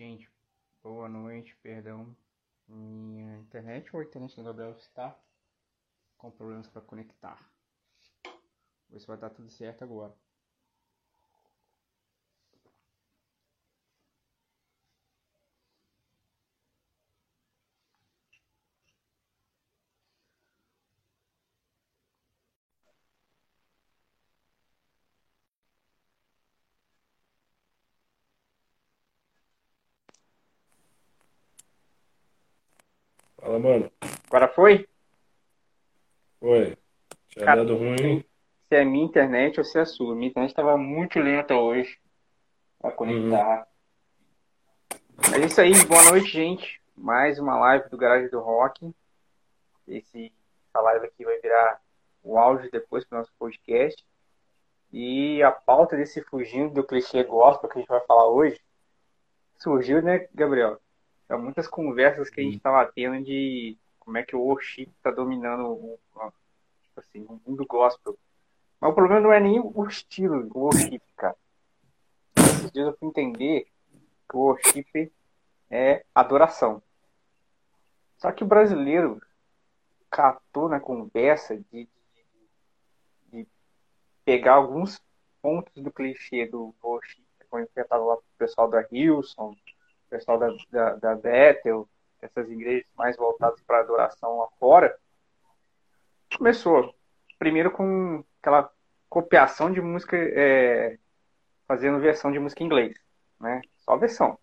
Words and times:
Gente, 0.00 0.32
boa 0.82 1.10
noite, 1.10 1.54
perdão. 1.56 2.16
Minha 2.66 3.36
internet 3.36 3.94
ou 3.94 4.00
a 4.00 4.02
internet 4.02 4.34
do 4.34 4.44
Gabriel 4.44 4.70
está 4.70 5.14
com 6.16 6.30
problemas 6.30 6.66
para 6.68 6.80
conectar. 6.80 7.52
Vou 8.24 8.32
ver 8.88 9.00
se 9.00 9.06
vai 9.06 9.18
dar 9.18 9.28
tudo 9.28 9.50
certo 9.50 9.84
agora. 9.84 10.16
Fala, 33.50 33.58
mano. 33.58 33.90
Agora 34.28 34.46
foi? 34.46 34.88
Oi. 36.40 36.78
Tinha 37.30 37.44
Cara, 37.44 37.64
dado 37.64 37.76
ruim. 37.76 38.24
Se 38.68 38.76
é 38.76 38.84
minha 38.84 39.04
internet 39.04 39.58
ou 39.58 39.64
se 39.64 39.76
é 39.76 39.80
a 39.80 39.86
sua. 39.86 40.14
Minha 40.14 40.28
internet 40.28 40.50
estava 40.50 40.76
muito 40.76 41.18
lenta 41.18 41.56
hoje 41.56 41.98
para 42.78 42.92
conectar. 42.92 43.66
É 45.34 45.44
isso 45.44 45.60
aí, 45.60 45.72
boa 45.86 46.04
noite, 46.10 46.28
gente. 46.28 46.80
Mais 46.96 47.40
uma 47.40 47.58
live 47.58 47.88
do 47.88 47.96
Garagem 47.96 48.30
do 48.30 48.38
Rock. 48.38 48.94
Esse, 49.88 50.32
essa 50.68 50.80
live 50.82 51.06
aqui 51.06 51.24
vai 51.24 51.40
virar 51.40 51.80
o 52.22 52.38
áudio 52.38 52.70
depois 52.70 53.04
para 53.04 53.16
o 53.16 53.18
nosso 53.18 53.32
podcast. 53.36 54.06
E 54.92 55.42
a 55.42 55.50
pauta 55.50 55.96
desse 55.96 56.22
fugindo 56.22 56.72
do 56.72 56.86
clichê 56.86 57.24
gospel 57.24 57.68
que 57.68 57.78
a 57.78 57.80
gente 57.80 57.88
vai 57.88 58.00
falar 58.06 58.28
hoje 58.28 58.60
surgiu, 59.58 60.00
né, 60.00 60.28
Gabriel? 60.32 60.80
São 61.30 61.40
muitas 61.40 61.68
conversas 61.68 62.28
que 62.28 62.40
a 62.40 62.42
gente 62.42 62.56
estava 62.56 62.84
tendo 62.86 63.24
de 63.24 63.78
como 64.00 64.18
é 64.18 64.22
que 64.24 64.34
o 64.34 64.40
worship 64.40 64.88
está 64.96 65.12
dominando 65.12 65.64
o, 65.64 66.00
tipo 66.82 66.98
assim, 66.98 67.24
o 67.24 67.40
mundo 67.46 67.64
gospel. 67.64 68.18
Mas 68.80 68.90
o 68.90 68.94
problema 68.96 69.20
não 69.20 69.32
é 69.32 69.38
nem 69.38 69.60
o 69.60 69.86
estilo 69.86 70.42
do 70.48 70.58
worship, 70.58 71.00
cara. 71.16 71.36
Esses 72.36 72.72
dias 72.72 72.88
eu 72.88 72.96
fui 72.98 73.06
entender 73.06 73.68
que 74.28 74.36
o 74.36 74.40
worship 74.40 75.12
é 75.70 76.04
adoração. 76.12 76.82
Só 78.18 78.32
que 78.32 78.42
o 78.42 78.48
brasileiro 78.48 79.22
catou 80.10 80.68
na 80.68 80.80
conversa 80.80 81.56
de, 81.70 81.88
de 83.32 83.46
pegar 84.24 84.54
alguns 84.54 85.00
pontos 85.40 85.80
do 85.80 85.92
clichê 85.92 86.44
do 86.44 86.74
worship, 86.82 87.22
quando 87.48 87.68
eu 87.76 87.86
tava 87.86 88.04
lá 88.04 88.16
com 88.16 88.22
o 88.22 88.36
pessoal 88.36 88.68
da 88.68 88.84
Hilson, 88.90 89.54
pessoal 90.10 90.38
da, 90.38 90.48
da, 90.70 90.94
da 90.96 91.14
Bethel, 91.14 91.88
essas 92.20 92.50
igrejas 92.50 92.86
mais 92.96 93.16
voltadas 93.16 93.60
para 93.62 93.80
adoração 93.80 94.38
lá 94.38 94.48
fora, 94.58 94.94
começou 96.36 96.94
primeiro 97.38 97.70
com 97.70 98.22
aquela 98.40 98.70
copiação 99.08 99.72
de 99.72 99.80
música, 99.80 100.16
é, 100.16 100.98
fazendo 101.66 102.00
versão 102.00 102.30
de 102.30 102.38
música 102.38 102.62
em 102.62 102.66
inglês, 102.66 102.96
né? 103.40 103.62
Só 103.78 103.96
versão. 103.96 104.38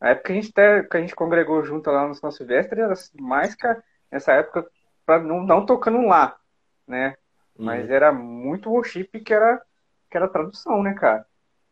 Na 0.00 0.10
época 0.10 0.26
que 0.26 0.32
a 0.32 0.34
gente, 0.34 0.50
até, 0.50 0.82
que 0.82 0.96
a 0.96 1.00
gente 1.00 1.16
congregou 1.16 1.64
junto 1.64 1.90
lá 1.90 2.06
no 2.06 2.14
São 2.14 2.30
Silvestre, 2.30 2.80
era 2.80 2.94
mais 3.18 3.54
que 3.54 3.66
nessa 4.10 4.32
época, 4.32 4.68
pra 5.04 5.18
não, 5.18 5.42
não 5.42 5.66
tocando 5.66 6.00
lá, 6.06 6.38
né? 6.86 7.16
Mas 7.56 7.88
era 7.88 8.12
muito 8.12 8.70
worship 8.70 9.06
que 9.06 9.32
era, 9.32 9.62
que 10.10 10.16
era 10.16 10.28
tradução, 10.28 10.82
né, 10.82 10.94
cara? 10.94 11.26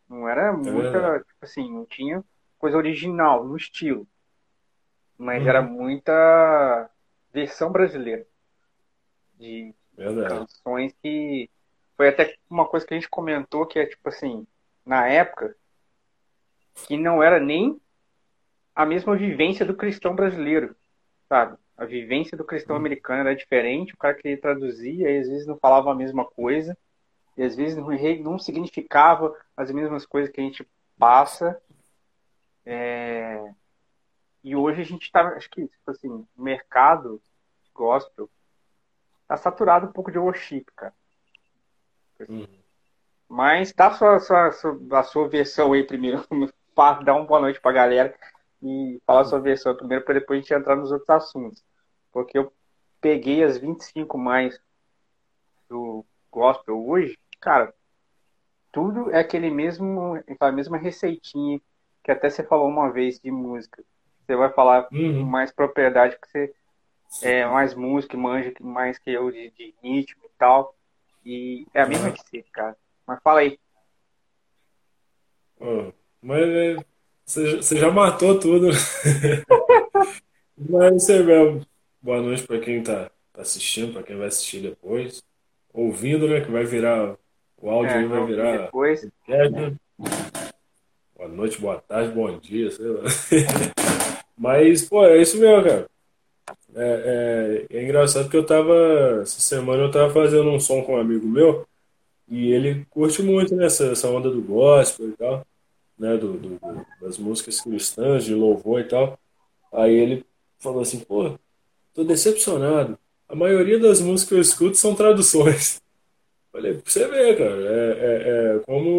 Não 0.09 0.28
era 0.28 0.53
muita, 0.53 0.91
verdade. 0.91 1.25
tipo 1.25 1.45
assim, 1.45 1.73
não 1.73 1.84
tinha 1.84 2.23
coisa 2.62 2.77
original 2.77 3.44
no 3.44 3.56
estilo. 3.56 4.06
Mas 5.18 5.42
Uhum. 5.42 5.48
era 5.48 5.60
muita 5.60 6.88
versão 7.34 7.72
brasileira 7.72 8.25
de 9.34 9.75
Verdade. 9.97 10.28
canções 10.28 10.94
que 11.03 11.50
foi 11.97 12.09
até 12.09 12.37
uma 12.48 12.66
coisa 12.66 12.87
que 12.87 12.94
a 12.94 12.97
gente 12.97 13.10
comentou 13.10 13.66
que 13.66 13.81
é 13.81 13.87
tipo 13.87 14.09
assim, 14.09 14.47
na 14.87 15.09
época 15.09 15.56
que 16.87 16.97
não 16.97 17.20
era 17.20 17.41
nem 17.41 17.81
a 18.75 18.87
mesma 18.87 19.16
vivência 19.16 19.66
do 19.66 19.75
cristão 19.76 20.14
brasileiro, 20.14 20.76
sabe? 21.28 21.58
A 21.76 21.84
vivência 21.84 22.37
do 22.37 22.44
cristão 22.44 22.76
americano 22.76 23.20
era 23.22 23.37
diferente, 23.37 23.92
o 23.92 23.97
cara 23.97 24.14
que 24.14 24.37
traduzia, 24.37 25.10
e 25.10 25.19
às 25.19 25.28
vezes 25.28 25.47
não 25.47 25.58
falava 25.58 25.91
a 25.91 25.94
mesma 25.94 26.25
coisa, 26.25 26.76
e 27.37 27.42
às 27.42 27.56
vezes 27.56 27.76
não, 27.76 27.88
não 28.22 28.38
significava 28.38 29.37
as 29.56 29.70
mesmas 29.70 30.06
coisas 30.06 30.32
que 30.32 30.41
a 30.41 30.44
gente 30.44 30.66
passa. 30.98 31.60
É, 32.65 33.53
E 34.45 34.55
hoje 34.56 34.81
a 34.83 34.84
gente 34.84 35.11
tá, 35.11 35.28
acho 35.37 35.50
que, 35.50 35.67
tipo 35.67 35.91
assim, 35.91 36.09
o 36.09 36.27
mercado 36.37 37.21
gospel 37.75 38.31
tá 39.27 39.37
saturado 39.37 39.87
um 39.89 39.93
pouco 39.93 40.11
de 40.12 40.19
worship, 40.19 40.65
cara. 40.77 40.95
Uhum. 42.28 42.47
Mas 43.28 43.73
dá 43.73 43.89
a 43.89 43.95
sua, 43.95 44.21
sua, 44.21 44.53
sua- 44.53 45.00
a 45.00 45.03
sua 45.03 45.28
versão 45.28 45.73
aí 45.73 45.84
primeiro, 45.84 46.25
dá 47.05 47.15
uma 47.15 47.25
boa 47.27 47.41
noite 47.41 47.61
pra 47.61 47.73
galera 47.73 48.15
e 48.62 49.00
falar 49.06 49.23
a 49.23 49.25
sua 49.25 49.41
versão 49.41 49.77
primeiro 49.77 50.05
para 50.05 50.15
depois 50.15 50.39
a 50.39 50.43
gente 50.43 50.55
entrar 50.55 50.77
nos 50.77 50.93
outros 50.93 51.11
assuntos. 51.11 51.65
Porque 52.12 52.39
eu 52.39 52.53
peguei 53.00 53.43
as 53.43 53.59
25 53.59 54.19
mais 54.19 54.61
do 55.69 56.05
gospel 56.31 56.87
hoje, 56.87 57.19
cara, 57.41 57.73
tudo 58.73 59.11
é 59.11 59.21
aquele 59.21 59.50
mesmo, 59.50 60.15
aquela 60.17 60.53
mesma 60.53 60.79
receitinha 60.79 61.61
que 62.02 62.10
até 62.10 62.28
você 62.30 62.42
falou 62.42 62.68
uma 62.68 62.90
vez 62.90 63.18
de 63.20 63.30
música. 63.30 63.82
Você 64.26 64.36
vai 64.36 64.50
falar 64.52 64.84
com 64.84 64.96
Uhum. 64.96 65.24
mais 65.24 65.50
propriedade 65.52 66.16
que 66.20 66.28
você 66.28 66.54
é 67.22 67.44
mais 67.46 67.74
música, 67.74 68.16
manja 68.16 68.52
mais 68.60 68.98
que 68.98 69.10
eu 69.10 69.30
de, 69.30 69.50
de 69.50 69.74
ritmo 69.82 70.22
e 70.24 70.30
tal. 70.38 70.74
E 71.24 71.66
é 71.74 71.82
a 71.82 71.86
mesma 71.86 72.08
receita, 72.08 72.48
cara. 72.52 72.76
Mas 73.06 73.20
fala 73.22 73.40
aí. 73.40 73.58
Ó, 75.60 75.92
mas 76.20 76.42
é, 76.48 76.76
você, 77.24 77.46
já- 77.50 77.56
você 77.58 77.90
matou 77.90 78.38
tudo. 78.40 78.69
Mas 80.56 81.02
você 81.04 81.22
mesmo. 81.22 81.64
Boa 82.00 82.20
noite 82.20 82.46
para 82.46 82.60
quem 82.60 82.82
tá, 82.82 83.10
tá 83.32 83.42
assistindo, 83.42 83.92
para 83.92 84.02
quem 84.02 84.16
vai 84.16 84.28
assistir 84.28 84.60
depois. 84.60 85.22
Ouvindo, 85.72 86.28
né? 86.28 86.40
Que 86.40 86.50
vai 86.50 86.64
virar. 86.64 87.16
O 87.56 87.70
áudio 87.70 87.90
É, 87.92 87.98
aí 87.98 88.06
vai 88.06 88.26
virar 88.26 88.56
depois. 88.66 89.00
podcast, 89.26 89.50
né? 89.52 89.76
Boa 91.22 91.31
noite, 91.31 91.60
boa 91.60 91.78
tarde, 91.81 92.12
bom 92.12 92.37
dia, 92.37 92.69
sei 92.72 92.84
lá. 92.84 93.03
Mas, 94.37 94.84
pô, 94.88 95.05
é 95.06 95.22
isso 95.22 95.38
mesmo, 95.38 95.62
cara. 95.62 95.87
É, 96.75 97.66
é, 97.71 97.78
é 97.78 97.84
engraçado 97.84 98.28
que 98.31 98.37
eu 98.37 98.47
tava. 98.47 98.75
Essa 99.22 99.41
semana 99.41 99.84
eu 99.84 99.91
tava 99.91 100.12
fazendo 100.12 100.50
um 100.50 100.61
som 100.61 100.82
com 100.82 100.94
um 100.97 101.00
amigo 101.00 101.27
meu 101.27 101.66
e 102.28 102.53
ele 102.53 102.84
curte 102.91 103.22
muito 103.22 103.56
nessa 103.56 103.87
essa 103.93 104.09
onda 104.09 104.31
do 104.31 104.43
gospel 104.43 105.11
e 105.11 105.12
tal, 105.16 105.47
né? 105.99 106.16
Do, 106.19 106.34
do- 106.34 106.87
das 107.00 107.19
músicas 107.19 107.61
cristãs, 107.61 108.25
de 108.25 108.34
louvor 108.34 108.81
e 108.81 108.84
tal. 108.84 109.19
Aí 109.72 109.94
ele 109.94 110.27
falou 110.61 110.82
assim: 110.82 111.00
pô, 111.00 111.38
tô 111.94 112.05
decepcionado. 112.05 112.99
A 113.28 113.37
maioria 113.37 113.78
das 113.81 114.00
músicas 114.00 114.28
que 114.31 114.34
eu 114.37 114.41
escuto 114.43 114.77
são 114.78 114.94
traduções. 114.94 115.81
Falei, 116.53 116.81
você 116.84 117.09
ver, 117.09 117.38
cara, 117.38 117.62
é, 117.62 118.55
é, 118.55 118.56
é 118.56 118.61
como 118.61 118.91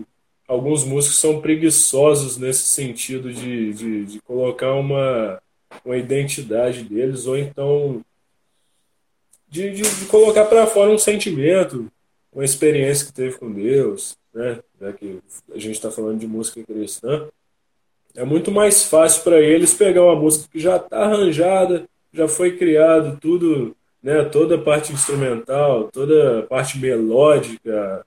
o- 0.00 0.04
alguns 0.48 0.82
músicos 0.82 1.18
são 1.18 1.40
preguiçosos 1.42 2.38
nesse 2.38 2.62
sentido 2.62 3.32
de, 3.32 3.74
de, 3.74 4.04
de 4.06 4.20
colocar 4.22 4.72
uma, 4.72 5.40
uma 5.84 5.96
identidade 5.98 6.82
deles, 6.82 7.26
ou 7.26 7.36
então 7.36 8.02
de, 9.46 9.70
de, 9.70 9.82
de 9.82 10.06
colocar 10.06 10.46
para 10.46 10.66
fora 10.66 10.90
um 10.90 10.98
sentimento, 10.98 11.86
uma 12.32 12.44
experiência 12.44 13.06
que 13.06 13.12
teve 13.12 13.38
com 13.38 13.52
Deus, 13.52 14.16
né? 14.32 14.60
Já 14.80 14.92
que 14.92 15.18
a 15.52 15.58
gente 15.58 15.74
está 15.74 15.90
falando 15.90 16.18
de 16.18 16.26
música 16.26 16.62
cristã, 16.64 17.28
é 18.14 18.24
muito 18.24 18.50
mais 18.50 18.84
fácil 18.84 19.22
para 19.22 19.40
eles 19.40 19.74
pegar 19.74 20.04
uma 20.04 20.16
música 20.16 20.48
que 20.50 20.58
já 20.58 20.76
está 20.76 21.04
arranjada, 21.04 21.84
já 22.12 22.26
foi 22.26 22.56
criado 22.56 23.18
tudo, 23.20 23.76
né? 24.02 24.24
Toda 24.24 24.54
a 24.54 24.60
parte 24.60 24.92
instrumental, 24.92 25.90
toda 25.92 26.40
a 26.40 26.42
parte 26.42 26.78
melódica, 26.78 28.04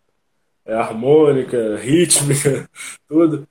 harmônica, 0.74 1.78
rítmica, 1.78 2.70
tudo. 3.08 3.48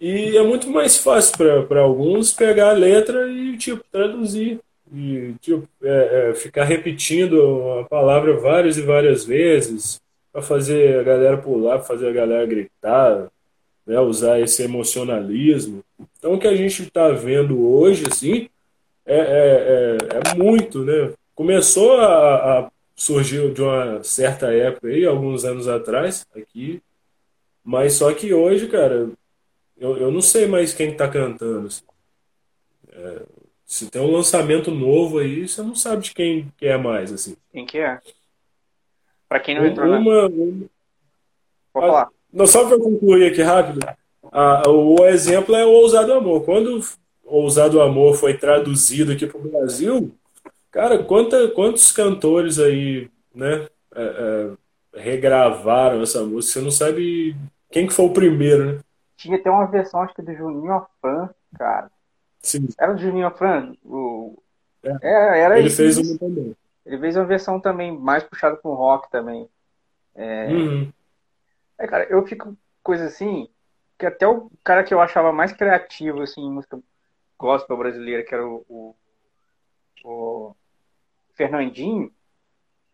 E 0.00 0.36
é 0.36 0.42
muito 0.42 0.68
mais 0.68 0.96
fácil 0.98 1.36
para 1.66 1.80
alguns 1.80 2.32
pegar 2.32 2.70
a 2.70 2.72
letra 2.72 3.28
e 3.30 3.56
tipo 3.56 3.82
traduzir 3.90 4.60
e 4.92 5.34
tipo 5.40 5.68
é, 5.82 6.30
é, 6.30 6.34
ficar 6.34 6.64
repetindo 6.64 7.80
a 7.80 7.84
palavra 7.84 8.36
várias 8.36 8.76
e 8.76 8.82
várias 8.82 9.24
vezes 9.24 10.00
para 10.32 10.42
fazer 10.42 11.00
a 11.00 11.02
galera 11.02 11.38
pular, 11.38 11.78
para 11.78 11.86
fazer 11.86 12.08
a 12.08 12.12
galera 12.12 12.44
gritar, 12.44 13.28
né, 13.86 13.98
usar 14.00 14.40
esse 14.40 14.62
emocionalismo. 14.62 15.82
Então 16.18 16.34
o 16.34 16.38
que 16.38 16.48
a 16.48 16.56
gente 16.56 16.82
está 16.82 17.08
vendo 17.10 17.66
hoje 17.66 18.04
assim 18.10 18.48
é, 19.06 19.16
é, 19.16 19.98
é, 20.16 20.32
é 20.32 20.34
muito, 20.34 20.84
né? 20.84 21.12
Começou 21.34 21.98
a, 21.98 22.60
a 22.60 22.70
surgir 22.94 23.52
de 23.52 23.62
uma 23.62 24.02
certa 24.02 24.52
época 24.52 24.88
aí, 24.88 25.04
alguns 25.04 25.44
anos 25.44 25.66
atrás, 25.68 26.26
aqui, 26.34 26.82
mas 27.62 27.94
só 27.94 28.12
que 28.12 28.32
hoje, 28.32 28.68
cara, 28.68 29.10
eu, 29.76 29.96
eu 29.96 30.10
não 30.10 30.20
sei 30.20 30.46
mais 30.46 30.74
quem 30.74 30.92
está 30.92 31.08
cantando. 31.08 31.68
Assim. 31.68 31.82
É, 32.92 33.22
se 33.66 33.90
tem 33.90 34.00
um 34.00 34.12
lançamento 34.12 34.70
novo 34.70 35.18
aí, 35.18 35.48
você 35.48 35.62
não 35.62 35.74
sabe 35.74 36.02
de 36.04 36.14
quem 36.14 36.52
que 36.56 36.66
é 36.66 36.76
mais, 36.76 37.12
assim. 37.12 37.36
Quem 37.52 37.66
que 37.66 37.78
é? 37.78 37.98
Pra 39.28 39.40
quem 39.40 39.54
não 39.54 39.66
entrou 39.66 39.86
uma, 39.86 39.98
na... 39.98 40.26
uma... 40.26 40.68
Pode 41.72 41.86
falar. 41.86 42.08
Não, 42.32 42.46
só 42.46 42.68
para 42.68 42.78
concluir 42.78 43.30
aqui 43.30 43.42
rápido, 43.42 43.80
a, 44.30 44.68
o 44.68 45.04
exemplo 45.06 45.54
é 45.54 45.64
o 45.64 45.70
Ousado 45.70 46.12
Amor. 46.12 46.44
Quando 46.44 46.80
o 47.24 47.36
Ousado 47.38 47.80
Amor 47.80 48.14
foi 48.14 48.36
traduzido 48.36 49.12
aqui 49.12 49.26
para 49.26 49.38
o 49.38 49.48
Brasil, 49.48 50.12
cara, 50.74 51.04
quanta, 51.04 51.48
quantos 51.52 51.92
cantores 51.92 52.58
aí, 52.58 53.08
né, 53.32 53.68
é, 53.94 54.56
é, 54.92 55.00
regravaram 55.00 56.02
essa 56.02 56.24
música? 56.24 56.54
Você 56.54 56.60
não 56.60 56.70
sabe 56.72 57.36
quem 57.70 57.86
que 57.86 57.92
foi 57.92 58.04
o 58.06 58.12
primeiro, 58.12 58.72
né? 58.72 58.80
Tinha 59.16 59.36
até 59.36 59.48
uma 59.48 59.66
versão, 59.66 60.02
acho 60.02 60.12
que 60.12 60.20
do 60.20 60.34
Juninho 60.34 60.72
Afran, 60.72 61.30
cara. 61.56 61.88
Sim. 62.40 62.66
Era 62.76 62.92
o 62.92 62.98
Juninho 62.98 63.28
Afran? 63.28 63.76
O... 63.84 64.36
É. 64.82 64.98
É, 65.00 65.40
era 65.42 65.58
Ele 65.58 65.68
isso. 65.68 65.76
fez 65.76 65.96
uma 65.96 66.18
também. 66.18 66.56
Ele 66.84 66.98
fez 66.98 67.16
uma 67.16 67.24
versão 67.24 67.60
também 67.60 67.96
mais 67.96 68.24
puxada 68.24 68.56
com 68.56 68.74
rock 68.74 69.08
também. 69.10 69.48
É... 70.12 70.48
Uhum. 70.48 70.92
é, 71.78 71.86
cara, 71.86 72.04
eu 72.10 72.26
fico 72.26 72.56
coisa 72.82 73.04
assim, 73.04 73.48
que 73.96 74.06
até 74.06 74.26
o 74.26 74.50
cara 74.64 74.82
que 74.82 74.92
eu 74.92 75.00
achava 75.00 75.32
mais 75.32 75.52
criativo 75.52 76.20
assim, 76.22 76.40
em 76.40 76.50
música 76.50 76.78
gospel 77.38 77.76
brasileira, 77.76 78.24
que 78.24 78.34
era 78.34 78.46
o, 78.46 78.64
o, 78.68 78.94
o 80.04 80.56
Fernandinho, 81.34 82.12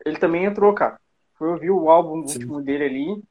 ele 0.04 0.18
também 0.18 0.44
entrou, 0.44 0.74
cara. 0.74 1.00
Fui 1.34 1.48
ouvir 1.48 1.70
o 1.70 1.90
álbum 1.90 2.26
Sim. 2.26 2.34
último 2.34 2.62
dele 2.62 2.84
ali, 2.84 3.22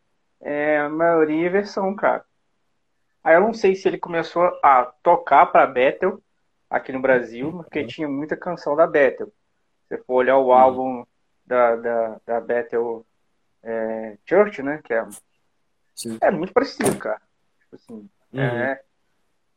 é, 0.42 0.80
a 0.80 0.90
maioria 0.90 1.48
é 1.48 1.50
versão, 1.50 1.96
cara. 1.96 2.26
Aí 3.24 3.36
eu 3.36 3.42
não 3.42 3.54
sei 3.54 3.76
se 3.76 3.88
ele 3.88 3.98
começou 3.98 4.44
a 4.64 4.86
tocar 5.04 5.46
pra 5.48 5.68
Bethel 5.68 6.22
aqui 6.70 6.92
no 6.92 7.02
Brasil, 7.02 7.52
porque 7.52 7.86
tinha 7.86 8.08
muita 8.08 8.38
canção 8.38 8.76
da 8.76 8.88
Bethel. 8.88 9.28
Se 9.28 9.96
você 9.96 10.04
for 10.04 10.16
olhar 10.16 10.38
o 10.38 10.54
álbum 10.54 11.06
da, 11.46 11.76
da, 11.76 12.22
da 12.26 12.42
Bethel 12.42 13.06
é, 13.62 14.18
Church, 14.26 14.64
né? 14.64 14.82
Que 14.84 14.94
é, 14.94 15.06
Sim. 15.96 16.18
é 16.22 16.32
muito 16.32 16.54
parecido, 16.54 16.98
cara. 16.98 17.22
Tipo 17.60 17.76
assim, 17.76 18.10
Uhum. 18.32 18.40
é, 18.40 18.82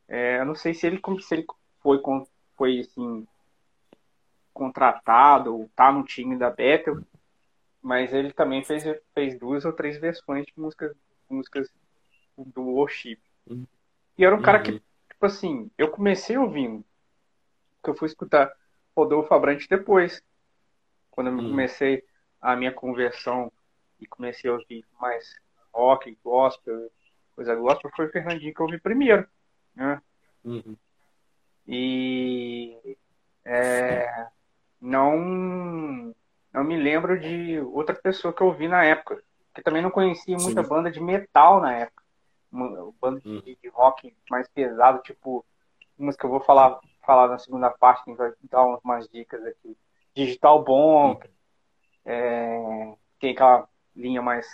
é, 0.08 0.38
eu 0.40 0.46
não 0.46 0.55
sei 0.55 0.72
se 0.75 0.87
ele, 0.87 1.00
se 1.20 1.34
ele 1.34 1.46
foi, 1.82 2.00
foi 2.56 2.81
assim, 2.81 3.26
contratado 4.62 5.56
ou 5.56 5.68
tá 5.74 5.90
no 5.90 6.04
time 6.04 6.36
da 6.36 6.48
Bethel, 6.50 7.02
mas 7.82 8.12
ele 8.12 8.32
também 8.32 8.62
fez, 8.64 8.84
fez 9.12 9.36
duas 9.36 9.64
ou 9.64 9.72
três 9.72 9.98
versões 9.98 10.46
de 10.46 10.52
músicas, 10.56 10.96
músicas 11.28 11.68
do 12.38 12.62
worship. 12.62 13.18
Uhum. 13.48 13.66
E 14.16 14.24
era 14.24 14.36
um 14.36 14.40
cara 14.42 14.62
que, 14.62 14.72
Uhum. 14.72 14.80
tipo 15.10 15.26
assim, 15.26 15.70
eu 15.76 15.90
comecei 15.90 16.36
ouvindo, 16.38 16.84
que 17.82 17.90
eu 17.90 17.96
fui 17.96 18.06
escutar 18.06 18.52
Rodolfo 18.96 19.34
Abrantes 19.34 19.66
depois, 19.66 20.22
quando 21.10 21.26
eu 21.28 21.34
Uhum. 21.34 21.50
comecei 21.50 22.04
a 22.40 22.54
minha 22.54 22.72
conversão 22.72 23.50
e 24.00 24.06
comecei 24.06 24.48
a 24.48 24.54
ouvir 24.54 24.84
mais 25.00 25.34
rock, 25.74 26.16
gospel, 26.22 26.88
coisa 27.34 27.54
gospel, 27.56 27.90
foi 27.96 28.06
o 28.06 28.12
Fernandinho 28.12 28.54
que 28.54 28.60
eu 28.60 28.66
ouvi 28.66 28.78
primeiro, 28.78 29.26
né? 29.74 30.00
Uhum. 30.44 30.76
E 31.66 32.96
é, 33.44 34.28
não 34.82 36.14
não 36.52 36.64
me 36.64 36.76
lembro 36.76 37.19
de 37.19 37.61
outra 37.61 37.94
pessoa 37.96 38.34
que 38.34 38.43
eu 38.43 38.49
ouvi 38.49 38.69
na 38.69 38.84
época, 38.84 39.23
que 39.55 39.62
também 39.62 39.82
não 39.82 39.90
conhecia 39.90 40.38
muita 40.38 40.62
Sim. 40.62 40.69
banda 40.69 40.90
de 40.90 41.00
metal 41.00 41.61
na 41.62 41.75
época, 41.79 42.02
banda 43.00 43.20
de, 43.20 43.29
Hum. 43.31 43.40
de 43.62 43.69
rock 43.70 44.14
mais 44.31 44.49
pesado, 44.49 45.02
tipo 45.02 45.44
umas 45.99 46.17
que 46.17 46.25
eu 46.26 46.31
vou 46.31 46.40
falar 46.40 46.81
falar 47.06 47.29
na 47.29 47.38
segunda 47.38 47.70
parte, 47.70 48.05
que 48.05 48.14
vai 48.14 48.32
dar 48.50 48.64
umas 48.84 49.08
dicas 49.08 49.44
aqui. 49.46 49.76
Digital 50.14 50.62
Bomb, 50.64 51.23
é, 52.05 52.94
tem 53.20 53.32
aquela 53.32 53.69
linha 53.96 54.23
mais 54.23 54.46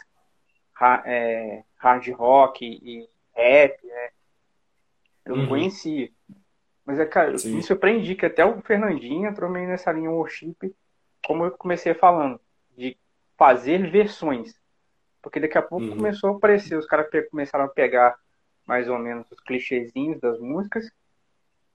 é, 1.04 1.64
hard 1.78 2.08
rock 2.12 2.64
e 2.64 3.08
rap, 3.34 3.86
né? 3.86 4.10
Eu 5.24 5.36
não 5.36 5.42
Uhum. 5.44 5.48
conhecia. 5.50 6.10
Mas 6.88 6.98
é, 6.98 7.04
cara, 7.04 7.32
eu 7.32 7.38
Sim. 7.38 7.54
me 7.54 7.62
surpreendi 7.62 8.14
que 8.14 8.24
até 8.24 8.42
o 8.46 8.62
Fernandinho 8.62 9.28
entrou 9.28 9.50
meio 9.50 9.68
nessa 9.68 9.92
linha 9.92 10.10
worship, 10.10 10.56
como 11.22 11.44
eu 11.44 11.50
comecei 11.50 11.92
falando, 11.92 12.40
de 12.78 12.96
fazer 13.36 13.90
versões. 13.90 14.58
Porque 15.20 15.38
daqui 15.38 15.58
a 15.58 15.62
pouco 15.62 15.84
Uhum. 15.84 15.96
começou 15.96 16.32
a 16.32 16.36
aparecer, 16.38 16.78
os 16.78 16.86
caras 16.86 17.10
começaram 17.30 17.66
a 17.66 17.68
pegar 17.68 18.18
mais 18.64 18.88
ou 18.88 18.98
menos 18.98 19.30
os 19.30 19.38
clichêzinhos 19.40 20.18
das 20.18 20.40
músicas, 20.40 20.90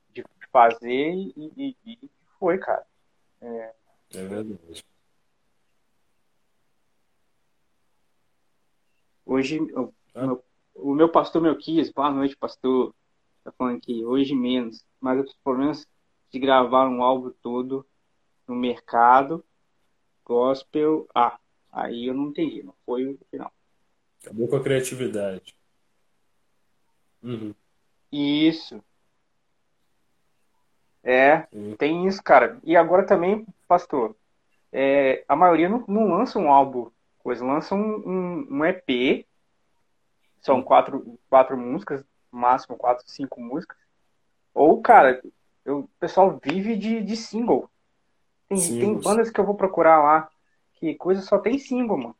de 0.09 0.23
fazer 0.51 1.11
e, 1.13 1.53
e- 1.55 1.77
e 1.85 2.09
foi, 2.39 2.57
cara. 2.57 2.83
É 3.39 3.71
verdade. 4.15 4.83
Hoje, 9.23 9.59
o, 9.61 9.93
Ah. 10.15 10.25
meu, 10.25 10.43
o 10.73 10.95
meu 10.95 11.09
pastor 11.09 11.39
Melquias, 11.39 11.91
boa 11.91 12.09
noite, 12.09 12.35
pastor. 12.35 12.95
Tá 13.43 13.51
falando 13.51 13.77
aqui, 13.77 14.03
hoje 14.05 14.33
menos. 14.35 14.85
Mas 14.99 15.19
os 15.19 15.35
problemas 15.43 15.87
de 16.31 16.39
gravar 16.39 16.87
um 16.87 17.03
álbum 17.03 17.31
todo 17.41 17.85
no 18.47 18.55
mercado, 18.55 19.43
gospel. 20.25 21.07
Ah, 21.13 21.37
aí 21.71 22.07
eu 22.07 22.13
não 22.13 22.29
entendi, 22.29 22.63
não 22.63 22.73
foi 22.85 23.05
o 23.05 23.19
final. 23.29 23.51
Acabou 24.21 24.47
com 24.47 24.55
a 24.55 24.63
criatividade. 24.63 25.55
Uhum. 27.21 27.53
Isso. 28.11 28.83
É, 31.03 31.45
Sim. 31.51 31.75
tem 31.77 32.07
isso, 32.07 32.23
cara. 32.23 32.59
E 32.63 32.75
agora 32.77 33.05
também, 33.05 33.45
pastor, 33.67 34.15
é, 34.71 35.25
a 35.27 35.35
maioria 35.35 35.67
não, 35.67 35.83
não 35.87 36.07
lança 36.07 36.39
um 36.39 36.49
álbum, 36.49 36.89
coisa, 37.19 37.45
lança 37.45 37.75
um, 37.75 37.95
um, 38.07 38.47
um 38.49 38.65
EP. 38.65 39.27
São 40.41 40.61
quatro, 40.61 41.17
quatro 41.29 41.57
músicas, 41.57 42.03
máximo 42.33 42.77
quatro, 42.77 43.03
cinco 43.07 43.41
músicas. 43.41 43.77
Ou, 44.53 44.81
cara, 44.81 45.21
eu- 45.65 45.79
o 45.81 45.87
pessoal 45.99 46.39
vive 46.43 46.77
de, 46.77 47.01
de 47.01 47.15
single. 47.17 47.69
Tem, 48.49 48.79
tem 48.79 48.93
bandas 48.95 49.29
que 49.31 49.39
eu 49.39 49.45
vou 49.45 49.55
procurar 49.55 50.01
lá 50.01 50.29
que 50.75 50.95
coisa 50.95 51.21
só 51.21 51.39
tem 51.39 51.57
single, 51.57 51.97
mano. 51.97 52.15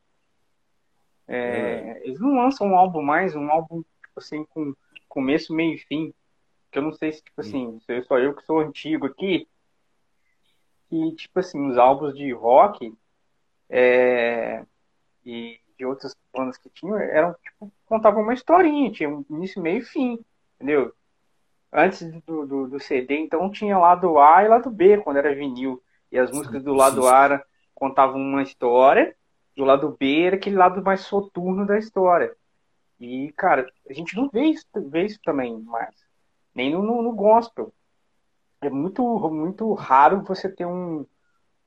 É, 1.26 2.02
eles 2.04 2.20
não 2.20 2.34
lançam 2.36 2.68
um 2.68 2.76
álbum 2.76 3.02
mais, 3.02 3.34
um 3.34 3.50
álbum, 3.50 3.82
tipo 3.82 4.18
assim, 4.18 4.44
com 4.46 4.74
começo, 5.08 5.54
meio 5.54 5.74
e 5.74 5.78
fim. 5.78 6.14
Que 6.70 6.78
eu 6.78 6.82
não 6.82 6.92
sei 6.92 7.12
se, 7.12 7.22
tipo 7.22 7.40
assim, 7.40 7.80
se 7.80 8.02
só 8.02 8.18
eu 8.18 8.34
que 8.34 8.44
sou 8.44 8.60
antigo 8.60 9.06
aqui. 9.06 9.48
E, 10.90 11.14
tipo 11.16 11.40
assim, 11.40 11.68
os 11.68 11.76
álbuns 11.78 12.14
de 12.14 12.32
rock 12.32 12.96
é, 13.68 14.64
e 15.24 15.60
de 15.78 15.84
outras 15.84 16.16
bandas 16.32 16.56
que 16.56 16.70
tinham 16.70 16.96
eram, 16.98 17.34
tipo, 17.42 17.72
contavam 17.86 18.22
uma 18.22 18.34
historinha, 18.34 18.92
tinha 18.92 19.08
um 19.08 19.24
início, 19.30 19.60
meio 19.62 19.78
e 19.78 19.82
fim, 19.82 20.18
entendeu? 20.56 20.92
Antes 21.72 22.02
do, 22.22 22.46
do, 22.46 22.68
do 22.68 22.80
CD, 22.80 23.18
então 23.18 23.50
tinha 23.50 23.76
lado 23.78 24.18
A 24.18 24.44
e 24.44 24.48
lado 24.48 24.70
B, 24.70 24.98
quando 24.98 25.16
era 25.16 25.34
vinil. 25.34 25.82
E 26.10 26.18
as 26.18 26.30
músicas 26.30 26.62
do 26.62 26.72
lado. 26.74 27.06
A 27.08 27.24
era- 27.24 27.44
contavam 27.74 28.20
uma 28.20 28.42
história, 28.42 29.16
do 29.56 29.64
lado 29.64 29.96
B 29.98 30.22
era 30.22 30.36
aquele 30.36 30.56
lado 30.56 30.82
mais 30.82 31.00
soturno 31.00 31.66
da 31.66 31.76
história. 31.78 32.34
E, 33.00 33.32
cara, 33.36 33.66
a 33.88 33.92
gente 33.92 34.16
não 34.16 34.28
vê 34.28 34.44
isso, 34.44 34.66
vê 34.88 35.04
isso 35.04 35.18
também 35.24 35.58
mais. 35.60 35.94
Nem 36.54 36.70
no, 36.72 36.82
no, 36.82 37.02
no 37.02 37.12
gospel. 37.12 37.72
É 38.60 38.70
muito, 38.70 39.02
muito 39.30 39.72
raro 39.74 40.22
você 40.22 40.48
ter 40.48 40.64
um, 40.64 41.04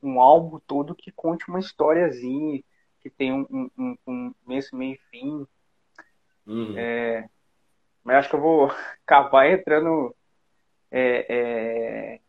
um 0.01 0.19
álbum 0.19 0.59
todo 0.65 0.95
que 0.95 1.11
conte 1.11 1.47
uma 1.49 1.59
historiazinha, 1.59 2.63
que 3.09 3.15
tem 3.17 3.33
um, 3.33 3.69
um, 3.77 3.97
um, 4.07 4.33
começo, 4.43 4.75
meio 4.75 4.93
e 4.93 5.01
fim. 5.09 5.47
Uhum. 6.45 6.75
Mas 8.03 8.17
acho 8.17 8.29
que 8.29 8.35
eu 8.35 8.41
vou 8.41 8.71
acabar 9.05 9.49
entrando 9.49 10.15
é, 10.89 11.25
é, 11.29 12.19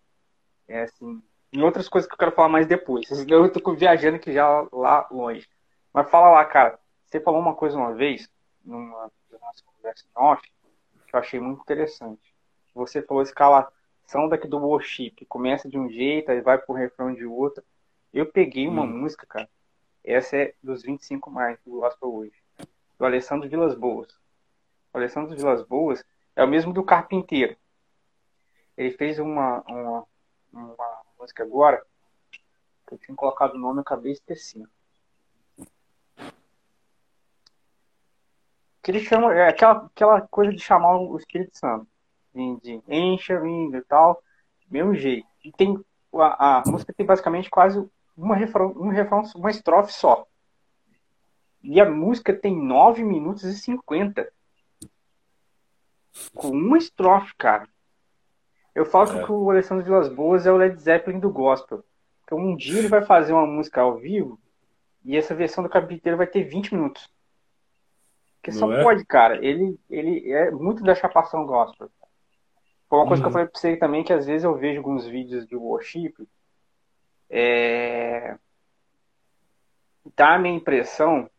é, 0.69 0.83
assim, 0.83 1.23
em 1.53 1.63
outras 1.63 1.89
coisas 1.89 2.09
que 2.09 2.15
eu 2.15 2.19
quero 2.19 2.33
falar 2.33 2.49
mais 2.49 2.67
depois. 2.67 3.09
Eu 3.29 3.53
tô 3.53 3.75
viajando 3.75 4.17
aqui 4.17 4.33
já 4.33 4.67
lá 4.73 5.07
longe. 5.11 5.49
Mas 5.93 6.11
fala 6.11 6.31
lá, 6.31 6.45
cara. 6.45 6.79
Você 7.07 7.21
falou 7.21 7.41
uma 7.41 7.55
coisa 7.55 7.77
uma 7.77 7.95
vez, 7.95 8.29
numa 8.63 9.11
nossa 9.41 9.63
conversa 9.65 10.05
em 10.05 10.11
off, 10.15 10.43
que 11.07 11.17
eu 11.17 11.21
achei 11.21 11.41
muito 11.41 11.63
interessante. 11.63 12.35
Você 12.75 13.01
falou 13.01 13.23
escalação 13.23 14.29
daqui 14.29 14.47
do 14.47 14.59
worship, 14.59 15.25
começa 15.27 15.69
de 15.69 15.79
um 15.79 15.89
jeito, 15.89 16.31
aí 16.31 16.43
vai 16.43 16.59
pro 16.59 16.75
refrão 16.75 17.15
de 17.15 17.25
outro. 17.25 17.65
Eu 18.13 18.27
peguei 18.27 18.69
uma 18.69 18.83
Hum. 18.83 18.99
música, 18.99 19.27
cara. 19.27 19.49
Essa 20.09 20.39
é 20.39 20.55
dos 20.63 20.83
25 20.83 21.31
mais 21.31 21.59
do 21.67 21.73
Gospel 21.73 22.11
hoje. 22.11 22.43
Do 22.99 23.05
Alessandro 23.05 23.47
Vilas 23.47 23.75
Boas. 23.75 24.09
O 24.91 24.97
Alessandro 24.97 25.37
Vilas 25.37 25.63
Boas 25.67 26.03
é 26.35 26.43
o 26.43 26.49
mesmo 26.49 26.73
do 26.73 26.83
Carpinteiro. 26.83 27.55
Ele 28.75 28.91
fez 28.93 29.19
uma, 29.19 29.63
uma, 29.69 30.07
uma 30.51 31.03
música 31.21 31.43
agora, 31.43 31.85
que 32.87 32.95
eu 32.95 32.99
tinha 32.99 33.15
colocado 33.15 33.53
o 33.53 33.59
nome 33.59 33.81
e 33.81 33.83
acabei 33.83 34.13
esquecendo. 34.13 34.71
que 38.83 38.93
ele 38.93 39.01
chama, 39.01 39.35
é 39.35 39.49
aquela, 39.49 39.85
aquela 39.85 40.23
coisa 40.23 40.51
de 40.51 40.61
chamar 40.61 40.97
o 40.97 41.19
Espírito 41.19 41.59
Santo, 41.59 41.87
de, 42.35 42.59
de 42.63 42.83
encha, 42.89 43.39
vindo 43.39 43.77
e 43.77 43.83
tal, 43.83 44.23
mesmo 44.71 44.95
jeito. 44.95 45.29
E 45.45 45.53
tem, 45.53 45.79
a, 46.15 46.61
a 46.61 46.63
música 46.65 46.95
tem 46.95 47.05
basicamente 47.05 47.51
quase 47.51 47.87
uma 48.19 48.35
refrão, 48.35 48.75
um 48.77 48.89
refrão, 48.89 49.23
uma 49.37 49.51
estrofe 49.51 49.93
só. 49.93 50.27
E 51.63 51.81
a 51.81 51.89
música 51.89 52.35
tem 52.35 52.57
9 52.57 53.05
minutos 53.05 53.45
e 53.45 53.55
50. 53.55 54.31
Com 56.35 56.49
uma 56.49 56.79
estrofe, 56.79 57.35
cara. 57.37 57.69
Eu 58.75 58.85
falo 58.85 59.21
é. 59.21 59.25
que 59.25 59.33
o 59.33 59.51
Alessandro 59.51 59.85
Vilas 59.85 60.09
Boas 60.09 60.47
é 60.47 60.53
o 60.53 60.57
Led 60.57 60.77
Zeppelin 60.81 61.21
do 61.21 61.31
gospel. 61.31 61.85
Então 62.25 62.39
um 62.39 62.57
dia 62.57 62.79
ele 62.79 62.89
vai 62.89 63.05
fazer 63.05 63.33
uma 63.33 63.47
música 63.47 63.81
ao 63.81 63.97
vivo 63.97 64.39
e 65.05 65.17
essa 65.17 65.35
versão 65.35 65.63
do 65.65 65.71
capítulo 65.71 66.17
vai 66.17 66.27
ter 66.27 66.43
20 66.43 66.75
minutos. 66.75 67.11
Porque 68.37 68.53
só 68.53 68.71
é? 68.73 68.83
pode, 68.83 69.05
cara. 69.05 69.45
Ele, 69.45 69.79
ele 69.89 70.31
é 70.31 70.51
muito 70.51 70.83
da 70.83 70.95
chapação 70.95 71.47
gospel. 71.47 71.91
Foi 72.89 72.99
uma 72.99 73.07
coisa 73.07 73.23
que 73.23 73.27
eu 73.27 73.29
uhum. 73.29 73.33
falei 73.33 73.49
pra 73.49 73.61
você 73.61 73.77
também, 73.77 74.05
que 74.05 74.13
às 74.13 74.27
vezes 74.27 74.45
eu 74.45 74.55
vejo 74.57 74.79
alguns 74.79 75.07
vídeos 75.07 75.47
de 75.47 75.57
worship. 75.57 76.15
É... 77.31 78.37
Dá 80.17 80.35
a 80.35 80.39
minha 80.39 80.57
impressão 80.57 81.31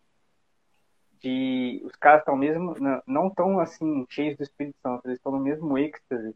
de 1.20 1.82
os 1.84 1.96
caras 1.96 2.22
estão 2.22 2.36
mesmo 2.36 2.76
não 3.06 3.30
tão 3.30 3.60
assim 3.60 4.06
cheios 4.10 4.38
do 4.38 4.44
Espírito 4.44 4.78
Santo, 4.82 5.06
eles 5.06 5.18
estão 5.18 5.32
no 5.32 5.40
mesmo 5.40 5.78
êxtase 5.78 6.36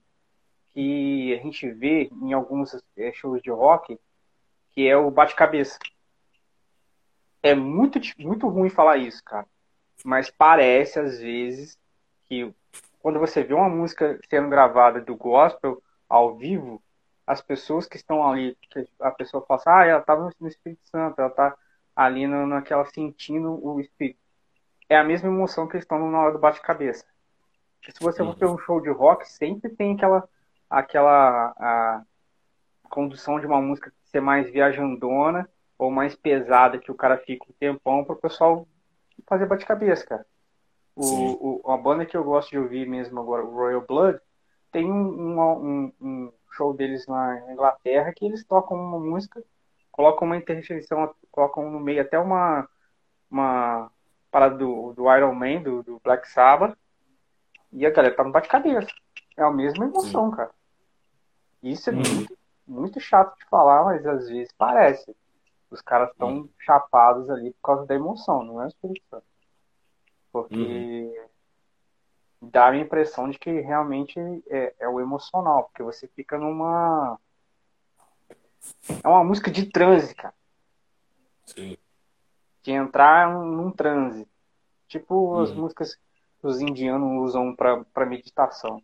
que 0.74 1.33
a 1.33 1.41
gente 1.41 1.69
vê 1.69 2.10
em 2.22 2.33
alguns 2.33 2.75
é, 2.98 3.13
shows 3.13 3.41
de 3.41 3.51
rock, 3.51 3.98
que 4.72 4.88
é 4.88 4.98
o 4.98 5.12
bate-cabeça. 5.12 5.77
É 7.41 7.53
muito 7.53 8.00
muito 8.17 8.48
ruim 8.48 8.69
falar 8.69 8.98
isso, 8.98 9.24
cara, 9.24 9.48
mas 10.03 10.29
parece 10.29 11.00
às 11.00 11.19
vezes 11.19 11.77
que 12.25 12.53
quando 13.00 13.19
você 13.19 13.43
vê 13.43 13.53
uma 13.53 13.69
música 13.69 14.19
sendo 14.29 14.50
gravada 14.50 15.00
do 15.00 15.15
gospel 15.15 15.81
ao 16.10 16.36
vivo, 16.36 16.82
as 17.25 17.42
pessoas 17.42 17.88
que 17.88 17.98
estão 17.98 18.27
ali, 18.27 18.58
a 19.00 19.12
pessoa 19.12 19.46
fala 19.46 19.60
assim, 19.60 19.70
ah, 19.70 19.86
ela 19.86 20.00
estava 20.00 20.30
no 20.39 20.48
Espírito 20.48 20.82
Santo, 20.88 21.20
ela 21.20 21.30
está 21.30 21.56
ali 21.96 22.27
naquela 22.27 22.86
sentindo 22.86 23.60
o 23.65 23.80
Espírito 23.80 24.24
é 24.94 24.98
a 24.98 25.03
mesma 25.03 25.30
emoção 25.30 25.68
que 25.68 25.75
eles 25.75 25.84
estão 25.84 26.10
na 26.10 26.20
hora 26.20 26.34
do 26.34 26.39
bate-cabeça. 26.39 27.06
Se 27.84 28.00
você 28.00 28.24
for 28.24 28.36
ter 28.36 28.46
um 28.46 28.58
show 28.58 28.80
de 28.80 28.89
rock, 28.89 29.27
sempre 29.27 29.70
tem 29.70 29.96
aquela, 29.96 30.27
aquela 30.70 31.53
a 31.58 32.03
condução 32.89 33.39
de 33.39 33.46
uma 33.46 33.62
música 33.62 33.92
ser 34.06 34.22
mais 34.22 34.50
viajandona 34.50 35.50
ou 35.77 35.92
mais 35.92 36.15
pesada, 36.15 36.77
que 36.77 36.92
o 36.92 36.96
cara 36.96 37.18
fica 37.18 37.46
um 37.50 37.53
tempão 37.60 38.06
para 38.06 38.13
o 38.13 38.20
pessoal 38.20 38.68
fazer 39.27 39.46
bate-cabeça, 39.48 40.06
cara. 40.06 40.25
O, 40.96 41.62
o, 41.68 41.72
a 41.72 41.77
banda 41.77 42.06
que 42.06 42.15
eu 42.15 42.24
gosto 42.24 42.51
de 42.51 42.60
ouvir 42.60 42.88
mesmo 42.88 43.20
agora, 43.20 43.44
o 43.44 43.53
Royal 43.53 43.82
Blood, 43.82 44.20
tem 44.72 44.89
um, 44.89 45.39
um, 45.42 45.94
um, 46.00 46.32
show 46.53 46.74
deles 46.74 47.05
na 47.07 47.51
Inglaterra 47.51 48.13
que 48.15 48.25
eles 48.25 48.45
tocam 48.45 48.77
uma 48.77 49.00
música, 49.00 49.43
colocam 49.91 50.27
uma 50.27 50.38
interjeição, 50.38 51.13
colocam 51.31 51.69
no 51.69 51.79
meio 51.79 52.01
até 52.01 52.17
uma, 52.19 52.67
uma 53.29 53.91
parada 54.31 54.57
do, 54.57 54.93
do 54.93 55.13
Iron 55.15 55.33
Man, 55.36 55.62
do, 55.62 55.83
do 55.83 56.01
Black 56.03 56.27
Sabbath, 56.29 56.77
e 57.72 57.86
a 57.86 57.89
galera 57.89 58.15
tá 58.15 58.24
no 58.24 58.31
bate-cabeça. 58.31 58.91
É 59.36 59.43
a 59.43 59.51
mesma 59.51 59.86
emoção, 59.86 60.29
Sim. 60.29 60.36
cara. 60.36 60.51
Isso 61.62 61.89
é 61.89 61.93
muito, 61.93 62.38
muito 62.67 63.00
chato 63.00 63.38
de 63.38 63.45
falar, 63.45 63.86
mas 63.86 64.05
às 64.05 64.27
vezes 64.27 64.53
parece. 64.57 65.15
Os 65.72 65.81
caras 65.81 66.12
estão 66.12 66.48
chapados 66.60 67.29
ali 67.29 67.51
por 67.53 67.62
causa 67.63 67.86
da 67.86 67.95
emoção, 67.95 68.43
não 68.43 68.62
é 68.62 68.65
o 68.65 68.67
Espírito 68.67 69.03
Santo. 69.10 69.25
Porque 70.31 70.55
uhum. 70.55 71.25
Dá 72.51 72.69
a 72.69 72.77
impressão 72.77 73.29
de 73.29 73.38
que 73.38 73.51
realmente 73.62 74.19
é, 74.47 74.73
é 74.79 74.88
o 74.88 75.00
emocional, 75.00 75.65
porque 75.65 75.83
você 75.83 76.07
fica 76.07 76.38
numa. 76.38 77.19
É 79.03 79.07
uma 79.07 79.23
música 79.23 79.51
de 79.51 79.65
transe, 79.65 80.15
cara. 80.15 80.33
Sim 81.45 81.77
de 82.63 82.71
entrar 82.71 83.29
num 83.29 83.69
transe. 83.69 84.27
Tipo 84.88 85.39
as 85.39 85.51
uhum. 85.51 85.57
músicas 85.57 85.95
que 86.39 86.47
os 86.47 86.62
indianos 86.62 87.29
usam 87.29 87.55
para 87.55 88.05
meditação. 88.05 88.81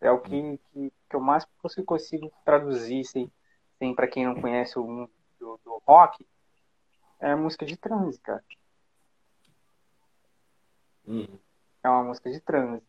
É 0.00 0.10
o 0.10 0.20
que, 0.20 0.34
uhum. 0.34 0.58
que, 0.72 0.92
que 1.10 1.16
eu 1.16 1.20
mais 1.20 1.44
consigo 1.84 2.32
traduzir, 2.44 3.04
sem, 3.04 3.30
sem 3.78 3.94
para 3.94 4.06
quem 4.06 4.24
não 4.24 4.40
conhece 4.40 4.78
o 4.78 4.86
mundo 4.86 5.10
do, 5.38 5.58
do 5.64 5.82
rock, 5.86 6.24
é 7.18 7.34
música 7.34 7.66
de 7.66 7.76
transe, 7.76 8.18
cara. 8.20 8.44
Uhum. 11.06 11.38
É 11.84 11.88
uma 11.88 12.02
música 12.04 12.30
de 12.30 12.40
transe. 12.40 12.82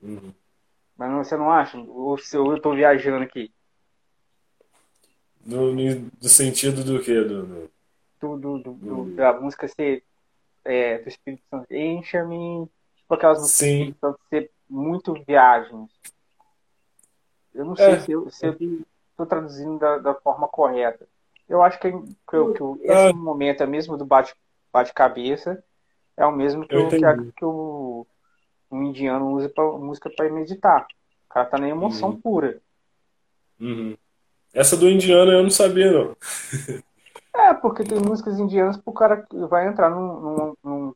Uhum. 0.00 0.32
Mas 0.96 1.10
não, 1.10 1.24
você 1.24 1.36
não 1.36 1.50
acha? 1.50 1.76
Ou 1.78 2.16
se 2.16 2.36
eu 2.36 2.56
estou 2.56 2.74
viajando 2.74 3.24
aqui? 3.24 3.52
No, 5.44 5.72
no, 5.72 6.28
sentido 6.28 6.84
do 6.84 7.02
quê? 7.02 7.22
Do, 7.22 7.44
do 7.44 7.70
do, 8.20 8.36
do, 8.36 8.58
do, 8.58 8.72
do 8.74 9.14
da 9.14 9.32
música 9.40 9.68
ser 9.68 10.02
é, 10.64 10.98
do 10.98 11.08
Espírito 11.08 11.42
Santo, 11.48 11.72
encha-me, 11.72 12.68
tipo 12.96 13.14
aquelas 13.14 13.38
músicas 13.38 13.68
Sim. 13.68 13.94
Santo 14.00 14.20
ser 14.28 14.50
muito 14.68 15.14
viagens. 15.26 15.90
Eu 17.54 17.64
não 17.64 17.76
sei 17.76 17.92
é. 17.92 18.00
se 18.00 18.12
eu, 18.12 18.30
se 18.30 18.46
eu 18.46 18.52
estou 18.52 19.26
traduzindo 19.26 19.78
da, 19.78 19.98
da, 19.98 20.14
forma 20.14 20.46
correta. 20.46 21.08
Eu 21.48 21.62
acho 21.62 21.80
que, 21.80 21.90
que, 21.90 22.52
que 22.54 22.84
esse 22.84 23.10
ah. 23.10 23.12
momento 23.12 23.62
é 23.62 23.66
mesmo 23.66 23.96
do 23.96 24.04
bate-cabeça, 24.04 25.54
bate 25.54 25.64
é 26.18 26.26
o 26.26 26.32
mesmo 26.32 26.66
que, 26.66 26.76
o, 26.76 26.88
que, 26.88 27.04
a, 27.04 27.16
que 27.16 27.44
o, 27.44 28.04
o, 28.68 28.82
indiano 28.82 29.30
usa 29.30 29.48
pra, 29.48 29.64
música 29.64 30.10
para 30.10 30.28
meditar. 30.28 30.82
O 30.82 31.32
cara 31.32 31.46
tá 31.46 31.56
na 31.56 31.68
emoção 31.68 32.10
uhum. 32.10 32.20
pura. 32.20 32.60
Uhum. 33.60 33.96
Essa 34.52 34.76
do 34.76 34.90
indiano 34.90 35.30
eu 35.30 35.42
não 35.44 35.50
sabia, 35.50 35.92
não. 35.92 36.16
É, 37.36 37.54
porque 37.54 37.84
tem 37.84 38.00
músicas 38.00 38.36
indianas 38.40 38.76
pro 38.76 38.92
cara 38.92 39.22
que 39.22 39.36
vai 39.46 39.68
entrar 39.68 39.90
num, 39.90 40.54
num, 40.64 40.94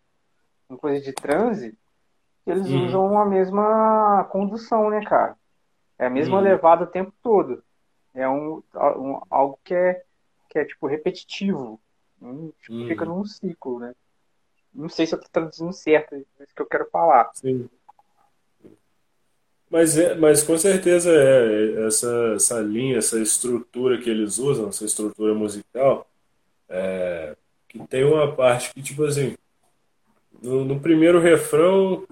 num, 0.69 0.77
coisa 0.77 1.01
de 1.01 1.13
transe, 1.13 1.79
eles 2.45 2.67
uhum. 2.69 2.87
usam 2.87 3.19
a 3.19 3.25
mesma 3.25 4.25
condução, 4.25 4.91
né, 4.91 5.05
cara? 5.05 5.37
É 5.97 6.07
a 6.07 6.11
mesma 6.11 6.39
uhum. 6.39 6.43
levada 6.43 6.83
o 6.83 6.89
tempo 6.89 7.13
todo. 7.23 7.63
É 8.13 8.29
um, 8.29 8.61
um, 8.75 9.21
algo 9.31 9.57
que 9.63 9.73
é, 9.73 10.03
que 10.51 10.59
é 10.59 10.65
tipo 10.65 10.89
repetitivo. 10.89 11.81
Hum, 12.21 12.51
tipo, 12.61 12.75
uhum. 12.75 12.89
Fica 12.89 13.05
num 13.05 13.25
ciclo, 13.25 13.79
né? 13.79 13.95
Não 14.75 14.89
sei 14.89 15.07
se 15.07 15.15
eu 15.15 15.21
tô 15.21 15.29
traduzindo 15.31 15.73
certo, 15.73 16.15
é 16.15 16.19
isso 16.19 16.55
que 16.55 16.63
eu 16.63 16.67
quero 16.67 16.89
falar. 16.91 17.31
Sim. 17.35 17.69
Mas, 19.73 19.97
é, 19.97 20.15
mas 20.15 20.43
com 20.43 20.59
certeza 20.59 21.11
é 21.11 21.87
essa, 21.87 22.33
essa 22.37 22.61
linha, 22.61 22.99
essa 22.99 23.19
estrutura 23.19 23.97
que 23.97 24.11
eles 24.11 24.39
usam, 24.39 24.69
essa 24.69 24.85
estrutura 24.85 25.33
musical, 25.33 26.07
é, 26.69 27.35
que 27.69 27.79
tem 27.87 28.05
uma 28.05 28.31
parte 28.31 28.73
que, 28.75 28.83
tipo 28.83 29.03
assim, 29.05 29.35
no, 30.43 30.63
no, 30.65 30.79
primeiro 30.79 31.19
refrão 31.21 32.07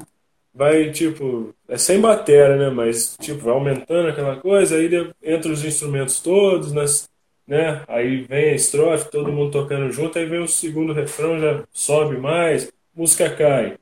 vai, 0.54 0.90
tipo, 0.90 1.54
é 1.68 1.76
sem 1.76 2.00
bateria, 2.00 2.56
né? 2.56 2.70
Mas, 2.70 3.16
tipo, 3.20 3.40
vai 3.40 3.52
aumentando 3.52 4.08
aquela 4.08 4.40
coisa, 4.40 4.76
aí 4.76 4.88
entra 5.22 5.52
os 5.52 5.62
instrumentos 5.62 6.18
todos, 6.20 6.72
nas, 6.72 7.10
né? 7.50 7.82
Aí 7.88 8.20
vem 8.22 8.50
a 8.50 8.54
estrofe, 8.54 9.10
todo 9.10 9.32
mundo 9.32 9.50
tocando 9.50 9.90
junto, 9.90 10.16
aí 10.16 10.24
vem 10.24 10.38
o 10.40 10.46
segundo 10.46 10.92
refrão, 10.92 11.40
já 11.40 11.64
sobe 11.72 12.16
mais, 12.16 12.72
música 12.94 13.28
cai. 13.28 13.76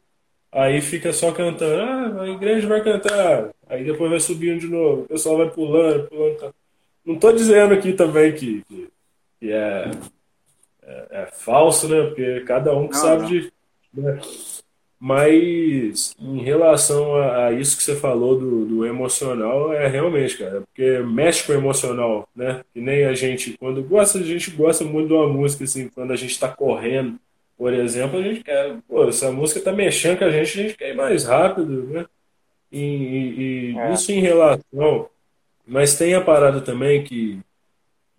Aí 0.50 0.80
fica 0.80 1.12
só 1.12 1.32
cantando, 1.32 1.82
ah, 1.82 2.22
a 2.22 2.28
igreja 2.30 2.66
vai 2.66 2.82
cantar. 2.82 3.50
Aí 3.68 3.84
depois 3.84 4.10
vai 4.10 4.20
subindo 4.20 4.60
de 4.60 4.68
novo, 4.68 5.02
o 5.02 5.08
pessoal 5.08 5.36
vai 5.36 5.50
pulando, 5.50 6.08
pulando. 6.08 6.38
Tá. 6.38 6.50
Não 7.04 7.18
tô 7.18 7.30
dizendo 7.30 7.74
aqui 7.74 7.92
também 7.92 8.32
que, 8.32 8.62
que, 8.62 8.88
que 9.38 9.52
é 9.52 9.90
é, 10.82 11.06
é, 11.10 11.26
falso, 11.26 11.86
né? 11.86 12.06
Porque 12.06 12.40
cada 12.46 12.74
um 12.74 12.88
que 12.88 12.94
não, 12.94 13.02
sabe 13.02 13.22
não. 13.22 13.28
de. 13.28 13.52
Né? 13.92 14.20
Mas 15.00 16.14
em 16.18 16.42
relação 16.42 17.14
a, 17.14 17.46
a, 17.46 17.52
isso 17.52 17.76
que 17.76 17.82
você 17.84 17.94
falou 17.94 18.36
do, 18.36 18.64
do, 18.66 18.86
emocional, 18.86 19.72
é 19.72 19.86
realmente, 19.86 20.36
cara, 20.36 20.62
porque 20.62 20.98
mexe 20.98 21.44
com 21.44 21.52
o 21.52 21.54
emocional, 21.54 22.28
né? 22.34 22.64
Que 22.74 22.80
nem 22.80 23.04
a 23.04 23.14
gente, 23.14 23.56
quando 23.58 23.80
gosta, 23.82 24.18
a 24.18 24.22
gente 24.22 24.50
gosta 24.50 24.84
muito 24.84 25.08
de 25.08 25.14
uma 25.14 25.28
música, 25.28 25.62
assim, 25.62 25.88
quando 25.88 26.12
a 26.12 26.16
gente 26.16 26.32
está 26.32 26.48
correndo, 26.48 27.16
por 27.56 27.72
exemplo, 27.72 28.18
a 28.18 28.22
gente 28.22 28.42
quer, 28.42 28.76
pô, 28.88 29.08
essa 29.08 29.30
música 29.30 29.60
tá 29.60 29.72
mexendo 29.72 30.18
com 30.18 30.24
a 30.24 30.30
gente, 30.30 30.58
a 30.58 30.62
gente 30.62 30.76
quer 30.76 30.90
ir 30.90 30.96
mais 30.96 31.24
rápido, 31.24 31.84
né? 31.84 32.06
E, 32.70 32.80
e, 32.80 33.72
e 33.72 33.78
é. 33.78 33.92
isso 33.92 34.12
em 34.12 34.20
relação. 34.20 35.08
Mas 35.66 35.96
tem 35.96 36.14
a 36.14 36.20
parada 36.20 36.60
também 36.60 37.04
que 37.04 37.40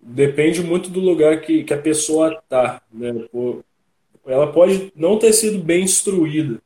depende 0.02 0.62
muito 0.62 0.90
do 0.90 1.00
lugar 1.00 1.42
que, 1.42 1.64
que 1.64 1.74
a 1.74 1.82
pessoa 1.82 2.34
está. 2.34 2.82
Né? 2.92 3.28
Ela 4.26 4.52
pode 4.52 4.92
não 4.96 5.18
ter 5.18 5.34
sido 5.34 5.60
bem 5.60 5.84
instruída. 5.84 6.62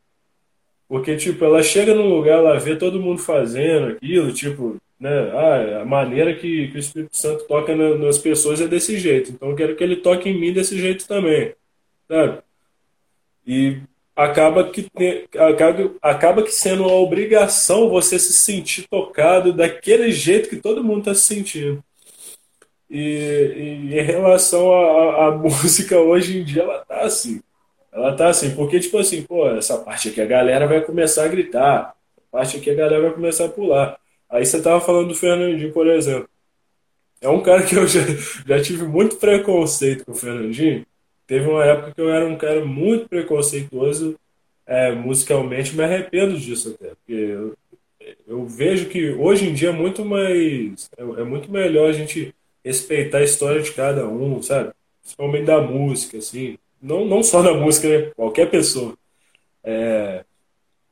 Porque, 0.87 1.15
tipo, 1.15 1.43
ela 1.43 1.63
chega 1.63 1.93
num 1.95 2.09
lugar, 2.09 2.39
ela 2.39 2.59
vê 2.59 2.75
todo 2.75 2.99
mundo 2.99 3.19
fazendo 3.19 3.93
aquilo, 3.93 4.31
tipo, 4.33 4.77
né? 4.99 5.31
Ah, 5.31 5.81
a 5.81 5.85
maneira 5.85 6.33
que, 6.33 6.69
que 6.69 6.77
o 6.77 6.79
Espírito 6.79 7.17
Santo 7.17 7.45
toca 7.45 7.75
na, 7.75 7.95
nas 7.97 8.17
pessoas 8.17 8.61
é 8.61 8.67
desse 8.67 8.97
jeito. 8.97 9.31
Então 9.31 9.49
eu 9.49 9.55
quero 9.55 9.75
que 9.75 9.83
ele 9.83 9.97
toque 9.97 10.29
em 10.29 10.39
mim 10.39 10.53
desse 10.53 10.77
jeito 10.77 11.07
também. 11.07 11.53
Sabe? 12.07 12.41
E 13.45 13.81
acaba 14.15 14.69
que, 14.69 14.87
acaba, 15.37 15.95
acaba 16.01 16.43
que 16.43 16.51
sendo 16.51 16.83
uma 16.83 16.93
obrigação 16.93 17.89
você 17.89 18.17
se 18.19 18.33
sentir 18.33 18.87
tocado 18.87 19.51
daquele 19.51 20.11
jeito 20.11 20.49
que 20.49 20.57
todo 20.57 20.83
mundo 20.83 20.99
está 20.99 21.15
se 21.15 21.21
sentindo. 21.21 21.83
E, 22.89 23.89
e, 23.89 23.99
em 23.99 24.03
relação 24.03 24.71
à 24.71 25.31
música 25.35 25.99
hoje 25.99 26.39
em 26.39 26.43
dia, 26.43 26.61
ela 26.63 26.85
tá 26.85 27.01
assim. 27.01 27.41
Ela 27.93 28.15
tá 28.15 28.29
assim, 28.29 28.55
porque, 28.55 28.79
tipo 28.79 28.97
assim, 28.97 29.23
pô, 29.23 29.47
essa 29.49 29.77
parte 29.77 30.09
aqui 30.09 30.21
a 30.21 30.25
galera 30.25 30.67
vai 30.67 30.81
começar 30.81 31.25
a 31.25 31.27
gritar, 31.27 31.95
essa 32.17 32.25
parte 32.31 32.57
aqui 32.57 32.69
a 32.69 32.75
galera 32.75 33.03
vai 33.03 33.13
começar 33.13 33.45
a 33.45 33.49
pular. 33.49 33.97
Aí 34.29 34.45
você 34.45 34.61
tava 34.61 34.81
falando 34.81 35.09
do 35.09 35.15
Fernandinho, 35.15 35.71
por 35.71 35.87
exemplo. 35.87 36.27
É 37.21 37.29
um 37.29 37.41
cara 37.41 37.63
que 37.63 37.75
eu 37.75 37.87
já, 37.87 38.01
já 38.47 38.61
tive 38.61 38.85
muito 38.85 39.17
preconceito 39.17 40.05
com 40.05 40.11
o 40.11 40.15
Fernandinho, 40.15 40.85
Teve 41.25 41.47
uma 41.47 41.63
época 41.63 41.93
que 41.93 42.01
eu 42.01 42.09
era 42.09 42.25
um 42.25 42.37
cara 42.37 42.65
muito 42.65 43.07
preconceituoso 43.07 44.19
é, 44.65 44.91
musicalmente, 44.91 45.75
me 45.75 45.83
arrependo 45.83 46.37
disso 46.37 46.75
até, 46.75 46.89
porque 46.95 47.13
eu, 47.13 47.57
eu, 48.27 48.45
vejo 48.45 48.89
que 48.89 49.11
hoje 49.11 49.47
em 49.47 49.53
dia 49.53 49.69
é 49.69 49.73
muito 49.73 50.03
mais. 50.03 50.89
É, 50.97 51.01
é, 51.01 51.23
muito 51.23 51.51
melhor 51.51 51.89
a 51.89 51.93
gente 51.93 52.33
respeitar 52.63 53.19
a 53.19 53.23
história 53.23 53.61
de 53.61 53.71
cada 53.71 54.07
um, 54.07 54.41
sabe? 54.41 54.73
Principalmente 55.01 55.45
da 55.45 55.61
música, 55.61 56.17
assim. 56.17 56.57
Não, 56.83 57.05
não 57.05 57.23
só 57.23 57.41
da 57.41 57.53
música, 57.53 57.87
né? 57.87 58.11
Qualquer 58.13 58.51
pessoa. 58.51 58.93
É, 59.63 60.25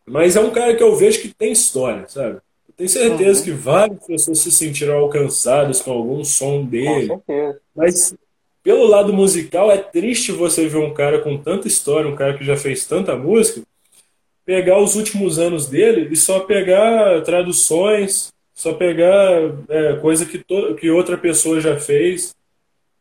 mas 0.06 0.38
é 0.38 0.40
um 0.40 0.52
cara 0.52 0.74
que 0.74 0.82
eu 0.82 0.96
vejo 0.96 1.22
que 1.22 1.28
tem 1.28 1.52
história, 1.52 2.08
sabe? 2.08 2.38
Eu 2.68 2.74
tenho 2.78 2.90
certeza 2.90 3.40
uhum. 3.40 3.46
que 3.46 3.52
várias 3.52 4.06
pessoas 4.08 4.40
se 4.40 4.52
sentiram 4.52 4.98
alcançadas 4.98 5.82
com 5.82 5.92
algum 5.92 6.24
som 6.24 6.64
dele. 6.64 7.10
Com 7.10 7.22
certeza. 7.28 7.62
Mas 7.76 8.16
pelo 8.64 8.86
lado 8.86 9.12
musical, 9.12 9.72
é 9.72 9.78
triste 9.78 10.32
você 10.32 10.68
ver 10.68 10.78
um 10.78 10.94
cara 10.94 11.20
com 11.20 11.38
tanta 11.38 11.68
história, 11.68 12.10
um 12.10 12.16
cara 12.16 12.38
que 12.38 12.46
já 12.46 12.56
fez 12.56 12.86
tanta 12.86 13.16
música, 13.16 13.62
pegar 14.46 14.80
os 14.80 14.96
últimos 14.96 15.40
anos 15.40 15.68
dele 15.68 16.08
e 16.12 16.16
só 16.16 16.42
pegar 16.42 17.22
traduções, 17.24 18.32
só 18.54 18.74
pegar 18.74 19.52
é, 19.68 19.96
coisa 19.96 20.26
que, 20.26 20.38
to 20.38 20.76
que 20.76 20.90
outra 20.90 21.18
pessoa 21.18 21.60
já 21.60 21.80
fez 21.80 22.36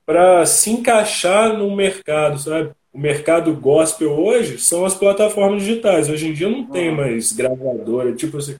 para 0.06 0.46
se 0.46 0.70
encaixar 0.70 1.56
no 1.56 1.74
mercado, 1.76 2.38
sabe? 2.38 2.70
O 2.92 2.98
mercado 2.98 3.54
gospel 3.54 4.10
hoje 4.10 4.58
são 4.58 4.84
as 4.84 4.94
plataformas 4.94 5.62
digitais. 5.62 6.08
Hoje 6.08 6.28
em 6.28 6.32
dia 6.32 6.48
não 6.48 6.66
tem 6.66 6.88
ah. 6.88 6.92
mais 6.92 7.32
gravadora, 7.32 8.12
tipo 8.14 8.38
assim, 8.38 8.56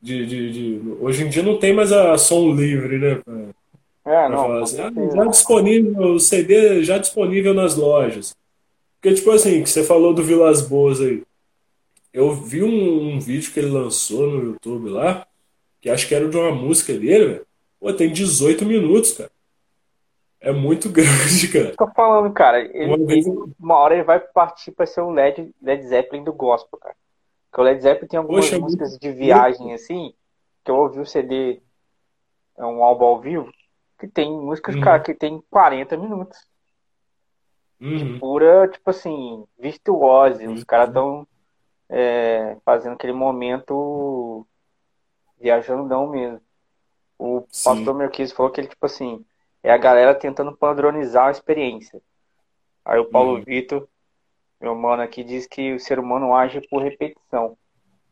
de, 0.00 0.26
de, 0.26 0.52
de, 0.52 0.90
hoje 1.00 1.24
em 1.24 1.28
dia 1.28 1.42
não 1.42 1.58
tem 1.58 1.72
mais 1.72 1.92
a 1.92 2.16
som 2.18 2.54
livre, 2.54 2.98
né? 2.98 3.20
É, 4.04 4.28
não. 4.28 4.62
Assim, 4.62 4.80
ah, 4.80 4.90
já 5.14 5.24
disponível, 5.26 6.14
o 6.14 6.20
CD 6.20 6.82
já 6.82 6.98
disponível 6.98 7.54
nas 7.54 7.76
lojas. 7.76 8.34
Porque, 9.00 9.14
tipo 9.14 9.30
assim, 9.30 9.62
que 9.62 9.70
você 9.70 9.82
falou 9.82 10.12
do 10.12 10.22
Vilas 10.22 10.60
Boas 10.62 11.00
aí. 11.00 11.22
Eu 12.12 12.32
vi 12.34 12.62
um, 12.62 13.14
um, 13.14 13.20
vídeo 13.20 13.50
que 13.52 13.58
ele 13.58 13.70
lançou 13.70 14.28
no 14.28 14.44
YouTube 14.44 14.90
lá, 14.90 15.26
que 15.80 15.88
acho 15.88 16.06
que 16.06 16.14
era 16.14 16.28
de 16.28 16.36
uma 16.36 16.52
música 16.52 16.92
dele, 16.92 17.26
velho. 17.26 17.46
Pô, 17.80 17.92
tem 17.92 18.12
18 18.12 18.64
minutos, 18.64 19.12
cara. 19.12 19.30
É 20.42 20.50
muito 20.50 20.90
grande, 20.92 21.48
cara. 21.52 21.74
Tô 21.76 21.88
falando, 21.94 22.32
cara. 22.32 22.60
Ele, 22.60 22.94
uma, 22.94 23.06
vez... 23.06 23.26
ele, 23.26 23.54
uma 23.58 23.76
hora 23.76 23.94
ele 23.94 24.02
vai 24.02 24.18
partir 24.18 24.72
pra 24.72 24.84
ser 24.84 25.00
o 25.00 25.10
Led, 25.10 25.54
Led 25.62 25.82
Zeppelin 25.86 26.24
do 26.24 26.32
gospel, 26.32 26.78
cara. 26.78 26.96
Porque 27.50 27.60
o 27.60 27.64
Led 27.64 27.80
Zeppelin 27.80 28.08
tem 28.08 28.18
algumas 28.18 28.46
Poxa, 28.46 28.58
músicas 28.58 28.98
de 28.98 29.12
viagem, 29.12 29.72
assim, 29.72 30.12
que 30.64 30.70
eu 30.70 30.76
ouvi 30.76 31.00
o 31.00 31.06
CD, 31.06 31.62
é 32.58 32.64
um 32.64 32.82
álbum 32.82 33.04
ao 33.04 33.20
vivo, 33.20 33.52
que 33.98 34.08
tem 34.08 34.32
músicas, 34.32 34.74
uhum. 34.74 34.80
cara, 34.80 35.00
que 35.00 35.14
tem 35.14 35.42
40 35.48 35.96
minutos. 35.96 36.38
Uhum. 37.80 38.20
pura, 38.20 38.68
tipo 38.68 38.90
assim, 38.90 39.44
virtuose. 39.58 40.46
Uhum. 40.46 40.54
Os 40.54 40.62
caras 40.62 40.88
estão 40.88 41.26
é, 41.88 42.56
fazendo 42.64 42.92
aquele 42.92 43.12
momento 43.12 44.46
viajando 45.40 45.82
não 45.88 46.08
mesmo. 46.08 46.40
O 47.18 47.44
Sim. 47.50 47.64
pastor 47.64 47.94
Melquias 47.94 48.32
falou 48.32 48.52
que 48.52 48.60
ele, 48.60 48.68
tipo 48.68 48.86
assim, 48.86 49.24
é 49.62 49.70
a 49.70 49.78
galera 49.78 50.14
tentando 50.14 50.56
padronizar 50.56 51.28
a 51.28 51.30
experiência. 51.30 52.00
Aí 52.84 52.98
o 52.98 53.04
Paulo 53.04 53.36
uhum. 53.36 53.42
Vitor, 53.42 53.88
meu 54.60 54.74
mano 54.74 55.02
aqui, 55.02 55.22
diz 55.22 55.46
que 55.46 55.74
o 55.74 55.80
ser 55.80 55.98
humano 55.98 56.34
age 56.34 56.60
por 56.68 56.82
repetição. 56.82 57.56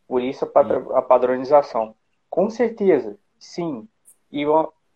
Por 0.07 0.23
isso 0.23 0.51
a, 0.55 0.61
uhum. 0.61 0.97
a 0.97 1.03
padronização. 1.03 1.95
Com 2.29 2.49
certeza, 2.49 3.19
sim. 3.39 3.89
E 4.31 4.45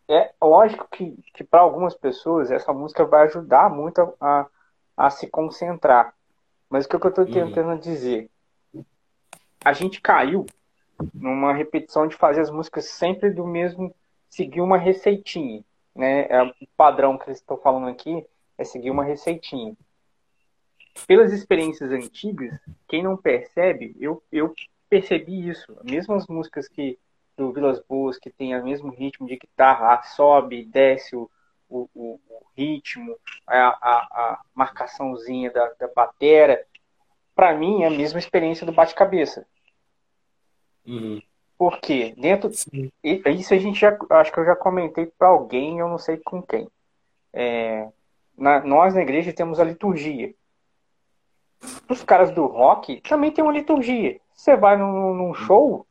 é 0.08 0.32
lógico 0.40 0.86
que, 0.90 1.16
que 1.32 1.42
para 1.42 1.60
algumas 1.60 1.94
pessoas 1.94 2.50
essa 2.50 2.72
música 2.72 3.04
vai 3.04 3.24
ajudar 3.24 3.68
muito 3.68 4.14
a, 4.20 4.46
a, 4.96 5.10
se 5.10 5.26
concentrar. 5.26 6.14
Mas 6.68 6.84
o 6.84 6.88
que 6.88 6.94
eu 6.94 7.08
estou 7.08 7.24
uhum. 7.24 7.32
tentando 7.32 7.70
uhum. 7.70 7.78
dizer? 7.78 8.30
A 9.64 9.72
gente 9.72 10.00
caiu 10.00 10.46
numa 11.12 11.52
repetição 11.52 12.06
de 12.06 12.14
fazer 12.14 12.42
as 12.42 12.50
músicas 12.50 12.84
sempre 12.84 13.30
do 13.30 13.46
mesmo, 13.46 13.94
seguir 14.28 14.60
uma 14.60 14.78
receitinha. 14.78 15.64
Né? 15.94 16.26
É, 16.28 16.42
o 16.42 16.52
padrão 16.76 17.16
que 17.16 17.28
eles 17.28 17.38
estão 17.38 17.56
falando 17.56 17.88
aqui 17.88 18.26
é 18.58 18.64
seguir 18.64 18.90
uma 18.90 19.04
receitinha. 19.04 19.76
Pelas 21.06 21.32
experiências 21.32 21.90
antigas, 21.90 22.58
quem 22.88 23.02
não 23.02 23.16
percebe, 23.16 23.96
eu, 23.98 24.22
eu 24.30 24.54
percebi 24.88 25.48
isso. 25.48 25.76
Mesmo 25.82 26.14
as 26.14 26.26
músicas 26.26 26.68
que 26.68 26.98
do 27.36 27.52
Vilas 27.52 27.80
Boas, 27.80 28.18
que 28.18 28.30
tem 28.30 28.56
o 28.56 28.64
mesmo 28.64 28.90
ritmo 28.90 29.26
de 29.26 29.36
guitarra, 29.36 30.02
sobe, 30.02 30.64
desce 30.64 31.16
o, 31.16 31.28
o, 31.68 31.88
o, 31.94 32.20
ritmo, 32.56 33.16
a, 33.46 33.56
a, 33.56 33.96
a, 33.98 34.42
marcaçãozinha 34.54 35.50
da, 35.50 35.72
da 35.78 35.88
batera, 35.88 36.64
para 37.34 37.52
mim 37.54 37.82
é 37.82 37.86
a 37.86 37.90
mesma 37.90 38.18
experiência 38.18 38.64
do 38.64 38.72
bate-cabeça. 38.72 39.46
Uhum. 40.86 41.20
Porque 41.56 42.14
dentro. 42.16 42.52
Sim. 42.52 42.90
Isso 43.02 43.54
a 43.54 43.58
gente 43.58 43.78
já. 43.78 43.96
Acho 44.10 44.32
que 44.32 44.38
eu 44.38 44.44
já 44.44 44.56
comentei 44.56 45.06
para 45.06 45.28
alguém, 45.28 45.78
eu 45.78 45.88
não 45.88 45.98
sei 45.98 46.16
com 46.18 46.42
quem. 46.42 46.68
É, 47.32 47.88
na, 48.36 48.60
nós 48.60 48.94
na 48.94 49.02
igreja 49.02 49.32
temos 49.32 49.60
a 49.60 49.64
liturgia. 49.64 50.34
Os 51.88 52.02
caras 52.02 52.30
do 52.30 52.46
rock 52.46 53.00
também 53.02 53.30
tem 53.30 53.42
uma 53.42 53.52
liturgia. 53.52 54.20
Você 54.34 54.56
vai 54.56 54.76
num, 54.76 55.14
num 55.14 55.34
show, 55.34 55.86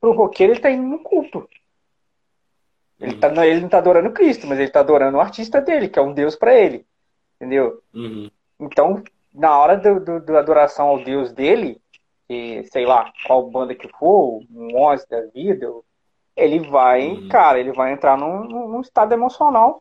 pro 0.00 0.12
roqueiro, 0.12 0.52
ele 0.52 0.60
tá 0.60 0.70
indo 0.70 0.86
no 0.86 1.00
culto. 1.00 1.48
Ele, 3.02 3.16
tá, 3.16 3.46
ele 3.46 3.60
não 3.60 3.68
tá 3.68 3.78
adorando 3.78 4.12
Cristo, 4.12 4.46
mas 4.46 4.60
ele 4.60 4.70
tá 4.70 4.80
adorando 4.80 5.18
o 5.18 5.20
artista 5.20 5.60
dele, 5.60 5.88
que 5.88 5.98
é 5.98 6.02
um 6.02 6.14
Deus 6.14 6.36
para 6.36 6.54
ele. 6.54 6.86
Entendeu? 7.36 7.82
Uhum. 7.92 8.30
Então, 8.60 9.02
na 9.34 9.58
hora 9.58 9.76
do, 9.76 9.98
do, 9.98 10.20
do, 10.20 10.38
adoração 10.38 10.86
ao 10.86 11.02
Deus 11.02 11.32
dele, 11.32 11.81
e, 12.32 12.64
sei 12.64 12.86
lá, 12.86 13.12
qual 13.26 13.50
banda 13.50 13.74
que 13.74 13.88
for, 13.88 14.42
um 14.50 14.76
Oz 14.76 15.04
da 15.06 15.20
vida, 15.26 15.70
ele 16.36 16.60
vai, 16.60 17.08
uhum. 17.08 17.28
cara, 17.28 17.58
ele 17.58 17.72
vai 17.72 17.92
entrar 17.92 18.16
num, 18.16 18.44
num 18.44 18.80
estado 18.80 19.12
emocional 19.12 19.80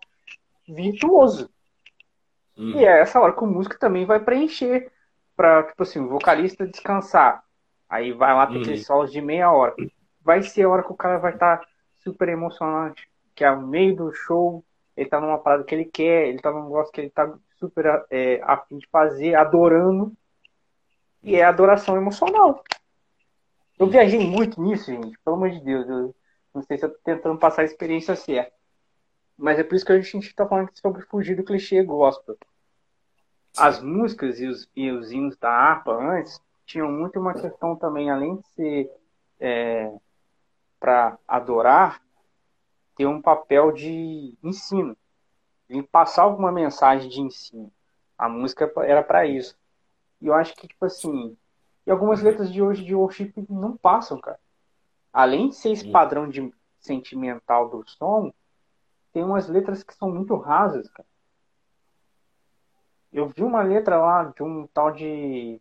virtuoso. 0.67 1.49
Uhum. 2.57 2.71
E 2.71 2.85
é 2.85 3.01
essa 3.01 3.19
hora 3.19 3.33
que 3.33 3.43
o 3.43 3.47
músico 3.47 3.79
também 3.79 4.05
vai 4.05 4.19
preencher 4.19 4.91
para 5.35 5.63
tipo 5.63 5.83
assim, 5.83 5.99
o 5.99 6.09
vocalista 6.09 6.67
descansar. 6.67 7.43
Aí 7.89 8.11
vai 8.11 8.33
lá 8.33 8.47
ter 8.47 8.55
uhum. 8.55 8.61
aqueles 8.61 8.85
solos 8.85 9.11
de 9.11 9.21
meia 9.21 9.51
hora 9.51 9.75
vai 10.23 10.41
ser 10.41 10.63
a 10.63 10.69
hora 10.69 10.83
que 10.83 10.91
o 10.91 10.95
cara 10.95 11.17
vai 11.17 11.33
estar 11.33 11.57
tá 11.57 11.67
super 11.99 12.29
emocionante. 12.29 13.09
Que 13.35 13.43
é 13.43 13.51
o 13.51 13.61
meio 13.61 13.95
do 13.95 14.13
show, 14.13 14.63
ele 14.95 15.09
tá 15.09 15.19
numa 15.19 15.37
parada 15.37 15.63
que 15.63 15.73
ele 15.73 15.85
quer, 15.85 16.27
ele 16.27 16.39
tá 16.39 16.51
num 16.51 16.63
negócio 16.63 16.91
que 16.91 17.01
ele 17.01 17.09
tá 17.09 17.33
super 17.57 18.05
é, 18.09 18.41
afim 18.43 18.77
de 18.77 18.87
fazer, 18.87 19.35
adorando. 19.35 20.13
E 21.23 21.35
é 21.35 21.43
adoração 21.43 21.95
emocional. 21.97 22.63
Eu 23.77 23.87
viajei 23.87 24.19
muito 24.19 24.61
nisso, 24.61 24.85
gente. 24.85 25.17
Pelo 25.19 25.35
amor 25.35 25.51
de 25.51 25.59
Deus. 25.59 25.87
Eu 25.87 26.15
não 26.53 26.61
sei 26.63 26.77
se 26.77 26.85
eu 26.85 26.89
tô 26.89 26.99
tentando 27.03 27.37
passar 27.39 27.61
a 27.61 27.65
experiência 27.65 28.15
certa. 28.15 28.53
Mas 29.37 29.57
é 29.57 29.63
por 29.63 29.75
isso 29.75 29.85
que 29.85 29.91
a 29.91 29.99
gente 29.99 30.35
tá 30.35 30.47
falando 30.47 30.69
sobre 30.73 31.01
fugir 31.03 31.35
do 31.35 31.43
clichê 31.43 31.83
gospel. 31.83 32.37
As 33.57 33.81
músicas 33.81 34.39
e 34.39 34.47
os, 34.47 34.69
e 34.75 34.91
os 34.91 35.11
hinos 35.11 35.35
da 35.37 35.51
harpa 35.51 35.91
antes 35.91 36.39
tinham 36.65 36.91
muito 36.91 37.19
uma 37.19 37.33
questão 37.33 37.75
também, 37.75 38.09
além 38.09 38.37
de 38.37 38.47
ser 38.49 38.91
é, 39.39 39.91
para 40.79 41.17
adorar 41.27 42.01
ter 42.95 43.07
um 43.07 43.21
papel 43.21 43.71
de 43.71 44.37
ensino, 44.43 44.95
de 45.67 45.81
passar 45.83 46.23
alguma 46.23 46.51
mensagem 46.51 47.09
de 47.09 47.19
ensino. 47.19 47.71
A 48.17 48.29
música 48.29 48.71
era 48.83 49.01
para 49.01 49.25
isso. 49.25 49.57
E 50.21 50.27
eu 50.27 50.33
acho 50.33 50.53
que, 50.55 50.67
tipo 50.67 50.85
assim, 50.85 51.35
e 51.85 51.91
algumas 51.91 52.21
letras 52.21 52.51
de 52.51 52.61
hoje 52.61 52.83
de 52.83 52.93
worship 52.93 53.33
não 53.49 53.75
passam, 53.75 54.19
cara. 54.19 54.39
Além 55.11 55.49
de 55.49 55.55
ser 55.55 55.71
esse 55.71 55.89
padrão 55.89 56.29
de 56.29 56.53
sentimental 56.79 57.69
do 57.69 57.83
som, 57.89 58.31
tem 59.11 59.23
umas 59.23 59.47
letras 59.47 59.83
que 59.83 59.93
são 59.93 60.09
muito 60.09 60.35
rasas, 60.35 60.89
cara. 60.89 61.07
Eu 63.11 63.27
vi 63.27 63.43
uma 63.43 63.61
letra 63.61 63.97
lá 63.97 64.23
de 64.23 64.41
um 64.41 64.67
tal 64.67 64.91
de 64.91 65.59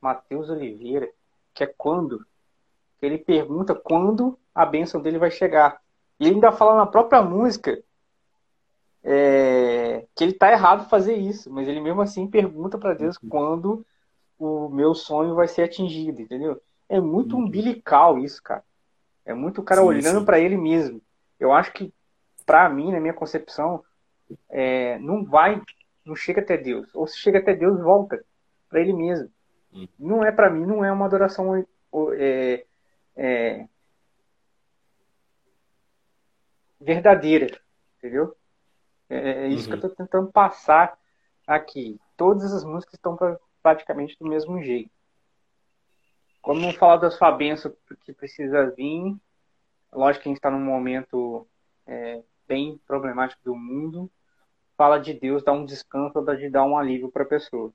Matheus 0.00 0.48
Oliveira, 0.48 1.10
que 1.52 1.64
é 1.64 1.66
quando 1.66 2.24
ele 3.02 3.18
pergunta 3.18 3.74
quando 3.74 4.38
a 4.54 4.64
bênção 4.64 5.00
dele 5.00 5.18
vai 5.18 5.30
chegar. 5.30 5.82
E 6.18 6.26
ele 6.26 6.36
ainda 6.36 6.52
fala 6.52 6.76
na 6.76 6.86
própria 6.86 7.22
música 7.22 7.82
é, 9.04 10.06
que 10.14 10.24
ele 10.24 10.32
está 10.32 10.50
errado 10.50 10.88
fazer 10.88 11.14
isso, 11.14 11.52
mas 11.52 11.68
ele 11.68 11.78
mesmo 11.80 12.00
assim 12.00 12.26
pergunta 12.26 12.78
para 12.78 12.94
Deus 12.94 13.18
quando 13.18 13.84
o, 14.38 14.70
meu 14.70 14.94
sonho 14.94 15.34
vai 15.34 15.46
ser 15.46 15.62
atingido, 15.62 16.22
entendeu? 16.22 16.60
É 16.88 16.98
muito 16.98 17.36
uhum. 17.36 17.44
umbilical 17.44 18.18
isso, 18.18 18.42
cara. 18.42 18.64
É 19.26 19.34
muito 19.34 19.60
o 19.60 19.64
cara 19.64 19.82
sim, 19.82 19.86
olhando 19.86 20.24
para 20.24 20.40
ele 20.40 20.56
mesmo. 20.56 21.02
Eu 21.38 21.52
acho 21.52 21.72
que, 21.72 21.92
para 22.46 22.68
mim, 22.68 22.92
na 22.92 23.00
minha 23.00 23.12
concepção, 23.12 23.84
é, 24.48 24.98
não 24.98 25.24
vai, 25.24 25.60
não 26.04 26.16
chega 26.16 26.40
até 26.40 26.56
Deus. 26.56 26.94
Ou 26.94 27.06
se 27.06 27.18
chega 27.18 27.38
até 27.38 27.54
Deus, 27.54 27.80
volta 27.80 28.24
para 28.70 28.80
ele 28.80 28.92
mesmo. 28.92 29.30
Uhum. 29.72 29.88
Não 29.98 30.24
é 30.24 30.32
para 30.32 30.48
mim, 30.48 30.64
não 30.64 30.84
é 30.84 30.90
uma 30.90 31.04
adoração 31.04 31.54
é, 32.16 32.64
é, 33.16 33.66
verdadeira, 36.80 37.48
entendeu? 37.98 38.34
É, 39.14 39.48
isso 39.48 39.70
uhum. 39.70 39.78
que 39.78 39.84
eu 39.84 39.88
estou 39.88 39.90
uhum. 39.90 39.96
tentando 39.96 40.32
passar 40.32 40.98
aqui. 41.46 42.00
Todas 42.16 42.52
as 42.52 42.64
músicas 42.64 42.94
estão 42.94 43.16
pra, 43.16 43.38
praticamente 43.62 44.16
do 44.18 44.26
mesmo 44.26 44.62
jeito. 44.62 44.90
Como 46.42 46.60
não 46.60 46.72
falar 46.72 46.96
das 46.96 47.14
sua 47.14 47.38
que 48.04 48.12
precisa 48.12 48.70
vir, 48.70 49.16
lógico 49.92 50.22
que 50.22 50.28
a 50.28 50.30
gente 50.30 50.38
está 50.38 50.50
num 50.50 50.60
momento 50.60 51.46
é, 51.86 52.22
bem 52.46 52.78
problemático 52.86 53.40
do 53.44 53.54
mundo, 53.54 54.10
fala 54.76 54.98
de 54.98 55.14
Deus, 55.14 55.42
dá 55.42 55.52
um 55.52 55.64
descanso, 55.64 56.20
dá 56.20 56.34
de 56.34 56.50
dar 56.50 56.64
um 56.64 56.76
alívio 56.76 57.10
para 57.10 57.22
a 57.22 57.26
pessoa. 57.26 57.72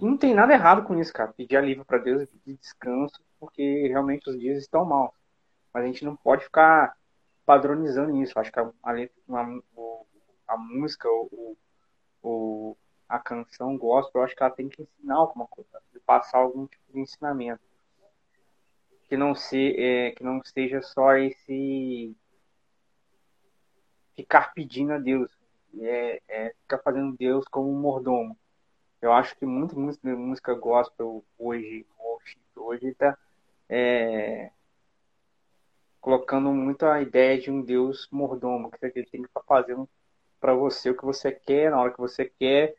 Não 0.00 0.16
tem 0.16 0.34
nada 0.34 0.52
errado 0.52 0.84
com 0.84 0.98
isso, 0.98 1.12
cara. 1.12 1.32
Pedir 1.32 1.56
alívio 1.56 1.84
para 1.84 1.98
Deus, 1.98 2.26
pedir 2.26 2.58
descanso, 2.58 3.20
porque 3.40 3.88
realmente 3.88 4.28
os 4.28 4.38
dias 4.38 4.58
estão 4.58 4.84
maus. 4.84 5.12
Mas 5.72 5.84
a 5.84 5.86
gente 5.86 6.04
não 6.04 6.14
pode 6.14 6.44
ficar 6.44 6.94
padronizando 7.44 8.16
isso. 8.22 8.38
Acho 8.38 8.52
que 8.52 8.60
a, 8.60 8.70
a, 8.82 8.92
a 8.92 9.44
música, 10.54 11.08
o, 11.08 11.56
o, 12.22 12.76
a 13.08 13.18
canção 13.18 13.78
gospel, 13.78 14.20
eu 14.20 14.24
acho 14.24 14.36
que 14.36 14.42
ela 14.42 14.52
tem 14.52 14.68
que 14.68 14.82
ensinar 14.82 15.16
alguma 15.16 15.46
coisa, 15.46 15.70
passar 16.04 16.38
algum 16.38 16.66
tipo 16.66 16.92
de 16.92 17.00
ensinamento. 17.00 17.62
Que 19.08 19.16
não, 19.16 19.34
se, 19.34 19.74
é, 19.78 20.10
que 20.10 20.22
não 20.22 20.42
seja 20.44 20.82
só 20.82 21.16
esse 21.16 22.14
ficar 24.16 24.52
pedindo 24.52 24.92
a 24.92 24.98
Deus, 24.98 25.30
é, 25.78 26.22
é 26.28 26.54
ficar 26.62 26.78
fazendo 26.78 27.16
Deus 27.16 27.46
como 27.46 27.70
um 27.70 27.80
mordomo. 27.80 28.36
Eu 29.00 29.12
acho 29.12 29.36
que 29.36 29.46
muito 29.46 29.78
música, 29.78 30.08
música 30.16 30.54
gospel 30.54 31.24
hoje, 31.38 31.86
hoje 32.56 32.88
está 32.88 33.16
é, 33.68 34.50
colocando 36.00 36.50
muito 36.52 36.86
a 36.86 37.00
ideia 37.02 37.38
de 37.38 37.50
um 37.50 37.62
Deus 37.62 38.08
mordomo, 38.10 38.70
que 38.70 38.78
ele 38.84 39.06
tem 39.06 39.22
que 39.22 39.28
estar 39.28 39.42
fazendo 39.42 39.88
para 40.40 40.54
você 40.54 40.90
o 40.90 40.96
que 40.96 41.04
você 41.04 41.32
quer, 41.32 41.70
na 41.70 41.80
hora 41.80 41.92
que 41.92 41.98
você 41.98 42.24
quer, 42.24 42.76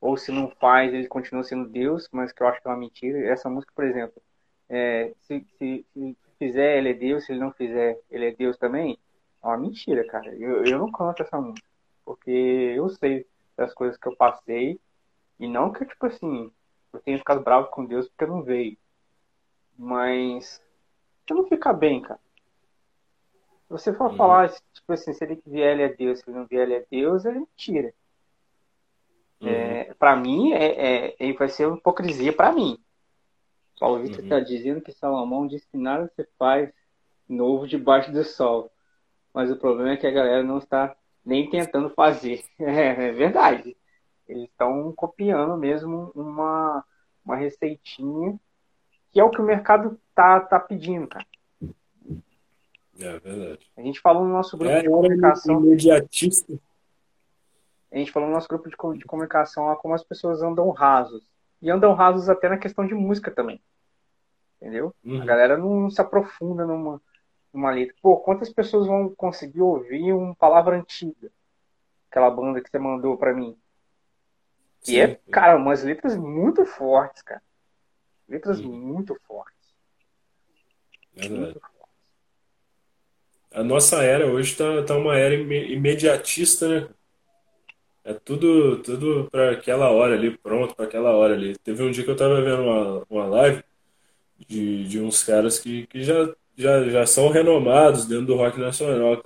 ou 0.00 0.16
se 0.16 0.32
não 0.32 0.48
faz, 0.48 0.92
ele 0.94 1.06
continua 1.08 1.44
sendo 1.44 1.68
Deus, 1.68 2.08
mas 2.10 2.32
que 2.32 2.42
eu 2.42 2.46
acho 2.48 2.60
que 2.60 2.68
é 2.68 2.70
uma 2.70 2.76
mentira. 2.76 3.18
Essa 3.26 3.50
música, 3.50 3.72
por 3.74 3.84
exemplo, 3.84 4.20
é, 4.68 5.12
se, 5.20 5.46
se, 5.58 5.86
se, 5.92 6.16
fizer, 6.38 6.78
ele 6.78 6.90
é 6.90 6.94
Deus, 6.94 7.24
se 7.24 7.32
ele 7.32 7.40
não 7.40 7.52
fizer, 7.52 8.00
ele 8.10 8.26
é 8.26 8.34
Deus 8.34 8.56
também, 8.56 8.98
é 9.42 9.46
uma 9.46 9.58
mentira, 9.58 10.06
cara. 10.06 10.34
Eu, 10.34 10.64
eu 10.64 10.78
não 10.78 10.90
canto 10.90 11.22
essa 11.22 11.40
música, 11.40 11.66
porque 12.04 12.30
eu 12.30 12.88
sei 12.88 13.26
das 13.56 13.74
coisas 13.74 13.98
que 13.98 14.08
eu 14.08 14.16
passei, 14.16 14.80
e 15.38 15.46
não 15.46 15.72
que, 15.72 15.84
tipo 15.84 16.06
assim, 16.06 16.50
eu 16.92 17.00
tenha 17.00 17.18
ficado 17.18 17.42
bravo 17.42 17.68
com 17.68 17.84
Deus 17.84 18.08
porque 18.08 18.26
não 18.26 18.42
veio. 18.42 18.76
Mas 19.76 20.62
eu 21.28 21.36
não 21.36 21.46
fica 21.46 21.72
bem, 21.72 22.00
cara. 22.00 22.20
Se 23.70 23.72
você 23.72 23.94
for 23.94 24.16
falar, 24.16 24.50
tipo 24.50 24.92
assim, 24.92 25.12
se 25.12 25.22
ele 25.22 25.40
vier, 25.46 25.74
ele 25.74 25.82
é 25.84 25.88
Deus, 25.88 26.18
se 26.18 26.28
ele 26.28 26.36
não 26.36 26.44
vier, 26.44 26.62
ele 26.62 26.74
é 26.74 26.84
Deus, 26.90 27.24
ele 27.24 27.38
mentira. 27.38 27.94
Uhum. 29.40 29.48
É, 29.48 29.94
para 29.94 30.16
mim, 30.16 30.52
é, 30.52 31.14
é, 31.20 31.32
vai 31.34 31.48
ser 31.48 31.66
uma 31.66 31.76
hipocrisia 31.76 32.32
para 32.32 32.50
mim. 32.50 32.76
Paulo 33.78 34.02
Vitor 34.02 34.24
está 34.24 34.38
uhum. 34.38 34.44
dizendo 34.44 34.80
que 34.80 34.90
Salomão 34.90 35.46
disse 35.46 35.68
que 35.68 35.76
nada 35.76 36.10
se 36.16 36.28
faz 36.36 36.68
novo 37.28 37.68
debaixo 37.68 38.10
do 38.10 38.24
sol. 38.24 38.72
Mas 39.32 39.52
o 39.52 39.56
problema 39.56 39.92
é 39.92 39.96
que 39.96 40.06
a 40.06 40.10
galera 40.10 40.42
não 40.42 40.58
está 40.58 40.96
nem 41.24 41.48
tentando 41.48 41.90
fazer. 41.90 42.44
É, 42.58 42.88
é 43.06 43.12
verdade. 43.12 43.76
Eles 44.26 44.50
estão 44.50 44.92
copiando 44.96 45.56
mesmo 45.56 46.10
uma, 46.12 46.84
uma 47.24 47.36
receitinha 47.36 48.36
que 49.12 49.20
é 49.20 49.24
o 49.24 49.30
que 49.30 49.40
o 49.40 49.44
mercado 49.44 49.96
tá, 50.12 50.40
tá 50.40 50.58
pedindo, 50.58 51.06
cara. 51.06 51.26
É 53.00 53.18
verdade. 53.18 53.70
A 53.76 53.82
gente 53.82 54.00
falou 54.00 54.24
no 54.24 54.32
nosso 54.32 54.56
grupo 54.56 54.74
é, 54.74 54.82
de 54.82 54.88
comunicação. 54.88 55.60
Imediatista. 55.60 56.58
A 57.90 57.96
gente 57.96 58.12
falou 58.12 58.28
no 58.28 58.34
nosso 58.34 58.48
grupo 58.48 58.68
de, 58.68 59.04
comunicação 59.04 59.66
lá 59.66 59.76
como 59.76 59.94
as 59.94 60.04
pessoas 60.04 60.42
andam 60.42 60.68
rasos. 60.70 61.24
E 61.62 61.70
andam 61.70 61.94
rasos 61.94 62.28
até 62.28 62.48
na 62.48 62.58
questão 62.58 62.86
de 62.86 62.94
música 62.94 63.30
também. 63.30 63.60
Entendeu? 64.60 64.94
Uhum. 65.02 65.22
A 65.22 65.24
galera 65.24 65.56
não, 65.56 65.90
se 65.90 66.00
aprofunda 66.00 66.66
numa, 66.66 67.00
numa 67.52 67.70
letra. 67.70 67.94
Pô, 68.02 68.18
quantas 68.18 68.52
pessoas 68.52 68.86
vão 68.86 69.14
conseguir 69.14 69.62
ouvir 69.62 70.12
uma 70.12 70.34
palavra 70.34 70.76
antiga? 70.76 71.30
Aquela 72.10 72.30
banda 72.30 72.60
que 72.60 72.70
você 72.70 72.78
mandou 72.78 73.16
para 73.16 73.34
mim. 73.34 73.56
E 74.86 75.00
é, 75.00 75.18
cara, 75.30 75.56
umas 75.56 75.82
letras 75.82 76.16
muito 76.16 76.64
fortes, 76.66 77.22
cara. 77.22 77.42
Letras 78.28 78.60
uhum. 78.60 78.70
muito 78.70 79.14
fortes. 79.26 79.74
Verdade. 81.14 81.40
Muito 81.40 81.60
fortes 81.60 81.79
a 83.52 83.62
nossa 83.64 84.02
era 84.02 84.26
hoje 84.26 84.52
está 84.52 84.82
tá 84.82 84.96
uma 84.96 85.16
era 85.16 85.34
imediatista, 85.34 86.68
né? 86.68 86.88
É 88.04 88.14
tudo, 88.14 88.78
tudo 88.78 89.28
para 89.30 89.52
aquela 89.52 89.90
hora 89.90 90.14
ali, 90.14 90.30
pronto 90.38 90.74
para 90.74 90.86
aquela 90.86 91.10
hora 91.10 91.34
ali. 91.34 91.56
Teve 91.58 91.82
um 91.82 91.90
dia 91.90 92.02
que 92.02 92.10
eu 92.10 92.14
estava 92.14 92.40
vendo 92.40 92.62
uma, 92.62 93.06
uma 93.10 93.26
live 93.26 93.62
de, 94.48 94.84
de 94.84 95.00
uns 95.00 95.22
caras 95.22 95.58
que, 95.58 95.86
que 95.86 96.02
já, 96.02 96.32
já, 96.56 96.88
já 96.88 97.06
são 97.06 97.28
renomados 97.28 98.06
dentro 98.06 98.26
do 98.26 98.36
rock 98.36 98.58
nacional 98.58 99.20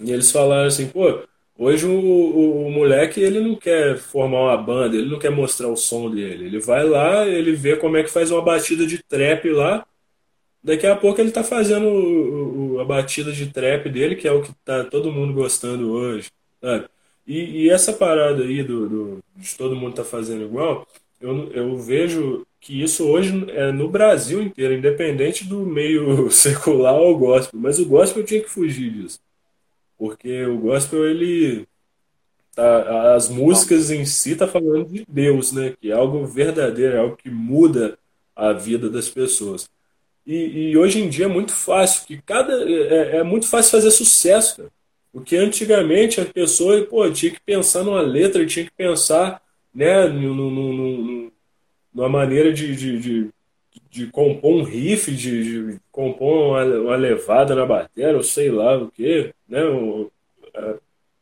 e 0.00 0.10
eles 0.12 0.30
falaram 0.30 0.66
assim, 0.66 0.88
pô, 0.88 1.22
hoje 1.56 1.86
o, 1.86 1.90
o, 1.92 2.66
o, 2.66 2.70
moleque 2.70 3.20
ele 3.20 3.40
não 3.40 3.56
quer 3.56 3.98
formar 3.98 4.40
uma 4.42 4.56
banda, 4.56 4.96
ele 4.96 5.10
não 5.10 5.18
quer 5.18 5.30
mostrar 5.30 5.68
o 5.68 5.76
som 5.76 6.10
dele. 6.10 6.46
Ele 6.46 6.60
vai 6.60 6.84
lá, 6.84 7.26
ele 7.26 7.52
vê 7.52 7.76
como 7.76 7.96
é 7.96 8.02
que 8.02 8.10
faz 8.10 8.30
uma 8.30 8.42
batida 8.42 8.86
de 8.86 9.02
trap 9.02 9.48
lá 9.50 9.86
Daqui 10.62 10.86
a 10.86 10.94
pouco 10.94 11.20
ele 11.20 11.30
está 11.30 11.42
fazendo 11.42 11.88
o, 11.88 12.61
a 12.80 12.84
batida 12.84 13.32
de 13.32 13.46
trap 13.46 13.88
dele, 13.88 14.16
que 14.16 14.28
é 14.28 14.32
o 14.32 14.42
que 14.42 14.52
tá 14.64 14.84
todo 14.84 15.12
mundo 15.12 15.32
gostando 15.32 15.92
hoje, 15.92 16.30
sabe? 16.60 16.86
E, 17.26 17.64
e 17.64 17.70
essa 17.70 17.92
parada 17.92 18.42
aí 18.42 18.62
do, 18.62 18.88
do, 18.88 19.24
de 19.36 19.56
todo 19.56 19.76
mundo 19.76 19.94
tá 19.94 20.04
fazendo 20.04 20.44
igual, 20.44 20.86
eu, 21.20 21.52
eu 21.52 21.76
vejo 21.78 22.44
que 22.60 22.80
isso 22.82 23.04
hoje 23.08 23.44
é 23.50 23.72
no 23.72 23.88
Brasil 23.88 24.42
inteiro, 24.42 24.74
independente 24.74 25.44
do 25.44 25.60
meio 25.60 26.30
secular 26.30 26.94
ou 26.94 27.18
gospel. 27.18 27.58
Mas 27.60 27.78
o 27.78 27.86
gospel 27.86 28.24
tinha 28.24 28.40
que 28.40 28.48
fugir 28.48 28.90
disso. 28.90 29.20
Porque 29.98 30.44
o 30.46 30.58
gospel, 30.58 31.04
ele. 31.04 31.66
Tá, 32.54 33.14
as 33.14 33.28
músicas 33.28 33.90
em 33.90 34.04
si 34.04 34.36
tá 34.36 34.46
falando 34.46 34.86
de 34.86 35.06
Deus, 35.08 35.52
né? 35.52 35.74
Que 35.80 35.90
é 35.90 35.94
algo 35.94 36.26
verdadeiro, 36.26 36.96
é 36.96 36.98
algo 36.98 37.16
que 37.16 37.30
muda 37.30 37.98
a 38.36 38.52
vida 38.52 38.90
das 38.90 39.08
pessoas. 39.08 39.70
E, 40.26 40.70
e, 40.70 40.76
hoje 40.76 41.00
em 41.00 41.08
dia 41.08 41.24
é 41.24 41.28
muito 41.28 41.52
fácil, 41.52 42.06
que 42.06 42.22
cada 42.22 42.52
é, 42.70 43.16
é, 43.16 43.22
muito 43.22 43.48
fácil 43.48 43.72
fazer 43.72 43.90
sucesso, 43.90 44.56
cara. 44.58 44.70
Porque 45.12 45.36
antigamente 45.36 46.20
a 46.20 46.24
pessoa 46.24 46.82
pô, 46.86 47.10
tinha 47.10 47.32
que 47.32 47.40
pensar 47.40 47.84
numa 47.84 48.00
letra, 48.00 48.46
tinha 48.46 48.64
que 48.64 48.70
pensar 48.70 49.42
né, 49.74 50.06
no, 50.06 50.34
no, 50.34 50.50
no, 50.50 51.32
numa 51.94 52.08
maneira 52.08 52.52
de, 52.52 52.74
de, 52.74 52.98
de, 52.98 53.30
de, 53.90 54.06
compor 54.06 54.54
um 54.54 54.62
riff, 54.62 55.12
de, 55.12 55.72
de 55.72 55.80
compor 55.90 56.50
uma, 56.50 56.64
uma, 56.64 56.96
levada 56.96 57.54
na 57.54 57.66
bateria, 57.66 58.16
ou 58.16 58.22
sei 58.22 58.50
lá 58.50 58.78
o 58.78 58.90
que, 58.90 59.34
né? 59.48 59.60
É, 60.54 60.74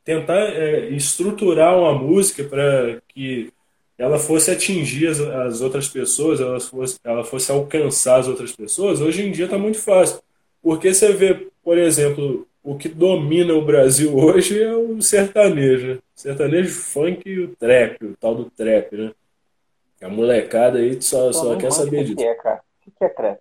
tentar 0.05 0.39
é, 0.39 0.89
estruturar 0.91 1.77
uma 1.79 1.95
música 1.95 2.45
para 2.45 3.01
que 3.09 3.53
ela 4.01 4.19
fosse 4.19 4.51
atingir 4.51 5.09
as, 5.09 5.21
as 5.21 5.61
outras 5.61 5.87
pessoas, 5.87 6.41
ela 6.41 6.59
fosse, 6.59 6.99
ela 7.05 7.23
fosse 7.23 7.53
alcançar 7.53 8.21
as 8.21 8.29
outras 8.29 8.51
pessoas, 8.51 8.99
hoje 8.99 9.23
em 9.23 9.31
dia 9.31 9.45
está 9.45 9.59
muito 9.59 9.79
fácil. 9.79 10.23
Porque 10.63 10.95
você 10.95 11.13
vê, 11.13 11.49
por 11.63 11.77
exemplo, 11.77 12.49
o 12.63 12.77
que 12.77 12.89
domina 12.89 13.53
o 13.53 13.63
Brasil 13.63 14.17
hoje 14.17 14.63
é 14.63 14.75
o 14.75 15.03
sertanejo. 15.03 15.87
Né? 15.87 15.99
Sertanejo 16.15 16.71
funk 16.71 17.29
e 17.29 17.41
o 17.41 17.55
trap, 17.57 18.03
o 18.03 18.17
tal 18.17 18.35
do 18.35 18.45
trap, 18.47 18.97
né? 18.97 19.13
A 20.01 20.09
molecada 20.09 20.79
aí 20.79 21.01
só, 21.03 21.31
só 21.31 21.55
quer 21.57 21.71
saber 21.71 22.05
disso. 22.05 22.15
O 22.15 22.17
que 22.17 22.25
é, 22.25 22.35
cara? 22.37 22.63
O 22.87 22.91
que 22.91 23.05
é 23.05 23.09
trap? 23.11 23.39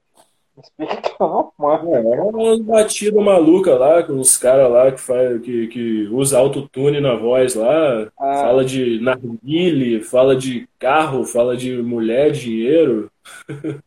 Não, 1.19 1.51
mano. 1.57 1.95
É, 1.95 2.17
é 2.17 2.21
uma 2.21 2.63
batida 2.63 3.19
maluca 3.19 3.75
lá, 3.75 4.03
com 4.03 4.19
os 4.19 4.37
caras 4.37 4.71
lá 4.71 4.91
que, 4.91 4.99
faz, 4.99 5.41
que, 5.41 5.67
que 5.67 6.07
usa 6.11 6.37
autotune 6.37 6.99
na 6.99 7.15
voz 7.15 7.55
lá, 7.55 8.11
ah. 8.19 8.33
fala 8.41 8.65
de 8.65 8.99
narguile, 8.99 10.01
fala 10.01 10.35
de 10.35 10.67
carro, 10.77 11.25
fala 11.25 11.55
de 11.55 11.81
mulher, 11.81 12.31
dinheiro. 12.31 13.11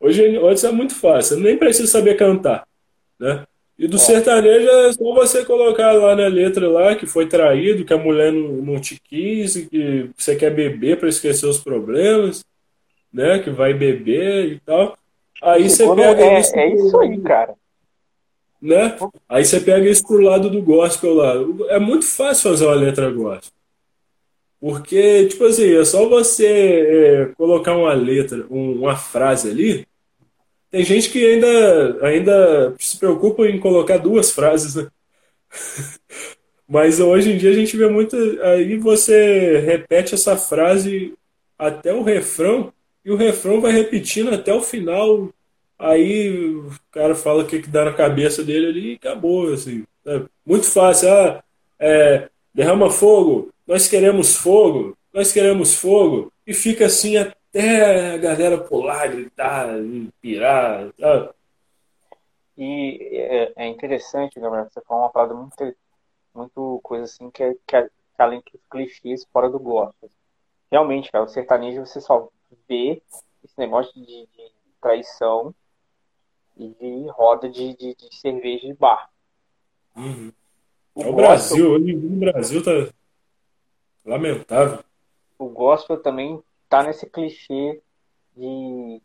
hoje, 0.00 0.38
hoje 0.38 0.66
é 0.66 0.72
muito 0.72 0.94
fácil, 0.94 1.40
nem 1.40 1.56
precisa 1.56 1.88
saber 1.88 2.16
cantar, 2.16 2.66
né? 3.18 3.44
E 3.78 3.86
do 3.86 3.96
é. 3.96 3.98
sertanejo 3.98 4.68
é 4.68 4.92
só 4.92 5.14
você 5.14 5.44
colocar 5.44 5.92
lá 5.92 6.16
na 6.16 6.28
letra 6.28 6.66
lá 6.66 6.96
que 6.96 7.06
foi 7.06 7.26
traído, 7.26 7.84
que 7.84 7.92
a 7.92 7.98
mulher 7.98 8.32
não, 8.32 8.52
não 8.62 8.80
te 8.80 8.98
quis, 8.98 9.54
que 9.54 10.10
você 10.16 10.34
quer 10.34 10.50
beber 10.50 10.98
para 10.98 11.10
esquecer 11.10 11.46
os 11.46 11.58
problemas, 11.58 12.42
né? 13.12 13.38
Que 13.38 13.50
vai 13.50 13.74
beber 13.74 14.52
e 14.52 14.60
tal. 14.60 14.96
Aí 15.42 15.68
você 15.68 15.86
pega 15.94 16.22
é, 16.22 16.40
isso. 16.40 16.56
É 16.56 16.74
isso 16.74 17.00
aí, 17.00 17.20
cara. 17.20 17.54
Né? 18.60 18.96
Aí 19.28 19.44
você 19.44 19.60
pega 19.60 19.88
isso 19.88 20.06
pro 20.06 20.20
lado 20.20 20.50
do 20.50 20.62
gospel 20.62 21.14
lá. 21.14 21.34
É 21.68 21.78
muito 21.78 22.06
fácil 22.06 22.50
fazer 22.50 22.66
uma 22.66 22.74
letra 22.74 23.10
gospel. 23.10 23.52
Porque, 24.58 25.26
tipo 25.26 25.44
assim, 25.44 25.76
é 25.76 25.84
só 25.84 26.08
você 26.08 26.46
é, 26.46 27.24
colocar 27.36 27.76
uma 27.76 27.92
letra, 27.92 28.46
um, 28.50 28.72
uma 28.72 28.96
frase 28.96 29.50
ali 29.50 29.86
tem 30.76 30.84
gente 30.84 31.10
que 31.10 31.24
ainda, 31.24 32.06
ainda 32.06 32.74
se 32.78 32.98
preocupa 32.98 33.46
em 33.46 33.58
colocar 33.58 33.96
duas 33.96 34.30
frases, 34.30 34.74
né? 34.74 34.88
Mas 36.68 36.98
hoje 37.00 37.32
em 37.32 37.38
dia 37.38 37.50
a 37.50 37.54
gente 37.54 37.76
vê 37.76 37.88
muito. 37.88 38.14
Aí 38.42 38.76
você 38.76 39.58
repete 39.60 40.14
essa 40.14 40.36
frase 40.36 41.14
até 41.56 41.94
o 41.94 42.02
refrão, 42.02 42.72
e 43.06 43.10
o 43.12 43.16
refrão 43.16 43.60
vai 43.60 43.70
repetindo 43.70 44.34
até 44.34 44.52
o 44.52 44.60
final. 44.60 45.30
Aí 45.78 46.50
o 46.56 46.72
cara 46.90 47.14
fala 47.14 47.44
o 47.44 47.46
que, 47.46 47.62
que 47.62 47.70
dá 47.70 47.84
na 47.84 47.94
cabeça 47.94 48.42
dele 48.42 48.66
ali 48.66 48.92
e 48.92 48.96
acabou. 48.96 49.52
Assim. 49.54 49.86
É 50.04 50.22
muito 50.44 50.68
fácil. 50.68 51.08
Ah, 51.12 51.44
é, 51.78 52.28
derrama 52.52 52.90
fogo, 52.90 53.52
nós 53.64 53.86
queremos 53.86 54.34
fogo, 54.34 54.98
nós 55.12 55.32
queremos 55.32 55.76
fogo. 55.76 56.32
E 56.44 56.52
fica 56.52 56.86
assim 56.86 57.16
até 57.16 58.14
a 58.14 58.18
galera 58.18 58.58
pular, 58.58 59.06
gritar, 59.06 59.68
pirar, 60.20 60.88
sabe? 60.98 61.30
E 62.58 62.98
é, 63.12 63.52
é 63.54 63.68
interessante, 63.68 64.40
Gabriel, 64.40 64.68
você 64.68 64.80
falou 64.80 65.04
uma 65.04 65.10
parada 65.10 65.34
muito, 65.34 65.76
muito 66.34 66.80
coisa 66.82 67.04
assim, 67.04 67.30
que 67.30 67.42
é, 67.44 67.54
que 67.64 67.76
é 67.76 67.88
além 68.18 68.42
dos 68.52 68.60
clichês 68.68 69.24
fora 69.32 69.48
do 69.48 69.60
gosto. 69.60 70.10
Realmente, 70.72 71.12
cara, 71.12 71.24
o 71.24 71.28
sertanejo 71.28 71.86
você 71.86 72.00
só 72.00 72.28
vê 72.68 73.02
esse 73.44 73.58
negócio 73.58 73.92
de, 73.94 74.26
de 74.26 74.52
traição 74.80 75.54
e 76.56 76.68
de 76.68 77.08
roda 77.10 77.48
de, 77.48 77.76
de, 77.76 77.94
de 77.94 78.16
cerveja 78.16 78.66
de 78.66 78.74
bar. 78.74 79.10
Uhum. 79.96 80.32
O, 80.94 81.02
é 81.02 81.08
o 81.08 81.12
Brasil, 81.12 81.72
hoje 81.72 81.94
no 81.94 82.18
Brasil 82.18 82.62
tá 82.62 82.70
lamentável. 84.04 84.82
O 85.38 85.48
gospel 85.48 86.00
também 86.00 86.42
tá 86.68 86.82
nesse 86.82 87.06
clichê 87.06 87.82
de, 88.34 89.02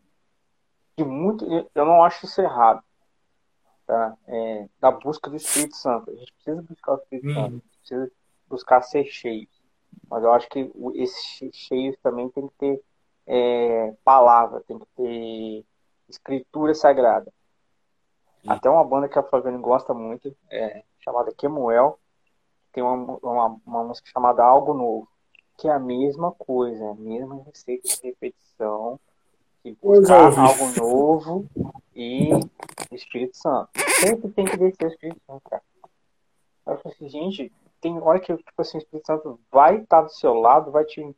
de 0.96 1.04
muito. 1.04 1.46
Eu 1.74 1.84
não 1.84 2.02
acho 2.02 2.24
isso 2.24 2.40
errado. 2.40 2.82
Tá? 3.86 4.16
É, 4.26 4.68
da 4.80 4.90
busca 4.90 5.28
do 5.28 5.36
Espírito 5.36 5.76
Santo. 5.76 6.10
A 6.10 6.14
gente 6.14 6.32
precisa 6.32 6.62
buscar 6.62 6.92
o 6.92 6.96
Espírito 6.96 7.28
uhum. 7.28 7.34
Santo, 7.34 7.62
precisa 7.78 8.12
buscar 8.48 8.82
ser 8.82 9.04
cheio. 9.04 9.48
Mas 10.08 10.22
eu 10.24 10.32
acho 10.32 10.48
que 10.48 10.70
esses 10.94 11.54
cheios 11.54 11.96
também 12.02 12.28
tem 12.30 12.48
que 12.48 12.54
ter 12.54 12.82
é, 13.26 13.94
palavra, 14.04 14.62
tem 14.66 14.78
que 14.78 14.86
ter 14.96 15.64
escritura 16.08 16.74
sagrada. 16.74 17.32
Uhum. 18.44 18.52
Até 18.52 18.68
uma 18.68 18.84
banda 18.84 19.08
que 19.08 19.18
a 19.18 19.22
Flaviane 19.22 19.58
gosta 19.58 19.94
muito, 19.94 20.34
é, 20.50 20.82
chamada 21.00 21.32
Kemuel, 21.34 21.98
tem 22.72 22.82
uma, 22.82 23.18
uma, 23.22 23.56
uma 23.66 23.84
música 23.84 24.08
chamada 24.10 24.42
Algo 24.42 24.74
Novo 24.74 25.12
que 25.62 25.68
é 25.68 25.72
a 25.72 25.78
mesma 25.78 26.32
coisa, 26.32 26.90
a 26.90 26.94
mesma 26.94 27.42
receita 27.44 27.86
de 27.86 28.00
repetição, 28.02 28.98
de 29.64 29.76
buscar 29.80 30.36
algo 30.36 30.72
novo 30.76 31.46
e 31.94 32.30
Espírito 32.90 33.36
Santo. 33.36 33.70
Sempre 34.00 34.30
tem 34.30 34.44
que 34.44 34.56
descer 34.56 34.86
o 34.86 34.88
Espírito 34.88 35.20
Santo, 35.26 35.42
cara. 35.48 35.62
Eu 36.66 36.78
falei 36.78 36.96
assim, 36.96 37.08
gente, 37.08 37.52
tem 37.80 37.96
hora 38.00 38.18
que 38.18 38.36
tipo 38.36 38.60
assim, 38.60 38.78
o 38.78 38.80
Espírito 38.80 39.06
Santo 39.06 39.40
vai 39.52 39.76
estar 39.76 40.02
do 40.02 40.10
seu 40.10 40.34
lado, 40.34 40.72
vai 40.72 40.84
te 40.84 41.14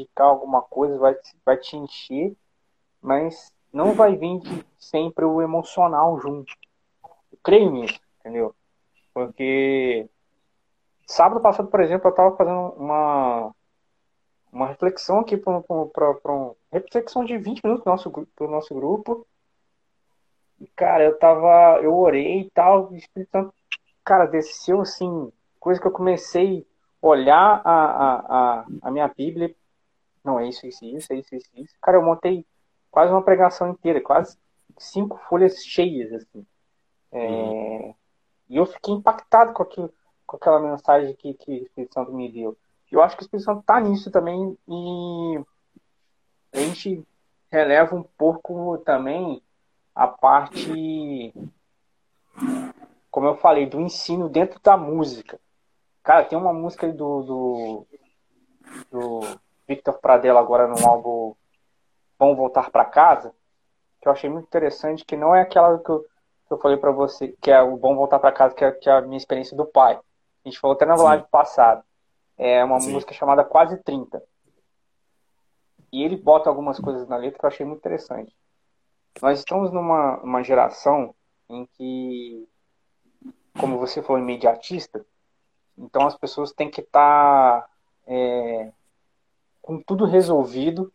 indicar 0.00 0.26
alguma 0.26 0.62
coisa, 0.62 0.98
vai, 0.98 1.16
vai 1.44 1.56
te 1.56 1.76
encher, 1.76 2.36
mas 3.00 3.52
não 3.72 3.92
vai 3.92 4.16
vir 4.16 4.40
sempre 4.78 5.24
o 5.24 5.40
emocional 5.40 6.18
junto. 6.20 6.52
Eu 7.32 7.38
creio 7.42 7.70
nisso, 7.70 8.00
entendeu? 8.20 8.54
Porque 9.12 10.08
sábado 11.06 11.40
passado, 11.40 11.68
por 11.68 11.80
exemplo, 11.80 12.08
eu 12.08 12.10
estava 12.10 12.36
fazendo 12.36 12.74
uma 12.76 13.54
uma 14.56 14.68
reflexão 14.68 15.20
aqui 15.20 15.36
para 15.36 15.52
um, 15.52 16.54
reflexão 16.72 17.24
de 17.24 17.36
20 17.36 17.62
minutos 17.62 17.84
do 17.84 17.90
nosso, 17.90 18.10
pro 18.34 18.48
nosso 18.48 18.74
grupo. 18.74 19.26
E, 20.58 20.66
cara, 20.68 21.04
eu 21.04 21.18
tava. 21.18 21.80
Eu 21.82 21.94
orei 21.94 22.40
e 22.40 22.50
tal, 22.50 22.90
o 22.90 22.96
Espírito 22.96 23.30
Santo, 23.30 23.54
cara, 24.02 24.24
desceu 24.24 24.80
assim, 24.80 25.30
coisa 25.60 25.80
que 25.80 25.86
eu 25.86 25.92
comecei 25.92 26.66
a 27.02 27.06
olhar 27.06 27.60
a, 27.62 27.74
a, 27.74 28.16
a, 28.60 28.66
a 28.82 28.90
minha 28.90 29.08
Bíblia. 29.08 29.54
Não, 30.26 30.40
é 30.40 30.48
isso, 30.48 30.66
isso, 30.66 30.84
isso, 30.84 31.12
é 31.12 31.16
isso, 31.18 31.36
isso, 31.36 31.50
isso. 31.54 31.74
Cara, 31.80 31.98
eu 31.98 32.02
montei 32.02 32.44
quase 32.90 33.12
uma 33.12 33.22
pregação 33.22 33.70
inteira, 33.70 34.00
quase 34.00 34.36
cinco 34.76 35.16
folhas 35.28 35.64
cheias, 35.64 36.12
assim. 36.12 36.44
É, 37.12 37.28
uhum. 37.28 37.94
E 38.48 38.56
eu 38.56 38.66
fiquei 38.66 38.92
impactado 38.92 39.52
com, 39.52 39.62
aquilo, 39.62 39.94
com 40.26 40.36
aquela 40.36 40.58
mensagem 40.58 41.14
que, 41.14 41.32
que 41.34 41.52
o 41.52 41.62
Espírito 41.62 41.94
Santo 41.94 42.12
me 42.12 42.28
deu. 42.28 42.58
Eu 42.90 43.00
acho 43.02 43.16
que 43.16 43.22
o 43.22 43.24
Espírito 43.24 43.44
Santo 43.44 43.60
está 43.60 43.78
nisso 43.78 44.10
também 44.10 44.58
e 44.66 45.40
a 46.52 46.58
gente 46.58 47.06
releva 47.48 47.94
um 47.94 48.02
pouco 48.02 48.78
também 48.78 49.40
a 49.94 50.08
parte, 50.08 51.32
como 53.12 53.26
eu 53.28 53.36
falei, 53.36 53.66
do 53.66 53.80
ensino 53.80 54.28
dentro 54.28 54.58
da 54.60 54.76
música. 54.76 55.38
Cara, 56.02 56.24
tem 56.24 56.36
uma 56.36 56.52
música 56.52 56.88
do, 56.92 57.22
do, 57.22 57.86
do 58.90 59.40
Victor 59.66 59.98
Pradella 59.98 60.40
agora 60.40 60.66
no 60.66 60.86
álbum 60.86 61.34
Vamos 62.18 62.36
Voltar 62.36 62.70
para 62.70 62.84
Casa, 62.84 63.34
que 64.00 64.08
eu 64.08 64.12
achei 64.12 64.30
muito 64.30 64.46
interessante, 64.46 65.04
que 65.04 65.16
não 65.16 65.34
é 65.34 65.42
aquela 65.42 65.78
que 65.78 65.90
eu, 65.90 66.00
que 66.00 66.52
eu 66.52 66.58
falei 66.58 66.76
para 66.76 66.90
você, 66.90 67.34
que 67.40 67.50
é 67.50 67.60
o 67.60 67.76
Bom 67.76 67.94
Voltar 67.94 68.18
para 68.18 68.32
Casa, 68.32 68.54
que 68.54 68.64
é, 68.64 68.72
que 68.72 68.88
é, 68.88 68.92
a 68.92 69.00
minha 69.02 69.16
experiência 69.16 69.56
do 69.56 69.66
pai. 69.66 69.96
A 69.96 70.48
gente 70.48 70.60
falou 70.60 70.74
até 70.74 70.86
na 70.86 70.94
live 70.94 71.24
passada. 71.30 71.84
É 72.38 72.62
uma 72.64 72.80
Sim. 72.80 72.92
música 72.92 73.12
chamada 73.12 73.44
Quase 73.44 73.76
30. 73.78 74.22
E 75.92 76.02
ele 76.02 76.16
bota 76.16 76.48
algumas 76.48 76.78
coisas 76.78 77.08
na 77.08 77.16
letra 77.16 77.38
que 77.38 77.44
eu 77.44 77.48
achei 77.48 77.66
muito 77.66 77.78
interessante. 77.78 78.34
Nós 79.20 79.38
estamos 79.38 79.70
numa 79.72 80.18
uma 80.18 80.42
geração 80.42 81.14
em 81.48 81.66
que, 81.66 82.48
como 83.58 83.78
você 83.78 84.02
falou, 84.02 84.20
imediatista, 84.20 85.04
então 85.78 86.06
as 86.06 86.16
pessoas 86.16 86.52
têm 86.52 86.70
que 86.70 86.80
estar 86.80 87.62
tá, 87.62 87.68
é, 88.06 88.72
com 89.66 89.82
tudo 89.82 90.04
resolvido 90.04 90.92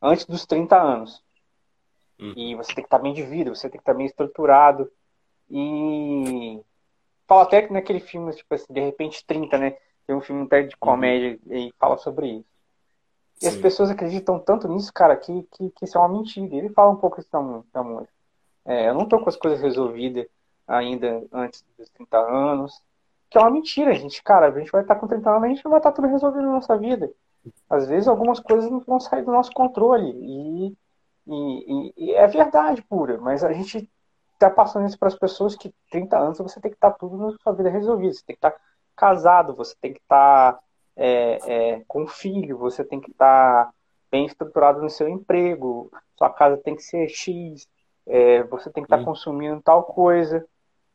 antes 0.00 0.24
dos 0.24 0.46
30 0.46 0.80
anos. 0.80 1.20
Hum. 2.18 2.32
E 2.36 2.54
você 2.54 2.72
tem 2.72 2.84
que 2.84 2.86
estar 2.86 2.98
tá 2.98 3.02
bem 3.02 3.12
de 3.12 3.24
vida, 3.24 3.52
você 3.52 3.68
tem 3.68 3.72
que 3.72 3.82
estar 3.82 3.92
tá 3.92 3.98
bem 3.98 4.06
estruturado. 4.06 4.88
E 5.50 6.62
fala 7.26 7.42
até 7.42 7.62
que 7.62 7.72
naquele 7.72 7.98
filme, 7.98 8.32
tipo 8.32 8.54
assim, 8.54 8.72
de 8.72 8.80
repente 8.80 9.26
30, 9.26 9.58
né? 9.58 9.76
Tem 10.06 10.14
um 10.14 10.20
filme 10.20 10.44
até 10.44 10.62
de 10.62 10.76
comédia 10.76 11.40
uhum. 11.44 11.56
e 11.56 11.74
fala 11.76 11.98
sobre 11.98 12.28
isso. 12.28 12.46
E 13.42 13.46
Sim. 13.46 13.48
as 13.48 13.56
pessoas 13.56 13.90
acreditam 13.90 14.38
tanto 14.38 14.68
nisso, 14.68 14.92
cara, 14.92 15.16
que, 15.16 15.42
que, 15.50 15.70
que 15.70 15.84
isso 15.84 15.98
é 15.98 16.00
uma 16.00 16.08
mentira. 16.08 16.54
Ele 16.54 16.68
fala 16.68 16.92
um 16.92 16.96
pouco 16.96 17.18
isso 17.18 17.28
da 17.72 17.82
música. 17.82 18.14
É, 18.64 18.88
eu 18.88 18.94
não 18.94 19.08
tô 19.08 19.18
com 19.18 19.28
as 19.28 19.36
coisas 19.36 19.60
resolvidas 19.60 20.26
ainda 20.68 21.26
antes 21.32 21.64
dos 21.76 21.90
30 21.90 22.16
anos. 22.16 22.80
Que 23.28 23.38
é 23.38 23.40
uma 23.40 23.50
mentira, 23.50 23.92
gente. 23.92 24.22
Cara, 24.22 24.46
a 24.46 24.56
gente 24.56 24.70
vai 24.70 24.82
estar 24.82 24.94
com 24.94 25.08
30 25.08 25.28
anos, 25.28 25.42
a 25.42 25.48
gente 25.48 25.64
não 25.64 25.72
vai 25.72 25.80
estar 25.80 25.90
tudo 25.90 26.06
resolvido 26.06 26.42
na 26.42 26.52
nossa 26.52 26.78
vida. 26.78 27.10
Às 27.68 27.86
vezes 27.86 28.08
algumas 28.08 28.40
coisas 28.40 28.70
não 28.70 28.80
vão 28.80 29.00
sair 29.00 29.24
do 29.24 29.32
nosso 29.32 29.52
controle. 29.52 30.10
E, 30.10 30.76
e, 31.26 31.32
e, 31.36 31.94
e 31.96 32.14
é 32.14 32.26
verdade 32.26 32.82
pura, 32.82 33.18
mas 33.18 33.42
a 33.44 33.52
gente 33.52 33.88
tá 34.38 34.50
passando 34.50 34.86
isso 34.86 34.98
para 34.98 35.08
as 35.08 35.18
pessoas 35.18 35.56
que 35.56 35.72
30 35.90 36.18
anos 36.18 36.38
você 36.38 36.60
tem 36.60 36.70
que 36.70 36.76
estar 36.76 36.92
tudo 36.92 37.16
na 37.16 37.36
sua 37.38 37.52
vida 37.52 37.70
resolvido. 37.70 38.14
Você 38.14 38.24
tem 38.26 38.36
que 38.36 38.46
estar 38.46 38.54
casado, 38.96 39.54
você 39.54 39.74
tem 39.80 39.92
que 39.92 40.00
estar 40.00 40.52
tá, 40.52 40.60
é, 40.96 41.38
é, 41.46 41.82
com 41.86 42.06
filho, 42.06 42.58
você 42.58 42.84
tem 42.84 43.00
que 43.00 43.10
estar 43.10 43.66
tá 43.66 43.74
bem 44.10 44.26
estruturado 44.26 44.80
no 44.80 44.90
seu 44.90 45.08
emprego, 45.08 45.90
sua 46.16 46.30
casa 46.30 46.56
tem 46.56 46.76
que 46.76 46.82
ser 46.82 47.08
X, 47.08 47.66
é, 48.06 48.42
você 48.44 48.70
tem 48.70 48.82
que 48.82 48.86
estar 48.86 48.98
tá 48.98 49.04
consumindo 49.04 49.60
tal 49.62 49.84
coisa. 49.84 50.46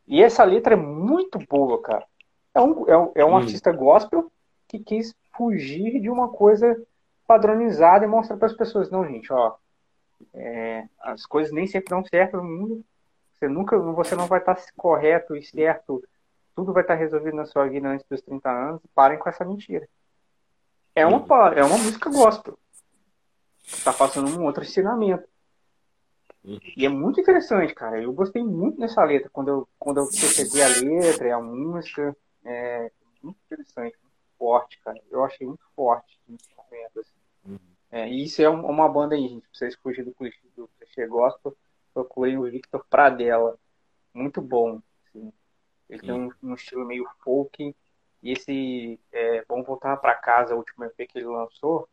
E 0.08 0.24
essa 0.24 0.44
letra 0.44 0.74
é 0.74 0.78
muito 0.78 1.38
boa, 1.48 1.82
cara. 1.82 2.06
É 2.54 2.62
um, 2.62 2.88
é 2.88 2.98
um, 2.98 3.12
é 3.16 3.26
um 3.26 3.38
artista 3.38 3.72
gospel 3.72 4.32
que 4.68 4.80
quis 4.80 5.14
fugir 5.39 6.02
de 6.02 6.10
uma 6.10 6.28
coisa 6.28 6.75
padronizada 7.25 8.04
e 8.04 8.08
mostrar 8.10 8.36
para 8.36 8.47
as 8.47 8.54
pessoas, 8.54 8.91
não, 8.91 9.08
gente, 9.08 9.32
ó, 9.32 9.56
é, 10.34 10.86
as 10.99 11.25
coisas 11.25 11.54
nem 11.54 11.65
sempre 11.65 11.89
dão 11.89 12.04
certo 12.04 12.36
no 12.36 12.43
mundo. 12.43 12.86
Você 13.34 13.47
nunca, 13.47 13.78
você 13.78 14.15
não 14.15 14.28
vai 14.28 14.39
estar 14.39 14.62
correto 14.75 15.34
e 15.34 15.41
certo 15.41 16.04
tudo 16.54 16.73
vai 16.73 16.84
estar 16.84 16.95
resolvido 16.95 17.38
na 17.38 17.45
sua 17.45 17.69
vida 17.69 17.88
antes 17.88 18.06
dos 18.10 18.21
30 18.21 18.49
anos, 18.49 18.82
parem 18.93 19.17
com 19.17 19.30
essa 19.30 19.45
mentira. 19.45 19.88
É 20.93 21.06
uma, 21.06 21.25
é 21.56 21.63
uma 21.63 21.78
música 21.78 22.10
gospel. 22.10 22.60
Está 23.65 23.93
passando 23.93 24.38
um 24.38 24.43
outro 24.43 24.62
ensinamento. 24.62 25.23
E 26.75 26.86
é 26.86 26.89
muito 26.89 27.21
interessante, 27.21 27.73
cara. 27.73 28.02
Eu 28.02 28.12
gostei 28.12 28.43
muito 28.43 28.78
dessa 28.78 29.02
letra. 29.06 29.30
Quando 29.32 29.47
eu, 29.47 29.69
quando 29.78 29.99
eu 29.99 30.08
percebi 30.08 30.62
a 30.62 30.67
letra 30.67 31.36
a 31.36 31.41
música, 31.41 32.13
é 32.43 32.91
muito 33.23 33.38
interessante, 33.45 33.97
forte, 34.39 34.80
cara. 34.82 34.99
Eu 35.12 35.23
achei 35.23 35.45
muito 35.45 35.63
forte 35.75 36.17
momento, 36.69 36.99
assim. 36.99 37.13
Uhum. 37.45 37.60
É, 37.91 38.10
e 38.10 38.23
isso 38.23 38.41
é 38.41 38.49
uma 38.49 38.88
banda 38.88 39.15
aí, 39.15 39.28
gente. 39.28 39.41
Pra 39.41 39.52
vocês 39.54 39.75
fugirem 39.75 40.06
do 40.06 40.15
clichê, 40.15 40.39
do 40.56 40.67
clichê 40.78 41.06
gospel, 41.06 41.56
procurem 41.93 42.38
o 42.38 42.49
Victor 42.49 42.86
Pradella. 42.89 43.58
Muito 44.13 44.41
bom. 44.41 44.82
Assim. 45.08 45.34
Ele 45.89 45.99
tem 45.99 46.13
um, 46.13 46.32
um, 46.41 46.54
estilo 46.54 46.86
meio 46.86 47.08
folk. 47.23 47.75
E 48.21 48.32
esse 48.32 48.99
é, 49.12 49.43
Bom 49.45 49.63
Voltar 49.63 49.97
para 49.97 50.15
Casa, 50.15 50.54
o 50.54 50.58
último 50.58 50.86
EP 50.86 51.08
que 51.08 51.19
ele 51.19 51.28
lançou, 51.28 51.88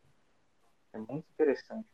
é 0.93 0.97
muito 0.97 1.25
interessante. 1.31 1.87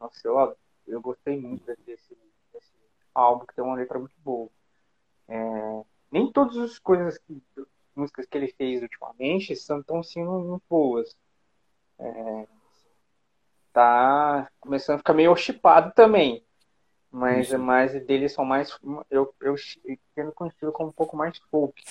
Nossa, 0.00 0.26
eu, 0.26 0.56
eu 0.86 1.00
gostei 1.00 1.40
muito 1.40 1.64
desse, 1.84 2.16
desse 2.52 2.72
álbum, 3.14 3.46
que 3.46 3.54
tem 3.54 3.64
uma 3.64 3.76
letra 3.76 3.98
muito 3.98 4.14
boa. 4.18 4.50
É, 5.28 5.84
nem 6.10 6.32
todas 6.32 6.56
as 6.56 6.78
coisas 6.78 7.18
que, 7.18 7.40
músicas 7.98 8.26
que 8.26 8.38
ele 8.38 8.48
fez 8.56 8.82
ultimamente 8.82 9.52
estão 9.52 9.82
tão 9.82 10.02
sendo 10.02 10.32
muito 10.40 10.62
boas. 10.68 11.16
É, 11.98 12.46
tá 13.72 14.50
começando 14.60 14.96
a 14.96 14.98
ficar 14.98 15.14
meio 15.14 15.36
chipado 15.36 15.92
também. 15.94 16.44
Mas, 17.10 17.52
mas 17.52 17.92
deles 18.06 18.32
são 18.32 18.44
mais. 18.44 18.78
Eu, 19.10 19.34
eu 19.40 19.54
tendo 20.14 20.32
conhecido 20.32 20.72
como 20.72 20.90
um 20.90 20.92
pouco 20.92 21.16
mais 21.16 21.38
folk 21.50 21.82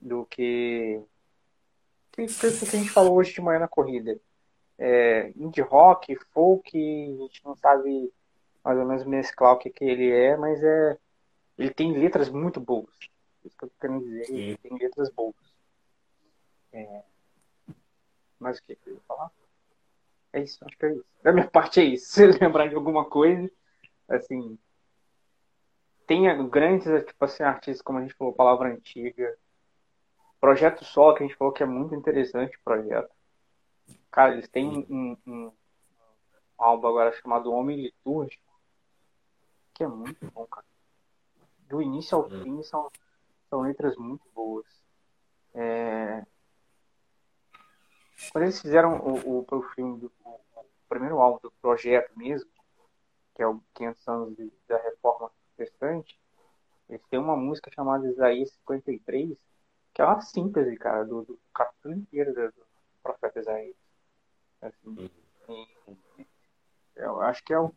do 0.00 0.24
que. 0.26 1.02
que, 2.12 2.26
que 2.26 2.46
a 2.46 2.78
gente 2.78 2.90
falou 2.90 3.14
hoje 3.16 3.34
de 3.34 3.40
manhã 3.40 3.58
na 3.58 3.68
corrida 3.68 4.20
é, 4.82 5.32
indie 5.36 5.60
rock, 5.60 6.16
folk, 6.32 6.76
a 6.76 7.22
gente 7.22 7.44
não 7.44 7.54
sabe 7.54 8.12
mais 8.64 8.78
ou 8.78 8.84
menos 8.84 9.04
mesclar 9.04 9.52
o 9.52 9.58
que, 9.58 9.70
que 9.70 9.84
ele 9.84 10.10
é, 10.10 10.36
mas 10.36 10.62
é 10.62 10.98
ele 11.56 11.70
tem 11.70 11.96
letras 11.96 12.28
muito 12.28 12.60
boas. 12.60 12.90
Isso 13.44 13.56
que 13.56 13.64
eu 13.64 13.68
tô 13.68 13.74
querendo 13.80 14.04
dizer, 14.04 14.24
Sim. 14.24 14.56
tem 14.62 14.78
letras 14.78 15.10
boas. 15.10 15.34
É... 16.72 17.04
Mas 18.38 18.58
o 18.58 18.62
que 18.62 18.78
eu 18.86 18.94
ia 18.94 19.00
falar? 19.06 19.30
É 20.32 20.42
isso, 20.42 20.64
acho 20.64 20.76
que 20.76 20.86
é 20.86 20.92
isso. 20.92 21.04
Da 21.22 21.32
minha 21.32 21.48
parte 21.50 21.80
é 21.80 21.84
isso. 21.84 22.06
Se 22.12 22.26
lembrar 22.26 22.68
de 22.68 22.74
alguma 22.74 23.04
coisa, 23.04 23.50
assim. 24.08 24.58
Tem 26.06 26.48
grandes, 26.48 26.86
tipo 27.04 27.24
assim, 27.24 27.42
artistas, 27.42 27.82
como 27.82 27.98
a 27.98 28.02
gente 28.02 28.14
falou, 28.14 28.32
Palavra 28.32 28.68
Antiga. 28.68 29.38
Projeto 30.40 30.84
Sol, 30.84 31.14
que 31.14 31.22
a 31.22 31.26
gente 31.26 31.36
falou 31.36 31.52
que 31.52 31.62
é 31.62 31.66
muito 31.66 31.94
interessante 31.94 32.56
o 32.56 32.62
projeto. 32.64 33.10
Cara, 34.10 34.32
eles 34.32 34.48
têm 34.48 34.68
um, 34.68 34.86
um, 34.90 35.16
um 35.26 35.52
álbum 36.58 36.88
agora 36.88 37.12
chamado 37.12 37.52
Homem 37.52 37.80
Litúrgico, 37.80 38.42
que 39.72 39.84
é 39.84 39.86
muito 39.86 40.30
bom, 40.32 40.44
cara. 40.46 40.66
Do 41.68 41.80
início 41.80 42.18
ao 42.18 42.28
fim 42.28 42.62
são, 42.64 42.90
são 43.52 43.60
letras 43.60 43.94
muito 43.98 44.26
boas. 44.34 44.66
É... 45.52 46.24
Quando 48.32 48.44
eles 48.44 48.58
fizeram 48.62 48.98
o, 49.00 49.40
o, 49.40 49.46
o 49.46 49.62
filme, 49.74 50.00
do, 50.00 50.10
o, 50.24 50.40
primeiro 50.88 51.18
álbum 51.20 51.38
do 51.42 51.50
projeto 51.60 52.16
mesmo, 52.16 52.50
que 53.34 53.42
é 53.42 53.46
o 53.46 53.60
500 53.74 54.08
anos 54.08 54.36
de, 54.36 54.50
da 54.66 54.78
Reforma 54.78 55.30
Protestante, 55.54 56.18
eles 56.88 57.04
têm 57.10 57.18
uma 57.18 57.36
música 57.36 57.70
chamada 57.70 58.08
Isaías 58.08 58.50
53, 58.52 59.36
que 59.92 60.00
é 60.00 60.04
uma 60.04 60.22
síntese, 60.22 60.74
cara, 60.76 61.04
do, 61.04 61.22
do 61.22 61.38
capítulo 61.52 61.94
inteiro 61.94 62.32
do, 62.32 62.52
do 62.52 62.66
profeta 63.02 63.38
Isaías. 63.38 63.76
Assim, 64.62 65.10
uhum. 65.46 66.24
eu 66.96 67.20
acho 67.20 67.44
que 67.44 67.52
é, 67.52 67.58
o, 67.58 67.68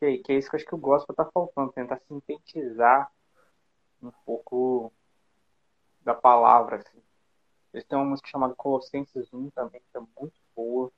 que, 0.00 0.06
é, 0.06 0.18
que 0.18 0.32
é 0.32 0.38
isso 0.38 0.50
que 0.50 0.56
eu 0.56 0.58
acho 0.58 0.66
que 0.66 0.74
o 0.74 0.78
gospel 0.78 1.14
tá 1.14 1.24
faltando, 1.26 1.72
tentar 1.72 2.00
sintetizar 2.08 3.12
um 4.02 4.10
pouco 4.24 4.92
da 6.04 6.14
palavra. 6.14 6.76
Assim. 6.76 7.02
Eles 7.72 7.86
têm 7.86 7.98
uma 7.98 8.04
música 8.04 8.28
chamada 8.28 8.54
Colossenses 8.54 9.32
1 9.32 9.50
também, 9.50 9.80
que 9.90 9.96
é 9.96 10.00
muito 10.20 10.40
boa, 10.54 10.92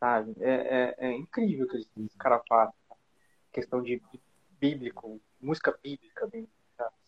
sabe? 0.00 0.34
É, 0.40 0.50
é, 0.50 1.08
é 1.08 1.12
incrível 1.12 1.66
o 1.66 1.68
que 1.68 1.76
esse 1.76 2.18
cara 2.18 2.42
faz. 2.48 2.70
Questão 3.52 3.82
de, 3.82 4.02
bíblico, 4.58 5.20
música 5.40 5.76
bíblica, 5.82 6.28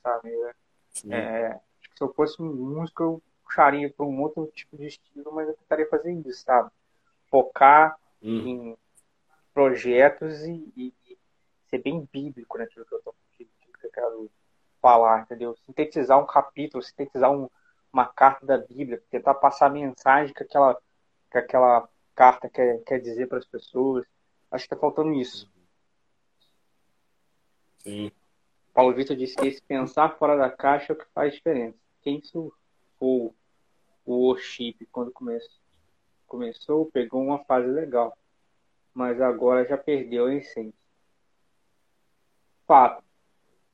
sabe? 0.03 0.31
É, 1.11 1.17
é 1.17 1.61
se 1.97 2.03
eu 2.03 2.13
fosse 2.13 2.43
um 2.43 2.53
músico, 2.53 3.03
eu 3.03 3.23
puxaria 3.45 3.91
para 3.91 4.05
um 4.05 4.21
outro 4.21 4.47
tipo 4.55 4.77
de 4.77 4.87
estilo, 4.87 5.33
mas 5.33 5.49
eu 5.49 5.55
tentaria 5.55 5.89
fazer 5.89 6.13
isso, 6.13 6.43
sabe? 6.43 6.71
focar 7.35 7.99
hum. 8.23 8.47
em 8.47 8.79
projetos 9.53 10.45
e, 10.45 10.73
e, 10.77 10.95
e, 11.09 11.19
ser 11.67 11.79
bem 11.79 12.09
bíblico 12.13 12.57
naquilo 12.57 12.87
que 12.87 12.95
eu, 12.95 13.03
tô, 13.03 13.13
que, 13.33 13.45
que 13.45 13.87
eu 13.87 13.91
quero 13.91 14.31
falar, 14.85 15.23
entendeu? 15.23 15.57
Sintetizar 15.65 16.23
um 16.23 16.27
capítulo, 16.27 16.83
sintetizar 16.83 17.33
um, 17.33 17.49
uma 17.91 18.05
carta 18.05 18.45
da 18.45 18.59
Bíblia, 18.59 19.03
tentar 19.11 19.33
passar 19.33 19.69
a 19.69 19.71
mensagem 19.71 20.35
que 20.35 20.43
aquela, 20.43 20.79
que 21.31 21.39
aquela 21.39 21.89
carta 22.15 22.51
quer, 22.51 22.83
quer 22.85 23.01
dizer 23.01 23.27
para 23.27 23.39
as 23.39 23.47
pessoas. 23.47 24.05
Acho 24.51 24.69
que 24.69 24.75
está 24.75 24.77
faltando 24.77 25.15
isso. 25.15 25.51
Sim. 27.79 28.13
Paulo 28.75 28.95
Vitor 28.95 29.17
disse 29.17 29.35
que 29.35 29.47
esse 29.47 29.63
pensar 29.63 30.19
fora 30.19 30.37
da 30.37 30.51
caixa 30.51 30.93
é 30.93 30.95
o 30.95 30.99
que 30.99 31.07
faz 31.15 31.33
diferença. 31.33 31.79
Quem 32.03 32.21
surfou 32.23 33.35
o 34.05 34.29
worship 34.29 34.87
quando 34.93 35.11
começa, 35.13 35.49
começou, 36.27 36.91
pegou 36.91 37.23
uma 37.23 37.43
fase 37.45 37.69
legal, 37.69 38.19
mas 38.93 39.19
agora 39.19 39.67
já 39.67 39.79
perdeu 39.79 40.27
a 40.27 40.35
essência. 40.35 40.79
Fato. 42.67 43.04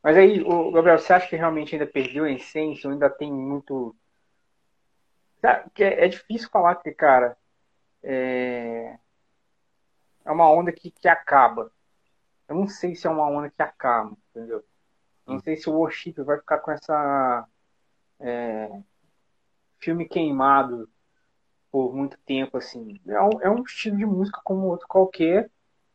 Mas 0.02 0.16
aí, 0.16 0.40
o 0.42 0.70
Gabriel, 0.72 0.98
você 0.98 1.12
acha 1.12 1.28
que 1.28 1.36
realmente 1.36 1.74
ainda 1.74 1.86
perdeu 1.86 2.24
a 2.24 2.30
essência 2.30 2.88
ou 2.88 2.92
ainda 2.92 3.10
tem 3.10 3.32
muito. 3.32 3.94
É, 5.42 6.04
é 6.04 6.08
difícil 6.08 6.48
falar 6.50 6.76
que, 6.76 6.90
cara, 6.92 7.36
é, 8.02 8.98
é 10.24 10.30
uma 10.30 10.50
onda 10.50 10.72
que, 10.72 10.90
que 10.90 11.08
acaba. 11.08 11.70
Eu 12.48 12.56
não 12.56 12.66
sei 12.66 12.94
se 12.94 13.06
é 13.06 13.10
uma 13.10 13.28
onda 13.28 13.50
que 13.50 13.62
acaba, 13.62 14.16
entendeu? 14.30 14.64
Não 15.26 15.38
sei 15.38 15.56
se 15.56 15.68
o 15.68 15.74
worship 15.74 16.14
vai 16.22 16.38
ficar 16.38 16.58
com 16.58 16.72
essa 16.72 17.46
é, 18.18 18.82
filme 19.78 20.08
queimado 20.08 20.88
por 21.70 21.94
muito 21.94 22.18
tempo, 22.26 22.56
assim. 22.56 23.00
É 23.06 23.22
um, 23.22 23.40
é 23.42 23.50
um 23.50 23.62
estilo 23.62 23.96
de 23.96 24.06
música 24.06 24.40
como 24.42 24.66
outro 24.66 24.88
qualquer, 24.88 25.50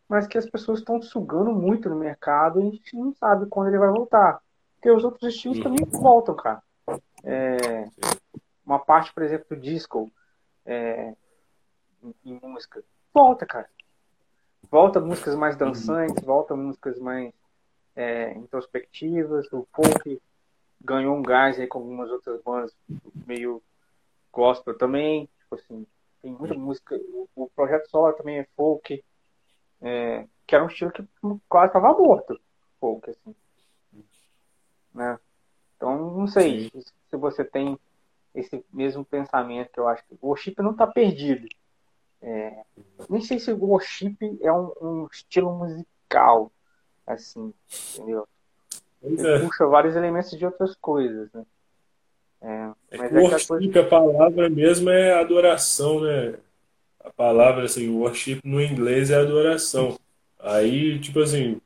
mas 0.07 0.27
que 0.27 0.37
as 0.37 0.49
pessoas 0.49 0.79
estão 0.79 1.01
sugando 1.01 1.51
muito 1.51 1.89
no 1.89 1.95
mercado 1.95 2.59
e 2.59 2.67
a 2.67 2.71
gente 2.71 2.95
não 2.95 3.13
sabe 3.13 3.47
quando 3.47 3.67
ele 3.67 3.79
vai 3.79 3.89
voltar. 3.89 4.41
Porque 4.75 4.91
os 4.91 5.03
outros 5.03 5.33
estilos 5.33 5.59
também 5.59 5.83
voltam, 5.85 6.35
cara. 6.35 6.61
É, 7.23 7.89
uma 8.65 8.79
parte, 8.79 9.13
por 9.13 9.23
exemplo, 9.23 9.47
do 9.49 9.57
disco 9.57 10.11
é, 10.65 11.15
em, 12.23 12.39
música, 12.43 12.83
volta, 13.13 13.45
cara. 13.45 13.69
Volta 14.69 14.99
músicas 14.99 15.35
mais 15.35 15.55
dançantes, 15.55 16.23
volta 16.23 16.55
músicas 16.55 16.99
mais 16.99 17.33
é, 17.95 18.33
introspectivas, 18.33 19.51
o 19.51 19.67
folk 19.73 20.21
ganhou 20.83 21.15
um 21.15 21.23
gás 21.23 21.59
aí 21.59 21.67
com 21.67 21.79
algumas 21.79 22.11
outras 22.11 22.41
bandas 22.41 22.75
meio 23.25 23.61
gospel 24.31 24.77
também. 24.77 25.29
Tipo 25.39 25.55
assim, 25.55 25.87
tem 26.21 26.31
muita 26.31 26.53
música. 26.55 26.95
O, 26.95 27.27
o 27.35 27.49
Projeto 27.49 27.89
Solar 27.89 28.13
também 28.13 28.39
é 28.39 28.47
folk, 28.55 29.03
é, 29.85 30.25
que 30.47 30.55
era 30.55 30.63
um 30.63 30.67
estilo 30.67 30.91
que 30.91 31.03
quase 31.47 31.67
estava 31.67 31.93
morto. 31.93 32.39
Folk, 32.79 33.07
assim. 33.07 33.35
Né? 34.93 35.19
Então, 35.77 36.11
não 36.17 36.27
sei 36.27 36.71
se, 36.71 36.81
se 36.81 37.15
você 37.15 37.45
tem 37.45 37.77
esse 38.33 38.65
mesmo 38.73 39.05
pensamento 39.05 39.71
que 39.71 39.79
eu 39.79 39.87
acho 39.87 40.03
que 40.07 40.15
o 40.15 40.27
worship 40.27 40.55
não 40.57 40.71
está 40.71 40.87
perdido. 40.87 41.47
É, 42.21 42.63
nem 43.07 43.21
sei 43.21 43.39
se 43.39 43.51
o 43.51 43.63
worship 43.63 44.17
é 44.41 44.51
um, 44.51 44.71
um 44.81 45.07
estilo 45.11 45.53
musical, 45.53 46.51
assim, 47.05 47.53
entendeu? 47.93 48.27
Ele 49.03 49.27
é. 49.27 49.39
puxa 49.39 49.67
vários 49.67 49.95
elementos 49.95 50.31
de 50.31 50.45
outras 50.45 50.75
coisas, 50.75 51.31
né? 51.31 51.45
É, 52.41 52.97
mas 52.97 53.13
é 53.13 53.19
worship, 53.19 53.47
coisa... 53.47 53.81
a 53.81 53.87
palavra 53.87 54.49
mesmo 54.49 54.89
é 54.89 55.13
adoração, 55.13 56.01
né? 56.01 56.35
A 57.05 57.11
palavra, 57.11 57.65
assim, 57.65 57.87
worship 57.87 58.41
no 58.43 58.59
inglês 58.59 59.11
é 59.11 59.15
adoração. 59.15 59.97
Aí, 60.39 60.99
tipo 60.99 61.19
assim, 61.19 61.61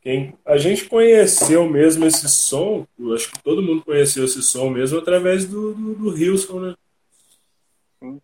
quem, 0.00 0.32
a 0.44 0.56
gente 0.56 0.86
conheceu 0.86 1.68
mesmo 1.68 2.06
esse 2.06 2.28
som, 2.28 2.86
eu 2.98 3.14
acho 3.14 3.30
que 3.30 3.42
todo 3.42 3.62
mundo 3.62 3.84
conheceu 3.84 4.24
esse 4.24 4.42
som 4.42 4.70
mesmo 4.70 4.98
através 4.98 5.44
do, 5.44 5.74
do, 5.74 5.94
do 5.94 6.16
Hilson, 6.16 6.60
né? 6.60 6.74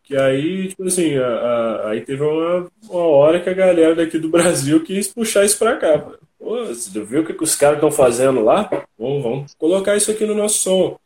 Que 0.02 0.16
aí, 0.16 0.68
tipo 0.68 0.84
assim, 0.84 1.16
a, 1.16 1.26
a, 1.26 1.90
aí 1.90 2.00
teve 2.00 2.22
uma, 2.22 2.70
uma 2.88 3.02
hora 3.02 3.40
que 3.40 3.50
a 3.50 3.54
galera 3.54 3.94
daqui 3.94 4.18
do 4.18 4.28
Brasil 4.30 4.82
quis 4.82 5.08
puxar 5.08 5.44
isso 5.44 5.58
pra 5.58 5.76
cá. 5.76 5.98
Pô, 6.38 6.64
você 6.64 7.04
viu 7.04 7.22
o 7.22 7.26
que, 7.26 7.34
que 7.34 7.44
os 7.44 7.56
caras 7.56 7.76
estão 7.76 7.90
fazendo 7.90 8.40
lá? 8.42 8.70
Vamos, 8.98 9.22
vamos 9.22 9.54
colocar 9.54 9.96
isso 9.96 10.10
aqui 10.10 10.24
no 10.24 10.34
nosso 10.34 10.58
som. 10.58 10.98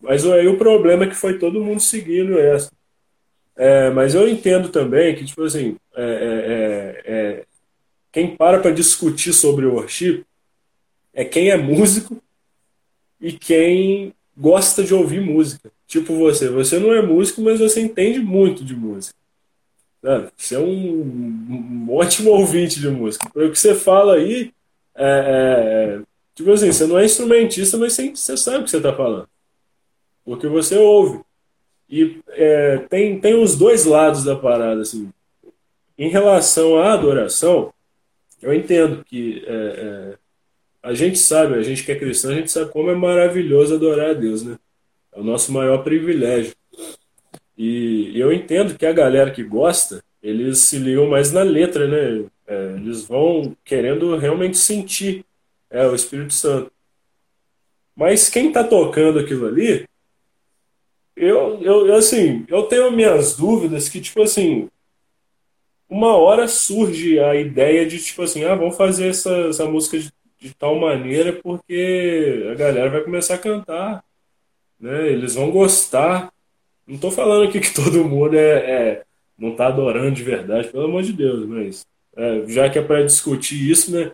Mas 0.00 0.26
aí 0.26 0.46
o 0.46 0.58
problema 0.58 1.04
é 1.04 1.08
que 1.08 1.14
foi 1.14 1.38
todo 1.38 1.62
mundo 1.62 1.80
seguindo 1.80 2.38
essa. 2.38 2.70
É, 3.56 3.90
mas 3.90 4.14
eu 4.14 4.28
entendo 4.28 4.68
também 4.68 5.14
que, 5.14 5.24
tipo 5.24 5.42
assim, 5.42 5.76
é, 5.94 6.02
é, 6.02 7.12
é, 7.12 7.12
é 7.12 7.44
quem 8.12 8.36
para 8.36 8.60
para 8.60 8.70
discutir 8.70 9.32
sobre 9.32 9.66
worship 9.66 10.24
é 11.12 11.24
quem 11.24 11.50
é 11.50 11.56
músico 11.56 12.22
e 13.20 13.32
quem 13.32 14.12
gosta 14.36 14.84
de 14.84 14.94
ouvir 14.94 15.20
música. 15.20 15.72
Tipo 15.86 16.14
você, 16.16 16.48
você 16.48 16.78
não 16.78 16.92
é 16.92 17.00
músico, 17.00 17.40
mas 17.40 17.58
você 17.58 17.80
entende 17.80 18.18
muito 18.18 18.62
de 18.64 18.76
música. 18.76 19.16
Sabe? 20.02 20.28
Você 20.36 20.54
é 20.54 20.58
um, 20.58 21.02
um 21.02 21.86
ótimo 21.90 22.30
ouvinte 22.30 22.78
de 22.78 22.88
música. 22.88 23.26
O 23.34 23.50
que 23.50 23.58
você 23.58 23.74
fala 23.74 24.16
aí 24.16 24.52
é, 24.94 25.98
é, 25.98 26.02
tipo 26.34 26.50
assim, 26.52 26.70
você 26.70 26.86
não 26.86 26.98
é 26.98 27.04
instrumentista, 27.04 27.76
mas 27.76 27.94
você, 27.94 28.10
você 28.10 28.36
sabe 28.36 28.58
o 28.58 28.64
que 28.64 28.70
você 28.70 28.76
está 28.76 28.94
falando. 28.94 29.28
Porque 30.24 30.46
você 30.46 30.76
ouve. 30.76 31.20
E 31.88 32.20
é, 32.30 32.78
tem, 32.88 33.18
tem 33.20 33.34
os 33.34 33.56
dois 33.56 33.84
lados 33.84 34.24
da 34.24 34.34
parada, 34.36 34.82
assim. 34.82 35.10
Em 35.96 36.08
relação 36.08 36.76
à 36.76 36.92
adoração, 36.92 37.72
eu 38.42 38.52
entendo 38.52 39.04
que 39.04 39.44
é, 39.46 39.52
é, 39.52 40.18
a 40.82 40.94
gente 40.94 41.18
sabe, 41.18 41.54
a 41.54 41.62
gente 41.62 41.84
que 41.84 41.92
é 41.92 41.98
cristão, 41.98 42.32
a 42.32 42.34
gente 42.34 42.50
sabe 42.50 42.70
como 42.70 42.90
é 42.90 42.94
maravilhoso 42.94 43.74
adorar 43.74 44.10
a 44.10 44.14
Deus, 44.14 44.42
né? 44.42 44.58
É 45.12 45.20
o 45.20 45.24
nosso 45.24 45.52
maior 45.52 45.82
privilégio. 45.82 46.54
E 47.56 48.12
eu 48.18 48.32
entendo 48.32 48.76
que 48.76 48.84
a 48.84 48.92
galera 48.92 49.30
que 49.30 49.42
gosta, 49.42 50.04
eles 50.22 50.58
se 50.58 50.78
ligam 50.78 51.08
mais 51.08 51.32
na 51.32 51.42
letra, 51.42 51.88
né? 51.88 52.26
É, 52.46 52.74
eles 52.76 53.04
vão 53.04 53.56
querendo 53.64 54.16
realmente 54.16 54.58
sentir 54.58 55.24
é, 55.70 55.86
o 55.86 55.94
Espírito 55.94 56.34
Santo. 56.34 56.70
Mas 57.94 58.28
quem 58.28 58.48
está 58.48 58.62
tocando 58.62 59.18
aquilo 59.18 59.46
ali, 59.46 59.88
eu, 61.16 61.62
eu, 61.62 61.94
assim, 61.94 62.44
eu 62.48 62.64
tenho 62.64 62.92
minhas 62.92 63.36
dúvidas 63.36 63.88
que, 63.88 64.00
tipo 64.00 64.22
assim, 64.22 64.68
uma 65.88 66.16
hora 66.16 66.46
surge 66.46 67.18
a 67.18 67.34
ideia 67.34 67.86
de, 67.86 67.98
tipo 68.02 68.22
assim, 68.22 68.44
ah, 68.44 68.54
vamos 68.54 68.76
fazer 68.76 69.08
essa, 69.08 69.30
essa 69.48 69.64
música 69.66 69.98
de, 69.98 70.12
de 70.38 70.54
tal 70.54 70.78
maneira 70.78 71.32
porque 71.32 72.48
a 72.52 72.54
galera 72.54 72.90
vai 72.90 73.00
começar 73.02 73.34
a 73.34 73.38
cantar, 73.38 74.04
né? 74.78 75.08
Eles 75.08 75.34
vão 75.34 75.50
gostar. 75.50 76.32
Não 76.86 76.96
estou 76.96 77.10
falando 77.10 77.48
aqui 77.48 77.60
que 77.60 77.72
todo 77.74 78.04
mundo 78.04 78.36
é, 78.36 78.50
é 78.70 79.02
não 79.38 79.50
está 79.52 79.68
adorando 79.68 80.12
de 80.12 80.22
verdade, 80.22 80.68
pelo 80.68 80.84
amor 80.84 81.02
de 81.02 81.12
Deus, 81.12 81.46
mas 81.46 81.86
é, 82.16 82.46
já 82.46 82.70
que 82.70 82.78
é 82.78 82.82
para 82.82 83.04
discutir 83.04 83.70
isso, 83.70 83.92
né? 83.92 84.12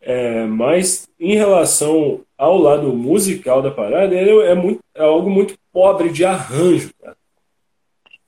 É, 0.00 0.44
mas 0.46 1.08
em 1.18 1.34
relação 1.34 2.24
ao 2.38 2.56
lado 2.56 2.92
musical 2.92 3.60
da 3.60 3.70
parada, 3.70 4.14
ele 4.14 4.30
é, 4.46 4.54
muito, 4.54 4.80
é 4.94 5.02
algo 5.02 5.28
muito 5.28 5.58
pobre 5.72 6.10
de 6.10 6.24
arranjo, 6.24 6.90
cara. 7.02 7.16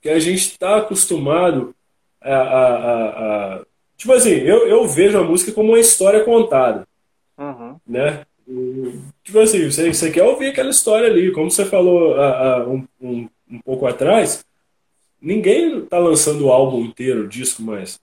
Que 0.02 0.08
a 0.08 0.18
gente 0.18 0.40
está 0.40 0.78
acostumado 0.78 1.74
a, 2.20 2.34
a, 2.34 2.66
a, 2.66 3.54
a, 3.56 3.66
Tipo 3.96 4.12
assim, 4.14 4.30
eu, 4.30 4.66
eu 4.66 4.86
vejo 4.88 5.18
a 5.18 5.22
música 5.22 5.52
como 5.52 5.68
uma 5.68 5.78
história 5.78 6.24
contada. 6.24 6.88
Uhum. 7.38 7.76
Né? 7.86 8.24
Tipo 9.22 9.38
assim, 9.38 9.70
você, 9.70 9.92
você 9.92 10.10
quer 10.10 10.24
ouvir 10.24 10.48
aquela 10.48 10.70
história 10.70 11.06
ali, 11.06 11.30
como 11.32 11.50
você 11.50 11.64
falou 11.64 12.16
um, 12.66 12.84
um, 13.00 13.28
um 13.48 13.58
pouco 13.60 13.86
atrás, 13.86 14.44
ninguém 15.20 15.82
tá 15.82 15.98
lançando 15.98 16.46
o 16.46 16.50
álbum 16.50 16.80
inteiro, 16.80 17.24
o 17.24 17.28
disco 17.28 17.62
mais. 17.62 18.00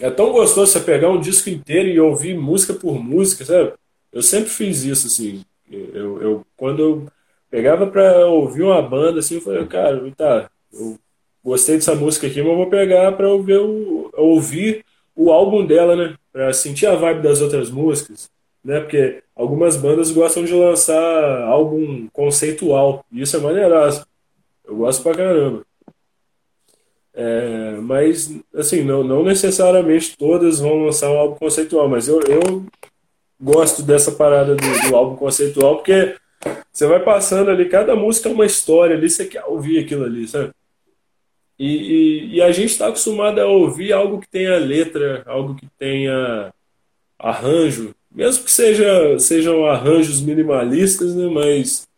É 0.00 0.10
tão 0.10 0.32
gostoso 0.32 0.72
você 0.72 0.80
pegar 0.80 1.10
um 1.10 1.20
disco 1.20 1.50
inteiro 1.50 1.88
e 1.88 2.00
ouvir 2.00 2.36
música 2.36 2.72
por 2.72 2.98
música, 3.02 3.44
sabe? 3.44 3.74
Eu 4.12 4.22
sempre 4.22 4.50
fiz 4.50 4.84
isso, 4.84 5.06
assim. 5.06 5.44
Eu, 5.70 6.22
eu 6.22 6.46
quando 6.56 6.80
eu 6.80 7.06
pegava 7.50 7.86
pra 7.86 8.26
ouvir 8.26 8.62
uma 8.62 8.82
banda, 8.82 9.20
assim, 9.20 9.36
eu 9.36 9.40
falei, 9.40 9.66
cara, 9.66 10.12
tá, 10.16 10.50
eu 10.72 10.98
gostei 11.42 11.76
dessa 11.76 11.94
música 11.94 12.26
aqui, 12.26 12.40
mas 12.40 12.50
eu 12.50 12.56
vou 12.56 12.70
pegar 12.70 13.12
pra 13.12 13.28
ouvir 13.28 13.58
o, 13.58 14.10
ouvir 14.14 14.84
o 15.14 15.32
álbum 15.32 15.64
dela, 15.66 15.96
né? 15.96 16.16
Pra 16.32 16.52
sentir 16.52 16.86
a 16.86 16.94
vibe 16.94 17.22
das 17.22 17.40
outras 17.40 17.70
músicas, 17.70 18.30
né? 18.64 18.80
Porque 18.80 19.22
algumas 19.34 19.76
bandas 19.76 20.10
gostam 20.10 20.44
de 20.44 20.52
lançar 20.52 21.42
álbum 21.42 22.08
conceitual, 22.12 23.04
e 23.10 23.22
isso 23.22 23.36
é 23.36 23.40
maneiraço. 23.40 24.06
Eu 24.64 24.76
gosto 24.76 25.02
pra 25.02 25.14
caramba. 25.14 25.66
É, 27.14 27.72
mas, 27.82 28.32
assim, 28.54 28.84
não, 28.84 29.02
não 29.02 29.24
necessariamente 29.24 30.16
todas 30.16 30.60
vão 30.60 30.84
lançar 30.84 31.10
um 31.10 31.18
álbum 31.18 31.34
conceitual, 31.36 31.88
mas 31.88 32.06
eu, 32.06 32.20
eu 32.20 32.64
gosto 33.40 33.82
dessa 33.82 34.12
parada 34.12 34.54
do, 34.54 34.88
do 34.88 34.96
álbum 34.96 35.16
conceitual, 35.16 35.76
porque 35.76 36.16
você 36.72 36.86
vai 36.86 37.00
passando 37.00 37.50
ali, 37.50 37.68
cada 37.68 37.94
música 37.96 38.28
é 38.28 38.32
uma 38.32 38.46
história 38.46 38.96
ali, 38.96 39.08
você 39.08 39.26
quer 39.26 39.44
ouvir 39.44 39.78
aquilo 39.78 40.04
ali, 40.04 40.26
sabe? 40.26 40.52
E, 41.58 41.66
e, 41.66 42.36
e 42.36 42.42
a 42.42 42.52
gente 42.52 42.70
está 42.70 42.86
acostumado 42.86 43.40
a 43.40 43.46
ouvir 43.46 43.92
algo 43.92 44.20
que 44.20 44.28
tenha 44.28 44.56
letra, 44.58 45.24
algo 45.26 45.56
que 45.56 45.66
tenha 45.76 46.52
arranjo, 47.18 47.94
mesmo 48.10 48.44
que 48.44 48.50
seja, 48.50 49.18
sejam 49.18 49.66
arranjos 49.66 50.20
minimalistas, 50.20 51.14
né? 51.14 51.26
Mas 51.26 51.88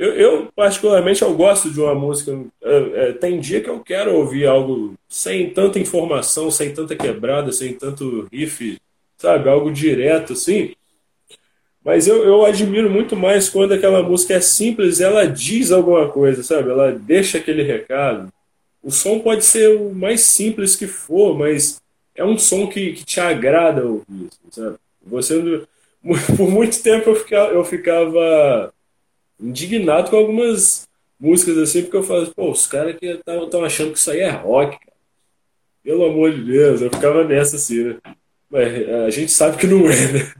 eu, 0.00 0.14
eu, 0.14 0.52
particularmente, 0.56 1.20
eu 1.20 1.34
gosto 1.34 1.70
de 1.70 1.78
uma 1.78 1.94
música. 1.94 2.32
É, 2.62 2.76
é, 2.94 3.12
tem 3.12 3.38
dia 3.38 3.60
que 3.60 3.68
eu 3.68 3.80
quero 3.80 4.16
ouvir 4.16 4.46
algo 4.46 4.94
sem 5.06 5.50
tanta 5.50 5.78
informação, 5.78 6.50
sem 6.50 6.72
tanta 6.72 6.96
quebrada, 6.96 7.52
sem 7.52 7.74
tanto 7.74 8.26
riff, 8.32 8.80
sabe? 9.18 9.50
Algo 9.50 9.70
direto, 9.70 10.32
assim. 10.32 10.72
Mas 11.84 12.06
eu, 12.06 12.22
eu 12.24 12.44
admiro 12.44 12.90
muito 12.90 13.16
mais 13.16 13.48
quando 13.48 13.72
aquela 13.72 14.02
música 14.02 14.34
é 14.34 14.40
simples, 14.40 15.00
ela 15.00 15.26
diz 15.26 15.70
alguma 15.72 16.08
coisa, 16.08 16.42
sabe? 16.42 16.70
Ela 16.70 16.92
deixa 16.92 17.38
aquele 17.38 17.62
recado. 17.62 18.30
O 18.82 18.90
som 18.90 19.18
pode 19.18 19.44
ser 19.44 19.76
o 19.76 19.94
mais 19.94 20.20
simples 20.20 20.76
que 20.76 20.86
for, 20.86 21.36
mas 21.36 21.80
é 22.14 22.24
um 22.24 22.36
som 22.38 22.66
que, 22.66 22.92
que 22.92 23.04
te 23.04 23.20
agrada 23.20 23.84
ouvir, 23.84 24.28
sabe? 24.50 24.76
Você, 25.06 25.64
por 26.36 26.50
muito 26.50 26.82
tempo 26.82 27.10
eu 27.10 27.16
ficava, 27.16 27.52
eu 27.52 27.64
ficava 27.64 28.74
indignado 29.38 30.10
com 30.10 30.16
algumas 30.16 30.86
músicas 31.18 31.56
assim, 31.58 31.82
porque 31.82 31.96
eu 31.96 32.02
falo, 32.02 32.30
pô, 32.34 32.50
os 32.50 32.66
caras 32.66 32.96
que 32.96 33.06
estão 33.06 33.64
achando 33.64 33.92
que 33.92 33.98
isso 33.98 34.10
aí 34.10 34.20
é 34.20 34.30
rock, 34.30 34.78
cara. 34.78 34.90
Pelo 35.82 36.04
amor 36.04 36.32
de 36.32 36.42
Deus, 36.44 36.82
eu 36.82 36.90
ficava 36.90 37.24
nessa 37.24 37.56
assim, 37.56 37.84
né? 37.84 37.96
Mas 38.50 38.88
a 39.06 39.10
gente 39.10 39.32
sabe 39.32 39.56
que 39.56 39.66
não 39.66 39.88
é, 39.88 40.12
né? 40.12 40.32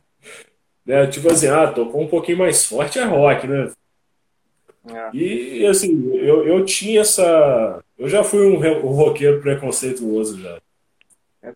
Né? 0.84 1.06
Tipo 1.06 1.30
assim, 1.30 1.48
ah, 1.48 1.66
tocou 1.68 2.02
um 2.02 2.08
pouquinho 2.08 2.38
mais 2.38 2.64
forte, 2.64 2.98
é 2.98 3.04
rock, 3.04 3.46
né? 3.46 3.70
É. 4.88 5.10
E 5.16 5.66
assim, 5.66 6.14
eu, 6.14 6.46
eu 6.46 6.64
tinha 6.64 7.00
essa. 7.00 7.82
Eu 7.98 8.08
já 8.08 8.24
fui 8.24 8.46
um, 8.46 8.56
um 8.56 8.92
roqueiro 8.92 9.40
preconceituoso 9.40 10.40
já. 10.40 10.58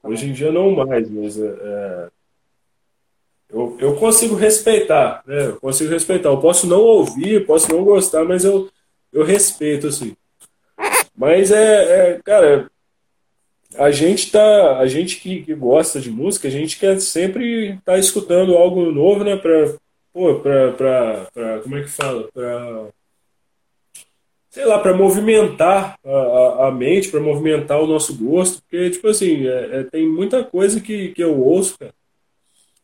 Hoje 0.02 0.28
em 0.28 0.32
dia 0.32 0.50
não 0.50 0.70
mais, 0.70 1.10
mas 1.10 1.38
é, 1.38 1.46
é 1.46 2.08
eu, 3.54 3.76
eu 3.78 3.94
consigo 3.94 4.34
respeitar, 4.34 5.22
né? 5.26 5.46
Eu 5.46 5.56
consigo 5.60 5.90
respeitar. 5.90 6.28
Eu 6.28 6.40
posso 6.40 6.66
não 6.66 6.80
ouvir, 6.80 7.46
posso 7.46 7.70
não 7.72 7.84
gostar, 7.84 8.24
mas 8.24 8.44
eu, 8.44 8.68
eu 9.12 9.24
respeito, 9.24 9.86
assim. 9.86 10.16
Mas 11.16 11.52
é, 11.52 12.14
é 12.14 12.20
cara, 12.24 12.68
a 13.76 13.90
gente 13.90 14.30
tá, 14.30 14.78
a 14.78 14.86
gente 14.86 15.20
que, 15.20 15.42
que, 15.42 15.54
gosta 15.54 16.00
de 16.00 16.10
música, 16.10 16.48
a 16.48 16.50
gente 16.50 16.78
quer 16.78 17.00
sempre 17.00 17.70
estar 17.70 17.92
tá 17.92 17.98
escutando 17.98 18.56
algo 18.56 18.90
novo, 18.90 19.24
né? 19.24 19.36
Pra, 19.36 19.74
pô, 20.12 20.36
pra, 20.40 20.72
pra, 20.72 21.60
como 21.62 21.76
é 21.76 21.82
que 21.82 21.88
fala? 21.88 22.28
Pra, 22.32 22.88
sei 24.50 24.64
lá, 24.64 24.78
para 24.78 24.96
movimentar 24.96 25.98
a, 26.04 26.10
a, 26.10 26.68
a 26.68 26.70
mente, 26.70 27.08
para 27.08 27.20
movimentar 27.20 27.80
o 27.80 27.86
nosso 27.86 28.16
gosto, 28.16 28.62
porque, 28.62 28.90
tipo 28.90 29.08
assim, 29.08 29.46
é, 29.46 29.80
é, 29.80 29.82
tem 29.84 30.08
muita 30.08 30.44
coisa 30.44 30.80
que, 30.80 31.08
que 31.08 31.22
eu 31.22 31.38
ouço, 31.40 31.78
cara, 31.78 31.92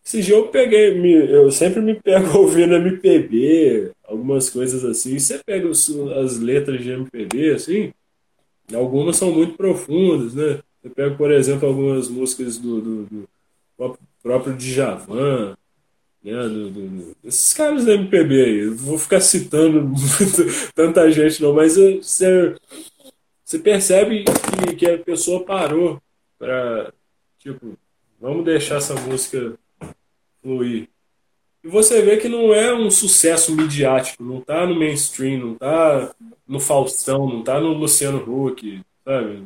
esse 0.05 0.22
dia 0.22 0.34
eu 0.34 0.49
peguei, 0.49 0.99
me, 0.99 1.12
eu 1.12 1.51
sempre 1.53 1.80
me 1.80 1.95
pego 1.95 2.36
ouvindo 2.38 2.74
MPB, 2.74 3.93
algumas 4.03 4.51
coisas 4.51 4.84
assim. 4.84 5.18
Você 5.18 5.38
pega 5.45 5.68
os, 5.68 5.88
as 6.16 6.38
letras 6.38 6.82
de 6.82 6.91
MPB, 6.91 7.53
assim, 7.53 7.93
algumas 8.74 9.16
são 9.16 9.30
muito 9.30 9.57
profundas, 9.57 10.34
né? 10.34 10.61
Você 10.83 10.89
pega, 10.89 11.14
por 11.14 11.31
exemplo, 11.31 11.68
algumas 11.68 12.09
músicas 12.09 12.57
do, 12.57 12.81
do, 12.81 13.05
do 13.05 13.28
próprio 14.22 14.57
Djavan, 14.57 15.57
né? 16.22 16.43
Do, 16.49 16.70
do, 16.70 17.16
esses 17.24 17.53
caras 17.53 17.85
da 17.85 17.95
MPB 17.95 18.45
aí. 18.45 18.59
Eu 18.61 18.76
vou 18.76 18.99
ficar 18.99 19.20
citando 19.20 19.93
tanta 20.74 21.11
gente, 21.11 21.43
não, 21.43 21.53
mas 21.53 21.76
você, 21.76 22.57
você 23.45 23.59
percebe 23.59 24.24
que, 24.24 24.76
que 24.76 24.87
a 24.87 24.99
pessoa 24.99 25.45
parou 25.45 26.01
para, 26.39 26.93
tipo, 27.39 27.76
vamos 28.20 28.45
deixar 28.45 28.76
essa 28.76 28.95
música 28.95 29.55
fluir. 30.43 30.89
E 31.62 31.68
você 31.68 32.01
vê 32.01 32.16
que 32.16 32.28
não 32.28 32.55
é 32.55 32.74
um 32.74 32.91
sucesso 32.91 33.55
midiático, 33.55 34.24
não 34.24 34.41
tá 34.41 34.66
no 34.66 34.74
mainstream, 34.74 35.39
não 35.39 35.55
tá 35.55 36.14
no 36.49 36.59
Faustão, 36.59 37.28
não 37.28 37.43
tá 37.43 37.61
no 37.61 37.74
Luciano 37.74 38.18
Huck, 38.18 38.81
sabe? 39.05 39.45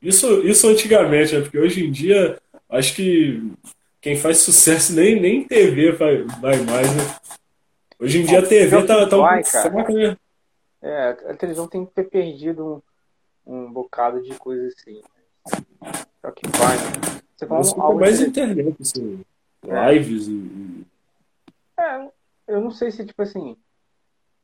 Isso, 0.00 0.46
isso 0.46 0.68
antigamente, 0.68 1.34
né? 1.34 1.42
porque 1.42 1.58
hoje 1.58 1.84
em 1.84 1.90
dia 1.90 2.40
acho 2.68 2.94
que 2.94 3.52
quem 4.00 4.16
faz 4.16 4.38
sucesso 4.38 4.94
nem, 4.94 5.20
nem 5.20 5.46
TV 5.46 5.92
vai, 5.92 6.22
vai 6.22 6.56
mais, 6.58 6.94
né? 6.94 7.02
Hoje 7.98 8.20
em 8.20 8.24
dia 8.24 8.40
a 8.40 8.46
TV 8.46 8.84
tá, 8.84 9.06
tá 9.06 9.16
um 9.16 9.20
vai, 9.20 9.42
pouco 9.72 9.92
né? 9.92 10.16
É, 10.82 11.08
a 11.08 11.34
televisão 11.34 11.66
tem 11.66 11.84
que 11.84 11.92
ter 11.92 12.04
perdido 12.04 12.82
um, 13.44 13.64
um 13.64 13.72
bocado 13.72 14.22
de 14.22 14.34
coisa 14.38 14.68
assim. 14.68 15.00
É 16.22 16.28
o 16.28 16.32
que 16.32 16.46
vai, 16.48 16.76
né? 16.76 17.22
Você 17.36 17.46
falou 17.46 17.62
Mas 17.62 17.78
algo 17.78 18.00
mais 18.00 18.18
de... 18.18 18.26
internet, 18.26 18.76
assim, 18.80 19.24
é. 19.66 19.92
lives 19.92 20.28
e... 20.28 20.86
É, 21.78 22.08
eu 22.48 22.60
não 22.60 22.70
sei 22.70 22.90
se, 22.90 23.04
tipo 23.04 23.20
assim, 23.20 23.56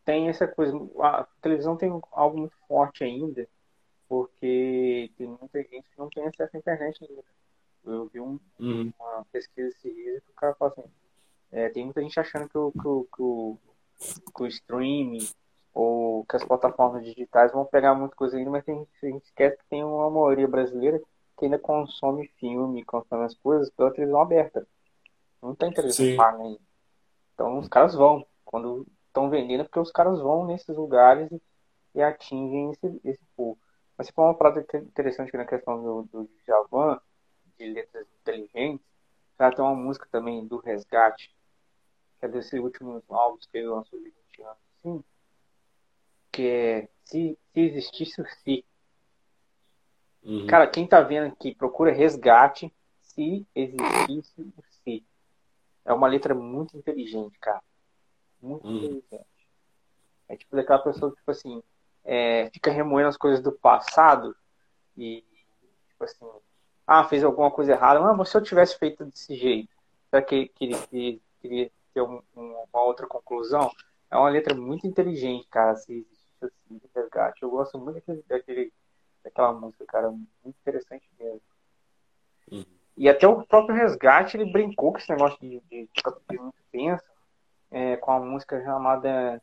tem 0.05 0.28
essa 0.28 0.46
coisa. 0.46 0.76
A 1.00 1.26
televisão 1.40 1.76
tem 1.76 1.90
algo 2.12 2.38
muito 2.38 2.55
forte 2.68 3.05
ainda, 3.05 3.46
porque 4.12 5.10
tem 5.16 5.26
muita 5.26 5.62
gente 5.62 5.88
que 5.88 5.98
não 5.98 6.10
tem 6.10 6.26
acesso 6.26 6.54
à 6.54 6.58
internet 6.58 7.02
ainda. 7.02 7.24
Eu 7.82 8.06
vi 8.08 8.20
um, 8.20 8.38
uhum. 8.60 8.92
uma 9.00 9.24
pesquisa 9.32 9.70
esses 9.70 9.94
dias 9.94 10.22
que 10.22 10.30
o 10.30 10.34
cara 10.34 10.54
fala 10.54 10.70
assim, 10.70 10.84
é, 11.50 11.70
tem 11.70 11.86
muita 11.86 12.02
gente 12.02 12.20
achando 12.20 12.46
que 12.46 12.58
o, 12.58 12.70
que, 12.72 12.86
o, 12.86 13.04
que, 13.04 13.22
o, 13.22 13.58
que 14.36 14.42
o 14.42 14.46
streaming 14.48 15.26
ou 15.72 16.26
que 16.26 16.36
as 16.36 16.44
plataformas 16.44 17.06
digitais 17.06 17.52
vão 17.52 17.64
pegar 17.64 17.94
muita 17.94 18.14
coisa 18.14 18.36
ainda, 18.36 18.50
mas 18.50 18.66
tem, 18.66 18.86
a 19.02 19.06
gente 19.06 19.24
esquece 19.24 19.56
que 19.56 19.64
tem 19.70 19.82
uma 19.82 20.10
maioria 20.10 20.46
brasileira 20.46 21.00
que 21.38 21.46
ainda 21.46 21.58
consome 21.58 22.28
filme, 22.38 22.84
consome 22.84 23.24
as 23.24 23.34
coisas 23.36 23.70
pela 23.70 23.94
televisão 23.94 24.20
aberta. 24.20 24.68
Não 25.40 25.54
tem 25.54 25.72
televisão 25.72 26.16
paga 26.16 26.42
ainda. 26.42 26.60
Então 27.32 27.58
os 27.58 27.66
caras 27.66 27.94
vão. 27.94 28.26
Quando 28.44 28.86
estão 29.06 29.30
vendendo, 29.30 29.62
é 29.62 29.64
porque 29.64 29.80
os 29.80 29.90
caras 29.90 30.20
vão 30.20 30.44
nesses 30.44 30.76
lugares 30.76 31.32
e, 31.32 31.40
e 31.94 32.02
atingem 32.02 32.72
esse, 32.72 33.00
esse 33.02 33.24
povo. 33.34 33.58
Mas 33.97 34.07
se 34.07 34.12
for 34.12 34.22
uma 34.22 34.34
parada 34.34 34.64
interessante 34.74 35.36
na 35.36 35.45
questão 35.45 35.82
do, 35.82 36.03
do 36.05 36.30
Javan, 36.47 37.01
de 37.59 37.66
letras 37.66 38.07
inteligentes, 38.20 38.84
ela 39.38 39.55
tem 39.55 39.64
uma 39.64 39.74
música 39.74 40.07
também 40.11 40.47
do 40.47 40.59
Resgate, 40.59 41.34
que 42.18 42.26
é 42.26 42.28
desse 42.28 42.59
último 42.59 43.03
álbum 43.09 43.38
que 43.38 43.59
ele 43.59 43.68
lançou 43.68 43.99
de 43.99 44.11
20 44.11 44.43
anos, 44.43 44.57
assim, 44.78 45.05
que 46.30 46.47
é 46.49 46.88
Se, 47.05 47.38
se 47.53 47.61
Existisse 47.61 48.20
o 48.20 48.26
Si. 48.26 48.64
Uhum. 50.22 50.47
Cara, 50.47 50.68
quem 50.68 50.86
tá 50.86 51.01
vendo 51.01 51.32
aqui, 51.32 51.55
procura 51.55 51.93
Resgate, 51.93 52.72
Se 53.03 53.47
Existisse 53.55 54.40
o 54.40 54.62
Si. 54.84 55.05
É 55.84 55.93
uma 55.93 56.07
letra 56.07 56.34
muito 56.34 56.76
inteligente, 56.76 57.38
cara. 57.38 57.62
Muito 58.40 58.66
uhum. 58.66 58.76
inteligente. 58.76 59.26
É 60.28 60.36
tipo 60.36 60.57
daquela 60.57 60.78
pessoa 60.78 61.11
que, 61.11 61.18
tipo 61.18 61.30
assim, 61.30 61.62
é, 62.05 62.50
fica 62.53 62.70
remoendo 62.70 63.09
as 63.09 63.16
coisas 63.16 63.40
do 63.42 63.53
passado 63.53 64.36
e, 64.96 65.24
tipo 65.88 66.05
assim, 66.05 66.26
ah, 66.86 67.05
fez 67.05 67.24
alguma 67.24 67.50
coisa 67.50 67.72
errada. 67.72 68.00
Ah, 68.00 68.14
mas 68.14 68.28
se 68.28 68.36
eu 68.36 68.42
tivesse 68.42 68.78
feito 68.78 69.05
desse 69.05 69.34
jeito, 69.34 69.68
será 70.11 70.22
que 70.22 70.48
queria, 70.48 70.78
queria, 71.40 71.70
ter 71.94 72.03
um, 72.03 72.22
uma 72.34 72.82
outra 72.82 73.07
conclusão? 73.07 73.70
É 74.11 74.16
uma 74.16 74.28
letra 74.28 74.55
muito 74.55 74.86
inteligente, 74.86 75.46
cara, 75.48 75.76
se 75.76 75.92
existe 75.92 76.44
assim, 76.44 76.78
de 76.78 76.90
resgate. 76.94 77.42
Eu 77.42 77.50
gosto 77.50 77.78
muito 77.78 77.94
daquele, 77.94 78.24
daquele, 78.28 78.72
daquela 79.24 79.53
música, 79.53 79.84
cara, 79.86 80.11
muito 80.11 80.57
interessante 80.61 81.09
mesmo. 81.18 81.40
Uhum. 82.50 82.64
E 82.96 83.09
até 83.09 83.26
o 83.26 83.42
próprio 83.46 83.74
resgate, 83.74 84.36
ele 84.36 84.53
brincou 84.53 84.92
com 84.92 84.98
esse 84.98 85.11
negócio 85.11 85.38
de, 85.40 85.61
de, 85.70 85.88
de 86.30 86.38
muito 86.38 86.55
pensa, 86.70 87.05
é, 87.70 87.96
com 87.96 88.12
a 88.12 88.20
música 88.20 88.62
chamada 88.62 89.40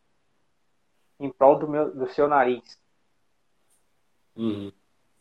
Em 1.19 1.29
Prol 1.29 1.59
do, 1.59 1.67
meu, 1.67 1.93
do 1.93 2.07
Seu 2.09 2.27
Nariz. 2.27 2.79
Uhum. 4.35 4.71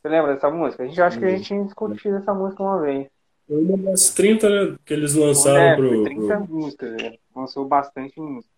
Você 0.00 0.08
lembra 0.08 0.34
dessa 0.34 0.50
música? 0.50 0.84
A 0.84 0.86
gente 0.86 1.00
acha 1.00 1.18
que 1.18 1.24
a 1.24 1.30
gente 1.30 1.44
tinha 1.44 1.64
discutido 1.64 2.16
essa 2.16 2.32
música 2.32 2.62
uma 2.62 2.80
vez. 2.80 3.08
Foi 3.48 3.64
uma 3.64 3.78
das 3.78 4.10
30 4.10 4.48
né, 4.48 4.78
que 4.84 4.92
eles 4.92 5.14
lançaram 5.14 5.58
é, 5.58 5.76
pro. 5.76 6.04
30 6.04 6.36
pro... 6.36 6.54
músicas, 6.54 6.92
né? 6.92 7.18
lançou 7.34 7.64
bastante 7.66 8.20
música. 8.20 8.52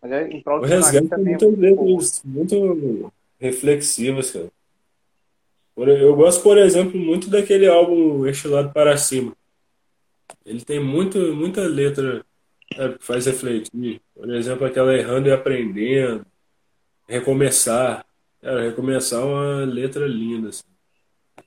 Mas 0.00 0.12
é 0.12 0.28
em 0.28 0.42
prol 0.42 0.60
o 0.60 0.64
resgate 0.64 1.08
tem 1.08 1.18
muitas 1.18 1.58
letras 1.58 2.22
muito 2.24 3.12
reflexivas, 3.38 4.30
cara. 4.30 4.50
Eu 5.76 6.16
gosto, 6.16 6.42
por 6.42 6.56
exemplo, 6.56 6.98
muito 6.98 7.28
daquele 7.28 7.68
álbum 7.68 8.26
Estilado 8.26 8.72
para 8.72 8.96
Cima. 8.96 9.36
Ele 10.44 10.64
tem 10.64 10.82
muito, 10.82 11.18
muita 11.34 11.60
letra 11.62 12.24
é, 12.74 12.88
que 12.90 13.04
faz 13.04 13.26
refletir. 13.26 14.00
Por 14.14 14.32
exemplo, 14.34 14.66
aquela 14.66 14.96
Errando 14.96 15.28
e 15.28 15.32
Aprendendo, 15.32 16.24
Recomeçar. 17.08 18.04
Cara, 18.40 18.62
Recomeçar 18.62 19.20
é 19.20 19.24
uma 19.24 19.64
letra 19.64 20.06
linda. 20.06 20.48
Assim. 20.50 20.64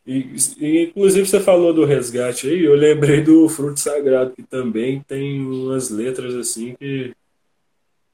E, 0.06 0.36
e, 0.60 0.84
inclusive 0.86 1.28
você 1.28 1.40
falou 1.40 1.74
do 1.74 1.86
resgate 1.86 2.48
aí, 2.48 2.64
eu 2.64 2.76
lembrei 2.76 3.22
do 3.22 3.48
Fruto 3.50 3.80
Sagrado, 3.80 4.32
que 4.32 4.44
também 4.44 5.02
tem 5.02 5.42
umas 5.42 5.90
letras 5.90 6.36
assim 6.36 6.76
que 6.76 7.14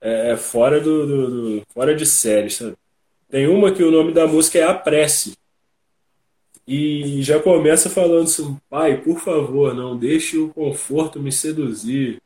é, 0.01 0.31
é 0.31 0.37
fora 0.37 0.79
do, 0.79 1.05
do, 1.07 1.27
do, 1.59 1.63
fora 1.73 1.95
de 1.95 2.05
série, 2.05 2.49
sabe? 2.49 2.75
Tem 3.29 3.47
uma 3.47 3.71
que 3.71 3.83
o 3.83 3.91
nome 3.91 4.13
da 4.13 4.27
música 4.27 4.59
é 4.59 4.63
A 4.63 4.73
Prece. 4.73 5.33
E 6.67 7.21
já 7.21 7.39
começa 7.39 7.89
falando 7.89 8.23
assim, 8.23 8.57
pai, 8.69 9.01
por 9.01 9.19
favor, 9.19 9.73
não 9.73 9.97
deixe 9.97 10.37
o 10.37 10.49
conforto 10.49 11.19
me 11.19 11.31
seduzir, 11.31 12.21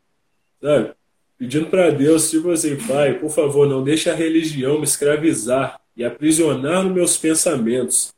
sabe? 0.62 0.94
Pedindo 1.40 1.68
para 1.68 1.90
Deus, 1.90 2.30
tipo 2.30 2.52
assim, 2.52 2.76
pai, 2.76 3.18
por 3.18 3.32
favor, 3.32 3.68
não 3.68 3.84
deixe 3.84 4.10
a 4.10 4.14
religião 4.14 4.78
me 4.78 4.84
escravizar 4.84 5.80
e 5.96 6.04
aprisionar 6.04 6.84
nos 6.84 6.94
meus 6.94 7.18
pensamentos 7.18 8.14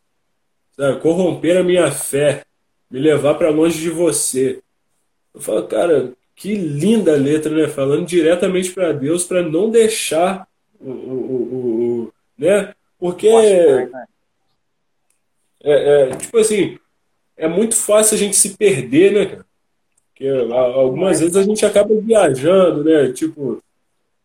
sabe? 0.76 1.00
corromper 1.00 1.58
a 1.58 1.64
minha 1.64 1.92
fé, 1.92 2.44
me 2.90 3.00
levar 3.00 3.36
para 3.36 3.50
longe 3.50 3.80
de 3.80 3.90
você. 3.90 4.62
Eu 5.34 5.40
falo, 5.40 5.68
cara, 5.68 6.14
que 6.36 6.56
linda 6.56 7.16
letra, 7.16 7.56
né? 7.56 7.68
Falando 7.68 8.06
diretamente 8.06 8.72
para 8.72 8.92
Deus 8.92 9.24
para 9.24 9.44
não 9.44 9.70
deixar 9.70 10.48
o, 10.80 10.90
o, 10.90 10.94
o, 10.94 12.04
o, 12.06 12.14
né? 12.38 12.74
Porque 12.98 13.28
é, 13.28 13.90
é, 15.64 16.16
tipo 16.16 16.38
assim, 16.38 16.78
é 17.38 17.48
muito 17.48 17.76
fácil 17.76 18.16
a 18.16 18.18
gente 18.18 18.36
se 18.36 18.58
perder, 18.58 19.12
né, 19.14 19.26
cara? 19.26 19.46
Porque 20.22 20.54
algumas 20.54 21.20
vezes 21.20 21.36
a 21.36 21.42
gente 21.42 21.66
acaba 21.66 21.96
viajando, 21.96 22.84
né? 22.84 23.12
Tipo, 23.12 23.60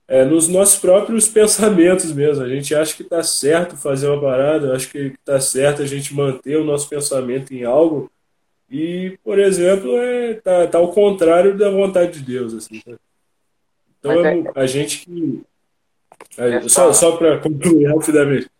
é, 0.07 0.27
nos 0.27 0.47
nossos 0.47 0.79
próprios 0.79 1.27
pensamentos 1.27 2.13
mesmo. 2.13 2.45
A 2.45 2.49
gente 2.49 2.75
acha 2.75 2.95
que 2.95 3.03
está 3.03 3.23
certo 3.23 3.79
fazer 3.79 4.09
uma 4.09 4.21
parada, 4.21 4.75
acho 4.75 4.91
que 4.91 5.15
está 5.19 5.41
certo 5.41 5.81
a 5.81 5.87
gente 5.87 6.15
manter 6.15 6.59
o 6.59 6.65
nosso 6.65 6.87
pensamento 6.87 7.55
em 7.55 7.65
algo 7.65 8.11
e, 8.71 9.19
por 9.25 9.39
exemplo, 9.39 9.97
é, 9.97 10.35
tá, 10.35 10.67
tá 10.67 10.77
ao 10.77 10.93
contrário 10.93 11.57
da 11.57 11.71
vontade 11.71 12.19
de 12.19 12.27
Deus. 12.27 12.53
Assim, 12.53 12.83
né? 12.87 12.97
Então, 13.99 14.23
é, 14.23 14.45
a 14.55 14.67
gente 14.67 14.99
que. 14.99 15.43
É, 16.37 16.69
só 16.69 16.93
só 16.93 17.17
para 17.17 17.39
concluir 17.39 17.87
rapidamente. 17.89 18.51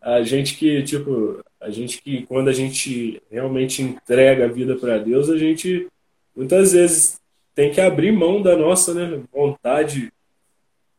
A 0.00 0.22
gente 0.22 0.56
que, 0.56 0.82
tipo, 0.82 1.44
a 1.60 1.68
gente 1.68 2.00
que, 2.00 2.24
quando 2.24 2.48
a 2.48 2.52
gente 2.54 3.20
realmente 3.30 3.82
entrega 3.82 4.46
a 4.46 4.48
vida 4.48 4.76
para 4.76 4.98
Deus, 4.98 5.28
a 5.28 5.36
gente 5.36 5.88
muitas 6.36 6.72
vezes 6.72 7.18
tem 7.54 7.72
que 7.72 7.80
abrir 7.80 8.12
mão 8.12 8.42
da 8.42 8.56
nossa 8.56 8.92
né, 8.92 9.22
vontade 9.32 10.12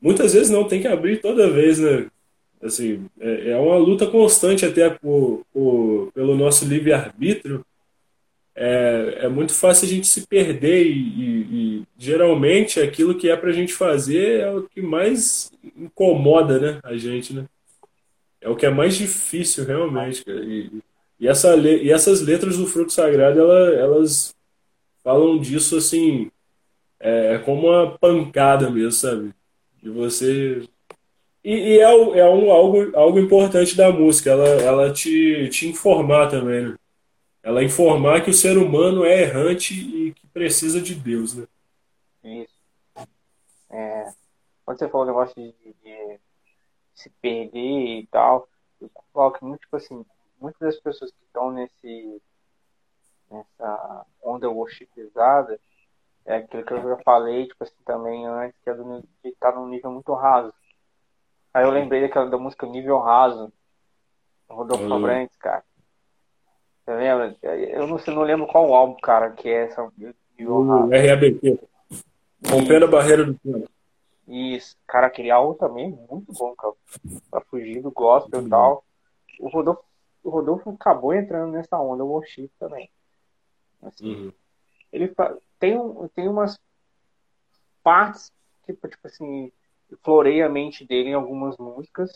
muitas 0.02 0.34
vezes 0.34 0.50
não, 0.50 0.68
tem 0.68 0.82
que 0.82 0.88
abrir 0.88 1.22
toda 1.22 1.52
vez, 1.52 1.80
né? 1.80 2.08
Assim, 2.62 3.06
é, 3.20 3.52
é 3.52 3.58
uma 3.58 3.78
luta 3.78 4.08
constante 4.08 4.66
até 4.66 4.90
por, 4.90 5.46
por 5.54 6.12
pelo 6.14 6.36
nosso 6.36 6.66
livre-arbítrio. 6.66 7.64
É, 8.56 9.20
é 9.22 9.28
muito 9.28 9.54
fácil 9.54 9.86
a 9.86 9.90
gente 9.90 10.08
se 10.08 10.26
perder 10.26 10.88
e, 10.88 10.92
e, 10.92 11.42
e 11.52 11.84
geralmente 11.96 12.80
aquilo 12.80 13.16
que 13.16 13.30
é 13.30 13.36
para 13.36 13.52
a 13.52 13.54
gente 13.54 13.72
fazer 13.72 14.40
é 14.40 14.52
o 14.52 14.64
que 14.64 14.82
mais 14.82 15.52
incomoda 15.76 16.60
né, 16.60 16.80
a 16.84 16.98
gente, 16.98 17.34
né? 17.34 17.46
É 18.42 18.50
o 18.50 18.56
que 18.56 18.66
é 18.66 18.70
mais 18.70 18.96
difícil 18.96 19.66
realmente. 19.66 20.24
E, 20.28 20.72
e, 21.20 21.28
essa, 21.28 21.56
e 21.56 21.92
essas 21.92 22.22
letras 22.22 22.58
do 22.58 22.66
fruto 22.66 22.92
sagrado, 22.94 23.40
ela, 23.40 23.70
elas 23.76 24.36
falam 25.08 25.40
disso 25.40 25.78
assim, 25.78 26.30
é, 27.00 27.38
como 27.38 27.68
uma 27.68 27.98
pancada 27.98 28.70
mesmo, 28.70 28.92
sabe? 28.92 29.34
de 29.82 29.90
você. 29.90 30.68
E, 31.42 31.54
e 31.54 31.80
é, 31.80 31.84
é 31.84 32.26
um, 32.30 32.52
algo, 32.52 32.94
algo 32.94 33.18
importante 33.18 33.74
da 33.78 33.90
música, 33.90 34.32
ela, 34.32 34.48
ela 34.48 34.94
te, 34.94 35.48
te 35.48 35.66
informar 35.66 36.28
também, 36.28 36.72
né? 36.72 36.78
Ela 37.42 37.64
informar 37.64 38.22
que 38.22 38.32
o 38.32 38.34
ser 38.34 38.58
humano 38.58 39.06
é 39.06 39.22
errante 39.22 39.74
e 39.74 40.14
que 40.14 40.28
precisa 40.28 40.82
de 40.82 40.94
Deus, 40.94 41.36
né? 41.36 41.48
Isso. 42.22 43.08
É, 43.70 44.12
quando 44.66 44.78
você 44.78 44.90
falou 44.90 45.06
o 45.06 45.08
negócio 45.08 45.36
de, 45.42 45.54
de, 45.64 45.74
de 45.86 46.20
se 46.94 47.10
perder 47.22 48.00
e 48.02 48.08
tal, 48.12 48.50
eu 48.82 48.92
coloco 49.14 49.46
muito, 49.46 49.62
tipo 49.62 49.78
assim, 49.78 50.06
muitas 50.42 50.60
das 50.60 50.80
pessoas 50.82 51.12
que 51.12 51.24
estão 51.24 51.50
nesse 51.54 52.22
nessa 53.30 54.06
onda 54.24 54.50
worshipizada, 54.50 55.60
é 56.26 56.38
aquilo 56.38 56.64
que 56.64 56.74
eu 56.74 56.82
já 56.82 56.98
falei, 56.98 57.48
tipo 57.48 57.64
assim, 57.64 57.76
também 57.86 58.26
antes, 58.26 58.60
que 58.62 58.70
é 58.70 58.74
do, 58.74 59.02
de 59.24 59.30
estar 59.30 59.52
tá 59.52 59.60
num 59.60 59.68
nível 59.68 59.92
muito 59.92 60.14
raso. 60.14 60.54
Aí 61.54 61.64
eu 61.64 61.72
lembrei 61.72 62.02
daquela 62.02 62.30
da 62.30 62.38
música 62.38 62.68
Nível 62.68 63.00
Raso, 63.00 63.52
Rodolfo. 64.50 64.94
Abrantes, 64.94 65.36
cara. 65.38 65.64
Você 66.86 66.96
lembra? 66.96 67.36
Eu 67.42 67.88
não, 67.88 67.98
sei, 67.98 68.14
não 68.14 68.22
lembro 68.22 68.46
qual 68.46 68.74
álbum, 68.74 69.00
cara, 69.02 69.32
que 69.32 69.50
é 69.50 69.66
essa 69.66 69.92
Nível 70.38 70.68
Raso. 70.68 70.90
RABT. 70.92 71.60
Rompendo 72.48 72.86
a 72.86 72.90
barreira 72.90 73.26
do 73.26 73.34
tempo. 73.34 73.70
Isso, 74.28 74.76
cara, 74.86 75.08
aquele 75.08 75.32
álbum 75.32 75.54
também 75.54 75.86
é 75.86 76.14
muito 76.14 76.34
bom, 76.34 76.54
cara. 76.56 76.74
Pra 77.32 77.42
fugir 77.42 77.82
do 77.82 77.90
gospel 77.90 78.46
e 78.46 78.50
tal. 78.50 78.84
O 79.40 79.48
Rodolfo, 79.48 79.84
o 80.24 80.30
Rodolfo 80.30 80.70
acabou 80.70 81.14
entrando 81.14 81.54
nessa 81.54 81.80
onda, 81.80 82.04
worship 82.04 82.52
também. 82.60 82.90
Assim. 83.82 84.26
Uhum. 84.26 84.34
Ele 84.92 85.14
tem, 85.60 85.78
tem 86.16 86.28
umas 86.28 86.60
partes, 87.84 88.32
tipo, 88.66 88.88
tipo 88.88 89.08
assim, 89.08 89.52
floreia 90.04 90.46
a 90.46 90.50
mente 90.50 90.86
dele 90.86 91.10
em 91.10 91.14
algumas 91.14 91.58
músicas 91.58 92.12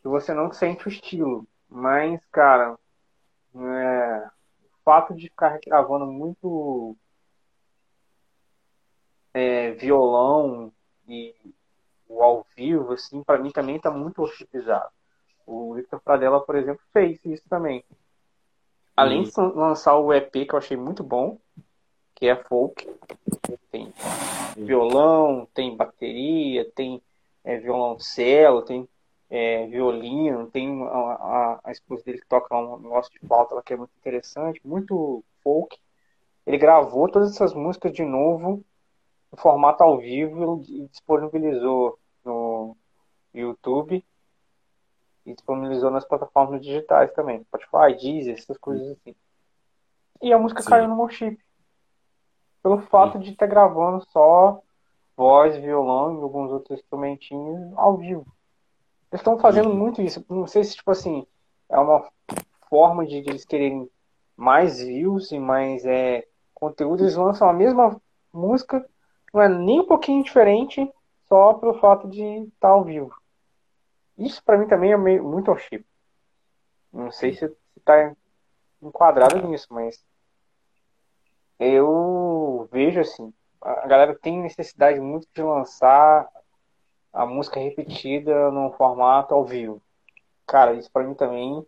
que 0.00 0.08
você 0.08 0.32
não 0.32 0.52
sente 0.52 0.86
o 0.86 0.88
estilo. 0.88 1.46
Mas, 1.68 2.24
cara, 2.26 2.78
é, 3.54 4.30
o 4.62 4.82
fato 4.84 5.14
de 5.14 5.28
ficar 5.28 5.58
gravando 5.66 6.06
muito 6.06 6.96
é, 9.34 9.72
violão 9.72 10.72
e 11.08 11.34
o 12.08 12.22
ao 12.22 12.46
vivo, 12.56 12.92
assim, 12.92 13.22
para 13.22 13.38
mim 13.38 13.50
também 13.50 13.80
tá 13.80 13.90
muito 13.90 14.22
hostilizado. 14.22 14.90
O 15.44 15.74
Victor 15.74 16.00
Pradella, 16.00 16.40
por 16.40 16.56
exemplo, 16.56 16.82
fez 16.92 17.22
isso 17.24 17.44
também. 17.48 17.84
Além 18.96 19.24
de 19.24 19.30
lançar 19.36 19.98
o 19.98 20.12
EP, 20.12 20.30
que 20.30 20.54
eu 20.54 20.58
achei 20.58 20.76
muito 20.76 21.04
bom, 21.04 21.38
que 22.14 22.26
é 22.26 22.34
folk, 22.34 22.88
tem 23.70 23.92
violão, 24.56 25.46
tem 25.52 25.76
bateria, 25.76 26.64
tem 26.74 27.02
é, 27.44 27.58
violoncelo, 27.58 28.62
tem 28.62 28.88
é, 29.28 29.66
violino, 29.66 30.46
tem 30.46 30.82
a, 30.84 30.86
a, 30.88 31.60
a, 31.64 31.72
esposa 31.72 32.04
dele 32.04 32.20
que 32.20 32.26
toca 32.26 32.56
um 32.56 32.78
negócio 32.78 33.12
de 33.12 33.18
flauta 33.18 33.60
que 33.62 33.74
é 33.74 33.76
muito 33.76 33.92
interessante, 33.98 34.60
muito 34.64 35.22
folk. 35.42 35.76
Ele 36.46 36.56
gravou 36.56 37.06
todas 37.10 37.32
essas 37.32 37.52
músicas 37.52 37.92
de 37.92 38.02
novo 38.02 38.64
no 39.30 39.36
formato 39.36 39.82
ao 39.82 39.98
vivo 39.98 40.64
e 40.66 40.88
disponibilizou 40.88 41.98
no 42.24 42.74
YouTube 43.34 44.02
e 45.26 45.34
disponibilizou 45.34 45.90
nas 45.90 46.04
plataformas 46.04 46.62
digitais 46.62 47.12
também, 47.12 47.42
Spotify, 47.42 47.96
Deezer, 48.00 48.34
essas 48.34 48.56
coisas 48.56 48.92
assim. 48.92 49.14
E 50.22 50.32
a 50.32 50.38
música 50.38 50.62
Sim. 50.62 50.70
caiu 50.70 50.88
no 50.88 50.96
Worship. 50.96 51.38
Pelo 52.62 52.80
fato 52.82 53.18
Sim. 53.18 53.24
de 53.24 53.30
estar 53.32 53.46
gravando 53.46 54.04
só 54.10 54.62
voz, 55.16 55.56
violão 55.56 56.18
e 56.18 56.22
alguns 56.22 56.50
outros 56.52 56.78
instrumentinhos 56.78 57.72
ao 57.76 57.96
vivo. 57.96 58.26
Eles 59.10 59.20
estão 59.20 59.38
fazendo 59.38 59.70
uhum. 59.70 59.76
muito 59.76 60.00
isso. 60.00 60.24
Não 60.28 60.46
sei 60.46 60.64
se, 60.64 60.76
tipo 60.76 60.90
assim, 60.90 61.26
é 61.68 61.78
uma 61.78 62.08
forma 62.68 63.04
de, 63.04 63.20
de 63.20 63.30
eles 63.30 63.44
quererem 63.44 63.88
mais 64.36 64.80
views 64.80 65.32
e 65.32 65.38
mais 65.38 65.84
é, 65.84 66.26
conteúdo. 66.54 67.02
Eles 67.02 67.16
lançam 67.16 67.48
a 67.48 67.52
mesma 67.52 68.00
música, 68.32 68.84
não 69.32 69.40
é 69.40 69.48
nem 69.48 69.80
um 69.80 69.86
pouquinho 69.86 70.22
diferente, 70.22 70.88
só 71.28 71.54
pelo 71.54 71.78
fato 71.78 72.08
de 72.08 72.22
estar 72.22 72.68
ao 72.68 72.84
vivo. 72.84 73.14
Isso 74.18 74.42
para 74.42 74.58
mim 74.58 74.66
também 74.66 74.92
é 74.92 74.96
meio, 74.96 75.22
muito 75.22 75.50
ao 75.50 75.58
chip. 75.58 75.84
Não 76.92 77.10
sei 77.10 77.34
se 77.34 77.54
está 77.76 78.14
enquadrado 78.82 79.46
nisso, 79.46 79.66
mas 79.70 80.04
eu 81.58 82.68
vejo 82.70 83.00
assim, 83.00 83.32
a 83.60 83.86
galera 83.86 84.14
tem 84.18 84.40
necessidade 84.40 85.00
muito 85.00 85.26
de 85.34 85.42
lançar 85.42 86.28
a 87.12 87.26
música 87.26 87.58
repetida 87.58 88.50
num 88.50 88.72
formato 88.72 89.34
ao 89.34 89.44
vivo. 89.44 89.82
Cara, 90.46 90.74
isso 90.74 90.90
para 90.90 91.04
mim 91.04 91.14
também 91.14 91.66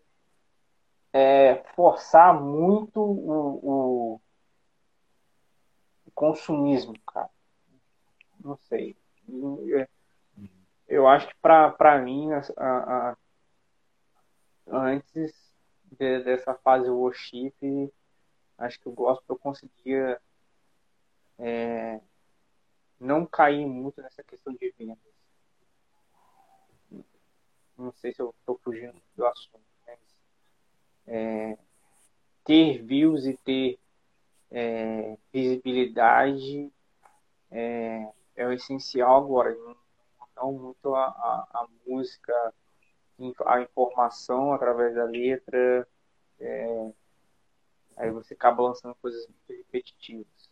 é 1.13 1.63
forçar 1.75 2.39
muito 2.39 3.01
o, 3.01 4.21
o 6.07 6.11
consumismo, 6.15 6.95
cara. 7.07 7.31
Não 8.43 8.57
sei. 8.69 8.97
Eu 10.89 11.07
acho 11.07 11.29
que 11.29 11.35
para 11.41 11.99
mim, 12.03 12.31
a, 12.33 12.41
a, 12.57 13.17
antes 14.67 15.35
de, 15.85 16.23
dessa 16.25 16.55
fase 16.55 16.89
worship, 16.89 17.93
acho 18.57 18.81
que 18.81 18.89
o 18.89 18.93
gospel 18.93 19.39
conseguia 19.39 20.19
é, 21.39 22.01
não 22.99 23.27
cair 23.27 23.67
muito 23.67 24.01
nessa 24.01 24.23
questão 24.25 24.55
de 24.55 24.75
vendas. 24.79 24.99
Não 27.77 27.93
sei 27.93 28.13
se 28.13 28.21
eu 28.21 28.35
estou 28.41 28.59
fugindo 28.65 29.01
do 29.15 29.27
assunto, 29.27 29.61
mas 29.87 30.01
é, 31.07 31.59
ter 32.45 32.83
views 32.83 33.27
e 33.27 33.37
ter 33.37 33.79
é, 34.51 35.17
visibilidade 35.33 36.73
é, 37.51 38.11
é, 38.35 38.47
o 38.47 38.53
essencial 38.53 39.23
agora. 39.25 39.55
Não 39.55 39.77
muito 40.47 40.95
a, 40.95 41.05
a, 41.05 41.49
a, 41.53 41.67
música, 41.87 42.55
a 43.47 43.61
informação 43.61 44.53
através 44.53 44.95
da 44.95 45.05
letra. 45.05 45.89
É, 46.41 46.93
aí 47.97 48.11
você 48.11 48.35
acaba 48.35 48.63
lançando 48.63 48.95
coisas 48.97 49.27
muito 49.27 49.59
repetitivas. 49.65 50.51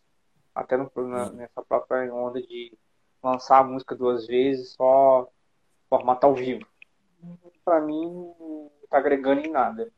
Até 0.55 0.77
no, 0.77 0.91
na, 0.97 1.31
nessa 1.31 1.63
própria 1.63 2.13
onda 2.13 2.41
de 2.41 2.77
lançar 3.23 3.59
a 3.59 3.65
música 3.65 3.95
duas 3.95 4.27
vezes, 4.27 4.71
só 4.71 5.29
formato 5.89 6.27
ao 6.27 6.35
vivo 6.35 6.67
para 7.67 7.81
mim 7.81 8.07
não 8.39 8.71
tá 8.89 8.99
agregando 8.99 9.41
em 9.41 9.51
nada. 9.51 9.93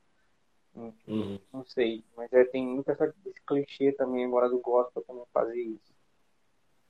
Uhum. 0.74 1.38
Não 1.52 1.64
sei, 1.66 2.02
mas 2.16 2.32
é, 2.32 2.44
tem 2.44 2.66
muito 2.66 2.90
essa, 2.90 3.12
esse 3.26 3.40
clichê 3.42 3.92
também 3.92 4.24
agora 4.24 4.48
do 4.48 4.58
gospel 4.58 5.02
também 5.02 5.24
fazer 5.32 5.60
isso. 5.60 5.94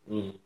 Uhum. 0.07 0.38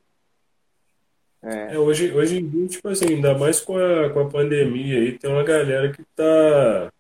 É. 1.43 1.75
É, 1.75 1.79
hoje, 1.79 2.13
hoje 2.13 2.39
em 2.39 2.49
dia, 2.49 2.69
tipo 2.69 2.89
assim, 2.89 3.07
ainda 3.07 3.37
mais 3.37 3.61
com 3.61 3.77
a, 3.77 4.11
com 4.11 4.21
a 4.21 4.29
pandemia 4.29 4.99
aí, 4.99 5.19
tem 5.19 5.29
uma 5.29 5.43
galera 5.43 5.93
que 5.93 6.03
tá, 6.15 6.93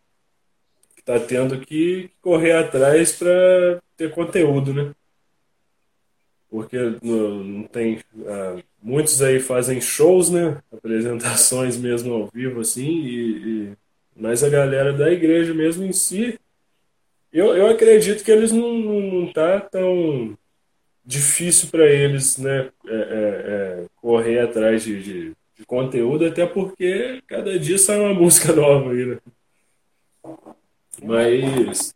que 0.97 1.03
tá 1.03 1.21
tendo 1.21 1.61
que 1.61 2.11
correr 2.21 2.53
atrás 2.53 3.13
para 3.13 3.81
ter 3.97 4.11
conteúdo, 4.11 4.75
né? 4.75 4.93
Porque 6.51 6.77
não, 7.03 7.45
não 7.45 7.63
tem. 7.65 8.01
Ah, 8.27 8.63
muitos 8.83 9.23
aí 9.23 9.41
fazem 9.41 9.81
shows, 9.81 10.29
né? 10.29 10.61
Apresentações 10.73 11.77
mesmo 11.77 12.13
ao 12.13 12.27
vivo, 12.27 12.61
assim, 12.61 12.89
e, 12.89 13.39
e, 13.39 13.73
mas 14.17 14.43
a 14.43 14.51
galera 14.51 14.93
da 14.93 15.11
igreja 15.11 15.55
mesmo 15.55 15.85
em 15.85 15.93
si, 15.93 16.39
eu, 17.33 17.57
eu 17.57 17.69
acredito 17.69 18.25
que 18.25 18.31
eles 18.31 18.53
não, 18.53 18.75
não, 18.75 19.01
não 19.01 19.33
tá 19.33 19.61
tão 19.61 20.37
difícil 21.05 21.69
para 21.71 21.87
eles, 21.87 22.37
né? 22.39 22.71
É, 22.87 22.95
é, 22.95 23.85
é, 23.85 23.87
correr 24.03 24.41
atrás 24.41 24.85
de, 24.85 25.03
de, 25.03 25.33
de, 25.57 25.65
conteúdo, 25.65 26.27
até 26.27 26.45
porque 26.45 27.23
cada 27.27 27.59
dia 27.59 27.79
sai 27.79 27.99
uma 27.99 28.13
música 28.21 28.53
nova 28.53 28.91
aí, 28.91 29.07
né? 29.07 29.19
Mas 31.03 31.95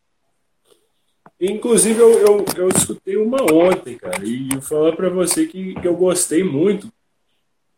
Inclusive, 1.39 2.01
eu, 2.01 2.13
eu, 2.19 2.45
eu 2.57 2.69
escutei 2.69 3.17
uma 3.17 3.43
ontem, 3.53 3.99
cara, 3.99 4.25
e 4.25 4.49
eu 4.55 4.63
falar 4.63 4.97
para 4.97 5.11
você 5.11 5.47
que, 5.47 5.75
que 5.75 5.87
eu 5.87 5.95
gostei 5.95 6.43
muito. 6.43 6.91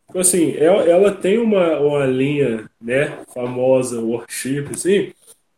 Tipo 0.07 0.19
assim, 0.19 0.55
ela, 0.55 0.83
ela 0.83 1.11
tem 1.13 1.37
uma, 1.37 1.77
uma 1.79 2.05
linha, 2.05 2.69
né, 2.79 3.23
famosa, 3.33 3.99
worship, 3.99 4.65
assim, 4.73 5.13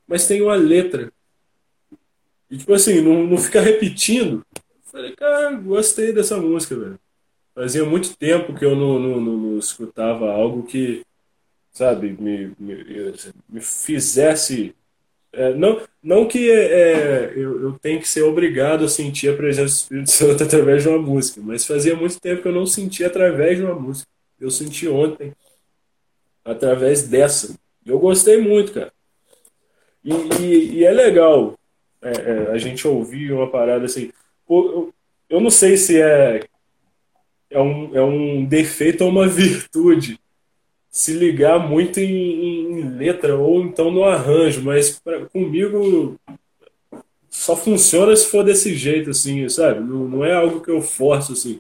mas 0.08 0.28
tem 0.28 0.42
uma 0.42 0.56
letra. 0.56 1.14
E, 2.50 2.58
tipo 2.58 2.74
assim, 2.74 3.02
não, 3.02 3.24
não 3.24 3.38
fica 3.38 3.62
repetindo. 3.62 4.44
Eu 4.56 4.92
falei, 4.92 5.16
cara, 5.16 5.52
gostei 5.52 6.12
dessa 6.12 6.38
música, 6.38 6.76
velho. 6.76 7.00
Fazia 7.54 7.84
muito 7.86 8.16
tempo 8.16 8.54
que 8.54 8.64
eu 8.64 8.76
não, 8.76 8.98
não, 9.00 9.22
não, 9.22 9.38
não 9.38 9.60
escutava 9.60 10.32
algo 10.32 10.64
que, 10.64 11.04
sabe, 11.72 12.16
me, 12.20 12.54
me, 12.58 13.14
me 13.50 13.62
fizesse 13.62 14.74
é, 15.34 15.54
não, 15.54 15.82
não 16.04 16.28
que 16.28 16.52
é, 16.52 17.32
eu, 17.36 17.62
eu 17.62 17.80
tenha 17.80 18.00
que 18.00 18.08
ser 18.08 18.22
obrigado 18.24 18.84
a 18.84 18.90
sentir 18.90 19.30
a 19.30 19.38
presença 19.38 19.64
do 19.64 19.78
Espírito 19.78 20.12
Santo 20.12 20.44
através 20.44 20.84
de 20.84 20.90
uma 20.90 21.00
música, 21.00 21.40
mas 21.42 21.66
fazia 21.66 21.96
muito 21.96 22.20
tempo 22.20 22.42
que 22.42 22.48
eu 22.48 22.52
não 22.52 22.66
sentia 22.66 23.08
através 23.08 23.58
de 23.58 23.64
uma 23.64 23.76
música. 23.76 24.10
Eu 24.40 24.52
senti 24.52 24.88
ontem 24.88 25.34
através 26.44 27.08
dessa. 27.08 27.56
Eu 27.86 28.00
gostei 28.00 28.42
muito, 28.42 28.74
cara. 28.74 28.92
E, 30.04 30.12
e, 30.42 30.74
e 30.80 30.84
é 30.84 30.92
legal 30.92 31.58
é, 32.02 32.12
é, 32.12 32.52
a 32.52 32.58
gente 32.58 32.88
ouvir 32.88 33.32
uma 33.32 33.50
parada 33.50 33.86
assim. 33.86 34.12
Eu, 34.50 34.94
eu 35.30 35.40
não 35.40 35.50
sei 35.50 35.78
se 35.78 36.02
é, 36.02 36.44
é, 37.52 37.60
um, 37.60 37.96
é 37.96 38.02
um 38.02 38.46
defeito 38.46 39.04
ou 39.04 39.10
uma 39.10 39.28
virtude 39.30 40.20
se 40.90 41.14
ligar 41.14 41.60
muito 41.60 42.00
em, 42.00 42.80
em 42.80 42.98
letra 42.98 43.38
ou 43.38 43.62
então 43.64 43.90
no 43.92 44.04
arranjo, 44.04 44.62
mas 44.62 45.00
pra, 45.00 45.26
comigo 45.26 46.20
só 47.30 47.56
funciona 47.56 48.16
se 48.16 48.28
for 48.28 48.44
desse 48.44 48.76
jeito, 48.76 49.12
assim, 49.12 49.48
sabe? 49.48 49.80
Não, 49.80 50.08
não 50.08 50.26
é 50.26 50.34
algo 50.34 50.60
que 50.60 50.70
eu 50.70 50.82
forço, 50.82 51.32
assim. 51.32 51.60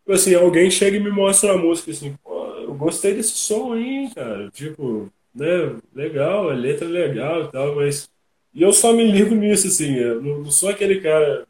Tipo 0.00 0.12
assim, 0.12 0.34
alguém 0.34 0.70
chega 0.70 0.96
e 0.96 1.00
me 1.00 1.10
mostra 1.10 1.52
uma 1.54 1.62
música 1.62 1.92
assim, 1.92 2.16
pô, 2.24 2.46
eu 2.56 2.74
gostei 2.74 3.14
desse 3.14 3.32
som 3.34 3.72
aí, 3.72 4.10
cara. 4.12 4.50
Tipo, 4.50 5.08
né, 5.32 5.76
legal, 5.94 6.50
a 6.50 6.54
letra 6.54 6.86
é 6.86 6.90
legal 6.90 7.44
e 7.44 7.52
tal, 7.52 7.76
mas. 7.76 8.10
E 8.52 8.62
eu 8.62 8.72
só 8.72 8.92
me 8.92 9.04
ligo 9.04 9.32
nisso, 9.34 9.68
assim, 9.68 9.94
eu 9.94 10.20
não, 10.20 10.38
não 10.40 10.50
sou 10.50 10.68
aquele 10.68 11.00
cara. 11.00 11.46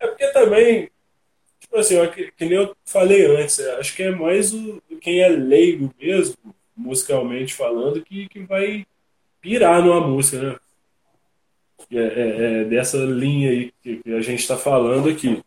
É 0.00 0.06
porque 0.08 0.26
também 0.32 0.90
tipo 1.70 1.78
assim, 1.78 2.10
que, 2.10 2.32
que 2.32 2.44
nem 2.44 2.54
eu 2.54 2.76
falei 2.84 3.24
antes, 3.26 3.60
é, 3.60 3.76
acho 3.76 3.94
que 3.94 4.02
é 4.02 4.10
mais 4.10 4.52
o, 4.52 4.82
quem 5.00 5.20
é 5.20 5.28
leigo 5.28 5.94
mesmo, 6.00 6.36
musicalmente 6.76 7.54
falando, 7.54 8.04
que, 8.04 8.28
que 8.28 8.40
vai 8.40 8.84
pirar 9.40 9.80
numa 9.82 10.00
música, 10.00 10.42
né? 10.42 10.56
é, 11.92 11.98
é, 11.98 12.60
é 12.60 12.64
dessa 12.64 12.98
linha 12.98 13.50
aí 13.50 13.72
que, 13.82 13.98
que 13.98 14.12
a 14.12 14.20
gente 14.20 14.40
está 14.40 14.56
falando 14.56 15.08
aqui. 15.08 15.42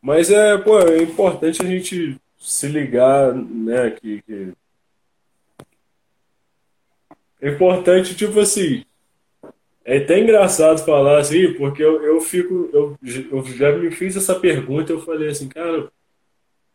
Mas 0.00 0.30
é, 0.30 0.56
pô, 0.56 0.78
é 0.80 1.02
importante 1.02 1.62
a 1.62 1.66
gente 1.66 2.18
se 2.38 2.68
ligar, 2.68 3.34
né, 3.34 3.90
que, 3.90 4.22
que... 4.22 4.52
é 7.42 7.50
importante, 7.50 8.14
tipo 8.14 8.38
assim, 8.40 8.85
é 9.86 9.98
até 9.98 10.18
engraçado 10.18 10.84
falar 10.84 11.20
assim, 11.20 11.52
porque 11.54 11.80
eu, 11.80 12.02
eu 12.02 12.20
fico, 12.20 12.68
eu, 12.72 12.98
eu 13.30 13.44
já 13.44 13.70
me 13.70 13.88
fiz 13.92 14.16
essa 14.16 14.34
pergunta, 14.34 14.92
eu 14.92 15.00
falei 15.00 15.28
assim, 15.28 15.48
cara, 15.48 15.92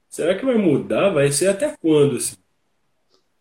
será 0.10 0.34
que 0.34 0.46
vai 0.46 0.56
mudar? 0.56 1.10
Vai 1.10 1.30
ser 1.30 1.50
até 1.50 1.76
quando, 1.82 2.16
assim? 2.16 2.38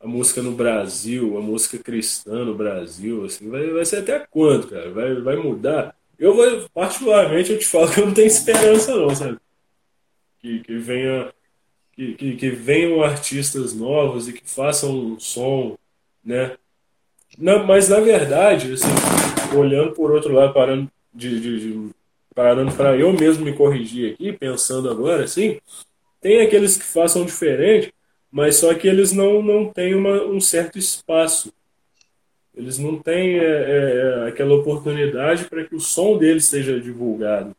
A 0.00 0.08
música 0.08 0.42
no 0.42 0.52
Brasil, 0.52 1.38
a 1.38 1.40
música 1.40 1.78
cristã 1.78 2.44
no 2.44 2.56
Brasil, 2.56 3.24
assim, 3.24 3.48
vai, 3.48 3.70
vai 3.70 3.84
ser 3.84 3.98
até 3.98 4.18
quando, 4.18 4.66
cara? 4.68 4.90
Vai, 4.90 5.14
vai 5.20 5.36
mudar? 5.36 5.94
Eu 6.18 6.34
vou, 6.34 6.68
particularmente, 6.74 7.52
eu 7.52 7.58
te 7.58 7.66
falo 7.66 7.92
que 7.92 8.00
eu 8.00 8.06
não 8.06 8.14
tenho 8.14 8.26
esperança 8.26 8.96
não, 8.96 9.14
sabe? 9.14 9.38
Que, 10.40 10.58
que 10.60 10.78
venha 10.78 11.32
que, 11.92 12.14
que, 12.14 12.36
que, 12.36 12.50
venham 12.50 13.04
artistas 13.04 13.72
novos 13.72 14.26
e 14.26 14.32
que 14.32 14.42
façam 14.44 14.90
um 14.90 15.20
som, 15.20 15.78
né? 16.24 16.56
Não, 17.38 17.64
mas 17.64 17.88
na 17.88 18.00
verdade, 18.00 18.72
assim, 18.72 19.29
olhando 19.54 19.92
por 19.92 20.10
outro 20.10 20.32
lado, 20.32 20.52
parando 20.52 20.90
de, 21.12 21.40
de, 21.40 21.60
de 21.60 21.90
parando 22.34 22.72
para 22.72 22.96
eu 22.96 23.12
mesmo 23.12 23.44
me 23.44 23.52
corrigir 23.52 24.14
aqui, 24.14 24.32
pensando 24.32 24.88
agora, 24.88 25.24
assim, 25.24 25.58
tem 26.20 26.40
aqueles 26.40 26.76
que 26.76 26.84
façam 26.84 27.24
diferente, 27.24 27.92
mas 28.30 28.56
só 28.56 28.72
que 28.74 28.86
eles 28.86 29.12
não, 29.12 29.42
não 29.42 29.66
têm 29.66 29.94
uma, 29.94 30.22
um 30.24 30.40
certo 30.40 30.78
espaço. 30.78 31.52
Eles 32.54 32.78
não 32.78 32.98
têm 32.98 33.38
é, 33.38 33.44
é, 33.44 34.24
é 34.24 34.28
aquela 34.28 34.54
oportunidade 34.54 35.44
para 35.44 35.64
que 35.64 35.74
o 35.74 35.80
som 35.80 36.18
deles 36.18 36.44
seja 36.44 36.80
divulgado 36.80 37.54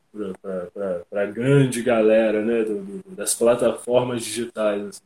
para 1.09 1.23
a 1.23 1.25
grande 1.25 1.81
galera 1.81 2.43
né, 2.43 2.63
do, 2.63 2.79
do, 2.79 3.03
das 3.15 3.33
plataformas 3.33 4.23
digitais. 4.23 4.83
Assim. 4.83 5.01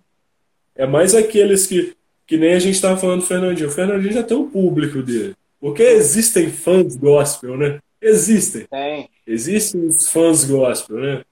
É 0.76 0.86
mais 0.86 1.16
aqueles 1.16 1.66
que, 1.66 1.96
que 2.28 2.38
nem 2.38 2.54
a 2.54 2.60
gente 2.60 2.76
estava 2.76 2.98
falando 2.98 3.22
do 3.22 3.28
Fernandinho. 3.28 3.70
O 3.70 3.72
Fernandinho 3.72 4.14
já 4.14 4.24
tem 4.24 4.36
um 4.36 4.50
público 4.50 5.02
dele. 5.02 5.36
Porque 5.60 5.84
existem 5.84 6.50
fãs 6.50 6.96
gospel, 6.96 7.58
né? 7.58 7.80
Existem. 8.02 8.66
Tem. 8.70 9.10
Existem 9.26 9.86
os 9.88 10.10
fãs 10.10 10.46
gospel, 10.46 10.98
né? 10.98 11.24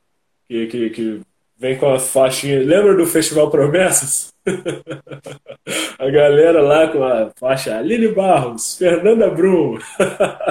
Que, 0.48 0.68
que, 0.68 0.90
que 0.90 1.22
vem 1.58 1.78
com 1.78 1.88
a 1.88 2.00
faixinha. 2.00 2.60
Lembra 2.60 2.96
do 2.96 3.06
Festival 3.06 3.50
Promessas? 3.50 4.34
a 5.98 6.10
galera 6.10 6.62
lá 6.62 6.88
com 6.88 7.04
a 7.04 7.32
faixa 7.40 7.78
Aline 7.78 8.10
Barros, 8.10 8.78
Fernanda 8.78 9.30
Brum. 9.30 9.78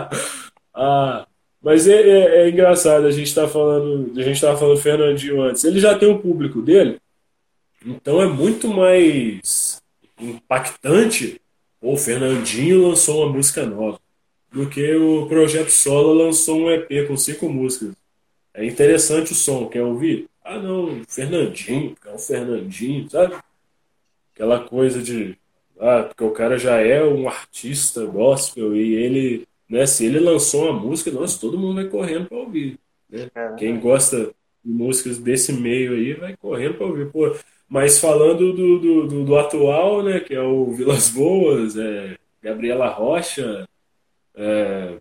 ah, 0.75 1.27
mas 1.61 1.87
é, 1.87 2.01
é, 2.01 2.37
é, 2.43 2.49
engraçado, 2.49 3.07
a 3.07 3.11
gente 3.11 3.29
está 3.29 3.47
falando, 3.47 4.19
a 4.19 4.23
gente 4.23 4.35
estava 4.35 4.57
falando 4.57 4.77
do 4.77 4.83
Fernandinho 4.83 5.43
antes. 5.43 5.65
Ele 5.65 5.79
já 5.79 5.97
tem 5.99 6.09
o 6.09 6.19
público 6.19 6.63
dele, 6.63 6.99
então 7.85 8.23
é 8.23 8.27
muito 8.27 8.69
mais 8.69 9.83
impactante. 10.19 11.41
O 11.83 11.97
Fernandinho 11.97 12.89
lançou 12.89 13.25
uma 13.25 13.33
música 13.33 13.67
nova, 13.67 14.01
do 14.51 14.69
que 14.69 14.95
o 14.95 15.27
Projeto 15.27 15.71
Solo 15.71 16.15
lançou 16.15 16.61
um 16.61 16.71
EP 16.71 17.07
com 17.09 17.17
cinco 17.17 17.49
músicas. 17.49 17.95
É 18.55 18.65
interessante 18.65 19.33
o 19.33 19.35
som, 19.35 19.67
quer 19.67 19.83
ouvir? 19.83 20.29
Ah, 20.45 20.59
não, 20.59 21.03
Fernandinho, 21.09 21.97
é 22.07 22.15
o 22.15 22.19
Fernandinho, 22.19 23.11
sabe? 23.11 23.35
Aquela 24.35 24.61
coisa 24.61 25.03
de. 25.03 25.37
Ah, 25.79 26.05
porque 26.05 26.23
o 26.23 26.31
cara 26.31 26.57
já 26.57 26.79
é 26.79 27.03
um 27.03 27.29
artista 27.29 28.05
gospel 28.07 28.77
e 28.77 28.95
ele 28.95 29.47
né? 29.73 29.87
Se 29.87 30.05
ele 30.05 30.21
lançou 30.21 30.69
uma 30.69 30.79
música, 30.79 31.11
nossa, 31.11 31.41
todo 31.41 31.59
mundo 31.59 31.77
vai 31.77 31.87
correndo 31.87 32.29
para 32.29 32.37
ouvir. 32.37 32.79
Né? 33.09 33.31
É. 33.35 33.55
Quem 33.55 33.81
gosta 33.81 34.31
de 34.63 34.71
músicas 34.71 35.17
desse 35.17 35.51
meio 35.51 35.95
aí 35.95 36.13
vai 36.13 36.37
correndo 36.37 36.75
para 36.75 36.87
ouvir. 36.87 37.11
Pô, 37.11 37.35
mas 37.73 37.99
falando 37.99 38.53
do, 38.53 38.79
do, 38.79 39.07
do, 39.07 39.25
do, 39.25 39.39
atual, 39.39 40.03
né, 40.03 40.21
que 40.21 40.35
é 40.35 40.43
o 40.43 40.71
Vilas 40.73 41.09
Boas, 41.09 41.75
é, 41.75 42.19
Gabriela 42.43 42.87
Rocha, 42.91 43.67
é, 44.35 44.99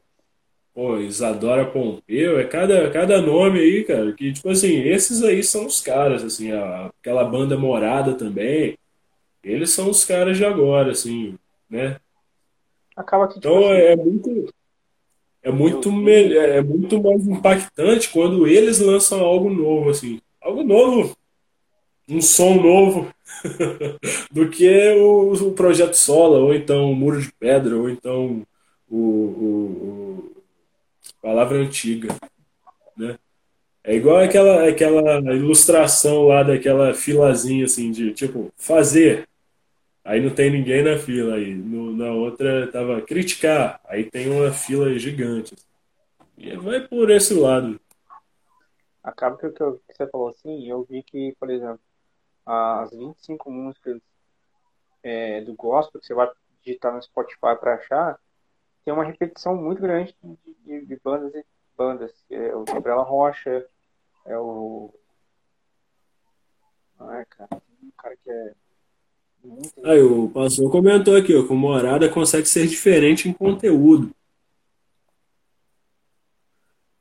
pô, 0.74 0.98
Isadora 1.00 1.66
Pompeu, 1.66 2.40
é 2.40 2.46
cada, 2.46 2.90
cada 2.90 3.22
nome 3.22 3.60
aí, 3.60 3.84
cara, 3.84 4.14
que, 4.14 4.32
tipo 4.32 4.48
assim, 4.50 4.84
esses 4.84 5.22
aí 5.22 5.44
são 5.44 5.66
os 5.66 5.82
caras, 5.82 6.24
assim, 6.24 6.54
a, 6.54 6.86
aquela 6.98 7.26
banda 7.26 7.58
Morada 7.58 8.14
também, 8.14 8.78
eles 9.44 9.72
são 9.72 9.90
os 9.90 10.06
caras 10.06 10.38
de 10.38 10.46
agora, 10.46 10.92
assim, 10.92 11.38
né? 11.70 12.00
Acaba 12.96 13.28
que, 13.28 13.34
tipo, 13.34 13.50
então 13.50 13.70
assim, 13.70 13.82
é 13.82 13.96
muito 13.98 14.54
é 15.44 15.52
muito, 15.52 15.92
me... 15.92 16.38
é 16.38 16.62
muito 16.62 17.04
mais 17.04 17.28
impactante 17.28 18.10
quando 18.12 18.48
eles 18.48 18.80
lançam 18.80 19.20
algo 19.20 19.50
novo, 19.50 19.90
assim. 19.90 20.22
Algo 20.40 20.64
novo, 20.64 21.18
um 22.12 22.22
som 22.22 22.56
novo, 22.56 23.12
do 24.32 24.50
que 24.50 24.92
o, 24.94 25.34
o, 25.34 25.54
projeto 25.54 25.96
Sola, 25.96 26.40
ou 26.40 26.54
então 26.54 26.92
o 26.92 26.96
Muro 26.96 27.22
de 27.22 27.32
Pedra, 27.34 27.76
ou 27.76 27.90
então 27.90 28.46
o, 28.90 28.98
o, 28.98 30.32
o 31.08 31.22
Palavra 31.22 31.58
Antiga, 31.58 32.16
né? 32.98 33.18
É 33.84 33.96
igual 33.96 34.18
aquela, 34.18 34.68
aquela 34.68 35.34
ilustração 35.34 36.28
lá 36.28 36.44
daquela 36.44 36.94
filazinha 36.94 37.66
assim 37.66 37.92
de 37.92 38.14
tipo 38.14 38.52
fazer 38.56 39.28
Aí 40.04 40.20
não 40.20 40.34
tem 40.34 40.50
ninguém 40.50 40.84
na 40.84 40.98
fila 40.98 41.36
aí. 41.36 41.54
No, 41.54 41.96
na 41.96 42.12
outra 42.12 42.72
tava 42.72 43.02
criticar. 43.02 43.80
Aí 43.86 44.10
tem 44.10 44.30
uma 44.30 44.52
fila 44.52 44.98
gigante. 44.98 45.56
E 46.38 46.56
vai 46.58 46.88
por 46.88 47.12
esse 47.12 47.34
lado. 47.34 47.80
Acaba 49.04 49.38
que 49.38 49.46
o 49.46 49.54
que, 49.54 49.94
você 49.94 50.08
falou 50.08 50.30
assim, 50.30 50.68
eu 50.68 50.84
vi 50.84 51.04
que, 51.04 51.36
por 51.40 51.50
exemplo, 51.50 51.80
as 52.46 52.92
25 52.92 53.52
músicas 53.52 54.02
é, 55.04 55.42
do 55.42 55.54
gospel 55.54 56.00
que 56.00 56.08
você 56.08 56.14
vai 56.14 56.30
digitar 56.64 56.94
no 56.94 57.02
Spotify 57.02 57.56
para 57.60 57.76
achar, 57.76 58.20
tem 58.84 58.94
uma 58.94 59.04
repetição 59.04 59.56
muito 59.56 59.82
grande 59.82 60.16
de, 60.24 60.56
de, 60.66 60.86
de 60.86 61.00
bandas 61.04 61.34
e 61.34 61.46
bandas. 61.78 62.14
É 62.30 62.56
o 62.56 62.64
Gabriela 62.64 63.04
Rocha, 63.04 63.66
é 64.26 64.38
o. 64.38 64.94
Ai, 67.00 67.26
cara, 67.26 67.62
um 67.84 67.92
cara 67.98 68.16
que 68.18 68.30
é 68.30 68.54
Aí 69.84 70.02
o 70.02 70.30
pastor 70.30 70.72
comentou 70.72 71.16
aqui, 71.16 71.36
ó, 71.36 71.44
que 71.46 71.52
o 71.52 71.56
Morada 71.56 72.08
consegue 72.08 72.48
ser 72.48 72.68
diferente 72.68 73.28
em 73.28 73.34
conteúdo. 73.34 74.12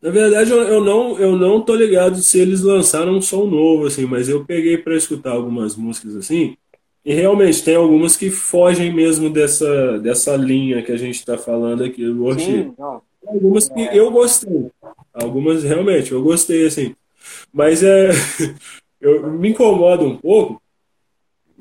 Na 0.01 0.11
verdade, 0.11 0.51
eu, 0.51 0.83
não, 0.83 1.19
eu 1.19 1.37
não 1.37 1.61
tô 1.61 1.75
ligado 1.75 2.17
se 2.23 2.39
eles 2.39 2.63
lançaram 2.63 3.17
um 3.17 3.21
som 3.21 3.45
novo, 3.45 3.87
assim, 3.87 4.07
mas 4.07 4.29
eu 4.29 4.45
peguei 4.45 4.79
para 4.79 4.97
escutar 4.97 5.33
algumas 5.33 5.77
músicas 5.77 6.17
assim, 6.17 6.57
e 7.05 7.13
realmente 7.13 7.63
tem 7.63 7.77
algumas 7.77 8.17
que 8.17 8.31
fogem 8.31 8.93
mesmo 8.93 9.31
dessa, 9.31 9.99
dessa 9.99 10.37
linha 10.37 10.83
que 10.83 10.93
a 10.93 10.97
gente 10.97 11.17
está 11.17 11.37
falando 11.37 11.85
aqui 11.85 12.05
do 12.05 12.39
Sim, 12.39 12.75
Algumas 13.27 13.69
que 13.69 13.81
é. 13.81 13.99
eu 13.99 14.11
gostei. 14.11 14.71
Algumas 15.13 15.63
realmente 15.63 16.13
eu 16.13 16.23
gostei, 16.23 16.67
assim. 16.67 16.95
Mas 17.53 17.83
é, 17.83 18.11
eu 19.01 19.31
me 19.31 19.51
incomoda 19.51 20.03
um 20.03 20.17
pouco 20.17 20.61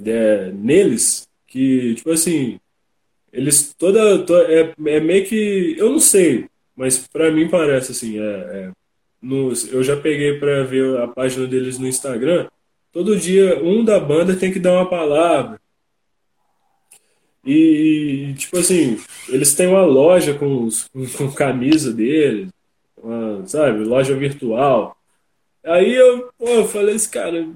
é, 0.05 0.51
neles 0.51 1.27
que, 1.45 1.95
tipo 1.95 2.11
assim, 2.11 2.59
eles 3.31 3.73
toda, 3.77 4.19
toda 4.19 4.51
é, 4.51 4.73
é, 4.85 4.99
meio 4.99 5.25
que. 5.25 5.75
Eu 5.77 5.91
não 5.91 5.99
sei, 5.99 6.47
mas 6.79 6.97
para 7.09 7.29
mim 7.29 7.49
parece 7.49 7.91
assim. 7.91 8.17
É, 8.17 8.23
é 8.23 8.71
no, 9.21 9.51
eu 9.69 9.83
já 9.83 9.97
peguei 9.97 10.39
para 10.39 10.63
ver 10.63 10.97
a 11.01 11.09
página 11.09 11.45
deles 11.45 11.77
no 11.77 11.85
Instagram. 11.85 12.47
Todo 12.89 13.17
dia 13.17 13.61
um 13.61 13.83
da 13.83 13.99
banda 13.99 14.33
tem 14.33 14.49
que 14.49 14.59
dar 14.59 14.71
uma 14.71 14.89
palavra. 14.89 15.59
E, 17.45 18.33
tipo 18.37 18.57
assim, 18.57 18.97
eles 19.27 19.53
têm 19.55 19.67
uma 19.67 19.83
loja 19.83 20.33
com, 20.33 20.69
com, 20.93 21.05
com 21.17 21.31
camisa 21.31 21.91
deles, 21.91 22.49
uma, 22.97 23.45
sabe, 23.45 23.83
loja 23.83 24.15
virtual. 24.15 24.95
Aí 25.63 25.93
eu, 25.93 26.31
pô, 26.37 26.47
eu 26.47 26.65
falei, 26.65 26.95
esse 26.95 27.09
cara, 27.09 27.49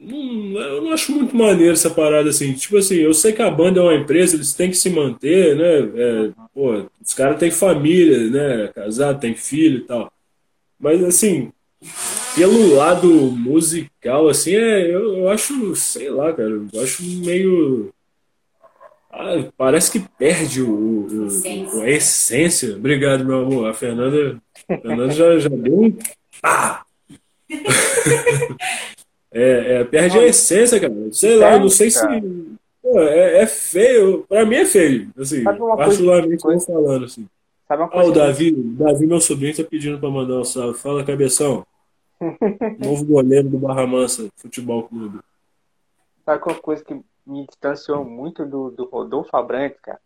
não, 0.00 0.60
eu 0.60 0.82
não 0.82 0.92
acho 0.92 1.12
muito 1.12 1.36
maneiro 1.36 1.74
essa 1.74 1.90
parada 1.90 2.30
assim. 2.30 2.54
Tipo 2.54 2.78
assim, 2.78 2.96
eu 2.96 3.12
sei 3.12 3.32
que 3.32 3.42
a 3.42 3.50
banda 3.50 3.80
é 3.80 3.82
uma 3.82 3.94
empresa, 3.94 4.34
eles 4.34 4.54
têm 4.54 4.70
que 4.70 4.76
se 4.76 4.88
manter, 4.88 5.54
né? 5.56 6.00
É, 6.02 6.30
pô, 6.54 6.86
os 7.04 7.12
caras 7.12 7.38
têm 7.38 7.50
família, 7.50 8.30
né? 8.30 8.68
Casado, 8.68 9.20
tem 9.20 9.34
filho 9.34 9.78
e 9.78 9.82
tal. 9.82 10.10
Mas 10.78 11.04
assim, 11.04 11.52
pelo 12.34 12.74
lado 12.74 13.08
musical, 13.08 14.28
assim, 14.28 14.54
é, 14.54 14.86
eu, 14.86 15.18
eu 15.18 15.28
acho, 15.28 15.76
sei 15.76 16.08
lá, 16.08 16.32
cara, 16.32 16.48
eu 16.72 16.82
acho 16.82 17.02
meio. 17.02 17.92
Ah, 19.12 19.44
parece 19.56 19.90
que 19.90 20.00
perde 20.18 20.62
o, 20.62 21.28
o, 21.74 21.82
a 21.82 21.90
essência. 21.90 22.76
Obrigado, 22.76 23.24
meu 23.24 23.40
amor. 23.40 23.68
A 23.68 23.74
Fernanda, 23.74 24.40
a 24.68 24.78
Fernanda 24.78 25.12
já, 25.12 25.38
já 25.38 25.48
deu 25.48 25.82
um. 25.82 25.98
Ah! 26.42 26.84
É, 29.32 29.74
é, 29.80 29.84
perde 29.84 30.18
a 30.18 30.24
essência, 30.26 30.80
cara. 30.80 30.92
Sei 31.12 31.36
lá, 31.36 31.54
eu 31.54 31.60
não 31.60 31.68
sei 31.68 31.90
se. 31.90 32.00
Pô, 32.82 32.98
é, 33.00 33.42
é, 33.42 33.46
feio. 33.46 34.24
Pra 34.28 34.44
mim 34.44 34.56
é 34.56 34.64
feio. 34.66 35.10
Assim, 35.18 35.44
particularmente 35.44 36.42
coisa, 36.42 36.66
falando. 36.66 37.04
Assim. 37.04 37.28
Sabe 37.68 37.82
uma 37.82 37.88
Ah, 37.88 37.92
coisa 37.92 38.10
o 38.10 38.12
que- 38.12 38.18
Davi, 38.18 38.50
o 38.52 38.62
Davi, 38.74 39.06
meu 39.06 39.20
sobrinho, 39.20 39.56
tá 39.56 39.62
pedindo 39.64 39.98
pra 40.00 40.10
mandar 40.10 40.38
um 40.40 40.44
salve. 40.44 40.78
Fala, 40.78 41.04
cabeção. 41.04 41.64
Novo 42.78 43.04
goleiro 43.04 43.48
do 43.48 43.58
Barra 43.58 43.86
Mansa 43.86 44.28
Futebol 44.36 44.82
Clube. 44.88 45.20
Sabe 46.24 46.42
uma 46.44 46.54
coisa 46.56 46.84
que 46.84 46.94
me 47.26 47.46
distanciou 47.46 48.04
muito 48.04 48.44
do, 48.44 48.70
do 48.70 48.84
Rodolfo 48.86 49.34
Abrantes, 49.36 49.78
cara? 49.80 50.00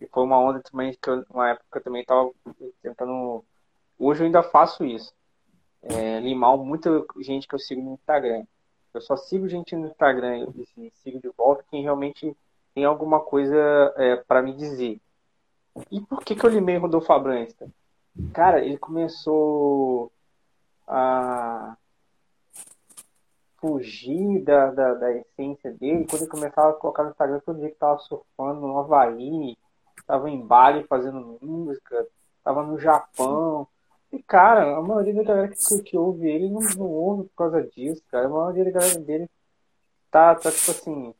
E 0.00 0.06
foi 0.06 0.24
uma 0.24 0.38
onda 0.40 0.60
também 0.60 0.96
que 1.00 1.08
eu, 1.10 1.22
uma 1.30 1.50
época 1.50 1.64
que 1.70 1.78
eu 1.78 1.82
também 1.82 2.04
tava 2.04 2.30
tentando. 2.82 3.44
Hoje 3.98 4.22
eu 4.22 4.26
ainda 4.26 4.42
faço 4.42 4.84
isso. 4.84 5.12
É, 5.82 6.20
limar 6.20 6.56
muita 6.58 7.04
gente 7.18 7.48
que 7.48 7.54
eu 7.54 7.58
sigo 7.58 7.80
no 7.80 7.94
Instagram. 7.94 8.44
Eu 8.92 9.00
só 9.00 9.16
sigo 9.16 9.48
gente 9.48 9.74
no 9.76 9.86
Instagram 9.86 10.48
e 10.76 10.90
sigo 10.96 11.20
de 11.20 11.28
volta 11.36 11.64
quem 11.70 11.82
realmente 11.82 12.36
tem 12.74 12.84
alguma 12.84 13.20
coisa 13.20 13.56
é, 13.96 14.16
para 14.16 14.42
me 14.42 14.52
dizer. 14.54 15.00
E 15.90 16.00
por 16.00 16.24
que, 16.24 16.34
que 16.34 16.44
eu 16.44 16.50
limei 16.50 16.76
o 16.76 16.80
Rodolfo 16.80 17.12
Abrantes? 17.12 17.54
Cara? 17.54 17.70
Cara, 18.32 18.64
ele 18.64 18.76
começou 18.76 20.12
a 20.86 21.76
fugir 23.60 24.42
da, 24.42 24.70
da, 24.70 24.94
da 24.94 25.12
essência 25.12 25.70
dele 25.72 26.06
quando 26.08 26.22
ele 26.22 26.30
começava 26.30 26.70
a 26.70 26.74
colocar 26.74 27.04
no 27.04 27.10
Instagram 27.10 27.40
todo 27.44 27.58
dia 27.58 27.70
que 27.70 27.76
tava 27.76 27.98
surfando 27.98 28.60
no 28.60 28.78
Havaí, 28.78 29.56
tava 30.06 30.30
em 30.30 30.44
Bali 30.44 30.84
fazendo 30.84 31.38
música, 31.40 32.06
tava 32.42 32.64
no 32.64 32.78
Japão. 32.78 33.68
E, 34.12 34.22
cara, 34.22 34.76
a 34.76 34.82
maioria 34.82 35.14
da 35.14 35.22
galera 35.22 35.48
que, 35.48 35.82
que 35.82 35.96
ouve 35.96 36.28
ele 36.28 36.48
não, 36.50 36.60
não 36.76 36.86
ouve 36.86 37.28
por 37.28 37.36
causa 37.36 37.62
disso, 37.62 38.02
cara. 38.10 38.26
A 38.26 38.30
maioria 38.30 38.64
da 38.64 38.70
galera 38.72 38.98
dele 39.00 39.30
tá, 40.10 40.34
tá 40.34 40.50
tipo 40.50 40.70
assim, 40.70 41.14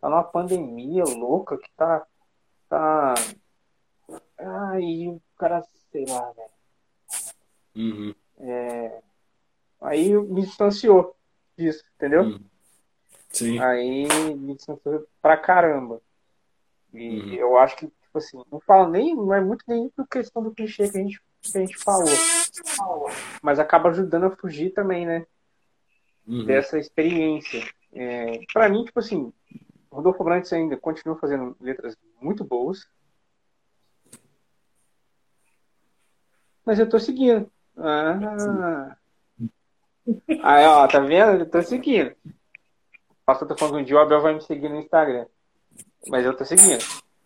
tá 0.00 0.08
numa 0.08 0.22
pandemia 0.24 1.04
louca 1.04 1.58
que 1.58 1.68
tá. 1.76 2.06
tá... 2.68 3.14
Ai, 4.38 5.08
o 5.08 5.20
cara, 5.36 5.62
sei 5.90 6.04
lá, 6.06 6.32
velho. 6.32 6.50
Uhum. 7.74 8.14
Aí 9.80 10.14
me 10.16 10.42
distanciou 10.42 11.16
disso, 11.56 11.84
entendeu? 11.96 12.22
Uhum. 12.22 12.44
Sim. 13.30 13.58
Aí 13.58 14.06
me 14.36 14.54
distanciou 14.54 15.06
pra 15.20 15.36
caramba. 15.36 16.00
E 16.92 17.20
Uhum. 17.20 17.34
eu 17.34 17.56
acho 17.58 17.76
que, 17.76 17.86
tipo 17.86 18.18
assim, 18.18 18.40
não 18.50 18.60
falo 18.60 18.88
nem, 18.88 19.14
não 19.14 19.34
é 19.34 19.40
muito 19.40 19.64
nem 19.66 19.88
por 19.90 20.06
questão 20.08 20.42
do 20.42 20.52
clichê 20.54 20.88
que 20.88 20.96
a 20.96 21.00
gente, 21.02 21.20
que 21.52 21.58
a 21.58 21.60
gente 21.60 21.78
falou. 21.78 22.08
Mas 23.42 23.58
acaba 23.58 23.90
ajudando 23.90 24.24
a 24.24 24.36
fugir 24.36 24.70
também, 24.70 25.06
né? 25.06 25.26
Uhum. 26.26 26.44
Dessa 26.44 26.78
experiência. 26.78 27.62
É, 27.92 28.40
pra 28.52 28.68
mim, 28.68 28.84
tipo 28.84 28.98
assim, 28.98 29.32
Rodolfo 29.90 30.22
Brandes 30.22 30.52
ainda 30.52 30.76
continua 30.76 31.16
fazendo 31.16 31.56
letras 31.60 31.96
muito 32.20 32.44
boas. 32.44 32.86
Mas 36.64 36.78
eu 36.78 36.88
tô 36.88 36.98
seguindo. 36.98 37.50
Ah. 37.76 38.96
Aí, 40.42 40.66
ó, 40.66 40.86
tá 40.88 40.98
vendo? 41.00 41.40
Eu 41.40 41.50
tô 41.50 41.62
seguindo. 41.62 42.14
O 43.08 43.14
pastor 43.24 43.48
tá 43.48 43.56
falando 43.56 43.76
que 43.76 43.82
um 43.82 43.84
dia 43.84 43.96
o 43.96 44.00
Abel 44.00 44.20
vai 44.20 44.34
me 44.34 44.42
seguir 44.42 44.68
no 44.68 44.80
Instagram. 44.80 45.26
Mas 46.08 46.24
eu 46.24 46.36
tô 46.36 46.44
seguindo. 46.44 46.84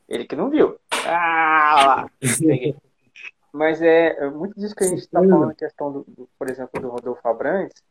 Ele 0.08 0.24
que 0.24 0.36
não 0.36 0.50
viu. 0.50 0.78
Ah, 1.06 1.84
lá. 1.86 2.10
Peguei. 2.38 2.76
Mas 3.52 3.82
é, 3.82 4.16
é 4.24 4.30
muito 4.30 4.58
disso 4.58 4.74
que 4.74 4.84
a 4.84 4.88
gente 4.88 5.08
tá 5.08 5.20
falando, 5.20 5.50
a 5.50 5.54
questão, 5.54 5.92
do, 5.92 6.04
do, 6.06 6.28
por 6.38 6.48
exemplo, 6.48 6.80
do 6.80 6.88
Rodolfo 6.88 7.26
Abrantes. 7.28 7.82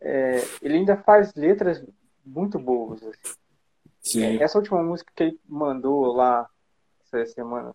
É, 0.00 0.42
ele 0.62 0.78
ainda 0.78 0.96
faz 0.96 1.34
letras 1.34 1.84
muito 2.24 2.58
boas. 2.58 3.02
Assim. 3.02 3.34
Sim. 4.00 4.42
Essa 4.42 4.58
última 4.58 4.82
música 4.82 5.12
que 5.14 5.22
ele 5.24 5.40
mandou 5.46 6.12
lá 6.12 6.48
essa 7.12 7.32
semana, 7.32 7.74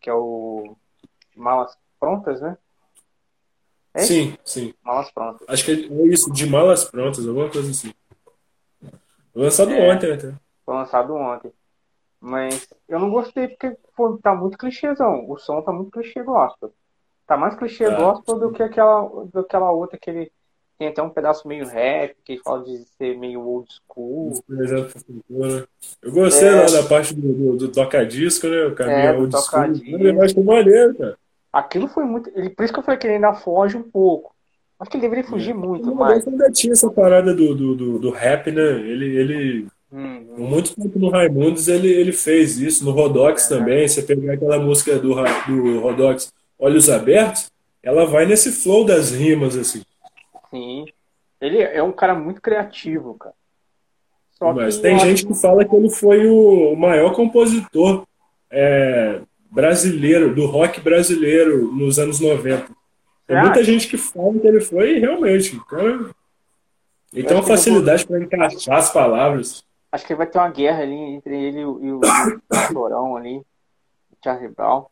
que 0.00 0.08
é 0.08 0.14
o 0.14 0.76
Malas 1.36 1.76
Prontas, 1.98 2.40
né? 2.40 2.56
É? 3.92 4.00
Sim, 4.00 4.38
sim. 4.44 4.72
Malas 4.82 5.10
Prontas. 5.10 5.46
Acho 5.48 5.64
que 5.64 5.70
é 5.72 5.74
isso, 6.06 6.32
de 6.32 6.46
malas 6.46 6.84
prontas, 6.84 7.26
alguma 7.26 7.50
coisa 7.50 7.70
assim. 7.70 7.92
Lançado 9.34 9.72
É. 9.72 9.92
ontem 9.92 10.12
até. 10.12 10.32
Foi 10.64 10.74
lançado 10.74 11.14
ontem. 11.14 11.52
Mas 12.20 12.68
eu 12.88 12.98
não 12.98 13.10
gostei 13.10 13.48
porque 13.48 13.76
pô, 13.96 14.18
tá 14.22 14.34
muito 14.34 14.58
clichêzão. 14.58 15.24
O 15.28 15.38
som 15.38 15.62
tá 15.62 15.72
muito 15.72 15.90
clichê 15.90 16.22
gospel. 16.22 16.72
Tá 17.26 17.36
mais 17.36 17.54
clichê 17.54 17.86
Tá. 17.86 17.96
gospel 17.96 18.38
do 18.38 18.52
que 18.52 18.62
aquela, 18.62 19.02
do 19.24 19.30
que 19.30 19.38
aquela 19.38 19.70
outra 19.70 19.98
que 19.98 20.10
ele 20.10 20.32
tem 20.78 20.88
até 20.88 21.02
um 21.02 21.10
pedaço 21.10 21.46
meio 21.46 21.66
rap, 21.66 22.14
que 22.24 22.32
ele 22.32 22.42
fala 22.42 22.64
de 22.64 22.78
ser 22.96 23.16
meio 23.18 23.40
old 23.40 23.68
school. 23.86 24.42
Eu 26.02 26.12
gostei 26.12 26.48
É. 26.48 26.52
lá 26.52 26.66
da 26.66 26.82
parte 26.88 27.14
do, 27.14 27.32
do, 27.32 27.56
do 27.56 27.68
toca-disco, 27.72 28.46
né? 28.48 28.64
O 28.66 28.74
caminho 28.74 28.96
É, 28.98 29.12
do 29.12 29.20
old 29.20 29.32
school. 29.32 29.44
toca-disco. 29.44 29.98
Eu 30.02 30.22
acho 30.22 30.40
é 30.40 30.42
maneiro, 30.42 30.94
cara. 30.96 31.18
Aquilo 31.52 31.88
foi 31.88 32.04
muito. 32.04 32.30
Ele, 32.34 32.50
por 32.50 32.64
isso 32.64 32.72
que 32.72 32.78
eu 32.78 32.84
falei 32.84 32.98
que 32.98 33.06
ele 33.06 33.14
ainda 33.14 33.34
foge 33.34 33.76
um 33.76 33.82
pouco. 33.82 34.34
Acho 34.78 34.90
que 34.90 34.96
ele 34.96 35.02
deveria 35.02 35.24
fugir 35.24 35.52
muito 35.54 35.90
O 35.90 35.94
mais. 35.94 36.12
Modesto 36.24 36.30
ainda 36.30 36.50
tinha 36.50 36.72
essa 36.72 36.90
parada 36.90 37.34
do, 37.34 37.54
do, 37.54 37.74
do, 37.74 37.98
do 37.98 38.10
rap, 38.10 38.50
né? 38.50 38.62
Ele, 38.62 39.16
ele, 39.18 39.66
Hum, 39.92 40.24
muito 40.38 40.74
tempo 40.74 40.98
no 40.98 41.10
Raimundos, 41.10 41.66
ele, 41.66 41.88
ele 41.88 42.12
fez 42.12 42.58
isso. 42.58 42.84
No 42.84 42.92
Rodox 42.92 43.50
É. 43.50 43.56
também. 43.56 43.88
Você 43.88 44.02
pegar 44.02 44.34
aquela 44.34 44.58
música 44.58 44.98
do, 44.98 45.14
do 45.46 45.80
Rodox, 45.80 46.32
Olhos 46.58 46.88
Abertos, 46.88 47.50
ela 47.82 48.06
vai 48.06 48.26
nesse 48.26 48.52
flow 48.52 48.84
das 48.84 49.10
rimas, 49.10 49.56
assim. 49.56 49.82
sim. 50.50 50.84
Ele 51.40 51.62
é 51.62 51.82
um 51.82 51.90
cara 51.90 52.14
muito 52.14 52.40
criativo, 52.42 53.14
cara. 53.14 53.34
Só 54.32 54.52
Mas 54.52 54.78
tem 54.78 54.98
gente 54.98 55.26
que 55.26 55.34
fala 55.34 55.64
que 55.64 55.74
ele 55.74 55.90
foi 55.90 56.26
o, 56.26 56.74
maior 56.76 57.14
compositor 57.14 58.06
é, 58.50 59.20
brasileiro, 59.50 60.34
do 60.34 60.46
rock 60.46 60.80
brasileiro 60.80 61.72
nos 61.72 61.98
anos 61.98 62.20
90. 62.20 62.66
Tem 63.26 63.36
Você 63.36 63.40
muita 63.40 63.64
gente 63.64 63.88
que 63.88 63.96
fala 63.96 64.38
que 64.38 64.46
ele 64.46 64.60
foi, 64.60 64.98
realmente. 64.98 65.58
Cara, 65.68 66.10
ele 67.12 67.26
tem 67.26 67.36
uma 67.36 67.38
acho 67.38 67.46
que 67.46 67.52
eu 67.52 67.56
facilidade 67.56 68.06
para 68.06 68.20
encaixar 68.20 68.76
as 68.76 68.92
palavras. 68.92 69.64
Acho 69.92 70.06
que 70.06 70.14
vai 70.14 70.26
ter 70.26 70.38
uma 70.38 70.50
guerra 70.50 70.82
ali 70.82 70.94
entre 70.94 71.36
ele 71.36 71.60
e 71.60 71.64
o, 71.64 71.84
e 71.84 71.92
o, 71.92 72.00
Chorão 72.72 73.16
ali, 73.16 73.38
o 73.38 74.16
Charlie 74.22 74.48
Brown. 74.48 74.86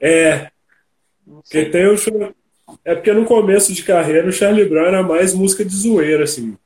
É, 0.00 0.50
porque 1.24 1.66
tem 1.66 1.86
o. 1.86 1.94
É 2.84 2.94
porque 2.94 3.12
no 3.12 3.24
começo 3.24 3.72
de 3.72 3.84
carreira 3.84 4.28
o 4.28 4.32
Charlie 4.32 4.68
Brown 4.68 4.86
era 4.86 5.02
mais 5.02 5.34
música 5.34 5.64
de 5.64 5.74
zoeira, 5.74 6.24
assim. 6.24 6.56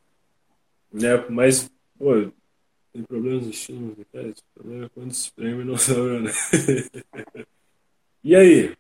Né? 0.93 1.25
Mas, 1.29 1.71
pô, 1.99 2.31
tem 2.93 3.03
problemas 3.03 3.45
de 3.45 3.51
estilo 3.51 3.81
musicais? 3.81 4.39
O 4.39 4.55
problema 4.55 4.87
é 4.87 4.89
quando 4.89 5.12
se 5.12 5.23
espreme 5.23 5.62
e 5.62 5.64
não 5.64 5.77
sobra, 5.77 6.21
né? 6.21 6.31
E 8.25 8.35
aí? 8.35 8.77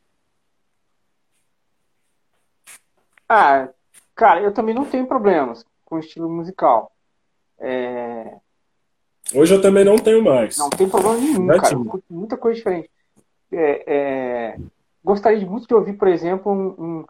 Ah, 3.28 3.68
cara, 4.12 4.40
eu 4.40 4.52
também 4.52 4.74
não 4.74 4.84
tenho 4.84 5.06
problemas 5.06 5.64
com 5.84 5.94
o 5.94 5.98
estilo 6.00 6.28
musical. 6.28 6.95
É, 7.58 8.36
Hoje 9.34 9.54
eu 9.54 9.60
também 9.60 9.84
não 9.84 9.96
tenho 9.98 10.22
mais. 10.22 10.56
não 10.56 10.70
tem 10.70 10.88
problema 10.88 11.16
nenhum, 11.18 11.46
Já 11.46 11.60
cara. 11.60 11.76
Tinha. 11.76 12.02
muita 12.08 12.36
coisa 12.36 12.56
diferente. 12.56 12.88
É, 13.50 13.84
é, 13.86 14.56
gostaria 15.02 15.44
muito 15.46 15.66
de 15.66 15.74
ouvir, 15.74 15.94
por 15.94 16.06
exemplo, 16.08 16.52
um- 16.52 16.74
um- 16.78 17.04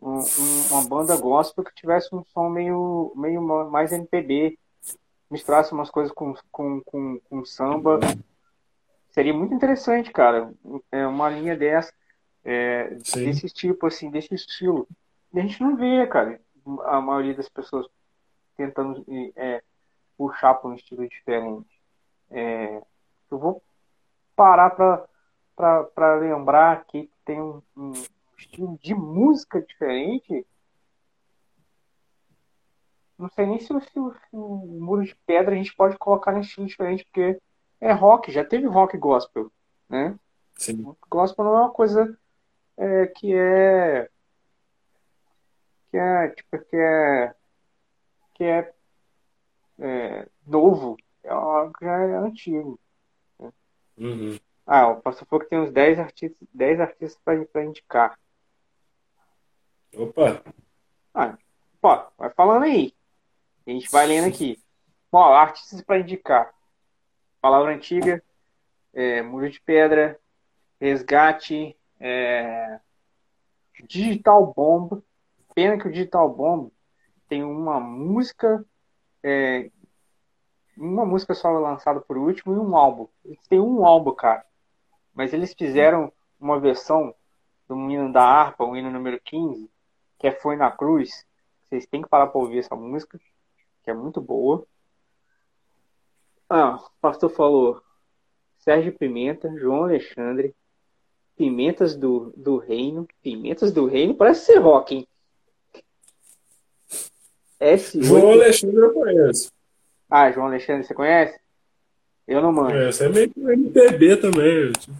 um- 0.00 0.18
um- 0.20 0.66
uma 0.70 0.82
banda 0.88 1.16
gospel 1.16 1.64
que 1.64 1.74
tivesse 1.74 2.14
um 2.14 2.22
som 2.26 2.48
meio, 2.48 3.12
meio 3.16 3.42
ma- 3.42 3.64
mais 3.64 3.92
MPB, 3.92 4.56
misturasse 5.30 5.72
umas 5.72 5.90
coisas 5.90 6.12
com, 6.12 6.34
com, 6.52 6.80
com, 6.82 7.18
com 7.28 7.44
samba. 7.44 7.98
Seria 9.10 9.34
muito 9.34 9.54
interessante, 9.54 10.12
cara. 10.12 10.52
É 10.92 11.04
uma 11.06 11.28
linha 11.30 11.56
dessa, 11.56 11.92
é, 12.44 12.90
desse 13.14 13.48
tipo, 13.48 13.86
assim, 13.86 14.08
desse 14.10 14.32
estilo. 14.34 14.86
E 15.34 15.40
a 15.40 15.42
gente 15.42 15.60
não 15.60 15.74
vê, 15.76 16.06
cara, 16.06 16.40
a 16.84 17.00
maioria 17.00 17.34
das 17.34 17.48
pessoas 17.48 17.86
tentando 18.56 19.04
é, 19.36 19.62
puxar 20.16 20.54
para 20.54 20.70
um 20.70 20.74
estilo 20.74 21.08
diferente. 21.08 21.68
É, 22.30 22.82
eu 23.30 23.38
vou 23.38 23.62
parar 24.34 24.70
para 25.56 26.14
lembrar 26.16 26.72
aqui 26.72 27.06
que 27.06 27.18
tem 27.24 27.40
um, 27.40 27.62
um 27.76 27.92
estilo 28.36 28.78
de 28.82 28.94
música 28.94 29.60
diferente. 29.62 30.46
Não 33.18 33.28
sei 33.30 33.46
nem 33.46 33.58
se 33.58 33.72
o, 33.72 33.80
se 33.80 33.98
o- 33.98 34.12
se 34.12 34.20
o 34.32 34.56
Muro 34.80 35.04
de 35.04 35.14
Pedra 35.26 35.54
a 35.54 35.56
gente 35.56 35.74
pode 35.74 35.96
colocar 35.96 36.36
em 36.36 36.40
estilo 36.40 36.66
diferente, 36.66 37.04
porque 37.06 37.40
é 37.80 37.92
rock, 37.92 38.30
já 38.30 38.44
teve 38.44 38.66
rock 38.66 38.96
gospel, 38.98 39.50
né? 39.88 40.18
Sim. 40.54 40.94
Gospel 41.08 41.44
não 41.44 41.56
é 41.56 41.60
uma 41.62 41.70
coisa 41.70 42.18
é, 42.76 43.06
que 43.06 43.34
é 43.34 44.10
que 45.90 45.96
é 45.96 46.28
tipo 46.28 46.58
que 46.58 46.76
é 46.76 47.34
que 48.34 48.44
é, 48.44 48.74
é, 49.78 50.28
novo, 50.46 50.96
é 51.22 51.30
algo 51.30 51.72
que 51.72 51.84
é 51.84 52.16
antigo. 52.16 52.78
Uhum. 53.96 54.38
Ah, 54.66 54.88
o 54.88 55.00
pastor 55.00 55.44
que 55.44 55.50
tem 55.50 55.60
uns 55.60 55.70
10 55.70 55.98
artistas, 55.98 56.48
10 56.52 56.80
artistas 56.80 57.20
para 57.24 57.64
indicar. 57.64 58.18
Opa, 59.94 60.42
Ah, 61.14 61.38
pô, 61.80 61.96
vai 62.18 62.30
falando 62.30 62.64
aí. 62.64 62.92
A 63.66 63.70
gente 63.70 63.90
vai 63.90 64.06
lendo 64.06 64.28
aqui. 64.28 64.60
Ó, 65.10 65.32
artistas 65.32 65.80
para 65.82 66.00
indicar. 66.00 66.52
Palavra 67.40 67.74
antiga, 67.74 68.22
é, 68.92 69.22
Muro 69.22 69.48
de 69.48 69.60
Pedra, 69.60 70.18
Resgate, 70.80 71.76
é, 72.00 72.80
Digital 73.84 74.52
Bomb. 74.52 75.02
Pena 75.54 75.78
que 75.78 75.88
o 75.88 75.92
Digital 75.92 76.28
Bomb 76.28 76.70
tem 77.28 77.42
uma 77.42 77.80
música, 77.80 78.64
é, 79.28 79.70
uma 80.76 81.04
música 81.04 81.34
só 81.34 81.50
lançada 81.50 82.00
por 82.00 82.16
último 82.16 82.54
e 82.54 82.58
um 82.58 82.76
álbum. 82.76 83.08
Eles 83.24 83.44
têm 83.48 83.58
um 83.58 83.84
álbum, 83.84 84.14
cara. 84.14 84.46
Mas 85.12 85.32
eles 85.32 85.52
fizeram 85.52 86.12
uma 86.38 86.60
versão 86.60 87.12
do 87.66 87.74
hino 87.90 88.12
da 88.12 88.22
harpa, 88.22 88.64
o 88.64 88.76
hino 88.76 88.88
número 88.88 89.20
15, 89.20 89.68
que 90.16 90.28
é 90.28 90.30
Foi 90.32 90.54
na 90.54 90.70
Cruz. 90.70 91.26
Vocês 91.64 91.86
têm 91.86 92.02
que 92.02 92.08
parar 92.08 92.28
para 92.28 92.40
ouvir 92.40 92.58
essa 92.58 92.76
música, 92.76 93.18
que 93.82 93.90
é 93.90 93.94
muito 93.94 94.20
boa. 94.20 94.64
Ah, 96.48 96.76
o 96.76 97.00
pastor 97.00 97.30
falou 97.30 97.82
Sérgio 98.58 98.96
Pimenta, 98.96 99.52
João 99.58 99.82
Alexandre, 99.84 100.54
Pimentas 101.36 101.96
do, 101.96 102.32
do 102.36 102.58
Reino. 102.58 103.08
Pimentas 103.20 103.72
do 103.72 103.86
Reino 103.86 104.14
parece 104.14 104.46
ser 104.46 104.58
rock, 104.58 104.94
hein? 104.94 105.08
S8... 107.60 108.02
João 108.02 108.32
Alexandre 108.32 108.76
eu 108.76 108.92
conheço. 108.92 109.52
Ah, 110.10 110.30
João 110.30 110.46
Alexandre, 110.46 110.84
você 110.84 110.94
conhece? 110.94 111.38
Eu 112.26 112.42
não 112.42 112.52
manjo. 112.52 112.76
É, 112.76 112.92
você 112.92 113.06
é 113.06 113.08
meio 113.08 113.30
que 113.30 113.40
MPB 113.40 114.16
também. 114.16 114.72
Tipo... 114.72 114.94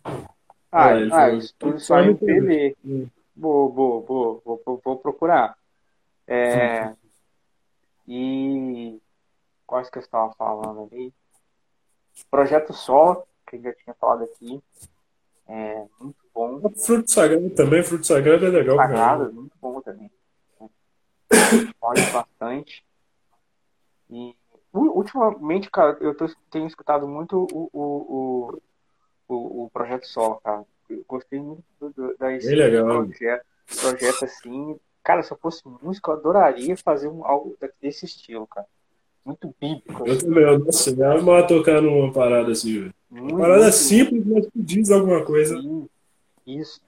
Ah, 0.71 0.91
é, 0.91 1.09
ah 1.13 1.31
isso 1.31 1.55
tudo 1.59 1.81
só 1.81 2.01
MPB. 2.01 2.77
Hum. 2.85 3.07
Vou, 3.37 3.73
vou, 3.73 4.03
vou, 4.03 4.61
vou, 4.65 4.81
vou 4.83 4.97
procurar. 4.97 5.57
É, 6.27 6.93
e 8.09 8.99
quais 9.67 9.91
que 9.91 9.99
eu 9.99 10.03
estava 10.03 10.33
falando 10.35 10.89
ali? 10.91 11.13
Projeto 12.31 12.73
Sol, 12.73 13.27
que 13.47 13.57
eu 13.57 13.63
já 13.63 13.73
tinha 13.75 13.95
falado 13.95 14.25
aqui. 14.25 14.61
É 15.49 15.85
muito 16.01 16.17
bom. 16.35 16.61
Fruto 16.77 17.11
Sagrado 17.11 17.51
também, 17.51 17.83
Fruto 17.83 18.07
Sagrado 18.07 18.47
é 18.47 18.49
legal. 18.49 18.77
Sagrado, 18.77 19.25
cara. 19.25 19.33
muito 19.33 19.57
bom 19.61 19.81
também. 19.81 20.11
Olha 21.80 22.11
bastante. 22.12 22.84
E 24.11 24.34
ultimamente, 24.72 25.70
cara, 25.70 25.97
eu 26.01 26.14
tô, 26.14 26.26
tenho 26.51 26.66
escutado 26.66 27.09
muito 27.09 27.47
o, 27.53 27.70
o, 27.72 28.61
o, 29.28 29.64
o, 29.64 29.70
Projeto 29.70 30.07
Sol, 30.07 30.40
cara. 30.42 30.64
Eu 30.88 31.05
gostei 31.09 31.40
muito 31.40 31.64
do, 31.80 31.90
do, 31.90 32.16
da. 32.16 32.28
Projeto, 32.84 33.47
projeto 33.80 34.24
assim. 34.24 34.76
Cara, 35.03 35.22
se 35.22 35.32
eu 35.32 35.38
fosse 35.38 35.62
músico, 35.82 36.11
eu 36.11 36.14
adoraria 36.14 36.76
fazer 36.76 37.09
um, 37.09 37.24
algo 37.24 37.57
desse 37.80 38.05
estilo, 38.05 38.47
cara. 38.47 38.66
Muito 39.24 39.53
bíblico. 39.61 40.07
Eu 40.07 40.12
assim. 40.12 40.26
também, 40.26 40.44
eu 40.44 40.59
não 40.59 40.72
sei. 40.72 40.94
Eu 40.94 41.47
tocar 41.47 41.80
numa 41.80 42.12
parada 42.12 42.53
assim, 42.53 42.80
velho. 42.80 42.94
Uma 43.11 43.38
parada 43.38 43.72
simples, 43.72 44.24
mas 44.24 44.47
que 44.47 44.62
diz 44.62 44.90
alguma 44.90 45.24
coisa. 45.24 45.57
Isso. 46.47 46.80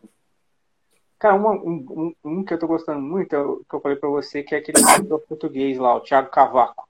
Cara, 1.19 1.35
uma, 1.35 1.51
um, 1.51 2.15
um, 2.25 2.45
que 2.45 2.55
eu 2.55 2.59
tô 2.59 2.69
gostando 2.69 3.01
muito, 3.01 3.35
é 3.35 3.39
que 3.69 3.75
eu 3.75 3.81
falei 3.81 3.97
pra 3.99 4.09
você, 4.09 4.43
que 4.43 4.55
é 4.55 4.59
aquele 4.59 4.81
cantor 4.81 5.21
português 5.21 5.77
lá, 5.77 5.97
o 5.97 6.01
Thiago 6.01 6.31
Cavaco. 6.31 6.89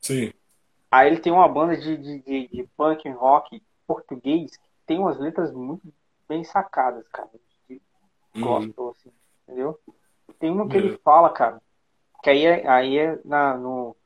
Sim. 0.00 0.30
Aí 0.90 1.08
ele 1.08 1.18
tem 1.18 1.32
uma 1.32 1.48
banda 1.48 1.76
de, 1.76 1.96
de, 1.96 2.18
de, 2.20 2.48
de 2.48 2.68
punk 2.76 3.08
rock 3.10 3.62
português 3.86 4.56
que 4.56 4.68
tem 4.86 4.98
umas 4.98 5.18
letras 5.18 5.52
muito 5.52 5.92
bem 6.28 6.44
sacadas, 6.44 7.08
cara. 7.08 7.30
De 7.68 7.80
uhum. 8.36 8.42
gospel, 8.42 8.90
assim, 8.90 9.12
entendeu? 9.42 9.80
Tem 10.38 10.50
uma 10.50 10.68
que 10.68 10.76
ele 10.76 10.92
uhum. 10.92 10.98
fala, 11.02 11.30
cara, 11.30 11.60
que 12.22 12.28
aí 12.28 12.44
é, 12.44 12.68
aí 12.68 12.98
é 12.98 13.18
na, 13.24 13.56
no, 13.56 13.96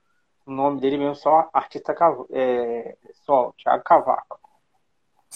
o 0.46 0.50
nome 0.50 0.80
dele 0.80 0.96
mesmo 0.96 1.16
só 1.16 1.50
artista 1.52 1.94
é, 2.30 2.96
só 3.24 3.52
Thiago 3.58 3.82
Cavaco. 3.82 4.40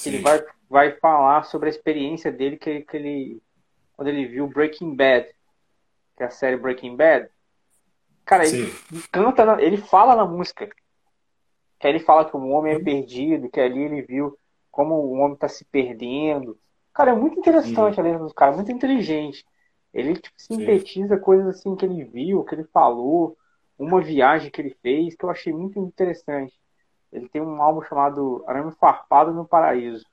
Ele 0.07 0.19
vai, 0.19 0.45
vai 0.71 0.93
falar 0.93 1.43
sobre 1.45 1.69
a 1.69 1.71
experiência 1.71 2.31
dele 2.31 2.57
que, 2.57 2.81
que 2.83 2.97
ele 2.97 3.43
quando 4.03 4.09
ele 4.09 4.27
viu 4.27 4.49
Breaking 4.49 4.97
Bad, 4.97 5.29
que 6.17 6.25
é 6.25 6.27
a 6.27 6.31
série 6.31 6.57
Breaking 6.57 6.97
Bad. 6.97 7.29
Cara, 8.25 8.45
ele 8.45 8.67
Sim. 8.67 9.03
canta, 9.13 9.45
na, 9.45 9.63
ele 9.63 9.77
fala 9.77 10.17
na 10.17 10.25
música. 10.25 10.69
Que 11.79 11.87
ele 11.87 12.01
fala 12.01 12.25
que 12.25 12.37
o 12.37 12.49
homem 12.49 12.75
é 12.75 12.79
perdido, 12.81 13.49
que 13.49 13.61
ali 13.61 13.81
ele 13.81 14.03
viu 14.03 14.37
como 14.73 14.95
o 14.95 15.13
homem 15.13 15.35
está 15.35 15.49
se 15.49 15.65
perdendo. 15.65 16.59
Cara, 16.93 17.13
é 17.13 17.15
muito 17.15 17.39
interessante 17.39 18.01
a 18.01 18.03
letra 18.03 18.19
do 18.19 18.35
cara, 18.35 18.51
muito 18.51 18.73
inteligente. 18.73 19.47
Ele 19.95 20.17
tipo, 20.17 20.35
sintetiza 20.37 21.15
Sim. 21.17 21.23
coisas 21.23 21.47
assim 21.47 21.77
que 21.77 21.85
ele 21.85 22.03
viu, 22.05 22.43
que 22.43 22.57
ele 22.57 22.65
falou 22.65 23.37
uma 23.79 24.01
viagem 24.01 24.51
que 24.51 24.61
ele 24.61 24.77
fez 24.83 25.15
que 25.15 25.25
eu 25.25 25.31
achei 25.31 25.53
muito 25.53 25.79
interessante. 25.79 26.59
Ele 27.13 27.29
tem 27.29 27.41
um 27.41 27.63
álbum 27.63 27.83
chamado 27.83 28.43
Arame 28.49 28.73
Farpado 28.73 29.33
no 29.33 29.47
Paraíso. 29.47 30.05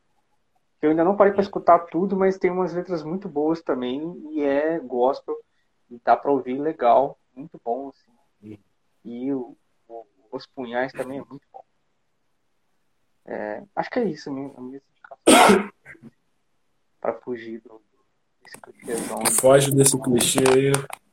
Eu 0.81 0.91
ainda 0.91 1.03
não 1.03 1.15
parei 1.15 1.33
para 1.33 1.41
escutar 1.41 1.79
tudo, 1.79 2.15
mas 2.15 2.37
tem 2.37 2.49
umas 2.49 2.73
letras 2.73 3.03
muito 3.03 3.27
boas 3.27 3.61
também 3.61 4.01
e 4.31 4.43
é 4.43 4.79
gospel 4.79 5.37
e 5.89 5.99
dá 6.03 6.15
para 6.15 6.31
ouvir 6.31 6.59
legal, 6.59 7.19
muito 7.35 7.59
bom 7.63 7.89
assim. 7.89 8.57
E 9.03 9.33
o, 9.33 9.57
o, 9.87 10.05
os 10.31 10.45
punhais 10.45 10.91
também 10.93 11.19
é 11.19 11.23
muito 11.23 11.45
bom. 11.51 11.63
É, 13.25 13.63
acho 13.75 13.89
que 13.89 13.99
é 13.99 14.05
isso 14.05 14.31
mesmo, 14.31 14.53
a 14.57 14.61
minha 14.61 14.81
indicação 14.91 15.71
para 17.01 17.13
fugir 17.13 17.61
do, 17.61 17.81
desse 18.43 18.57
clichêzão. 18.61 19.25
Foge 19.39 19.71
desse 19.71 20.01
clichê 20.01 20.39
aí. 20.53 20.71
Né? 20.71 21.09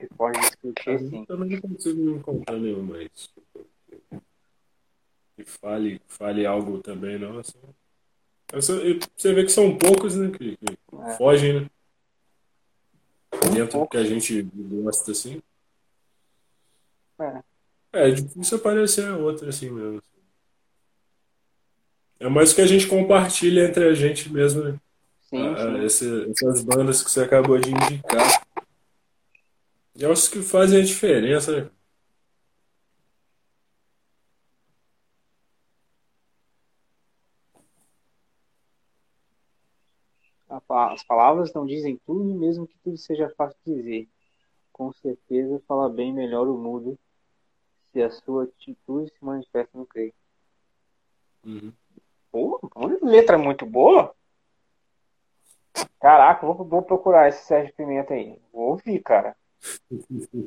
que 0.00 0.14
pode 0.14 0.40
discutir 0.40 0.98
sim. 0.98 1.26
Eu 1.28 1.36
não 1.36 1.60
consigo 1.60 2.10
encontrar 2.10 2.56
nenhum, 2.56 2.82
mas 2.82 3.30
que 5.36 5.44
fale, 5.44 6.00
fale 6.06 6.46
algo 6.46 6.80
também, 6.80 7.18
não. 7.18 7.38
Assim. 7.38 7.58
Você 8.52 9.32
vê 9.32 9.44
que 9.44 9.52
são 9.52 9.76
poucos, 9.76 10.16
né? 10.16 10.30
Que, 10.30 10.56
que 10.56 10.76
é. 11.06 11.16
fogem, 11.16 11.60
né? 11.60 11.70
Dentro 13.54 13.80
do 13.80 13.88
que 13.88 13.96
a 13.96 14.04
gente 14.04 14.42
gosta, 14.42 15.12
assim. 15.12 15.40
É. 17.20 17.42
É, 17.92 18.10
difícil 18.10 18.58
aparecer 18.58 19.10
outra 19.12 19.48
assim 19.48 19.68
mesmo. 19.68 20.02
É 22.20 22.28
mais 22.28 22.52
o 22.52 22.54
que 22.54 22.60
a 22.60 22.66
gente 22.66 22.86
compartilha 22.86 23.64
entre 23.64 23.84
a 23.84 23.94
gente 23.94 24.30
mesmo, 24.32 24.62
né? 24.62 24.78
Sim, 25.22 25.54
ah. 25.56 25.84
Esse, 25.84 26.30
essas 26.30 26.62
bandas 26.62 27.02
que 27.02 27.10
você 27.10 27.22
acabou 27.22 27.58
de 27.58 27.70
indicar. 27.70 28.46
E 29.96 30.04
é 30.04 30.08
os 30.08 30.28
que 30.28 30.40
fazem 30.42 30.80
a 30.80 30.84
diferença, 30.84 31.60
né? 31.60 31.70
As 40.70 41.02
palavras 41.02 41.52
não 41.52 41.66
dizem 41.66 42.00
tudo, 42.06 42.34
mesmo 42.34 42.66
que 42.66 42.78
tudo 42.78 42.96
seja 42.96 43.28
fácil 43.36 43.58
de 43.66 43.74
dizer. 43.74 44.08
Com 44.72 44.92
certeza 44.92 45.62
fala 45.66 45.88
bem 45.88 46.12
melhor 46.12 46.48
o 46.48 46.56
mudo 46.56 46.98
se 47.92 48.02
a 48.02 48.10
sua 48.10 48.44
atitude 48.44 49.10
se 49.10 49.24
manifesta 49.24 49.76
no 49.76 49.86
creio. 49.86 50.14
Uhum. 51.44 51.72
Pô, 52.30 52.60
letra 53.02 53.36
muito 53.36 53.66
boa. 53.66 54.14
Caraca, 55.98 56.46
vou, 56.46 56.64
vou 56.64 56.82
procurar 56.82 57.28
esse 57.28 57.44
Sérgio 57.44 57.74
Pimenta 57.74 58.14
aí. 58.14 58.40
Vou 58.52 58.70
ouvir, 58.70 59.00
cara. 59.00 59.36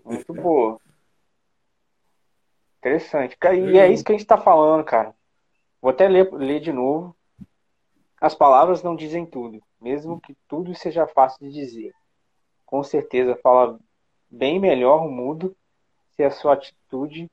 Muito 0.05 0.33
boa. 0.33 0.79
Interessante. 2.79 3.37
E 3.55 3.77
é 3.77 3.91
isso 3.91 4.03
que 4.03 4.11
a 4.11 4.15
gente 4.15 4.23
está 4.23 4.37
falando, 4.37 4.83
cara. 4.83 5.15
Vou 5.81 5.91
até 5.91 6.07
ler, 6.07 6.31
ler 6.33 6.59
de 6.59 6.71
novo. 6.71 7.15
As 8.19 8.33
palavras 8.33 8.81
não 8.81 8.95
dizem 8.95 9.25
tudo, 9.25 9.61
mesmo 9.83 10.19
que 10.19 10.35
tudo 10.47 10.73
seja 10.73 11.05
fácil 11.05 11.39
de 11.47 11.53
dizer. 11.53 11.93
Com 12.65 12.81
certeza 12.83 13.35
fala 13.43 13.79
bem 14.29 14.59
melhor 14.59 15.05
o 15.05 15.11
mudo 15.11 15.55
se 16.15 16.23
a 16.23 16.31
sua 16.31 16.53
atitude 16.53 17.29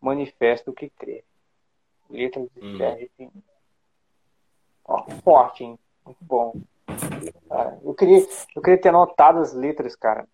manifesta 0.00 0.70
o 0.70 0.74
que 0.74 0.90
crê. 0.90 1.24
Letras 2.10 2.48
de 2.54 2.60
hum. 2.60 2.76
Sérgio 2.76 3.10
Ó, 4.84 5.04
forte, 5.22 5.64
hein? 5.64 5.78
Muito 6.04 6.24
bom. 6.24 6.54
Cara, 7.48 7.78
eu, 7.84 7.94
queria, 7.94 8.26
eu 8.56 8.62
queria 8.62 8.80
ter 8.80 8.88
anotado 8.88 9.38
as 9.38 9.52
letras, 9.52 9.94
cara 9.94 10.26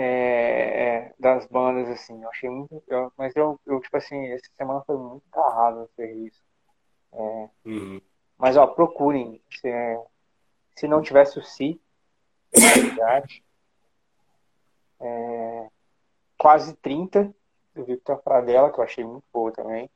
é, 0.00 1.06
é, 1.08 1.14
das 1.18 1.44
bandas, 1.46 1.88
assim. 1.88 2.22
Eu 2.22 2.28
achei 2.30 2.48
muito. 2.48 2.82
Eu, 2.86 3.12
mas 3.18 3.34
eu, 3.34 3.58
eu, 3.66 3.80
tipo 3.80 3.96
assim, 3.96 4.28
essa 4.28 4.48
semana 4.56 4.80
foi 4.86 4.96
muito 4.96 5.24
carrado 5.30 5.90
fazer 5.96 6.12
isso. 6.12 6.40
É, 7.12 7.48
uhum. 7.64 8.00
Mas, 8.38 8.56
ó, 8.56 8.66
procurem. 8.66 9.42
Se, 9.50 9.68
se 10.76 10.86
não 10.86 11.02
tivesse 11.02 11.38
o 11.38 11.42
Si, 11.42 11.80
verdade, 12.54 13.42
é, 15.00 15.68
quase 16.38 16.74
30 16.76 17.34
do 17.74 17.84
Victor 17.84 18.18
Pradella, 18.22 18.72
que 18.72 18.78
eu 18.78 18.84
achei 18.84 19.04
muito 19.04 19.24
boa 19.32 19.52
também. 19.52 19.90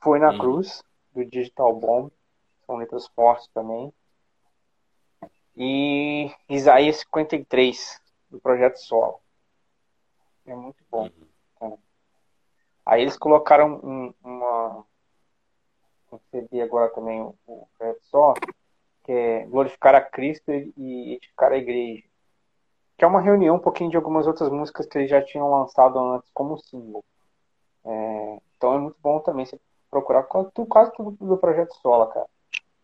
Foi 0.00 0.18
na 0.18 0.30
uhum. 0.30 0.38
Cruz, 0.38 0.82
do 1.14 1.24
Digital 1.24 1.74
Bomb. 1.74 2.12
São 2.66 2.76
letras 2.76 3.06
fortes 3.08 3.48
também. 3.48 3.92
E 5.56 6.32
Isaías 6.48 6.98
53, 7.00 8.00
do 8.30 8.40
projeto 8.40 8.78
Solo. 8.78 9.20
É 10.46 10.54
muito 10.54 10.82
bom. 10.90 11.10
Uhum. 11.60 11.78
Aí 12.86 13.02
eles 13.02 13.16
colocaram 13.16 13.80
um, 13.82 14.14
uma, 14.24 14.86
recebi 16.12 16.60
agora 16.60 16.88
também 16.90 17.20
o, 17.20 17.34
o 17.46 17.68
só, 18.02 18.34
que 19.04 19.12
é 19.12 19.46
glorificar 19.46 19.94
a 19.94 20.00
Cristo 20.00 20.50
e 20.50 21.14
edificar 21.14 21.52
a 21.52 21.56
igreja. 21.56 22.04
Que 22.96 23.04
é 23.04 23.08
uma 23.08 23.20
reunião 23.20 23.56
um 23.56 23.60
pouquinho 23.60 23.90
de 23.90 23.96
algumas 23.96 24.26
outras 24.26 24.50
músicas 24.50 24.86
que 24.86 24.98
eles 24.98 25.10
já 25.10 25.22
tinham 25.22 25.50
lançado 25.50 25.98
antes 25.98 26.30
como 26.32 26.58
símbolo. 26.58 27.04
É, 27.84 28.40
então 28.56 28.74
é 28.74 28.78
muito 28.78 28.96
bom 29.02 29.20
também 29.20 29.46
você 29.46 29.58
procurar 29.90 30.22
quase 30.24 30.50
tudo, 30.52 30.68
quase 30.68 30.92
tudo 30.92 31.12
do 31.12 31.38
projeto 31.38 31.74
Sola, 31.76 32.06
cara. 32.08 32.26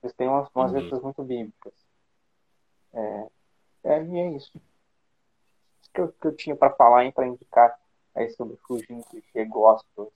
Eles 0.02 0.14
têm 0.16 0.28
umas, 0.28 0.48
umas 0.54 0.72
uhum. 0.72 0.78
letras 0.78 1.02
muito 1.02 1.22
bíblicas. 1.22 1.72
É, 2.92 3.26
é, 3.84 4.02
e 4.04 4.18
é 4.18 4.30
isso. 4.30 4.60
Isso 5.80 5.90
que 5.92 6.00
eu, 6.00 6.08
que 6.08 6.26
eu 6.26 6.36
tinha 6.36 6.56
para 6.56 6.74
falar, 6.74 7.10
para 7.12 7.26
indicar 7.26 7.78
aí 8.14 8.30
sobre 8.30 8.56
Fugindo 8.66 9.04
que 9.32 9.44
gosto. 9.44 10.12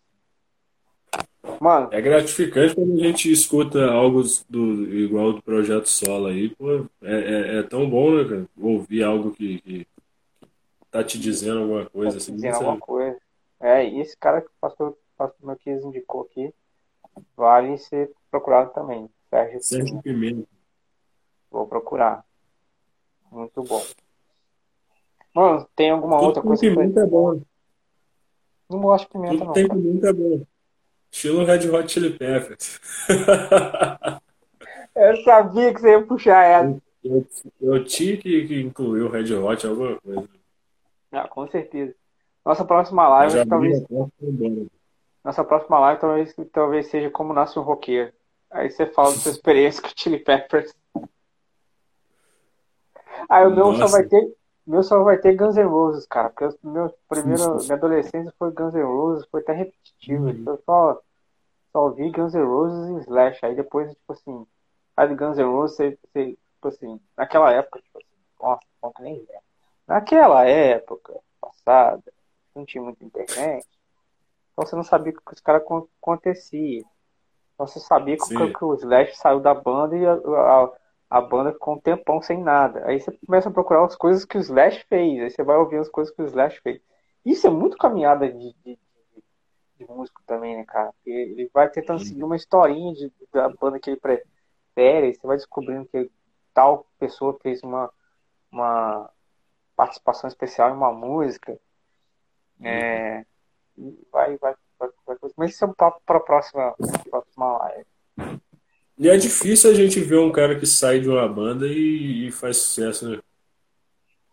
Mano. 1.61 1.89
É 1.91 2.01
gratificante 2.01 2.75
quando 2.75 2.95
a 2.95 3.05
gente 3.05 3.31
escuta 3.31 3.91
algo 3.91 4.23
do, 4.49 4.95
igual 4.95 5.33
do 5.33 5.43
Projeto 5.43 5.87
Sola 5.87 6.31
aí, 6.31 6.51
pô, 6.51 6.87
é, 7.03 7.13
é, 7.13 7.59
é, 7.59 7.63
tão 7.63 7.89
bom, 7.89 8.15
né, 8.15 8.25
cara? 8.25 8.47
Ouvir 8.59 9.03
algo 9.03 9.33
que, 9.33 9.61
que 9.61 9.87
tá 10.91 11.03
te 11.03 11.19
dizendo 11.19 11.61
alguma 11.61 11.87
coisa. 11.87 12.13
Tá 12.13 12.17
assim, 12.19 12.35
dizendo 12.35 12.57
alguma 12.57 12.79
coisa. 12.79 13.19
É, 13.59 13.87
e 13.87 14.01
esse 14.01 14.17
cara 14.17 14.41
que 14.41 14.49
o 14.49 14.61
pastor, 14.61 14.97
pastor 15.17 15.39
Marquês 15.43 15.83
indicou 15.85 16.23
aqui, 16.23 16.53
vale 17.37 17.79
ser 17.79 18.11
procurado 18.31 18.73
também. 18.73 19.09
Sérgio, 19.31 19.63
Sérgio 19.63 20.03
Pimenta. 20.03 20.47
Vou 21.51 21.67
procurar. 21.67 22.25
Muito 23.31 23.63
bom. 23.63 23.83
Mano, 25.35 25.67
tem 25.77 25.91
alguma 25.91 26.17
Tudo 26.17 26.27
outra 26.27 26.43
coisa? 26.43 26.61
Pimenta 26.61 27.01
que... 27.01 27.07
é 27.07 27.07
bom. 27.07 27.41
Não 28.69 28.81
gosto 28.81 29.07
de 29.07 29.13
pimenta, 29.13 29.33
Tudo 29.33 29.45
não. 29.47 29.53
Tem 29.53 29.69
pimenta 29.69 30.09
é 30.09 30.13
bom. 30.13 30.43
Estilo 31.11 31.45
Red 31.45 31.69
Hot 31.69 31.91
Chili 31.91 32.17
Peppers. 32.17 32.81
eu 34.95 35.17
sabia 35.25 35.75
que 35.75 35.81
você 35.81 35.91
ia 35.91 36.03
puxar 36.03 36.45
essa. 36.45 36.83
Eu, 37.03 37.27
eu, 37.61 37.75
eu 37.75 37.85
tinha 37.85 38.17
que, 38.17 38.47
que 38.47 38.61
incluir 38.61 39.03
o 39.03 39.11
Red 39.11 39.35
Hot 39.35 39.67
alguma 39.67 39.99
coisa. 40.01 40.29
Ah, 41.13 41.27
com 41.27 41.47
certeza. 41.49 41.95
Nossa 42.45 42.65
próxima 42.65 43.09
live 43.09 43.47
talvez. 43.47 43.85
Nossa 45.23 45.45
próxima 45.45 45.79
live 45.81 46.01
talvez, 46.01 46.35
talvez 46.53 46.87
seja 46.87 47.11
como 47.11 47.35
nasce 47.35 47.59
um 47.59 47.63
roqueiro. 47.63 48.13
Aí 48.51 48.71
você 48.71 48.87
fala 48.87 49.11
da 49.11 49.19
sua 49.19 49.33
experiência 49.33 49.83
com 49.83 49.89
o 49.89 49.93
Chili 49.95 50.19
Peppers. 50.19 50.75
Aí 53.29 53.47
o 53.47 53.55
meu 53.55 53.75
só 53.77 53.87
vai 53.87 54.05
ter. 54.05 54.33
Meu 54.67 54.83
só 54.83 55.03
vai 55.03 55.19
ter 55.19 55.35
Guns 55.35 55.57
N' 55.57 55.65
Roses, 55.65 56.07
cara. 56.07 56.31
Porque 56.31 56.59
meu 56.63 56.95
primeiro, 57.09 57.57
minha 57.57 57.75
adolescência 57.75 58.33
foi 58.39 58.51
Guns 58.53 58.75
N' 58.75 58.83
Roses, 58.83 59.27
foi 59.31 59.41
até 59.41 59.53
repetitivo. 59.53 60.27
Uhum. 60.27 60.45
Eu 60.47 60.63
só, 60.65 61.01
só 61.73 61.85
ouvi 61.85 62.11
Guns 62.11 62.35
N' 62.35 62.45
Roses 62.45 62.91
e 62.91 63.01
Slash. 63.09 63.45
Aí 63.45 63.55
depois, 63.55 63.91
tipo 63.91 64.13
assim, 64.13 64.47
aí 64.97 65.09
de 65.09 65.15
Guns 65.15 65.39
N' 65.39 65.45
Roses, 65.45 65.77
você, 65.77 65.99
você, 66.13 66.27
tipo 66.31 66.69
assim, 66.69 67.01
naquela 67.17 67.53
época, 67.53 67.81
tipo 67.81 67.99
assim, 67.99 68.07
nossa, 68.41 68.63
não 68.83 68.93
nem 69.01 69.15
lembro. 69.15 69.43
Naquela 69.87 70.45
época 70.47 71.19
passada, 71.41 72.03
não 72.55 72.65
tinha 72.65 72.83
muita 72.83 73.05
internet. 73.05 73.67
Então 74.53 74.67
você 74.67 74.77
não 74.77 74.85
sabia 74.85 75.13
o 75.13 75.17
que 75.17 75.33
os 75.33 75.41
caras 75.41 75.63
acontecia. 75.63 76.85
Então 77.55 77.67
você 77.67 77.81
sabia 77.81 78.17
que, 78.17 78.53
que, 78.53 78.65
o 78.65 78.75
Slash 78.75 79.17
saiu 79.17 79.41
da 79.41 79.55
banda 79.55 79.97
e 79.97 80.07
a, 80.07 80.13
a, 80.13 80.73
a, 81.11 81.21
banda 81.21 81.53
ficou 81.53 81.75
um 81.75 81.81
tempão 81.81 82.23
sem 82.23 82.43
nada. 82.43 82.87
Aí 82.87 83.01
você 83.01 83.11
começa 83.27 83.49
a 83.49 83.53
procurar 83.53 83.85
as 83.85 83.97
coisas 83.97 84.25
que 84.25 84.39
o 84.39 84.41
Slash 84.41 84.85
fez. 84.89 85.21
Aí 85.21 85.31
você 85.31 85.43
vai 85.43 85.57
ouvir 85.57 85.79
as 85.79 85.89
coisas 85.89 86.15
que 86.15 86.23
o 86.23 86.27
Slash 86.27 86.61
fez. 86.61 86.81
Isso 87.25 87.47
é 87.47 87.51
muito 87.51 87.77
caminhada 87.77 88.31
de, 88.31 88.55
de, 88.65 88.79
de, 89.77 89.87
músico 89.89 90.23
também, 90.27 90.57
né, 90.57 90.65
cara? 90.65 90.93
Porque 90.93 91.11
ele 91.11 91.51
vai 91.53 91.69
tentando 91.69 92.01
seguir 92.01 92.23
uma 92.23 92.37
historinha 92.37 92.95
de, 92.95 93.13
da 93.33 93.49
banda 93.49 93.81
que 93.81 93.91
ele 93.91 94.01
prefere. 94.01 95.11
E 95.11 95.15
você 95.15 95.27
vai 95.27 95.37
descobrindo 95.37 95.87
que 95.87 96.11
tal 96.55 96.87
pessoa 96.99 97.39
fez 97.43 97.63
uma, 97.63 97.93
uma 98.51 99.11
participação 99.77 100.29
especial 100.29 100.71
em 100.71 100.77
uma 100.77 100.93
música. 100.93 101.59
É, 102.63 103.25
vai, 104.13 104.37
vai, 104.37 104.55
vai, 104.79 104.91
vai, 105.07 105.17
mas 105.37 105.51
isso 105.51 105.65
é 105.65 105.69
um 105.69 105.75
papo 105.75 106.01
para 106.05 106.19
a 106.19 106.23
próxima, 106.23 106.75
próxima 107.11 107.59
live. 107.59 107.87
E 109.01 109.09
é 109.09 109.17
difícil 109.17 109.71
a 109.71 109.75
gente 109.75 109.99
ver 109.99 110.19
um 110.19 110.31
cara 110.31 110.61
que 110.61 110.67
sai 110.67 111.01
de 111.01 111.09
uma 111.09 111.27
banda 111.27 111.67
e, 111.67 112.27
e 112.27 112.31
faz 112.31 112.59
sucesso, 112.59 113.09
né? 113.09 113.19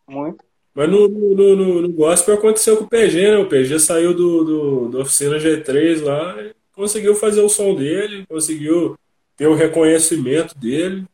Muito. 0.05 0.43
Mas 0.76 0.89
no, 0.89 1.07
no, 1.07 1.55
no, 1.55 1.82
no 1.84 1.93
gospel 1.93 2.36
aconteceu 2.36 2.76
com 2.76 2.84
o 2.84 2.89
PG, 2.89 3.32
né? 3.32 3.38
O 3.38 3.47
PG 3.47 3.80
saiu 3.80 4.13
do, 4.13 4.43
do, 4.43 4.89
do 4.89 4.99
Oficina 4.99 5.38
G3 5.38 6.03
lá, 6.03 6.36
conseguiu 6.74 7.15
fazer 7.15 7.39
o 7.39 7.47
som 7.47 7.76
dele, 7.76 8.26
conseguiu 8.28 8.99
ter 9.38 9.47
o 9.47 9.55
reconhecimento 9.55 10.53
dele. 10.59 11.07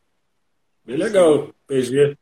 Bem 0.84 0.96
legal, 0.96 1.54
PG. 1.68 2.18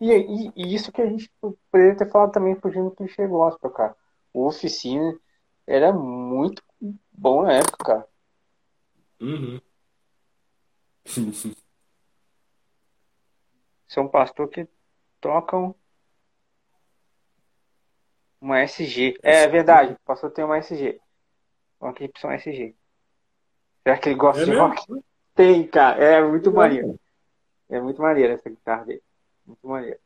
E, 0.00 0.10
e, 0.10 0.52
e, 0.56 0.74
isso 0.74 0.90
que 0.90 1.02
a 1.02 1.06
gente 1.06 1.30
poderia 1.70 1.98
ter 1.98 2.10
falado 2.10 2.32
também 2.32 2.56
fugindo 2.56 2.88
do 2.88 2.96
clichê 2.96 3.26
gospel, 3.26 3.70
cara. 3.70 3.94
O 4.32 4.46
Oficina 4.46 5.18
era 5.66 5.92
muito 5.92 6.62
bom 7.12 7.42
na 7.42 7.52
época, 7.52 7.84
cara. 7.84 8.06
Uhum. 9.20 9.60
É 13.96 14.00
um 14.00 14.08
pastor 14.08 14.48
que 14.48 14.66
toca 15.20 15.56
um, 15.56 15.72
uma 18.40 18.60
SG. 18.60 19.16
É, 19.22 19.44
é 19.44 19.48
verdade, 19.48 19.92
o 19.92 19.98
pastor 20.04 20.32
tem 20.32 20.44
uma 20.44 20.58
SG. 20.58 21.00
Uma 21.80 21.94
Gibson 21.96 22.32
SG. 22.32 22.74
Será 23.84 23.98
que 23.98 24.08
ele 24.08 24.16
gosta 24.16 24.42
é 24.42 24.44
de 24.46 24.50
mesmo? 24.50 24.66
rock? 24.66 25.04
Tem, 25.34 25.66
cara. 25.66 26.02
É 26.02 26.22
muito 26.22 26.50
é 26.50 26.52
maneiro. 26.52 27.00
É 27.68 27.80
muito 27.80 28.02
maneiro 28.02 28.32
essa 28.32 28.50
guitarra 28.50 28.84
dele. 28.84 29.02
Muito 29.46 29.66
maneiro. 29.66 29.98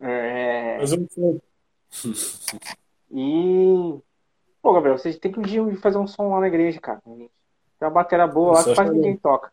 É... 0.00 0.78
Mas 0.78 0.92
eu 0.92 1.40
E. 3.10 4.00
Pô, 4.60 4.72
Gabriel, 4.72 4.98
vocês 4.98 5.16
tem 5.18 5.30
que 5.30 5.38
um 5.38 5.42
dia 5.42 5.62
fazer 5.76 5.98
um 5.98 6.06
som 6.06 6.30
lá 6.30 6.40
na 6.40 6.48
igreja, 6.48 6.80
cara. 6.80 7.00
Tem 7.04 7.30
uma 7.80 7.90
bateria 7.90 8.26
boa 8.26 8.54
lá 8.54 8.64
que 8.64 8.74
quase 8.74 8.90
ninguém 8.90 9.16
toca. 9.16 9.52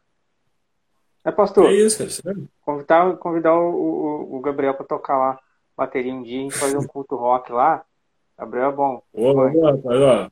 É, 1.23 1.31
pastor? 1.31 1.67
É 1.67 1.73
isso, 1.73 2.23
cara. 2.23 2.37
Convidar, 2.61 3.17
convidar 3.17 3.53
o, 3.55 3.69
o, 3.69 4.37
o 4.37 4.39
Gabriel 4.39 4.73
pra 4.73 4.85
tocar 4.85 5.17
lá 5.17 5.39
bateria 5.81 6.13
um 6.13 6.21
dia, 6.21 6.41
gente 6.41 6.57
fazer 6.57 6.77
um 6.77 6.85
culto 6.85 7.15
rock 7.15 7.51
lá. 7.51 7.83
Gabriel 8.37 8.69
é 8.69 8.71
bom. 8.71 9.03
Ô, 9.13 9.33
rapaz, 9.33 10.01
ó. 10.01 10.29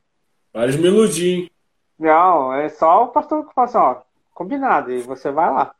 Vários 0.53 0.75
meludinhos. 0.77 1.49
Não, 1.97 2.53
é 2.53 2.69
só 2.69 3.05
o 3.05 3.07
pastor 3.09 3.47
que 3.47 3.53
fala 3.53 3.67
assim, 3.67 3.77
ó. 3.77 4.01
Combinado, 4.33 4.91
e 4.91 5.01
você 5.01 5.31
vai 5.31 5.51
lá. 5.51 5.73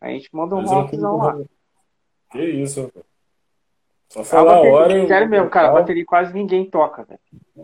A 0.00 0.08
gente 0.08 0.28
manda 0.32 0.54
um 0.54 0.64
rockzão 0.64 1.16
lá. 1.16 1.38
Que 2.30 2.42
isso, 2.42 2.82
rapaz. 2.82 3.04
Só 4.08 4.24
falar 4.24 4.52
a, 4.52 4.54
bateria, 4.56 4.70
a 4.70 4.74
hora. 4.74 5.06
Sério 5.08 5.28
mesmo, 5.28 5.50
cara, 5.50 5.68
a 5.68 5.72
bateria 5.72 6.04
quase 6.04 6.32
ninguém 6.32 6.70
toca, 6.70 7.04
velho. 7.04 7.20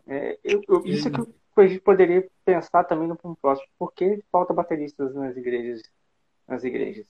É, 0.07 0.39
eu, 0.43 0.61
eu, 0.69 0.83
isso 0.85 1.09
é 1.09 1.11
que 1.11 1.21
a 1.57 1.67
gente 1.67 1.81
poderia 1.81 2.29
pensar 2.45 2.85
também 2.85 3.07
no 3.07 3.17
próximo. 3.37 3.69
Por 3.79 3.93
que 3.93 4.23
falta 4.31 4.53
bateristas 4.53 5.15
nas 5.15 5.37
igrejas? 5.37 5.83
Nas 6.53 6.65
igrejas? 6.65 7.07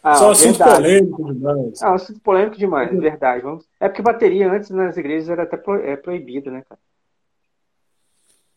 Ah, 0.00 0.14
Só 0.14 0.30
assunto 0.30 0.58
polêmico 0.58 1.34
demais. 1.34 1.82
Ah, 1.82 1.94
assunto 1.94 2.20
polêmico 2.20 2.56
demais, 2.56 2.92
é 2.92 2.96
verdade. 2.96 3.42
Vamos... 3.42 3.64
É 3.80 3.88
porque 3.88 4.00
bateria 4.00 4.52
antes 4.52 4.70
nas 4.70 4.96
igrejas 4.96 5.28
era 5.28 5.42
até 5.42 5.56
pro... 5.56 5.74
é 5.74 5.96
proibida, 5.96 6.52
né, 6.52 6.62
cara? 6.68 6.78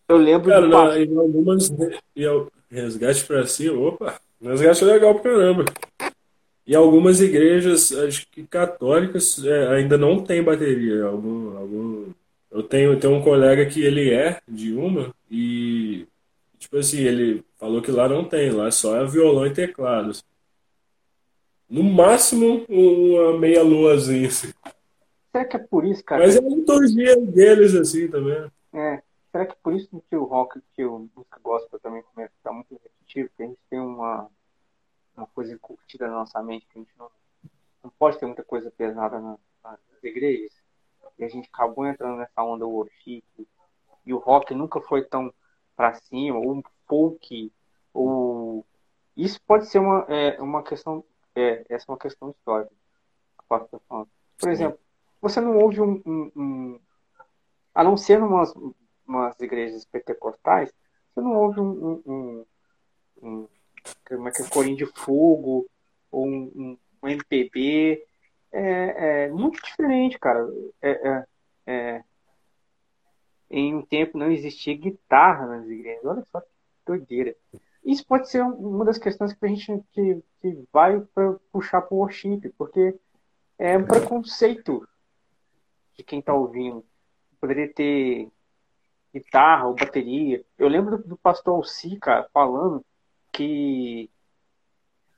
Eu 0.08 0.18
lembro 0.18 0.52
cara, 0.52 0.68
não, 0.68 0.96
em 0.96 1.18
algumas 1.18 1.72
e 2.16 2.24
resgate 2.70 3.26
pra 3.26 3.48
cima, 3.48 3.80
opa, 3.80 4.22
resgate 4.40 4.84
é 4.84 4.88
legal 4.88 5.16
pra 5.16 5.32
caramba. 5.32 5.66
E 6.68 6.76
algumas 6.76 7.20
igrejas, 7.22 7.92
acho 7.92 8.28
que 8.30 8.46
católicas, 8.46 9.44
é, 9.44 9.68
ainda 9.70 9.98
não 9.98 10.24
tem 10.24 10.44
bateria. 10.44 11.06
Algum, 11.06 11.58
algum... 11.58 12.06
Eu 12.52 12.62
tenho, 12.62 13.00
tenho 13.00 13.16
um 13.16 13.24
colega 13.24 13.66
que 13.66 13.82
ele 13.82 14.14
é 14.14 14.40
de 14.48 14.76
uma 14.76 15.12
e, 15.30 16.08
tipo 16.60 16.78
assim, 16.78 17.00
ele 17.00 17.44
falou 17.60 17.82
que 17.82 17.92
lá 17.92 18.10
não 18.10 18.28
tem, 18.28 18.50
lá 18.50 18.72
só 18.72 18.96
é 18.96 19.06
violão 19.06 19.46
e 19.46 19.54
teclados. 19.54 20.24
No 21.70 21.84
máximo, 21.84 22.66
uma 22.68 23.38
meia 23.38 23.62
luazinha, 23.62 24.28
assim. 24.28 24.52
Será 25.32 25.46
que 25.46 25.56
é 25.56 25.60
por 25.60 25.86
isso, 25.86 26.04
cara? 26.04 26.26
Mas 26.26 26.36
é 26.36 26.40
a 26.40 26.42
liturgia 26.42 27.16
deles, 27.18 27.76
assim, 27.76 28.08
também. 28.08 28.50
É. 28.74 29.04
Será 29.32 29.46
que 29.46 29.52
é 29.52 29.58
por 29.62 29.76
isso 29.76 30.04
que 30.10 30.16
o 30.16 30.24
rock, 30.24 30.60
que 30.76 30.84
o 30.84 31.08
música 31.16 31.40
gospel 31.44 31.80
também 31.80 32.02
começa 32.02 32.34
a 32.34 32.38
ficar 32.38 32.52
muito 32.54 32.72
repetitivo? 32.72 33.30
Porque 33.30 33.44
a 33.44 33.46
gente 33.46 33.60
tem 33.70 33.80
uma 33.80 34.28
uma 35.20 35.28
coisa 35.28 35.58
curtida 35.60 36.08
na 36.08 36.14
nossa 36.14 36.42
mente, 36.42 36.66
que 36.68 36.80
a 36.80 36.82
gente 36.82 36.94
não, 36.98 37.12
não 37.84 37.92
pode 37.92 38.18
ter 38.18 38.26
muita 38.26 38.44
coisa 38.44 38.72
pesada 38.72 39.20
na, 39.20 39.38
nas 39.64 39.80
igrejas. 40.02 40.52
E 41.18 41.24
a 41.24 41.28
gente 41.28 41.50
acabou 41.54 41.86
entrando 41.86 42.18
nessa 42.18 42.42
onda 42.42 42.66
worship. 42.66 43.24
E 44.06 44.14
o 44.14 44.18
rock 44.18 44.56
nunca 44.56 44.80
foi 44.82 45.04
tão 45.04 45.34
para 45.80 45.94
cima, 45.94 46.38
ou 46.38 46.56
um 46.58 46.64
folk, 46.86 47.54
ou. 47.94 48.66
Isso 49.16 49.40
pode 49.48 49.68
ser 49.68 49.80
uma, 49.80 50.06
é, 50.10 50.42
uma 50.42 50.62
questão. 50.62 51.06
É, 51.34 51.66
essa 51.70 51.86
é 51.88 51.92
uma 51.92 51.98
questão 51.98 52.32
histórica. 52.32 52.74
Por 53.48 54.50
exemplo, 54.50 54.78
você 55.22 55.40
não 55.40 55.58
ouve 55.58 55.80
um, 55.80 56.02
um, 56.06 56.32
um 56.36 56.80
a 57.74 57.82
não 57.82 57.96
ser 57.96 58.20
em 58.20 58.24
umas 59.08 59.40
igrejas 59.40 59.86
pentecostais, 59.86 60.70
Você 61.16 61.22
não 61.22 61.34
ouve 61.34 61.62
um, 61.62 62.04
um, 62.06 62.46
um, 63.24 63.48
como 64.06 64.28
é 64.28 64.32
que 64.32 64.42
é, 64.42 64.50
Corinho 64.50 64.76
de 64.76 64.86
Fogo 64.86 65.66
ou 66.12 66.28
um, 66.28 66.78
um 67.02 67.08
MPB. 67.08 68.06
É, 68.52 69.24
é, 69.24 69.30
muito 69.30 69.62
diferente, 69.64 70.20
cara. 70.20 70.46
É, 70.82 70.92
é, 70.92 71.26
é, 71.68 72.04
em 73.50 73.76
um 73.76 73.82
tempo 73.82 74.18
não 74.18 74.32
existia 74.32 74.78
guitarra 74.78 75.48
nas 75.48 75.68
igrejas. 75.68 76.06
Olha 76.06 76.24
só 76.32 76.42
que 76.42 76.48
doideira. 76.86 77.36
Isso 77.84 78.06
pode 78.06 78.30
ser 78.30 78.44
uma 78.44 78.86
das 78.86 78.98
questões 78.98 79.34
que 79.34 79.46
a 79.46 79.50
gente 79.50 79.84
que, 79.92 80.22
que 80.42 80.64
vai 80.72 81.00
pra 81.14 81.36
puxar 81.52 81.82
para 81.82 81.96
o 81.96 82.00
worship, 82.00 82.50
porque 82.58 82.96
é 83.58 83.78
um 83.78 83.86
preconceito 83.86 84.88
de 85.96 86.04
quem 86.04 86.20
está 86.20 86.34
ouvindo. 86.34 86.86
Poderia 87.40 87.72
ter 87.74 88.30
guitarra 89.14 89.68
ou 89.68 89.76
bateria. 89.76 90.44
Eu 90.58 90.68
lembro 90.68 90.98
do, 90.98 91.10
do 91.10 91.18
pastor 91.18 91.56
Alci, 91.56 91.98
cara, 91.98 92.30
falando 92.34 92.84
que 93.32 94.10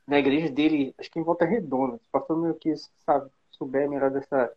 na 0.07 0.19
igreja 0.19 0.49
dele, 0.49 0.93
acho 0.97 1.09
que 1.09 1.19
em 1.19 1.23
Volta 1.23 1.45
Redonda, 1.45 1.97
se 1.97 2.03
o 2.03 2.11
pastor 2.11 2.37
meu 2.37 2.55
que 2.55 2.73
sabe, 3.05 3.29
souber 3.51 3.89
melhor 3.89 4.11
dessa, 4.11 4.51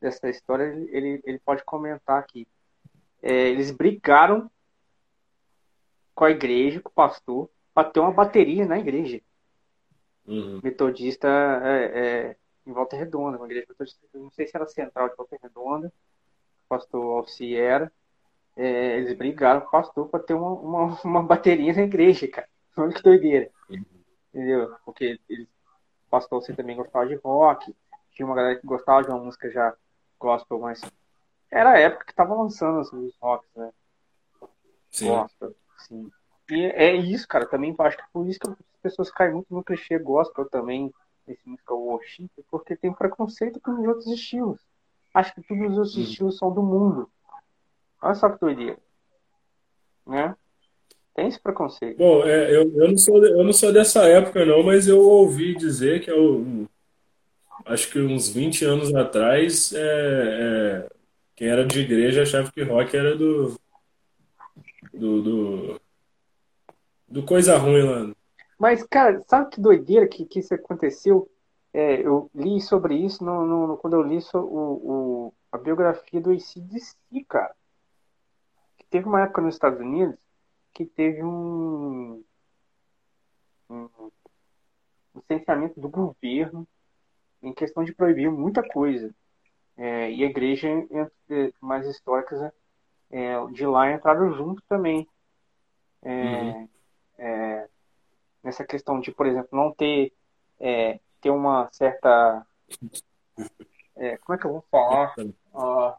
dessa 0.00 0.28
história, 0.28 0.64
ele, 0.90 1.20
ele 1.24 1.38
pode 1.38 1.64
comentar 1.64 2.18
aqui. 2.18 2.46
É, 3.22 3.48
eles 3.48 3.70
brigaram 3.70 4.50
com 6.14 6.24
a 6.24 6.30
igreja, 6.30 6.80
com 6.80 6.88
o 6.88 6.92
pastor, 6.92 7.50
para 7.72 7.88
ter 7.88 8.00
uma 8.00 8.12
bateria 8.12 8.66
na 8.66 8.78
igreja. 8.78 9.20
Uhum. 10.26 10.60
Metodista 10.62 11.28
é, 11.64 11.84
é, 11.84 12.36
em 12.66 12.72
Volta 12.72 12.96
Redonda, 12.96 13.36
uma 13.36 13.46
igreja 13.46 13.66
metodista, 13.68 14.00
não 14.14 14.30
sei 14.30 14.46
se 14.46 14.56
era 14.56 14.66
central 14.66 15.08
de 15.08 15.16
Volta 15.16 15.36
Redonda, 15.42 15.88
o 15.88 16.68
pastor 16.68 17.18
Alci 17.18 17.56
era. 17.56 17.90
É, 18.56 18.98
eles 18.98 19.16
brigaram 19.16 19.60
com 19.62 19.68
o 19.68 19.70
pastor 19.70 20.08
para 20.08 20.20
ter 20.20 20.34
uma, 20.34 20.50
uma, 20.50 21.00
uma, 21.04 21.22
bateria 21.22 21.72
na 21.72 21.82
igreja, 21.82 22.28
cara. 22.28 22.48
Olha 22.76 22.92
que 22.92 23.02
doideira. 23.02 23.50
Uhum. 23.68 23.84
Entendeu? 24.32 24.76
Porque 24.84 25.18
o 25.30 26.10
pastor 26.10 26.36
Alci 26.36 26.54
também 26.54 26.76
gostava 26.76 27.06
de 27.06 27.14
rock, 27.16 27.74
tinha 28.12 28.26
uma 28.26 28.36
galera 28.36 28.60
que 28.60 28.66
gostava 28.66 29.02
de 29.02 29.08
uma 29.08 29.18
música 29.18 29.50
já 29.50 29.74
gospel, 30.18 30.58
mas 30.58 30.80
era 31.50 31.72
a 31.72 31.78
época 31.78 32.04
que 32.06 32.14
tava 32.14 32.34
lançando 32.34 32.80
os 32.80 33.16
rocks, 33.20 33.48
né? 33.56 33.70
Sim. 34.90 35.08
Gospel. 35.08 35.54
Sim. 35.78 36.10
E 36.50 36.64
é 36.66 36.94
isso, 36.94 37.26
cara. 37.26 37.46
Também 37.46 37.74
acho 37.78 37.96
que 37.96 38.04
por 38.12 38.26
isso 38.26 38.38
que 38.38 38.48
as 38.48 38.56
pessoas 38.82 39.10
caem 39.10 39.34
muito 39.34 39.52
no 39.54 39.64
clichê 39.64 39.98
gospel 39.98 40.44
também, 40.46 40.92
esse 41.26 41.48
música 41.48 41.74
worship, 41.74 42.28
porque 42.50 42.76
tem 42.76 42.92
preconceito 42.92 43.60
com 43.60 43.72
os 43.72 43.86
outros 43.86 44.06
estilos. 44.08 44.60
Acho 45.14 45.34
que 45.34 45.42
todos 45.42 45.64
os 45.64 45.78
outros 45.78 45.96
hum. 45.96 46.02
estilos 46.02 46.38
são 46.38 46.52
do 46.52 46.62
mundo. 46.62 47.10
Olha 48.02 48.14
só 48.14 48.28
que 48.30 48.40
doideira. 48.40 48.78
Né? 50.06 50.34
Tem 51.14 51.28
esse 51.28 51.40
preconceito. 51.40 51.98
Bom, 51.98 52.24
é, 52.24 52.56
eu, 52.56 52.72
eu, 52.74 52.88
não 52.88 52.98
sou, 52.98 53.24
eu 53.24 53.44
não 53.44 53.52
sou 53.52 53.72
dessa 53.72 54.04
época, 54.04 54.44
não, 54.44 54.62
mas 54.62 54.88
eu 54.88 55.00
ouvi 55.00 55.54
dizer 55.54 56.00
que 56.00 56.10
eu, 56.10 56.66
acho 57.66 57.90
que 57.90 58.00
uns 58.00 58.28
20 58.28 58.64
anos 58.64 58.94
atrás, 58.94 59.72
é, 59.74 59.78
é, 59.80 60.88
quem 61.40 61.48
era 61.48 61.66
de 61.66 61.80
igreja 61.80 62.22
achava 62.22 62.52
que 62.52 62.62
rock 62.62 62.94
era 62.94 63.16
do, 63.16 63.58
do, 64.92 65.22
do, 65.22 65.80
do 67.08 67.24
coisa 67.24 67.56
ruim 67.56 67.82
lá. 67.82 68.14
Mas, 68.58 68.82
cara, 68.82 69.22
sabe 69.22 69.48
que 69.48 69.58
doideira 69.58 70.06
que, 70.06 70.26
que 70.26 70.40
isso 70.40 70.52
aconteceu? 70.52 71.30
É, 71.72 72.06
eu 72.06 72.30
li 72.34 72.60
sobre 72.60 72.94
isso 72.94 73.24
no, 73.24 73.46
no, 73.46 73.78
quando 73.78 73.94
eu 73.94 74.02
li 74.02 74.18
o, 74.34 74.38
o, 74.38 75.34
a 75.50 75.56
biografia 75.56 76.20
do 76.20 76.30
ACDC, 76.30 76.94
cara. 77.26 77.56
Que 78.76 78.84
teve 78.90 79.08
uma 79.08 79.22
época 79.22 79.40
nos 79.40 79.54
Estados 79.54 79.80
Unidos 79.80 80.16
que 80.74 80.84
teve 80.84 81.22
um, 81.24 82.22
um 83.70 83.88
licenciamento 85.16 85.80
do 85.80 85.88
governo 85.88 86.68
em 87.42 87.54
questão 87.54 87.82
de 87.82 87.94
proibir 87.94 88.30
muita 88.30 88.62
coisa. 88.62 89.10
É, 89.80 90.10
e 90.10 90.22
a 90.22 90.26
igreja 90.26 90.68
mais 91.58 91.86
históricas 91.86 92.52
é, 93.10 93.46
de 93.46 93.64
lá 93.64 93.90
entraram 93.90 94.30
junto 94.34 94.62
também. 94.68 95.08
É, 96.02 96.12
uhum. 96.12 96.68
É, 97.16 97.68
nessa 98.44 98.62
questão 98.62 99.00
de, 99.00 99.10
por 99.10 99.26
exemplo, 99.26 99.48
não 99.52 99.72
ter, 99.72 100.12
é, 100.60 101.00
ter 101.18 101.30
uma 101.30 101.70
certa. 101.72 102.46
É, 103.96 104.18
como 104.18 104.36
é 104.36 104.38
que 104.38 104.46
eu 104.46 104.52
vou 104.52 104.64
falar? 104.70 105.14
Uh, 105.18 105.94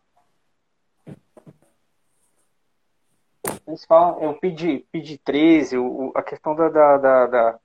eles 3.65 3.83
falam, 3.85 4.21
é 4.21 4.27
o 4.27 4.39
PID, 4.39 4.85
PID 4.91 5.17
13, 5.23 5.79
o, 5.79 6.11
a 6.13 6.21
questão 6.21 6.55
da, 6.55 6.69
da, 6.69 6.97
da, 6.97 7.25
da, 7.25 7.59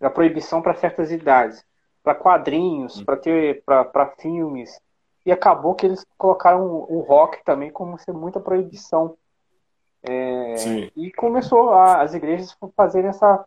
da 0.00 0.10
proibição 0.10 0.62
para 0.62 0.74
certas 0.74 1.12
idades, 1.12 1.62
para 2.02 2.14
quadrinhos, 2.14 3.02
para 3.02 3.18
ter 3.18 3.62
para 3.62 4.08
filmes, 4.16 4.80
e 5.24 5.32
acabou 5.32 5.74
que 5.74 5.86
eles 5.86 6.04
colocaram 6.18 6.64
o, 6.66 7.00
rock 7.00 7.42
também 7.44 7.70
como 7.70 7.98
ser 7.98 8.12
muita 8.12 8.40
proibição. 8.40 9.16
É, 10.02 10.90
e 10.94 11.10
começou 11.12 11.70
a, 11.70 12.02
as 12.02 12.12
igrejas 12.12 12.54
a 12.60 12.68
fazerem 12.68 13.08
essa, 13.08 13.44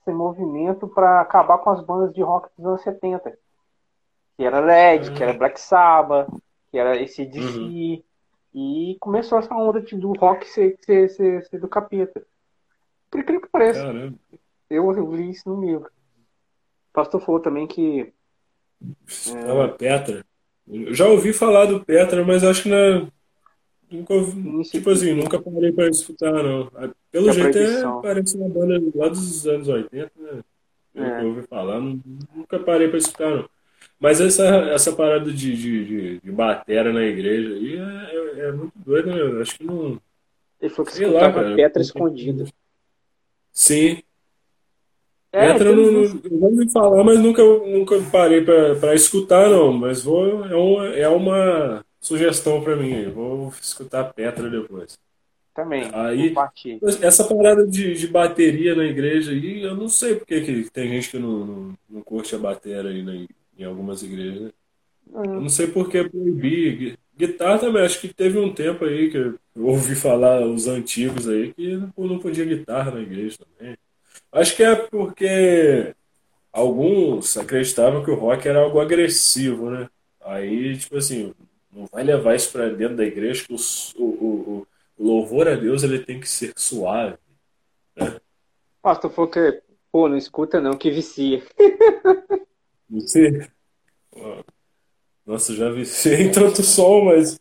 esse 0.00 0.10
movimento 0.10 0.88
para 0.88 1.20
acabar 1.20 1.58
com 1.58 1.68
as 1.68 1.82
bandas 1.82 2.14
de 2.14 2.22
rock 2.22 2.48
dos 2.56 2.66
anos 2.66 2.82
70. 2.82 3.38
Que 4.36 4.44
era 4.44 4.60
LED, 4.60 5.08
uhum. 5.08 5.14
que 5.14 5.22
era 5.22 5.32
uhum. 5.32 5.38
Black 5.38 5.60
Sabbath, 5.60 6.30
que 6.70 6.78
era 6.78 6.96
esse 6.96 7.26
DC. 7.26 7.58
Uhum. 7.58 8.02
E 8.54 8.96
começou 8.98 9.38
essa 9.38 9.54
onda 9.54 9.82
de, 9.82 9.96
do 9.96 10.12
rock 10.12 10.48
ser, 10.48 10.78
ser, 10.80 11.10
ser, 11.10 11.44
ser 11.44 11.60
do 11.60 11.68
capeta. 11.68 12.24
Por 13.10 13.20
incrível 13.20 13.42
que 13.42 13.50
pareça. 13.50 13.86
Eu, 14.70 14.92
eu 14.92 15.14
li 15.14 15.30
isso 15.30 15.48
no 15.48 15.60
livro. 15.60 15.86
O 15.86 16.92
pastor 16.92 17.20
falou 17.20 17.40
também 17.40 17.66
que. 17.66 18.12
Estava 19.06 19.64
é... 19.64 19.68
Petra. 19.68 20.24
Eu 20.70 20.94
já 20.94 21.06
ouvi 21.06 21.32
falar 21.32 21.66
do 21.66 21.84
Petra, 21.84 22.24
mas 22.24 22.44
acho 22.44 22.64
que 22.64 22.68
na... 22.68 23.06
nunca 23.90 24.14
ouvi, 24.14 24.62
tipo 24.64 24.90
assim, 24.90 25.14
nunca 25.14 25.40
parei 25.40 25.72
para 25.72 25.88
escutar, 25.88 26.32
não. 26.32 26.70
Pelo 27.10 27.32
jeito 27.32 27.58
é, 27.58 27.82
parece 28.02 28.36
uma 28.36 28.48
banda 28.48 28.80
lá 28.94 29.08
dos 29.08 29.46
anos 29.46 29.68
80, 29.68 30.10
né? 30.16 30.40
Eu 30.94 31.04
é. 31.04 31.24
ouvi 31.24 31.42
falar, 31.42 31.80
nunca 31.80 32.58
parei 32.58 32.88
para 32.88 32.98
escutar, 32.98 33.30
não. 33.30 33.48
Mas 34.00 34.20
essa, 34.20 34.46
essa 34.70 34.92
parada 34.92 35.32
de, 35.32 35.56
de, 35.56 35.84
de, 35.84 36.20
de 36.20 36.30
batera 36.30 36.92
na 36.92 37.02
igreja 37.02 37.54
aí 37.54 37.76
é, 37.76 38.40
é, 38.42 38.48
é 38.48 38.52
muito 38.52 38.72
doida, 38.76 39.12
né? 39.12 39.20
Eu 39.20 39.42
acho 39.42 39.58
que 39.58 39.64
não. 39.64 40.00
Ele 40.60 40.70
falou 40.70 40.86
que 40.86 40.96
Sei 40.96 41.06
lá, 41.06 41.32
cara. 41.32 41.56
Petra 41.56 41.82
escondida. 41.82 42.44
Sim, 43.52 44.02
é, 45.32 45.50
Entra 45.50 45.72
no, 45.72 45.92
no, 45.92 46.20
eu 46.24 46.38
vou 46.38 46.50
me 46.50 46.70
falar, 46.70 47.04
mas 47.04 47.18
nunca, 47.18 47.42
nunca 47.42 48.00
parei 48.10 48.42
para 48.42 48.94
escutar, 48.94 49.48
não. 49.50 49.72
Mas 49.72 50.02
vou, 50.02 50.44
é, 50.46 50.56
uma, 50.56 50.86
é 50.88 51.08
uma 51.08 51.84
sugestão 52.00 52.62
para 52.62 52.76
mim. 52.76 53.02
Eu 53.02 53.12
vou 53.12 53.52
escutar 53.60 54.04
Petra 54.12 54.48
depois. 54.48 54.98
Também. 55.54 55.90
Aí, 55.92 56.32
essa 57.02 57.24
parada 57.24 57.66
de, 57.66 57.94
de 57.94 58.06
bateria 58.06 58.74
na 58.74 58.84
igreja 58.84 59.32
aí, 59.32 59.62
eu 59.62 59.74
não 59.76 59.88
sei 59.88 60.14
porque 60.14 60.40
que 60.40 60.70
tem 60.70 60.88
gente 60.88 61.10
que 61.10 61.18
não, 61.18 61.44
não, 61.44 61.74
não 61.90 62.00
curte 62.00 62.34
a 62.34 62.38
bateria 62.38 62.88
aí 62.88 63.02
na, 63.02 63.26
em 63.58 63.64
algumas 63.64 64.02
igrejas. 64.02 64.40
Né? 64.42 64.50
Uhum. 65.10 65.24
Eu 65.24 65.40
não 65.40 65.48
sei 65.48 65.66
por 65.66 65.90
que 65.90 66.08
proibir. 66.08 66.96
Guitarra 67.16 67.58
também, 67.58 67.82
acho 67.82 68.00
que 68.00 68.14
teve 68.14 68.38
um 68.38 68.54
tempo 68.54 68.84
aí 68.84 69.10
que 69.10 69.16
eu 69.16 69.38
ouvi 69.56 69.96
falar 69.96 70.46
os 70.46 70.68
antigos 70.68 71.28
aí 71.28 71.52
que 71.52 71.76
não 71.96 72.20
podia 72.20 72.44
guitarra 72.44 72.92
na 72.92 73.00
igreja 73.00 73.36
também. 73.38 73.76
Acho 74.32 74.56
que 74.56 74.62
é 74.62 74.74
porque 74.74 75.94
alguns 76.52 77.36
acreditavam 77.36 78.04
que 78.04 78.10
o 78.10 78.14
rock 78.14 78.46
era 78.46 78.60
algo 78.60 78.80
agressivo, 78.80 79.70
né? 79.70 79.88
Aí, 80.20 80.76
tipo 80.76 80.96
assim, 80.96 81.34
não 81.72 81.86
vai 81.86 82.02
levar 82.02 82.34
isso 82.34 82.52
para 82.52 82.68
dentro 82.68 82.96
da 82.96 83.04
igreja, 83.04 83.44
que 83.44 83.54
o, 83.54 84.04
o, 84.04 84.66
o, 84.98 85.04
louvor 85.04 85.48
a 85.48 85.54
Deus 85.54 85.82
ele 85.82 86.00
tem 86.00 86.20
que 86.20 86.28
ser 86.28 86.52
suave. 86.56 87.16
Né? 87.96 88.20
Pastor 88.82 89.10
falou 89.10 89.30
que, 89.30 89.62
pô, 89.90 90.08
não 90.08 90.16
escuta 90.16 90.60
não, 90.60 90.76
que 90.76 90.90
vicia. 90.90 91.42
Você? 92.90 93.48
Nossa, 95.24 95.54
já 95.54 95.70
viciei 95.70 96.22
em 96.22 96.32
tanto 96.32 96.62
som, 96.62 97.04
mas. 97.04 97.38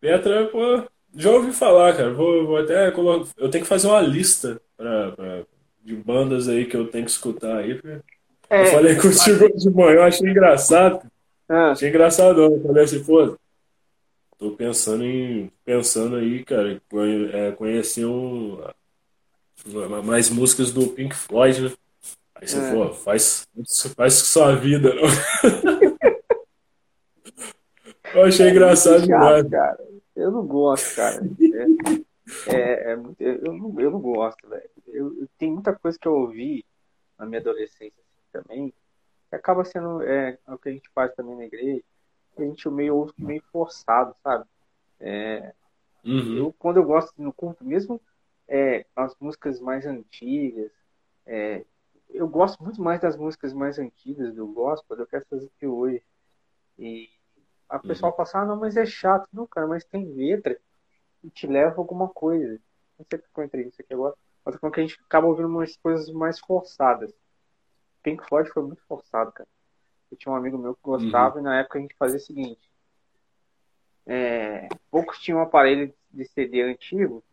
Petra, 0.00 0.48
pô, 0.48 0.86
já 1.14 1.30
ouvi 1.30 1.52
falar, 1.52 1.96
cara. 1.96 2.12
Vou, 2.12 2.46
vou 2.46 2.58
até 2.58 2.90
colocar. 2.90 3.30
Eu 3.36 3.50
tenho 3.50 3.64
que 3.64 3.68
fazer 3.68 3.88
uma 3.88 4.00
lista 4.00 4.60
pra, 4.76 5.12
pra, 5.12 5.42
de 5.84 5.94
bandas 5.94 6.48
aí 6.48 6.66
que 6.66 6.76
eu 6.76 6.88
tenho 6.88 7.04
que 7.04 7.10
escutar 7.10 7.58
aí. 7.58 7.80
É, 8.48 8.62
eu 8.62 8.66
falei 8.66 8.96
contigo 8.96 9.56
de 9.56 9.70
manhã, 9.70 9.96
eu 9.96 10.04
achei 10.04 10.28
engraçado. 10.28 11.02
Ah. 11.48 11.72
Achei 11.72 11.88
engraçado. 11.88 12.40
Eu 12.40 12.62
falei 12.62 12.84
assim, 12.84 13.02
pô, 13.04 13.36
tô 14.38 14.52
pensando 14.52 15.04
em. 15.04 15.50
Pensando 15.64 16.16
aí, 16.16 16.44
cara, 16.44 16.80
é, 17.32 17.52
conhecer 17.52 18.04
um, 18.04 18.58
mais 20.04 20.30
músicas 20.30 20.72
do 20.72 20.88
Pink 20.88 21.14
Floyd, 21.14 21.62
né? 21.62 21.72
Aí 22.34 22.48
você, 22.48 22.58
é. 22.58 22.72
pô, 22.72 22.92
faz, 22.92 23.46
faz 23.94 24.14
sua 24.14 24.56
vida, 24.56 24.92
não. 24.94 25.02
eu 28.14 28.24
achei 28.24 28.46
é 28.46 28.50
engraçado 28.50 29.06
demais. 29.06 29.48
Cara. 29.48 29.78
Eu 30.14 30.30
não 30.30 30.46
gosto, 30.46 30.96
cara. 30.96 31.22
É. 31.24 32.02
É, 32.46 32.92
é, 32.92 32.98
eu, 33.18 33.52
não, 33.52 33.80
eu 33.80 33.90
não 33.90 34.00
gosto, 34.00 34.48
velho. 34.48 34.70
Eu, 34.86 35.20
eu, 35.20 35.28
tem 35.38 35.52
muita 35.52 35.74
coisa 35.74 35.98
que 35.98 36.06
eu 36.06 36.14
ouvi 36.14 36.64
na 37.18 37.26
minha 37.26 37.40
adolescência 37.40 37.92
assim, 38.00 38.44
também, 38.44 38.74
que 39.28 39.36
acaba 39.36 39.64
sendo 39.64 40.02
é, 40.02 40.38
é, 40.46 40.52
o 40.52 40.58
que 40.58 40.68
a 40.68 40.72
gente 40.72 40.88
faz 40.94 41.14
também 41.14 41.36
na 41.36 41.44
igreja, 41.44 41.82
a 42.38 42.42
gente 42.42 42.68
meio 42.68 42.96
ouve 42.96 43.12
meio 43.18 43.42
forçado, 43.52 44.14
sabe? 44.22 44.44
É, 45.00 45.52
uhum. 46.04 46.36
eu, 46.36 46.54
quando 46.58 46.78
eu 46.78 46.84
gosto 46.84 47.12
no 47.20 47.32
culto, 47.32 47.64
mesmo 47.64 48.00
é, 48.48 48.86
as 48.94 49.14
músicas 49.20 49.60
mais 49.60 49.84
antigas, 49.86 50.70
é, 51.26 51.64
eu 52.08 52.28
gosto 52.28 52.62
muito 52.62 52.80
mais 52.80 53.00
das 53.00 53.16
músicas 53.16 53.52
mais 53.52 53.78
antigas 53.78 54.34
do 54.34 54.46
gospel 54.46 54.96
do 54.96 55.06
que 55.06 55.16
essas 55.16 55.48
de 55.60 55.66
hoje. 55.66 56.02
E 56.78 57.08
a 57.72 57.78
pessoa 57.78 58.10
uhum. 58.12 58.24
fala, 58.26 58.44
ah, 58.44 58.46
não, 58.46 58.56
mas 58.56 58.76
é 58.76 58.84
chato. 58.84 59.26
Não, 59.32 59.46
cara, 59.46 59.66
mas 59.66 59.82
tem 59.82 60.04
letra 60.04 60.58
e 61.24 61.30
te 61.30 61.46
leva 61.46 61.76
a 61.76 61.78
alguma 61.78 62.06
coisa. 62.06 62.60
Não 62.98 63.06
sei 63.08 63.18
o 63.18 63.22
que 63.22 63.40
eu 63.40 63.44
entrei 63.44 63.64
nisso 63.64 63.80
aqui 63.80 63.94
agora. 63.94 64.14
Mas 64.44 64.56
como 64.56 64.70
que 64.70 64.80
a 64.80 64.82
gente 64.82 65.00
acaba 65.06 65.26
ouvindo 65.26 65.48
umas 65.48 65.74
coisas 65.78 66.10
mais 66.10 66.38
forçadas. 66.38 67.10
Pink 68.02 68.26
Floyd 68.28 68.50
foi 68.50 68.62
muito 68.62 68.82
forçado, 68.86 69.32
cara. 69.32 69.48
Eu 70.10 70.18
tinha 70.18 70.30
um 70.30 70.36
amigo 70.36 70.58
meu 70.58 70.74
que 70.74 70.82
gostava 70.82 71.36
uhum. 71.36 71.40
e 71.40 71.44
na 71.44 71.60
época 71.60 71.78
a 71.78 71.80
gente 71.82 71.96
fazia 71.96 72.18
o 72.18 72.20
seguinte. 72.20 72.70
É, 74.04 74.68
poucos 74.90 75.18
tinham 75.20 75.38
um 75.38 75.42
aparelho 75.42 75.94
de 76.10 76.26
CD 76.26 76.60
antigo 76.60 77.24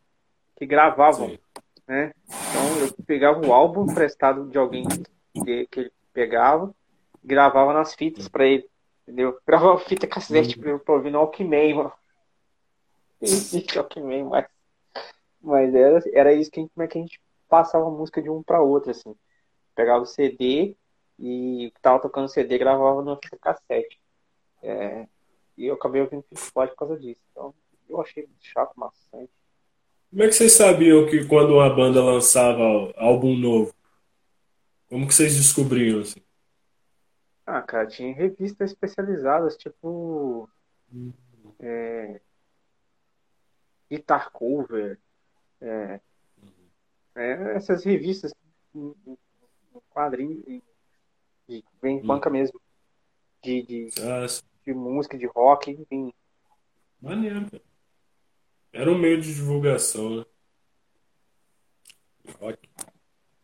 que 0.55 0.65
gravavam, 0.65 1.29
Sim. 1.29 1.39
né? 1.85 2.13
Então 2.27 2.85
eu 2.85 3.05
pegava 3.05 3.45
o 3.45 3.51
álbum 3.51 3.91
emprestado 3.91 4.47
de 4.47 4.57
alguém 4.57 4.87
que, 5.33 5.67
que 5.67 5.79
ele 5.81 5.91
pegava, 6.13 6.73
gravava 7.21 7.73
nas 7.73 7.93
fitas 7.93 8.29
para 8.29 8.45
ele, 8.45 8.69
entendeu? 9.09 9.39
Gravava 9.45 9.79
fita 9.79 10.05
cassete 10.05 10.55
uhum. 10.57 10.61
pra, 10.61 10.79
pra 10.79 10.93
ouvir 10.93 11.09
no 11.09 11.19
Walkman, 11.19 11.73
mano. 11.73 11.93
Existe 13.19 13.77
Walkman, 13.77 14.23
mas, 14.25 14.45
mas 15.41 15.73
era, 15.73 15.99
era 16.13 16.33
isso 16.33 16.51
que 16.51 16.59
a 16.59 16.63
gente, 16.63 16.71
como 16.73 16.83
é 16.83 16.87
que 16.87 16.97
a 16.97 17.01
gente 17.01 17.19
passava 17.49 17.87
a 17.87 17.91
música 17.91 18.21
de 18.21 18.29
um 18.29 18.43
para 18.43 18.61
outro, 18.61 18.91
assim. 18.91 19.15
Pegava 19.75 20.03
o 20.03 20.05
CD 20.05 20.75
e 21.17 21.73
tava 21.81 21.99
tocando 21.99 22.29
CD 22.29 22.57
gravava 22.57 23.01
no 23.01 23.15
fita 23.21 23.37
cassete. 23.37 23.99
É, 24.61 25.07
e 25.57 25.65
eu 25.65 25.73
acabei 25.73 26.01
ouvindo 26.01 26.23
Pink 26.23 26.39
Floyd 26.39 26.71
por 26.73 26.79
causa 26.79 26.99
disso. 26.99 27.21
Então, 27.31 27.53
eu 27.89 27.99
achei 27.99 28.29
chato, 28.39 28.73
maçante. 28.75 29.31
Como 30.11 30.23
é 30.23 30.27
que 30.27 30.33
vocês 30.33 30.53
sabiam 30.53 31.05
que 31.07 31.25
quando 31.25 31.55
uma 31.55 31.69
banda 31.69 32.03
lançava 32.03 32.63
álbum 32.97 33.35
novo? 33.35 33.73
Como 34.87 35.07
que 35.07 35.13
vocês 35.13 35.35
descobriam 35.35 36.01
assim? 36.01 36.21
Ah, 37.51 37.63
cara, 37.63 37.87
tinha 37.87 38.13
revistas 38.13 38.69
especializadas, 38.69 39.57
tipo. 39.57 40.47
Hum. 40.93 41.11
É, 41.59 42.21
Guitar 43.89 44.29
Cover. 44.29 44.99
É, 45.59 45.99
é, 47.15 47.55
essas 47.55 47.83
revistas 47.83 48.31
em, 48.75 48.93
quadrinhos, 49.89 50.45
de, 51.47 51.65
vem 51.81 51.97
hum. 51.97 52.05
banca 52.05 52.29
mesmo. 52.29 52.61
De, 53.41 53.63
de, 53.63 53.89
ah, 53.99 54.27
de 54.63 54.73
música, 54.75 55.17
de 55.17 55.25
rock, 55.25 55.71
enfim. 55.71 56.13
Maneiro, 57.01 57.49
cara. 57.49 57.63
Era 58.71 58.91
um 58.91 58.97
meio 58.97 59.19
de 59.19 59.33
divulgação, 59.33 60.17
né? 60.17 60.25
Rock. 62.39 62.69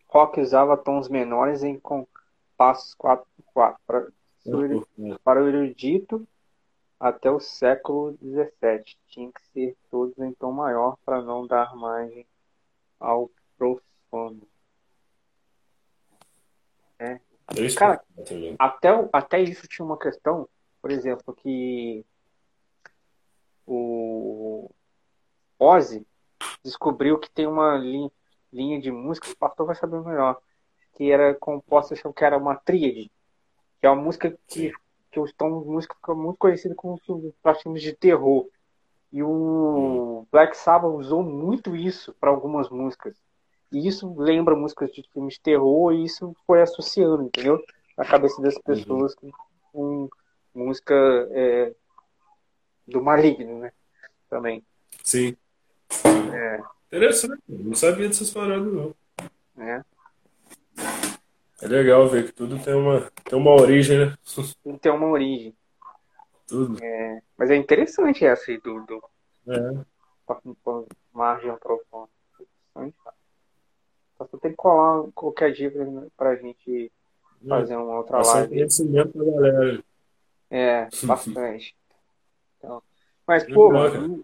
Rock 0.07 0.41
usava 0.41 0.77
tons 0.77 1.09
menores 1.09 1.63
em 1.63 1.79
compassos 1.79 2.93
4x4 3.55 3.75
para, 3.87 4.07
para 5.23 5.43
o 5.43 5.47
erudito 5.47 6.27
até 6.99 7.31
o 7.31 7.39
século 7.39 8.17
XVII. 8.17 8.97
Tinha 9.07 9.31
que 9.31 9.41
ser 9.53 9.77
todos 9.89 10.17
em 10.19 10.33
tom 10.33 10.51
maior 10.51 10.97
para 11.05 11.21
não 11.21 11.47
dar 11.47 11.75
margem 11.75 12.25
ao 12.99 13.29
profano. 13.57 14.41
É. 16.99 17.19
Cara, 17.77 18.03
até, 18.57 18.89
até 19.13 19.41
isso 19.41 19.67
tinha 19.67 19.85
uma 19.85 19.99
questão, 19.99 20.49
por 20.81 20.89
exemplo, 20.89 21.33
que 21.35 22.03
o 23.67 24.69
Ozzy 25.59 26.05
descobriu 26.63 27.19
que 27.19 27.29
tem 27.29 27.45
uma 27.45 27.77
linha, 27.77 28.11
linha 28.51 28.79
de 28.79 28.91
música, 28.91 29.29
o 29.29 29.37
pastor 29.37 29.67
vai 29.67 29.75
saber 29.75 30.01
melhor, 30.01 30.41
que 30.95 31.11
era 31.11 31.35
composta, 31.35 31.95
que 31.95 32.23
era 32.25 32.37
uma 32.37 32.55
tríade, 32.55 33.11
que 33.79 33.87
é 33.87 33.89
uma 33.89 34.01
música 34.01 34.37
que, 34.47 34.71
que 35.11 35.19
os 35.19 35.31
tons 35.33 35.65
música 35.65 35.95
fica 35.95 36.13
muito 36.13 36.37
conhecida 36.37 36.75
como 36.75 36.99
para 37.41 37.55
filmes 37.55 37.81
de 37.81 37.93
terror. 37.93 38.47
E 39.11 39.23
o 39.23 40.27
Black 40.31 40.57
Sabbath 40.57 40.91
usou 40.91 41.23
muito 41.23 41.75
isso 41.75 42.13
para 42.19 42.29
algumas 42.29 42.69
músicas. 42.69 43.15
E 43.71 43.87
isso 43.87 44.13
lembra 44.17 44.55
músicas 44.55 44.91
de 44.91 45.03
filmes 45.13 45.35
de 45.35 45.41
terror 45.41 45.93
e 45.93 46.03
isso 46.03 46.35
foi 46.45 46.61
associando, 46.61 47.23
entendeu? 47.23 47.63
Na 47.97 48.05
cabeça 48.05 48.41
das 48.41 48.55
uhum. 48.55 48.61
pessoas 48.61 49.15
com, 49.15 49.31
com 49.71 50.09
música 50.53 50.93
é, 51.31 51.73
do 52.87 53.01
maligno, 53.01 53.59
né? 53.59 53.71
Também. 54.29 54.63
Sim. 55.03 55.35
É. 56.33 56.61
Interessante, 56.87 57.41
não 57.47 57.75
sabia 57.75 58.07
dessas 58.07 58.31
paradas, 58.31 58.71
não. 58.71 58.93
É. 61.65 61.67
É 61.67 61.69
legal 61.69 62.07
ver 62.07 62.25
que 62.25 62.31
tudo 62.31 62.57
tem 62.63 62.73
uma, 62.73 63.11
tem 63.23 63.37
uma 63.37 63.51
origem, 63.51 63.99
né? 63.99 64.17
Tudo 64.63 64.79
tem 64.79 64.91
uma 64.91 65.07
origem. 65.07 65.55
Tudo. 66.47 66.83
É, 66.83 67.21
mas 67.37 67.49
é 67.49 67.55
interessante 67.55 68.23
essa 68.23 68.51
aí 68.51 68.59
do. 68.59 68.85
do 68.85 69.03
é. 69.47 69.85
Margem 71.13 71.55
profunda. 71.57 72.09
Só 74.17 74.25
tem 74.25 74.51
que 74.51 74.57
colar 74.57 75.11
qualquer 75.13 75.51
dica 75.51 75.85
pra 76.15 76.35
gente 76.35 76.91
é. 77.43 77.47
fazer 77.47 77.75
uma 77.75 77.97
outra 77.97 78.17
Passar 78.17 78.33
live. 78.39 78.49
conhecimento 78.49 79.11
pra 79.11 79.25
galera. 79.25 79.83
É, 80.49 80.87
bastante. 81.03 81.75
Então, 82.57 82.81
mas, 83.27 83.43
pô, 83.51 83.71
mano, 83.71 84.23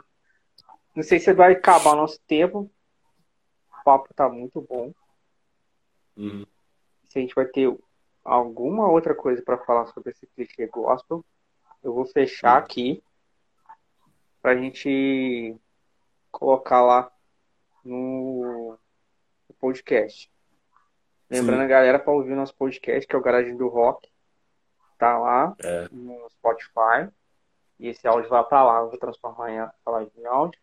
não 0.96 1.04
sei 1.04 1.20
se 1.20 1.34
vai 1.34 1.54
acabar 1.54 1.94
o 1.94 1.98
nosso 1.98 2.20
tempo. 2.28 2.70
O 3.80 3.84
papo 3.84 4.14
tá 4.14 4.30
muito 4.30 4.62
bom. 4.62 4.94
Uhum. 6.16 6.46
Se 7.12 7.20
a 7.20 7.22
gente 7.22 7.36
vai 7.36 7.46
ter 7.46 7.78
alguma 8.24 8.90
outra 8.90 9.14
coisa 9.14 9.42
para 9.42 9.58
falar 9.58 9.86
sobre 9.88 10.12
esse 10.12 10.26
clichê 10.28 10.66
gospel, 10.68 11.26
eu 11.84 11.94
vou 11.94 12.06
fechar 12.06 12.56
aqui 12.58 13.04
pra 14.42 14.56
gente 14.56 15.54
colocar 16.32 16.82
lá 16.82 17.12
no, 17.84 18.78
podcast. 19.60 20.32
Lembrando 21.30 21.60
Sim. 21.60 21.66
a 21.66 21.68
galera 21.68 22.00
para 22.00 22.14
ouvir 22.14 22.32
o 22.32 22.36
nosso 22.38 22.56
podcast, 22.56 23.06
que 23.06 23.14
é 23.14 23.20
o 23.20 23.22
Garagem 23.22 23.58
do 23.58 23.68
Rock. 23.68 24.10
Tá 24.98 25.18
lá 25.18 25.54
é. 25.62 25.90
no 25.92 26.30
Spotify. 26.30 27.12
E 27.78 27.90
esse 27.90 28.08
áudio 28.08 28.30
vai 28.30 28.44
para 28.46 28.64
lá. 28.64 28.80
Eu 28.80 28.90
vou 28.90 28.98
transformar 28.98 29.52
em 29.52 29.70
live 29.86 30.12
em 30.18 30.26
áudio. 30.28 30.62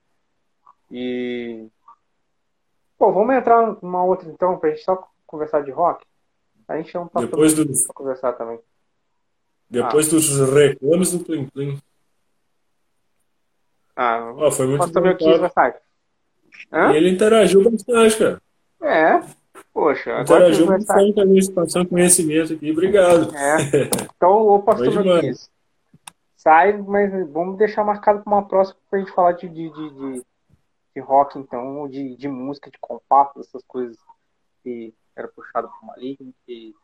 E. 0.90 1.68
Pô, 2.96 3.12
vamos 3.12 3.34
entrar 3.34 3.76
numa 3.82 4.02
outra 4.02 4.30
então, 4.30 4.58
pra 4.58 4.70
gente 4.70 4.82
só 4.82 5.06
conversar 5.26 5.62
de 5.62 5.70
rock? 5.70 6.07
A 6.68 6.76
gente 6.76 6.90
chama 6.90 7.08
pra, 7.08 7.22
Depois 7.22 7.54
do... 7.54 7.64
pra 7.64 7.94
conversar 7.94 8.32
também. 8.34 8.60
Depois 9.68 10.06
ah. 10.06 10.10
dos 10.10 10.38
reclames 10.52 11.12
do 11.12 11.24
Plim 11.24 11.46
Plim. 11.46 11.78
Ah, 13.96 14.32
oh, 14.36 14.50
foi 14.50 14.66
muito 14.66 14.86
bom. 14.92 15.00
E 16.92 16.96
ele 16.96 17.10
interagiu 17.10 17.64
bastante, 17.64 18.18
cara. 18.18 18.42
É. 18.80 19.20
Poxa, 19.72 20.20
interagiu 20.20 20.66
bastante 20.66 21.14
com 21.14 21.20
a 21.20 21.26
gente, 21.26 21.52
passando 21.52 21.88
conhecimento 21.88 22.52
aqui. 22.52 22.70
Obrigado. 22.70 23.34
É. 23.34 23.56
Então, 24.16 24.46
o 24.48 24.62
pastor 24.62 25.04
Luiz, 25.04 25.50
sai, 26.36 26.76
mas 26.76 27.10
vamos 27.30 27.58
deixar 27.58 27.82
marcado 27.84 28.22
para 28.22 28.32
uma 28.32 28.46
próxima 28.46 28.78
pra 28.88 29.00
gente 29.00 29.12
falar 29.12 29.32
de, 29.32 29.48
de, 29.48 29.70
de, 29.70 29.90
de 29.90 30.22
de 30.98 31.00
rock, 31.00 31.38
então, 31.38 31.88
de, 31.88 32.16
de 32.16 32.28
música, 32.28 32.70
de 32.70 32.78
compacto, 32.78 33.40
essas 33.40 33.62
coisas 33.66 33.96
que 34.62 34.92
era 35.20 35.28
puxado 35.28 35.68
por 35.68 35.86
maligno, 35.86 36.34
que 36.46 36.74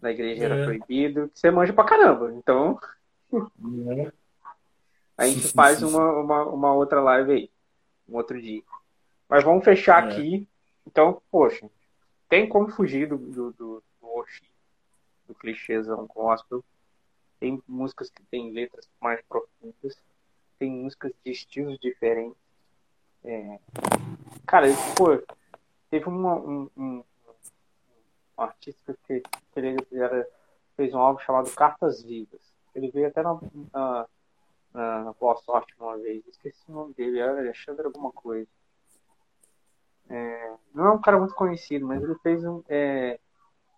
na 0.00 0.10
igreja 0.10 0.42
é. 0.42 0.46
era 0.46 0.64
proibido, 0.64 1.28
que 1.28 1.38
você 1.38 1.50
manja 1.50 1.72
pra 1.72 1.84
caramba. 1.84 2.32
Então, 2.34 2.78
é. 3.32 4.12
a 5.16 5.26
gente 5.26 5.52
faz 5.52 5.82
uma, 5.82 6.12
uma, 6.20 6.44
uma, 6.46 6.74
outra 6.74 7.00
live 7.00 7.32
aí, 7.32 7.50
um 8.08 8.16
outro 8.16 8.40
dia. 8.40 8.62
Mas 9.28 9.44
vamos 9.44 9.64
fechar 9.64 10.04
é. 10.04 10.12
aqui. 10.12 10.48
Então, 10.86 11.22
poxa, 11.30 11.68
tem 12.28 12.48
como 12.48 12.68
fugir 12.68 13.08
do, 13.08 13.16
do, 13.16 13.52
do, 13.52 13.82
do, 14.00 14.26
do 15.28 15.34
clichêzão 15.34 16.06
gospel. 16.06 16.64
Tem 17.40 17.62
músicas 17.66 18.10
que 18.10 18.22
têm 18.24 18.52
letras 18.52 18.88
mais 19.00 19.20
profundas. 19.28 19.96
Tem 20.58 20.70
músicas 20.70 21.12
de 21.24 21.32
estilos 21.32 21.78
diferentes 21.78 22.44
é, 23.24 23.58
cara, 24.46 24.66
pô, 24.94 25.18
teve 25.94 26.08
uma, 26.08 26.34
um, 26.34 26.68
um, 26.76 26.82
um, 26.82 27.04
artista 28.36 28.98
que, 29.06 29.20
que 29.20 29.60
ele 29.60 29.76
era, 29.92 30.28
fez 30.76 30.92
um 30.92 30.98
álbum 30.98 31.20
chamado 31.20 31.54
Cartas 31.54 32.02
Vivas. 32.02 32.40
Ele 32.74 32.90
veio 32.90 33.06
até 33.06 33.22
na, 33.22 33.38
na, 33.72 34.06
na, 34.72 35.12
Boa 35.12 35.36
Sorte 35.36 35.72
uma 35.78 35.96
vez. 35.96 36.26
Esqueci 36.26 36.64
o 36.68 36.72
nome 36.72 36.94
dele, 36.94 37.20
era 37.20 37.38
Alexandre 37.38 37.86
alguma 37.86 38.10
coisa. 38.10 38.48
É, 40.10 40.54
não 40.74 40.86
é 40.86 40.90
um 40.90 41.00
cara 41.00 41.16
muito 41.16 41.34
conhecido, 41.36 41.86
mas 41.86 42.02
ele 42.02 42.16
fez 42.16 42.44
um, 42.44 42.60
é, 42.68 43.20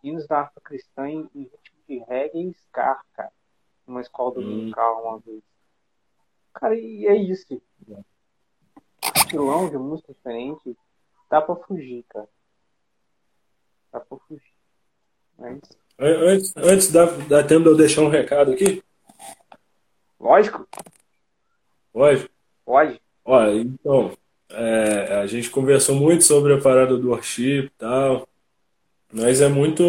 hinos 0.03 0.27
da 0.27 0.39
harpa 0.39 0.61
cristã 0.63 1.07
em, 1.07 1.29
em 1.35 1.43
ritmo 1.43 1.79
de 1.87 1.99
reggae 1.99 2.49
e 2.49 2.51
ska, 2.53 2.99
cara. 3.13 3.33
Numa 3.87 4.01
escola 4.01 4.37
dominical 4.37 5.01
hum. 5.05 5.09
uma 5.09 5.19
vez. 5.19 5.43
Cara, 6.55 6.75
e 6.75 7.07
é 7.07 7.15
isso. 7.15 7.61
Estilão 9.15 9.69
de 9.69 9.77
música 9.77 10.15
diferente. 10.15 10.75
Dá 11.37 11.43
pra 11.43 11.55
fugir, 11.57 12.03
cara. 12.09 12.27
Dá 13.93 14.01
pra 14.01 14.17
fugir. 14.27 14.55
Mas... 15.39 15.61
Antes, 15.99 16.57
antes 16.57 16.91
dá, 16.91 17.05
dá 17.05 17.45
tempo 17.45 17.65
de 17.65 17.69
eu 17.69 17.77
deixar 17.77 18.01
um 18.01 18.09
recado 18.09 18.53
aqui? 18.53 18.83
Lógico. 20.19 20.67
Pode? 21.93 22.31
Pode. 22.65 23.03
Olha, 23.23 23.55
então, 23.55 24.17
é, 24.49 25.19
a 25.21 25.27
gente 25.27 25.51
conversou 25.51 25.95
muito 25.95 26.25
sobre 26.25 26.55
a 26.55 26.61
parada 26.61 26.97
do 26.97 27.11
worship 27.11 27.67
e 27.67 27.71
tal, 27.77 28.27
mas 29.13 29.43
é 29.43 29.49
muito, 29.49 29.85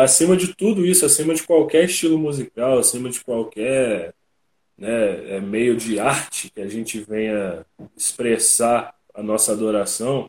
acima 0.00 0.36
de 0.36 0.52
tudo 0.52 0.84
isso, 0.84 1.06
acima 1.06 1.32
de 1.32 1.44
qualquer 1.44 1.84
estilo 1.84 2.18
musical, 2.18 2.78
acima 2.78 3.08
de 3.08 3.20
qualquer 3.20 4.12
né, 4.76 5.36
é 5.36 5.40
meio 5.40 5.76
de 5.76 6.00
arte 6.00 6.50
que 6.50 6.60
a 6.60 6.68
gente 6.68 6.98
venha 6.98 7.64
expressar 7.96 8.96
a 9.14 9.22
nossa 9.22 9.52
adoração, 9.52 10.28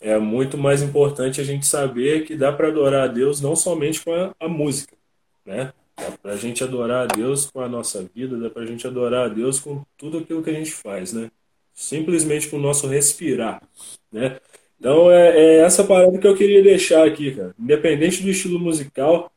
é 0.00 0.18
muito 0.18 0.56
mais 0.58 0.82
importante 0.82 1.40
a 1.40 1.44
gente 1.44 1.66
saber 1.66 2.24
que 2.24 2.36
dá 2.36 2.52
para 2.52 2.68
adorar 2.68 3.04
a 3.04 3.12
Deus 3.12 3.40
não 3.40 3.54
somente 3.54 4.02
com 4.02 4.12
a, 4.12 4.34
a 4.40 4.48
música, 4.48 4.96
né? 5.44 5.72
Dá 5.96 6.10
para 6.12 6.32
a 6.32 6.36
gente 6.36 6.64
adorar 6.64 7.04
a 7.04 7.14
Deus 7.14 7.50
com 7.50 7.60
a 7.60 7.68
nossa 7.68 8.02
vida, 8.14 8.38
dá 8.38 8.48
para 8.48 8.62
a 8.62 8.66
gente 8.66 8.86
adorar 8.86 9.26
a 9.26 9.28
Deus 9.28 9.60
com 9.60 9.84
tudo 9.96 10.18
aquilo 10.18 10.42
que 10.42 10.50
a 10.50 10.54
gente 10.54 10.72
faz, 10.72 11.12
né? 11.12 11.30
Simplesmente 11.74 12.48
com 12.48 12.56
o 12.56 12.60
nosso 12.60 12.86
respirar, 12.86 13.62
né? 14.10 14.38
Então 14.78 15.10
é, 15.10 15.38
é 15.38 15.56
essa 15.58 15.84
parada 15.84 16.18
que 16.18 16.26
eu 16.26 16.36
queria 16.36 16.62
deixar 16.62 17.06
aqui, 17.06 17.34
cara. 17.34 17.54
Independente 17.58 18.22
do 18.22 18.30
estilo 18.30 18.58
musical, 18.58 19.30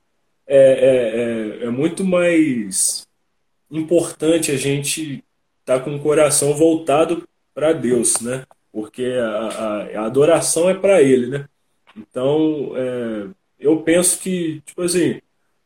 é, 0.47 0.57
é, 0.57 1.63
é, 1.63 1.67
é 1.67 1.69
muito 1.69 2.03
mais 2.03 3.05
importante 3.69 4.51
a 4.51 4.57
gente 4.57 5.23
estar 5.59 5.79
tá 5.79 5.83
com 5.83 5.95
o 5.95 5.99
coração 5.99 6.53
voltado 6.53 7.27
para 7.53 7.73
Deus, 7.73 8.21
né? 8.21 8.45
Porque 8.73 9.05
a, 9.05 9.47
a, 9.49 10.01
a 10.01 10.05
adoração 10.07 10.69
é 10.69 10.75
para 10.75 11.01
Ele, 11.01 11.27
né? 11.27 11.49
Então, 11.95 12.73
é, 12.75 13.29
eu 13.59 13.81
penso 13.83 14.19
que, 14.19 14.61
tipo 14.65 14.81
assim, 14.81 15.21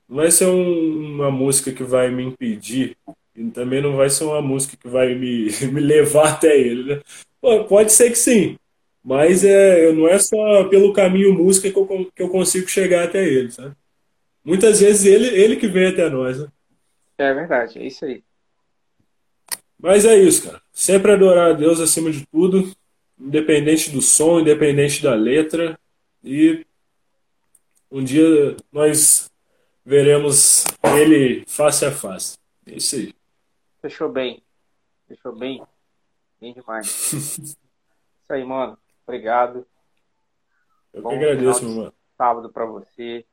não 0.10 0.18
vai 0.18 0.32
ser 0.32 0.48
um, 0.48 1.16
uma 1.16 1.32
música 1.32 1.72
que 1.72 1.84
vai 1.84 2.12
me 2.12 2.24
impedir 2.24 2.98
e 3.36 3.50
também 3.52 3.82
não 3.82 3.96
vai 3.96 4.10
ser 4.10 4.26
uma 4.26 4.42
música 4.42 4.78
que 4.78 4.90
vai 4.90 5.16
me, 5.16 5.48
me 5.74 5.82
levar 5.82 6.34
até 6.34 6.58
Ele, 6.60 6.96
né? 6.96 7.02
Pô, 7.42 7.66
pode 7.66 7.94
ser 7.94 8.10
que 8.12 8.18
sim, 8.18 8.58
mas 9.04 9.46
é, 9.46 9.92
não 9.94 10.08
é 10.08 10.20
só 10.20 10.66
pelo 10.66 10.94
caminho 10.94 11.34
música 11.34 11.72
que 11.72 11.78
eu, 11.80 12.12
que 12.16 12.24
eu 12.24 12.30
consigo 12.30 12.68
chegar 12.68 13.06
até 13.06 13.26
Ele, 13.26 13.52
sabe? 13.52 13.76
Muitas 14.48 14.80
vezes 14.80 15.06
ele, 15.06 15.28
ele 15.28 15.58
que 15.58 15.68
vem 15.68 15.88
até 15.88 16.10
nós, 16.10 16.40
né? 16.40 16.48
É 17.18 17.34
verdade, 17.34 17.80
é 17.80 17.86
isso 17.86 18.06
aí. 18.06 18.24
Mas 19.78 20.06
é 20.06 20.18
isso, 20.18 20.44
cara. 20.44 20.62
Sempre 20.72 21.12
adorar 21.12 21.52
a 21.52 21.54
Deus 21.54 21.82
acima 21.82 22.10
de 22.10 22.26
tudo, 22.28 22.72
independente 23.20 23.90
do 23.92 24.02
som, 24.02 24.40
independente 24.40 25.02
da 25.02 25.14
letra. 25.14 25.80
E 26.24 26.66
um 27.90 28.04
dia 28.04 28.58
nós 28.72 29.30
veremos 29.86 30.66
ele 30.84 31.46
face 31.48 31.86
a 31.86 31.92
face. 31.92 32.38
É 32.66 32.76
isso 32.76 32.96
aí. 32.96 33.14
Fechou 33.82 34.10
bem. 34.10 34.44
Fechou 35.08 35.34
bem. 35.34 35.64
Bem 36.40 36.54
demais. 36.54 36.88
isso 37.14 37.58
aí, 38.30 38.44
mano. 38.44 38.78
Obrigado. 39.06 39.66
Eu 40.94 41.02
Bom 41.02 41.10
que 41.10 41.16
agradeço, 41.16 41.64
meu 41.66 41.76
mano. 41.76 41.94
Sábado 42.18 42.52
para 42.52 42.66
você. 42.66 43.26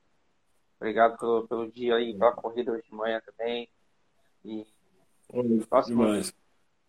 Obrigado 0.79 1.19
pelo, 1.19 1.49
pelo 1.49 1.71
dia 1.71 1.97
aí, 1.97 2.13
pela 2.17 2.33
corrida 2.33 2.73
hoje 2.73 2.85
de 2.85 2.95
manhã 2.95 3.21
também. 3.25 3.69
E 4.45 4.67
Olha, 5.33 5.67
próxima 5.67 6.05
demais. 6.05 6.35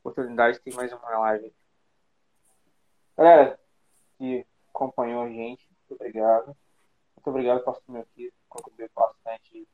oportunidade 0.01 0.59
tem 0.59 0.73
mais 0.73 0.91
uma 0.91 1.17
live. 1.19 1.53
Galera 3.17 3.59
que 4.17 4.45
acompanhou 4.69 5.23
a 5.23 5.29
gente, 5.29 5.67
muito 5.69 6.01
obrigado. 6.01 6.55
Muito 7.15 7.29
obrigado, 7.29 7.63
pastor 7.63 7.83
meu 7.87 8.01
aqui, 8.01 8.31
contribuiu 8.49 8.89
bastante 8.93 9.67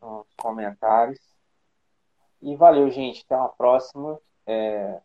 nos 0.00 0.26
comentários. 0.36 1.20
E 2.42 2.56
valeu, 2.56 2.90
gente. 2.90 3.22
Até 3.24 3.36
uma 3.36 3.48
próxima. 3.50 4.20
É... 4.44 5.00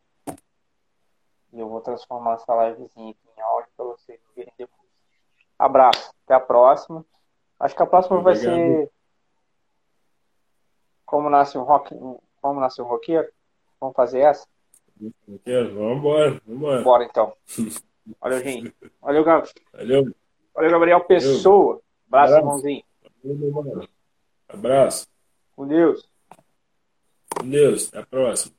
E 1.54 1.60
eu 1.60 1.70
vou 1.70 1.80
transformar 1.82 2.34
essa 2.34 2.68
livezinha 2.68 3.12
aqui 3.12 3.30
em 3.38 3.42
áudio 3.42 3.70
para 3.78 3.86
vocês 3.86 4.20
verem 4.36 4.54
depois. 4.58 4.90
Abraço. 5.58 6.12
Até 6.26 6.34
a 6.34 6.40
próxima. 6.40 7.06
Acho 7.60 7.76
que 7.76 7.84
a 7.84 7.88
próxima 7.88 8.22
vai 8.22 8.36
ser 8.36 8.92
como 11.06 11.30
nasce 11.30 11.58
um 11.58 11.64
rock, 11.64 11.96
como 12.42 12.60
nasce 12.60 12.82
um 12.82 12.86
roqueiro. 12.86 13.32
Vamos 13.80 13.96
fazer 13.96 14.20
essa? 14.22 14.48
Vamos 15.00 15.98
embora, 15.98 16.30
vamos 16.32 16.42
embora. 16.48 16.82
Bora 16.82 17.04
então. 17.06 17.34
Valeu, 18.22 18.40
gente. 18.40 18.74
Valeu, 19.02 19.24
Gabriel. 19.24 19.54
Valeu. 19.74 20.16
Valeu, 20.54 20.72
Gabriel 20.72 21.02
Pessoa. 21.02 21.82
Abraço, 22.08 22.34
Abraço. 22.34 22.38
irmãozinho. 22.38 22.84
Valeu, 23.24 23.90
Abraço. 24.48 25.08
Com 25.56 25.68
Deus. 25.68 26.10
Com 27.38 27.50
Deus. 27.50 27.90
Até 27.90 28.00
a 28.00 28.06
próxima. 28.06 28.57